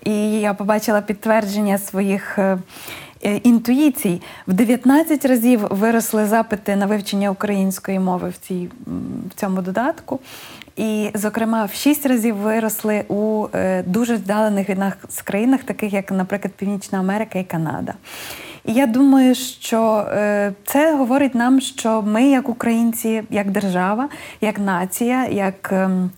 І 0.05 0.13
я 0.39 0.53
побачила 0.53 1.01
підтвердження 1.01 1.77
своїх 1.77 2.39
е, 2.39 2.57
е, 3.23 3.35
інтуїцій. 3.37 4.21
В 4.47 4.53
19 4.53 5.25
разів 5.25 5.67
виросли 5.69 6.25
запити 6.25 6.75
на 6.75 6.85
вивчення 6.85 7.29
української 7.29 7.99
мови 7.99 8.29
в, 8.29 8.47
цій, 8.47 8.69
в 9.29 9.39
цьому 9.39 9.61
додатку. 9.61 10.19
І, 10.75 11.09
зокрема, 11.13 11.65
в 11.65 11.73
6 11.73 12.05
разів 12.05 12.35
виросли 12.35 13.05
у 13.07 13.47
е, 13.53 13.83
дуже 13.83 14.15
віддалених 14.15 14.69
від 14.69 14.77
нас 14.77 14.93
країнах, 15.23 15.63
таких 15.63 15.93
як, 15.93 16.11
наприклад, 16.11 16.53
Північна 16.53 16.99
Америка 16.99 17.39
і 17.39 17.43
Канада. 17.43 17.93
І 18.65 18.73
я 18.73 18.87
думаю, 18.87 19.35
що 19.35 20.05
е, 20.09 20.53
це 20.65 20.95
говорить 20.95 21.35
нам, 21.35 21.61
що 21.61 22.01
ми, 22.01 22.23
як 22.23 22.49
українці, 22.49 23.23
як 23.29 23.51
держава, 23.51 24.09
як 24.41 24.59
нація, 24.59 25.27
як 25.27 25.69
ем, 25.73 26.11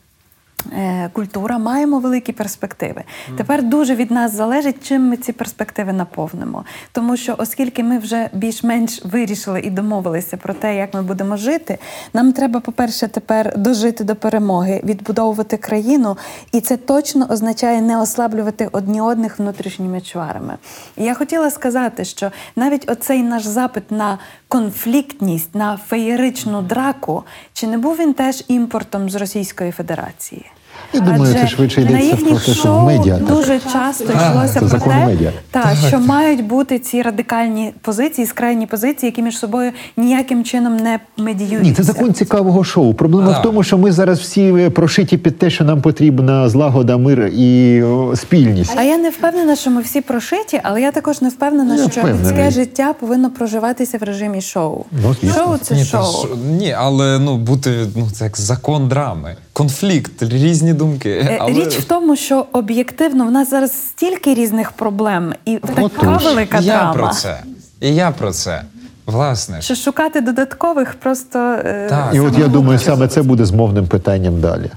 Культура 1.14 1.58
маємо 1.58 2.00
великі 2.00 2.34
перспективи. 2.34 3.04
Тепер 3.38 3.64
дуже 3.64 3.96
від 3.96 4.12
нас 4.12 4.36
залежить, 4.36 4.88
чим 4.88 5.10
ми 5.10 5.18
ці 5.18 5.32
перспективи 5.32 5.94
наповнимо. 5.94 6.66
Тому 6.92 7.18
що, 7.18 7.36
оскільки 7.38 7.84
ми 7.84 7.98
вже 7.98 8.30
більш-менш 8.34 9.06
вирішили 9.06 9.60
і 9.60 9.70
домовилися 9.70 10.38
про 10.38 10.54
те, 10.54 10.76
як 10.76 10.94
ми 10.94 11.02
будемо 11.02 11.38
жити, 11.38 11.78
нам 12.14 12.34
треба, 12.34 12.60
по-перше, 12.60 13.08
тепер 13.08 13.58
дожити 13.58 14.04
до 14.04 14.16
перемоги, 14.16 14.82
відбудовувати 14.84 15.58
країну, 15.58 16.18
і 16.52 16.62
це 16.62 16.78
точно 16.78 17.28
означає 17.30 17.82
не 17.82 18.02
ослаблювати 18.02 18.70
одні 18.72 19.02
одних 19.02 19.40
внутрішніми 19.40 20.02
чварами. 20.02 20.58
І 20.98 21.04
я 21.04 21.14
хотіла 21.14 21.52
сказати, 21.52 22.06
що 22.06 22.32
навіть 22.56 22.92
оцей 22.92 23.24
наш 23.24 23.46
запит 23.46 23.92
на 23.92 24.18
конфліктність, 24.48 25.56
на 25.56 25.78
феєричну 25.78 26.62
драку, 26.62 27.24
чи 27.54 27.68
не 27.68 27.78
був 27.78 27.96
він 27.98 28.14
теж 28.14 28.44
імпортом 28.48 29.10
з 29.10 29.16
Російської 29.16 29.72
Федерації? 29.72 30.46
Я 30.94 31.00
думаю, 31.00 31.22
Адже 31.24 31.34
це 31.34 31.48
швидше 31.48 31.82
на 31.82 31.90
йдеться 31.90 32.06
їхніх 32.08 32.30
про 32.30 32.40
те, 32.40 32.54
що 32.60 32.78
в 32.78 32.84
медіа 32.84 33.18
так. 33.18 33.26
дуже 33.28 33.60
часто 33.74 34.06
А, 34.16 34.30
йшлося 34.30 34.54
це 34.54 34.78
про 34.78 34.80
те, 34.92 35.06
медіа. 35.06 35.32
та, 35.52 35.76
що 35.88 36.00
мають 36.00 36.44
бути 36.44 36.80
ці 36.80 37.02
радикальні 37.02 37.74
позиції, 37.82 38.28
скрайні 38.28 38.66
позиції, 38.68 39.08
які 39.08 39.22
між 39.22 39.38
собою 39.38 39.72
ніяким 39.98 40.44
чином 40.44 40.78
не 40.78 41.00
медіюються. 41.18 41.70
Ні, 41.70 41.74
це 41.74 41.84
закон 41.84 42.14
цікавого 42.14 42.64
шоу. 42.64 42.94
Проблема 42.94 43.32
Так. 43.32 43.40
в 43.40 43.44
тому, 43.44 43.64
що 43.64 43.78
ми 43.78 43.92
зараз 43.92 44.20
всі 44.20 44.70
прошиті 44.76 45.18
під 45.18 45.38
те, 45.38 45.50
що 45.50 45.64
нам 45.64 45.82
потрібна 45.82 46.50
злагода, 46.50 46.98
мир 46.98 47.32
і 47.36 47.84
о, 47.84 48.16
спільність. 48.16 48.74
А 48.78 48.84
я 48.84 48.98
не 48.98 49.10
впевнена, 49.10 49.56
що 49.56 49.72
ми 49.72 49.82
всі 49.82 50.02
прошиті, 50.02 50.60
але 50.64 50.82
я 50.82 50.92
також 50.92 51.22
не 51.22 51.30
впевнена, 51.30 51.76
Я 51.76 51.90
що 51.90 52.02
впевнений. 52.02 52.22
людське 52.32 52.52
життя 52.52 52.94
повинно 53.00 53.32
проживатися 53.32 53.98
в 53.98 54.04
режимі 54.04 54.42
шоу. 54.42 54.84
Ну, 55.04 55.16
звісно. 55.22 55.44
шоу 55.44 55.58
це 55.58 55.76
ні, 55.76 55.86
та 55.86 55.86
шоу. 56.04 56.26
ні, 56.60 56.72
але 56.78 57.20
ну 57.20 57.38
бути 57.38 57.72
ну 57.96 58.08
це 58.14 58.24
як 58.24 58.38
закон 58.38 58.88
драми, 58.88 59.36
конфлікт, 59.54 60.24
різні 60.24 60.74
думки. 60.76 61.10
Е, 61.10 61.38
Але... 61.42 61.54
Річ 61.54 61.76
в 61.78 61.84
тому, 61.84 62.16
що 62.16 62.46
об'єктивно 62.52 63.26
в 63.26 63.32
нас 63.32 63.50
зараз 63.50 63.72
стільки 63.72 64.34
різних 64.34 64.72
проблем, 64.72 65.34
і 65.46 65.58
така 65.58 65.82
Отож. 65.82 66.24
велика 66.24 66.60
я 66.60 66.74
драма. 66.74 66.94
про 66.94 67.10
це. 67.10 67.40
І 67.82 67.96
я 67.96 68.12
про 68.12 68.32
це. 68.32 68.62
Власне. 69.06 69.62
Що 69.62 69.76
шукати 69.76 70.22
додаткових 70.22 70.94
просто 70.94 71.40
е, 71.40 71.88
Так. 71.90 72.16
І 72.16 72.20
от 72.20 72.38
я 72.38 72.48
думаю, 72.48 72.80
саме 72.80 73.08
це 73.08 73.22
буде 73.22 73.46
змовним 73.46 73.88
питанням 73.88 74.42
далі. 74.42 74.72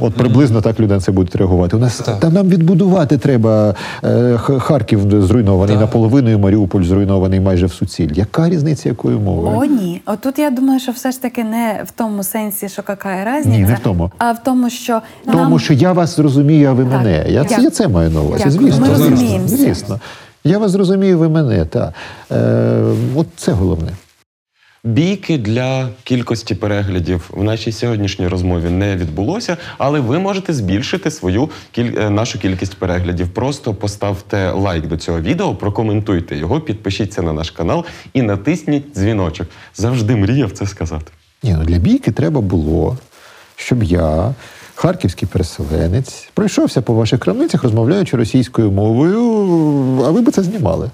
От 0.00 0.14
приблизно 0.14 0.60
так 0.60 0.80
люди 0.80 0.94
на 0.94 1.00
це 1.00 1.12
будуть 1.12 1.36
реагувати. 1.36 1.76
У 1.76 1.78
нас 1.78 1.98
Так. 1.98 2.20
та 2.20 2.30
нам 2.30 2.48
відбудувати 2.48 3.18
треба 3.18 3.74
е, 4.04 4.36
Харків 4.38 5.22
зруйнований 5.22 5.74
Так. 5.76 5.80
наполовину, 5.80 6.30
і 6.30 6.36
Маріуполь 6.36 6.82
зруйнований 6.82 7.40
майже 7.40 7.66
в 7.66 7.72
суціль. 7.72 8.10
Яка 8.14 8.48
різниця 8.48 8.88
якою 8.88 9.20
мовою? 9.20 9.58
О, 9.58 9.64
ні. 9.64 10.00
Отут 10.06 10.38
я 10.38 10.50
думаю, 10.50 10.80
що 10.80 10.92
все 10.92 11.12
ж 11.12 11.22
таки 11.22 11.44
не 11.44 11.82
в 11.86 11.90
тому 11.90 12.22
сенсі, 12.22 12.68
що 12.68 12.82
яка 12.88 13.24
різниця, 13.38 13.48
Ні, 13.58 13.64
не 13.66 13.74
в 13.74 13.78
тому. 13.78 14.10
а 14.18 14.32
в 14.32 14.42
тому, 14.42 14.70
що 14.70 15.00
Тому 15.24 15.38
нам 15.38 15.58
що 15.58 15.74
я 15.74 15.92
вас 15.92 16.16
зрозумію, 16.16 16.68
а 16.68 16.72
ви 16.72 16.84
Так. 16.84 16.92
мене. 16.92 17.24
Я, 17.28 17.44
це, 17.44 17.62
я 17.62 17.70
це 17.70 17.88
маю 17.88 18.10
на 18.10 18.20
увазі. 18.20 18.44
Звісно, 18.50 18.62
Ми 18.62 18.70
звісно, 18.70 18.88
розуміємося. 18.88 19.56
звісно. 19.56 20.00
Я 20.44 20.58
вас 20.58 20.70
зрозумію, 20.70 21.18
ви 21.18 21.28
мене. 21.28 21.64
Та. 21.64 21.92
Е, 22.32 22.82
от 23.16 23.26
це 23.36 23.52
головне. 23.52 23.88
Бійки 24.84 25.38
для 25.38 25.88
кількості 26.02 26.54
переглядів 26.54 27.30
в 27.30 27.44
нашій 27.44 27.72
сьогоднішній 27.72 28.28
розмові 28.28 28.70
не 28.70 28.96
відбулося, 28.96 29.56
але 29.78 30.00
ви 30.00 30.18
можете 30.18 30.52
збільшити 30.52 31.10
свою 31.10 31.50
кіль... 31.72 31.92
е, 31.98 32.10
нашу 32.10 32.38
кількість 32.38 32.74
переглядів. 32.74 33.28
Просто 33.28 33.74
поставте 33.74 34.50
лайк 34.50 34.86
до 34.86 34.96
цього 34.96 35.20
відео, 35.20 35.54
прокоментуйте 35.54 36.36
його, 36.36 36.60
підпишіться 36.60 37.22
на 37.22 37.32
наш 37.32 37.50
канал 37.50 37.84
і 38.12 38.22
натисніть 38.22 38.92
дзвіночок. 38.94 39.48
Завжди 39.74 40.16
мріяв 40.16 40.52
це 40.52 40.66
сказати. 40.66 41.12
Ні, 41.42 41.54
ну 41.58 41.64
для 41.64 41.78
бійки 41.78 42.12
треба 42.12 42.40
було, 42.40 42.98
щоб 43.56 43.82
я, 43.82 44.34
харківський 44.74 45.28
переселенець, 45.32 46.28
пройшовся 46.34 46.82
по 46.82 46.94
ваших 46.94 47.20
крамницях, 47.20 47.62
розмовляючи 47.62 48.16
російською 48.16 48.70
мовою, 48.70 49.20
а 50.04 50.10
ви 50.10 50.20
б 50.20 50.30
це 50.32 50.42
знімали. 50.42 50.90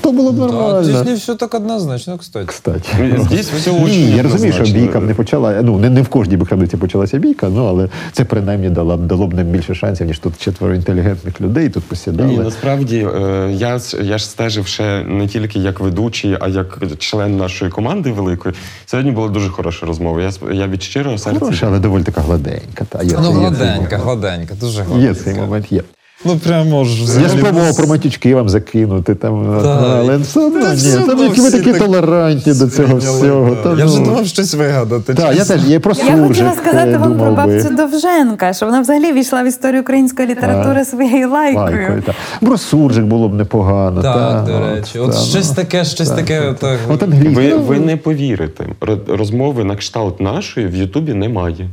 То 0.00 0.12
було 0.12 0.32
б 0.32 0.38
нормально. 0.38 0.84
здесь 0.84 1.04
не 1.04 1.14
все 1.14 1.34
так 1.34 1.54
однозначно, 1.54 2.18
кстати. 2.18 2.46
Кстати. 2.46 2.88
Здесь 3.18 3.50
все 3.50 3.72
Ні, 3.72 4.10
я 4.16 4.22
розумію, 4.22 4.52
що 4.52 4.62
однозначно. 4.62 4.80
бійка 4.86 5.00
б 5.00 5.04
не 5.04 5.14
почала. 5.14 5.62
Ну, 5.62 5.78
не, 5.78 5.90
не 5.90 6.02
в 6.02 6.08
кожній 6.08 6.36
би 6.36 6.46
крамниці 6.46 6.76
почалася 6.76 7.18
бійка, 7.18 7.48
ну 7.48 7.66
але 7.66 7.88
це 8.12 8.24
принаймні 8.24 8.70
дало, 8.70 8.96
б- 8.96 9.06
дало 9.06 9.26
б 9.26 9.34
нам 9.34 9.44
більше 9.46 9.74
шансів, 9.74 10.06
ніж 10.06 10.18
тут 10.18 10.38
четверо 10.38 10.74
інтелігентних 10.74 11.40
людей 11.40 11.68
тут 11.68 11.84
посідали. 11.84 12.28
Ні, 12.30 12.38
насправді 12.38 13.08
е, 13.16 13.50
я, 13.52 13.76
с- 13.76 13.96
я 14.02 14.18
ж 14.18 14.24
стежив 14.26 14.66
ще 14.66 15.04
не 15.04 15.26
тільки 15.28 15.58
як 15.58 15.80
ведучий, 15.80 16.36
а 16.40 16.48
як 16.48 16.78
член 16.98 17.36
нашої 17.36 17.70
команди 17.70 18.12
великої. 18.12 18.54
Сьогодні 18.86 19.12
була 19.12 19.28
дуже 19.28 19.48
хороша 19.48 19.86
розмова. 19.86 20.22
Я, 20.22 20.28
сп- 20.28 20.52
я 20.52 20.66
від 20.66 20.82
щирого 20.82 21.18
серця. 21.18 21.40
Хороша, 21.40 21.66
але 21.66 21.78
доволі 21.78 22.02
така 22.02 22.20
гладенька. 22.20 22.84
Та, 22.88 23.02
є, 23.02 23.10
Ну, 23.14 23.18
є 23.20 23.24
цей 23.26 23.34
гладенька, 23.34 23.74
момент. 23.98 24.02
гладенька, 24.02 24.54
дуже 24.60 24.78
Є 24.78 24.84
гладенька. 24.84 25.14
цей 25.24 25.34
момент, 25.34 25.72
є. 25.72 25.82
Ну 26.24 26.36
прямо 26.36 26.84
ж 26.84 27.20
Я 27.22 27.28
спробував 27.28 27.76
про 27.76 27.86
матючки 27.86 28.34
вам 28.34 28.48
закинути, 28.48 29.14
там, 29.14 29.60
Так. 29.62 29.80
але 29.84 30.16
все 30.16 30.40
одно 30.40 30.74
ні. 30.74 31.06
Там 31.06 31.18
які 31.18 31.40
ви 31.40 31.50
такі 31.50 31.72
так 31.72 31.78
толерантні 31.78 32.54
до 32.54 32.68
цього 32.68 32.96
всього. 32.96 33.56
Та, 33.56 33.68
Я 33.68 33.84
вже 33.84 33.98
ну. 33.98 34.04
думав 34.04 34.26
щось 34.26 34.54
вигадати. 34.54 35.14
Так, 35.14 35.36
я 35.36 35.44
теж 35.44 35.64
є 35.64 35.80
про 35.80 35.92
Я 35.92 36.04
хотіла 36.04 36.26
суржик, 36.26 36.52
сказати 36.62 36.90
е, 36.90 36.96
вам 36.98 37.18
про 37.18 37.26
би. 37.26 37.32
бабцю 37.32 37.68
Довженка, 37.76 38.52
що 38.52 38.66
вона 38.66 38.80
взагалі 38.80 39.12
війшла 39.12 39.42
в 39.42 39.46
історію 39.46 39.82
української 39.82 40.28
літератури 40.28 40.80
А. 40.80 40.84
своєю 40.84 41.30
лайкою. 41.30 42.02
Про 42.40 42.58
суржик 42.58 43.04
було 43.04 43.28
б 43.28 43.34
непогано. 43.34 44.02
Так, 44.02 44.46
та, 44.46 44.52
до 44.52 44.66
речі. 44.66 44.98
От 44.98 45.12
та, 45.12 45.18
щось 45.18 45.48
ну. 45.48 45.54
таке, 45.54 45.84
щось 45.84 46.10
таке. 46.10 46.54
Так. 46.60 46.78
От. 46.88 47.02
Ви, 47.02 47.48
ну, 47.50 47.58
ви 47.58 47.78
не 47.80 47.96
повірите, 47.96 48.64
ро- 48.80 49.16
розмови 49.16 49.64
на 49.64 49.76
кшталт 49.76 50.20
нашої 50.20 50.66
в 50.66 50.74
Ютубі 50.74 51.14
немає. 51.14 51.68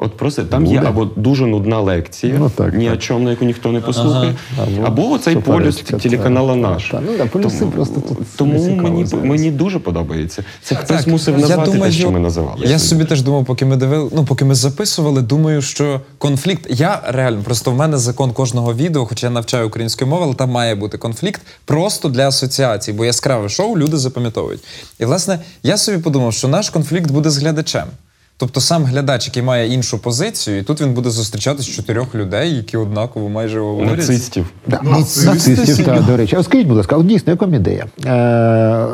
От 0.00 0.16
просто 0.16 0.44
там 0.44 0.66
є 0.66 0.82
або 0.86 1.04
дуже 1.04 1.46
нудна 1.46 1.80
лекція, 1.80 2.34
Ну, 2.38 2.50
так, 2.50 2.74
ні 2.74 2.84
так. 2.84 2.94
о 2.94 2.96
чому, 2.96 3.24
на 3.24 3.30
яку 3.30 3.44
ніхто 3.44 3.72
не 3.72 3.80
послухає, 3.80 4.34
Або 4.62 4.86
або 4.86 5.10
оцей 5.10 5.36
полюс 5.36 5.76
телеканала 5.76 6.56
наш. 6.56 6.88
та, 6.90 7.00
ну, 7.06 7.12
да, 7.18 7.26
полюси 7.26 7.66
просто 7.66 8.00
тут 8.00 8.18
тому 8.36 8.68
мені, 8.76 9.06
зараз. 9.06 9.24
мені 9.24 9.50
дуже 9.50 9.78
подобається. 9.78 10.44
Це 10.62 10.74
хтось 10.74 10.98
Так, 10.98 11.06
мусив 11.06 11.34
я 11.34 11.40
назвати 11.40 11.70
думаю, 11.70 11.92
те, 11.92 11.98
що 11.98 12.10
ми 12.10 12.20
називали. 12.20 12.66
Я 12.66 12.78
собі 12.78 13.04
теж 13.04 13.22
думав, 13.22 13.44
поки 13.44 13.64
ми 13.64 13.76
дивили, 13.76 14.10
ну 14.14 14.24
поки 14.24 14.44
ми 14.44 14.54
записували, 14.54 15.22
думаю, 15.22 15.62
що 15.62 16.00
конфлікт. 16.18 16.66
Я 16.68 17.00
реально 17.08 17.42
просто 17.42 17.70
в 17.70 17.74
мене 17.74 17.98
закон 17.98 18.32
кожного 18.32 18.74
відео, 18.74 19.06
хоча 19.06 19.26
я 19.26 19.30
навчаю 19.30 19.66
української 19.66 20.10
мови, 20.10 20.22
але 20.24 20.34
там 20.34 20.50
має 20.50 20.74
бути 20.74 20.98
конфлікт 20.98 21.42
просто 21.64 22.08
для 22.08 22.28
асоціацій, 22.28 22.92
бо 22.92 23.04
яскраве 23.04 23.48
шоу 23.48 23.78
люди 23.78 23.96
запам'ятовують. 23.96 24.60
І 24.98 25.04
власне 25.04 25.38
я 25.62 25.76
собі 25.76 25.98
подумав, 25.98 26.32
що 26.34 26.48
наш 26.48 26.70
конфлікт 26.70 27.10
буде 27.10 27.30
з 27.30 27.38
глядачем. 27.38 27.84
Тобто 28.40 28.60
сам 28.60 28.84
глядач, 28.84 29.26
який 29.26 29.42
має 29.42 29.68
іншу 29.74 29.98
позицію, 29.98 30.58
і 30.58 30.62
тут 30.62 30.80
він 30.80 30.94
буде 30.94 31.10
зустрічатись 31.10 31.66
з 31.66 31.68
чотирьох 31.68 32.14
людей, 32.14 32.54
які 32.54 32.76
однаково 32.76 33.28
майже 33.28 33.60
говорять. 33.60 33.96
Нацистів. 33.98 34.46
Да, 34.66 34.80
Нацисти 34.82 35.26
нацистів, 35.26 35.76
собі. 35.76 35.82
так, 35.84 36.04
до 36.04 36.16
речі. 36.16 36.36
А 36.36 36.42
скажіть, 36.42 36.66
будь 36.66 36.76
ласка, 36.76 36.96
от 36.96 37.06
дійсно, 37.06 37.30
як 37.30 37.42
вам 37.42 37.54
ідея? 37.54 37.86
Е, 38.06 38.86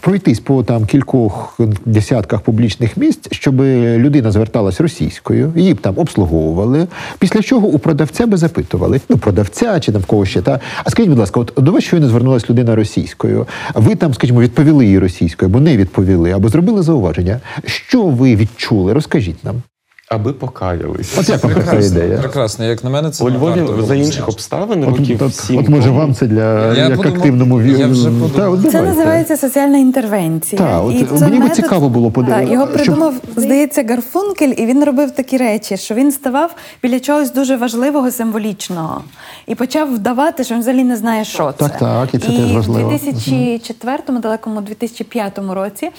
пройтись 0.00 0.40
по 0.40 0.62
там 0.62 0.86
кількох 0.86 1.60
десятках 1.84 2.40
публічних 2.40 2.96
місць, 2.96 3.28
щоб 3.30 3.60
людина 3.60 4.32
зверталась 4.32 4.80
російською, 4.80 5.52
її 5.56 5.74
б 5.74 5.80
там 5.80 5.94
обслуговували. 5.98 6.86
Після 7.18 7.42
чого 7.42 7.66
у 7.66 7.78
продавця 7.78 8.26
би 8.26 8.36
запитували, 8.36 9.00
ну, 9.08 9.16
продавця 9.16 9.80
чи 9.80 9.92
там 9.92 10.02
в 10.02 10.06
кого 10.06 10.26
ще. 10.26 10.42
Та? 10.42 10.60
А 10.84 10.90
скажіть, 10.90 11.10
будь 11.10 11.18
ласка, 11.18 11.40
от 11.40 11.52
до 11.56 11.72
вас 11.72 11.84
щойно 11.84 12.08
звернулася 12.08 12.46
людина 12.50 12.76
російською. 12.76 13.46
Ви 13.74 13.94
там, 13.94 14.14
скажімо, 14.14 14.40
відповіли 14.40 14.86
їй 14.86 14.98
російською, 14.98 15.50
або 15.50 15.60
не 15.60 15.76
відповіли, 15.76 16.30
або 16.30 16.48
зробили 16.48 16.82
зауваження. 16.82 17.40
Що 17.64 18.02
ви 18.02 18.36
відчули? 18.58 18.92
Розкажіть 18.92 19.44
нам. 19.44 19.62
Аби 20.10 20.32
покаялись. 20.32 21.18
От 21.18 21.28
як 21.28 21.44
вам 21.44 21.54
така 21.54 21.76
ідея? 21.76 22.18
прекрасно. 22.18 22.64
Як 22.64 22.84
на 22.84 22.90
мене, 22.90 23.10
це 23.10 23.24
У 23.24 23.30
Львові 23.30 23.64
за 23.86 23.94
інших 23.94 24.28
обставин 24.28 24.84
От, 24.84 24.88
років 24.98 25.22
от, 25.22 25.34
сім 25.34 25.58
от 25.58 25.68
може 25.68 25.90
вам 25.90 26.14
це 26.14 26.26
для 26.26 26.74
Я 26.74 26.88
як 26.88 26.96
подумав- 26.96 27.14
активному 27.16 27.60
ві- 27.60 27.78
я 27.78 27.86
вже 27.86 28.10
Та, 28.36 28.48
от 28.48 28.70
Це 28.72 28.82
називається 28.82 29.36
соціальна 29.36 29.78
інтервенція. 29.78 30.62
Так, 30.62 30.84
от 30.84 30.94
І 30.94 31.04
це 31.04 31.28
мені 31.28 31.40
би 31.40 31.50
цікаво 31.50 31.88
було 31.88 32.10
подивитися, 32.10 32.44
Так, 32.46 32.52
його 32.52 32.66
щоб- 32.66 32.76
придумав, 32.76 33.14
здається, 33.36 33.84
Гарфункель, 33.88 34.54
і 34.56 34.66
він 34.66 34.84
робив 34.84 35.10
такі 35.10 35.36
речі, 35.36 35.76
що 35.76 35.94
він 35.94 36.12
ставав 36.12 36.54
біля 36.82 37.00
чогось 37.00 37.32
дуже 37.32 37.56
важливого, 37.56 38.10
символічного 38.10 39.00
і 39.46 39.54
почав 39.54 39.94
вдавати, 39.94 40.44
що 40.44 40.54
він 40.54 40.60
взагалі 40.60 40.84
не 40.84 40.96
знає, 40.96 41.24
що 41.24 41.52
це. 41.58 41.68
Так, 41.68 41.78
так, 41.78 42.08
і 42.14 42.18
це 42.18 42.26
теж 42.26 42.52
важливо. 42.54 42.88
в 42.88 42.92
2004-му, 42.92 44.20
далекому 44.20 44.60
2005 44.60 45.54
році 45.54 45.90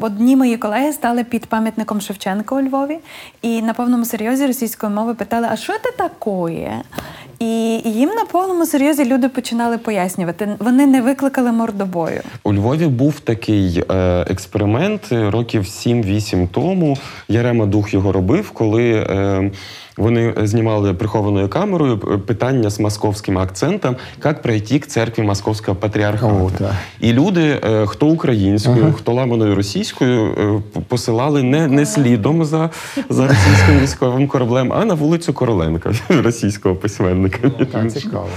одні 0.00 0.36
мої 0.36 0.56
колеги 0.56 0.92
стали 0.92 1.24
під 1.24 1.46
пам'ятником 1.46 2.00
Шевченка 2.00 2.54
у 2.54 2.60
Львові, 2.60 2.98
і 3.42 3.62
на 3.62 3.74
повному 3.74 4.04
серйозі 4.04 4.46
російської 4.46 4.92
мови 4.92 5.14
питали: 5.14 5.46
а 5.50 5.56
що 5.56 5.72
це 5.72 5.90
таке? 5.96 6.82
І 7.38 7.90
їм 7.90 8.08
на 8.08 8.24
повному 8.24 8.66
серйозі 8.66 9.04
люди 9.04 9.28
починали 9.28 9.78
пояснювати. 9.78 10.48
Вони 10.58 10.86
не 10.86 11.02
викликали 11.02 11.52
мордобою. 11.52 12.20
У 12.44 12.52
Львові 12.52 12.86
був 12.86 13.20
такий 13.20 13.84
е, 13.90 13.94
експеримент 14.30 15.00
е, 15.12 15.30
років 15.30 15.62
7-8 15.62 16.48
тому. 16.48 16.96
Ярема 17.28 17.66
Дух 17.66 17.94
його 17.94 18.12
робив, 18.12 18.50
коли 18.50 18.92
е, 18.92 19.50
Вони 19.96 20.34
е, 20.38 20.46
знімали 20.46 20.94
прихованою 20.94 21.48
камерою 21.48 22.00
е, 22.14 22.18
питання 22.18 22.70
з 22.70 22.80
московським 22.80 23.38
акцентом, 23.38 23.96
як 24.24 24.42
пройти 24.42 24.78
к 24.78 24.86
церкві 24.86 25.22
Московського 25.22 25.76
патріархату. 25.76 26.50
О. 26.60 26.70
І 27.00 27.12
люди, 27.12 27.60
е, 27.64 27.86
хто 27.86 28.06
українською, 28.06 28.92
хто 28.92 29.12
ламаною 29.12 29.54
російською, 29.54 30.62
посилали 30.88 31.42
не, 31.42 31.66
не 31.66 31.86
слідом 31.86 32.44
за, 32.44 32.70
за 33.10 33.26
російським 33.26 33.80
військовим 33.80 34.28
кораблем, 34.28 34.72
а 34.72 34.84
на 34.84 34.94
вулицю 34.94 35.32
Короленка, 35.32 35.92
російського 36.08 36.74
письменника. 36.74 37.50
Так, 37.50 37.92
цікаво. 37.92 38.28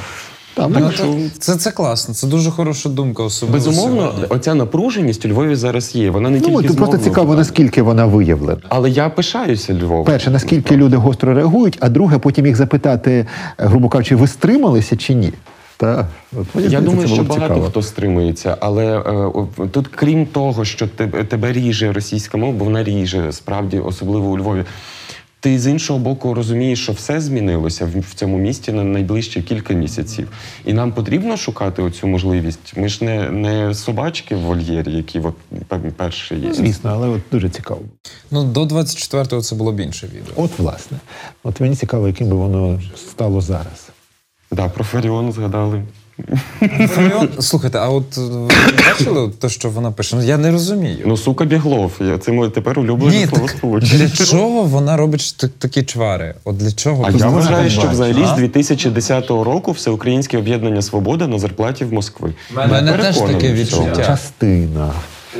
Там 0.56 0.72
Ну, 0.74 0.80
так, 0.80 0.96
то- 0.96 1.18
це, 1.40 1.56
це 1.56 1.72
класно, 1.72 2.14
це 2.14 2.28
дуже 2.28 2.52
хороша 2.52 2.90
думка, 2.90 3.24
особливо. 3.24 3.54
Безумовно, 3.66 4.02
сьогодні. 4.02 4.26
оця 4.30 4.54
напруженість 4.56 5.26
у 5.26 5.30
Львові 5.30 5.56
зараз 5.56 5.96
є. 5.96 6.10
Вона 6.10 6.30
не 6.30 6.40
ну, 6.40 6.46
тільки 6.46 6.68
це 6.68 6.74
з 6.74 6.76
просто 6.76 6.98
цікаво, 6.98 7.16
питання. 7.28 7.38
наскільки 7.38 7.82
вона 7.82 8.06
виявлена. 8.06 8.58
Але 8.70 8.90
я 8.90 9.10
пишаюся 9.10 9.74
Львовом. 9.74 10.06
Перше, 10.06 10.30
наскільки 10.32 10.78
люди 10.78 10.98
гостро 10.98 11.34
реагують, 11.34 11.78
а 11.80 11.90
друге, 11.90 12.18
потім 12.18 12.46
їх 12.46 12.56
запитати, 12.56 13.12
е, 13.12 13.66
грубо 13.68 13.90
кажучи, 13.90 14.16
ви 14.16 14.28
стрималися 14.28 14.98
чи 14.98 15.14
ні? 15.14 15.34
Та, 15.78 16.08
от, 16.34 16.46
Я 16.56 16.62
здається, 16.62 16.82
думаю, 16.82 17.08
що 17.08 17.24
багато 17.24 17.48
цікаво. 17.48 17.66
хто 17.70 17.82
стримується, 17.82 18.58
але 18.60 19.00
е, 19.00 19.68
тут, 19.72 19.88
крім 19.88 20.26
того, 20.26 20.66
що 20.66 20.88
тебе, 20.88 21.24
тебе 21.24 21.52
ріже 21.54 21.92
російська 21.94 22.38
мова, 22.38 22.54
бо 22.54 22.66
вона 22.66 22.84
ріже 22.84 23.32
справді, 23.32 23.80
особливо 23.80 24.28
у 24.30 24.38
Львові. 24.38 24.64
Ти 25.40 25.60
з 25.60 25.68
іншого 25.68 26.00
боку 26.00 26.34
розумієш, 26.34 26.84
що 26.84 26.92
все 26.92 27.22
змінилося 27.22 27.86
в, 27.86 28.00
в 28.00 28.14
цьому 28.14 28.38
місті 28.38 28.72
на 28.72 28.84
найближчі 28.84 29.42
кілька 29.42 29.74
місяців. 29.74 30.28
І 30.66 30.74
нам 30.74 30.92
потрібно 30.92 31.38
шукати 31.38 31.82
оцю 31.82 32.08
можливість. 32.08 32.78
Ми 32.78 32.90
ж 32.90 33.06
не, 33.06 33.32
не 33.32 33.74
собачки 33.74 34.36
в 34.36 34.40
вольєрі, 34.40 34.94
які 34.94 35.20
от, 35.20 35.36
перші 35.98 36.36
є. 36.36 36.54
Звісно, 36.54 36.90
але 36.94 37.08
от 37.08 37.22
дуже 37.32 37.50
цікаво. 37.50 37.82
Ну, 38.32 38.44
до 38.44 38.64
24-го 38.64 39.42
це 39.42 39.56
було 39.56 39.72
б 39.72 39.80
інше 39.80 40.08
відео. 40.08 40.34
От, 40.36 40.60
власне. 40.60 40.98
От 41.44 41.62
мені 41.62 41.76
цікаво, 41.76 42.08
яким 42.08 42.30
би 42.30 42.36
воно 42.36 42.82
стало 42.96 43.42
зараз. 43.42 43.90
Да, 44.52 44.70
про 44.70 44.84
Фаріон 44.84 45.32
згадали. 45.32 45.84
Слухайте, 47.40 47.78
а 47.78 47.90
от 47.90 48.18
е, 48.18 48.22
ви 48.22 48.48
бачили 48.90 49.32
те, 49.40 49.50
що 49.50 49.70
вона 49.70 49.92
пише? 49.92 50.16
Ну 50.16 50.24
я 50.24 50.38
не 50.38 50.52
розумію. 50.52 50.98
Ну, 51.06 51.18
сука, 51.18 51.46
біглов. 51.46 51.92
Я- 52.00 52.18
Це 52.18 52.32
моє 52.32 52.50
тепер 52.52 52.80
улюблене 52.80 53.18
Ні, 53.18 53.28
слово 53.28 53.48
сполучення. 53.48 53.98
для 54.08 54.26
чого 54.26 54.64
вона 54.64 54.98
робить 54.98 55.36
та- 55.38 55.48
такі 55.48 55.84
чвари? 55.84 56.36
От 56.44 56.58
для 56.58 56.72
чого? 56.72 57.06
А 57.08 57.12
я 57.12 57.28
вважаю, 57.28 57.70
що 57.70 57.88
взагалі 57.90 58.26
з 58.26 58.32
2010 58.38 59.30
року 59.44 59.72
Всеукраїнське 59.72 60.38
об'єднання 60.38 60.82
Свобода 60.82 61.28
на 61.28 61.40
зарплаті 61.40 61.86
в 61.86 61.94
Москви. 61.94 62.34
У 62.66 62.68
мене 62.70 62.94
теж 62.94 63.18
таке 63.18 63.54
відчуття. 63.54 64.04
Частина. 64.06 64.92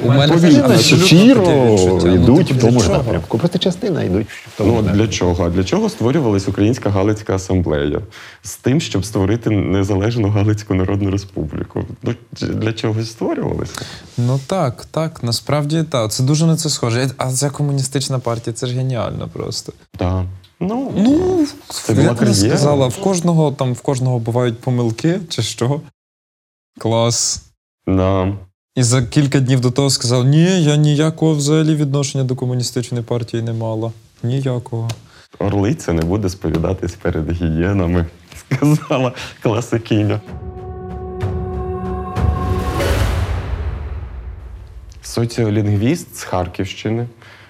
У 0.04 0.08
мене 0.08 0.78
щиро 0.80 1.46
таке. 1.46 2.06
Ну, 2.06 2.16
йдуть 2.16 2.48
типу, 2.48 2.60
в 2.60 2.62
тому 2.62 2.80
ж 2.80 2.90
напрямку. 2.90 3.38
Просто 3.38 3.60
частина 3.60 4.04
йдуть 4.04 4.28
в 4.28 4.58
тому 4.58 4.72
Ну 4.72 4.78
от 4.78 4.86
для 4.86 5.08
чого? 5.08 5.46
А 5.46 5.50
для 5.50 5.64
чого 5.64 5.90
створювалась 5.90 6.48
Українська 6.48 6.90
Галицька 6.90 7.36
асамблея? 7.36 8.02
З 8.44 8.56
тим, 8.56 8.82
щоб 8.82 9.06
створити 9.06 9.50
незалежну 9.50 10.30
Галицьку 10.30 10.74
Народну 10.74 11.12
Республіку. 11.12 11.84
Ну, 12.04 12.14
Для 12.42 12.74
чогось 12.74 13.12
створювалося? 13.12 13.74
Ну 14.18 14.40
так, 14.48 14.86
так, 14.92 15.24
насправді 15.24 15.84
так. 15.84 16.12
Це 16.12 16.24
дуже 16.24 16.46
на 16.46 16.56
це 16.56 16.70
схоже. 16.70 17.10
А 17.18 17.32
ця 17.32 17.50
комуністична 17.50 18.20
партія 18.20 18.54
це 18.54 18.68
ж 18.68 18.76
геніально 18.76 19.30
просто. 19.34 19.74
Так. 19.98 20.24
Ну, 20.60 20.92
Ну, 20.96 21.48
це 21.70 21.94
була 21.94 22.08
як 22.08 22.18
кар'єра. 22.18 22.50
сказала, 22.58 22.88
в 22.88 22.98
кожного 22.98 23.52
там 23.52 23.74
в 23.74 23.82
кожного 23.82 24.20
бувають 24.20 24.60
помилки, 24.60 25.20
чи 25.30 25.42
що? 25.42 25.82
Клас. 26.80 27.44
На. 27.88 28.34
І 28.76 28.84
за 28.84 29.02
кілька 29.04 29.40
днів 29.40 29.60
до 29.60 29.72
того 29.72 29.90
сказав: 29.90 30.26
ні, 30.26 30.64
я 30.64 30.76
ніякого 30.76 31.34
взагалі 31.34 31.76
відношення 31.76 32.24
до 32.24 32.36
комуністичної 32.36 33.04
партії 33.04 33.44
не 33.44 33.54
мала. 33.54 33.92
Ніякого. 34.24 34.90
Орлиця 35.40 35.94
не 35.94 36.02
буде 36.02 36.30
сповідатись 36.30 36.94
перед 36.94 37.32
гієнами, 37.32 38.06
сказала 38.52 39.12
класикиня. 39.42 40.22
Соціолінгвіст 45.02 46.16
з 46.16 46.24
Харківщини, 46.24 47.08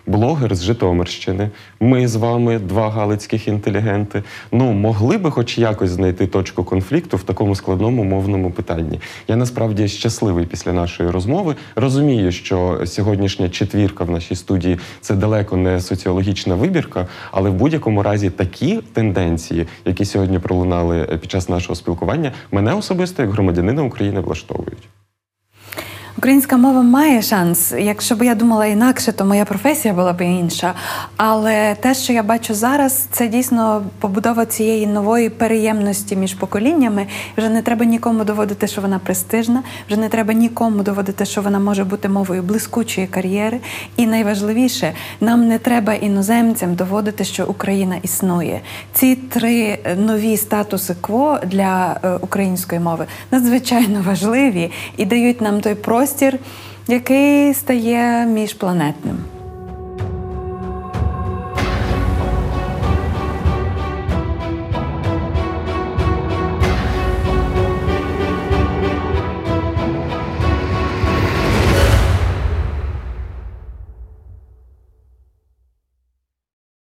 блогер 0.07 0.55
з 0.55 0.63
Житомирщини. 0.63 1.49
Ми 1.79 2.07
з 2.07 2.15
вами 2.15 2.59
два 2.59 2.89
галицьких 2.89 3.47
інтелігенти. 3.47 4.23
Ну, 4.51 4.73
могли 4.73 5.17
би 5.17 5.31
хоч 5.31 5.57
якось 5.57 5.89
знайти 5.89 6.27
точку 6.27 6.63
конфлікту 6.63 7.17
в 7.17 7.23
такому 7.23 7.55
складному 7.55 8.03
мовному 8.03 8.51
питанні. 8.51 8.99
Я 9.27 9.35
насправді 9.35 9.87
щасливий 9.87 10.45
після 10.45 10.73
нашої 10.73 11.09
розмови. 11.09 11.55
Розумію, 11.75 12.31
що 12.31 12.81
сьогоднішня 12.85 13.49
четвірка 13.49 14.03
в 14.03 14.11
нашій 14.11 14.35
студії 14.35 14.79
це 15.01 15.15
далеко 15.15 15.57
не 15.57 15.81
соціологічна 15.81 16.55
вибірка, 16.55 17.07
але 17.31 17.49
в 17.49 17.53
будь-якому 17.53 18.03
разі 18.03 18.29
такі 18.29 18.79
тенденції, 18.93 19.67
які 19.85 20.05
сьогодні 20.05 20.39
пролунали 20.39 21.19
під 21.21 21.31
час 21.31 21.49
нашого 21.49 21.75
спілкування, 21.75 22.31
мене 22.51 22.73
особисто 22.73 23.21
як 23.21 23.31
громадянина 23.31 23.83
України 23.83 24.19
влаштовують. 24.19 24.87
Українська 26.17 26.57
мова 26.57 26.81
має 26.81 27.21
шанс. 27.21 27.73
Якщо 27.79 28.15
б 28.15 28.23
я 28.23 28.35
думала 28.35 28.65
інакше, 28.65 29.11
то 29.11 29.25
моя 29.25 29.45
професія 29.45 29.93
була 29.93 30.13
б 30.13 30.21
інша. 30.21 30.73
Але 31.17 31.75
те, 31.75 31.93
що 31.93 32.13
я 32.13 32.23
бачу 32.23 32.53
зараз, 32.53 33.07
це 33.11 33.27
дійсно 33.27 33.83
побудова 33.99 34.45
цієї 34.45 34.87
нової 34.87 35.29
переємності 35.29 36.15
між 36.15 36.33
поколіннями. 36.33 37.07
Вже 37.37 37.49
не 37.49 37.61
треба 37.61 37.85
нікому 37.85 38.23
доводити, 38.23 38.67
що 38.67 38.81
вона 38.81 38.99
престижна, 38.99 39.63
вже 39.87 39.97
не 39.97 40.09
треба 40.09 40.33
нікому 40.33 40.83
доводити, 40.83 41.25
що 41.25 41.41
вона 41.41 41.59
може 41.59 41.83
бути 41.83 42.09
мовою 42.09 42.43
блискучої 42.43 43.07
кар'єри. 43.07 43.59
І 43.97 44.07
найважливіше, 44.07 44.93
нам 45.21 45.47
не 45.47 45.59
треба 45.59 45.93
іноземцям 45.93 46.75
доводити, 46.75 47.23
що 47.23 47.45
Україна 47.45 47.95
існує. 48.03 48.61
Ці 48.93 49.15
три 49.15 49.79
нові 49.97 50.37
статуси 50.37 50.95
кво 51.01 51.39
для 51.45 51.99
е, 52.03 52.09
української 52.21 52.81
мови 52.81 53.05
надзвичайно 53.31 54.01
важливі 54.05 54.71
і 54.97 55.05
дають 55.05 55.41
нам 55.41 55.61
той 55.61 55.75
простір, 56.05 56.39
який 56.87 57.53
стає 57.53 58.25
міжпланетним. 58.25 59.17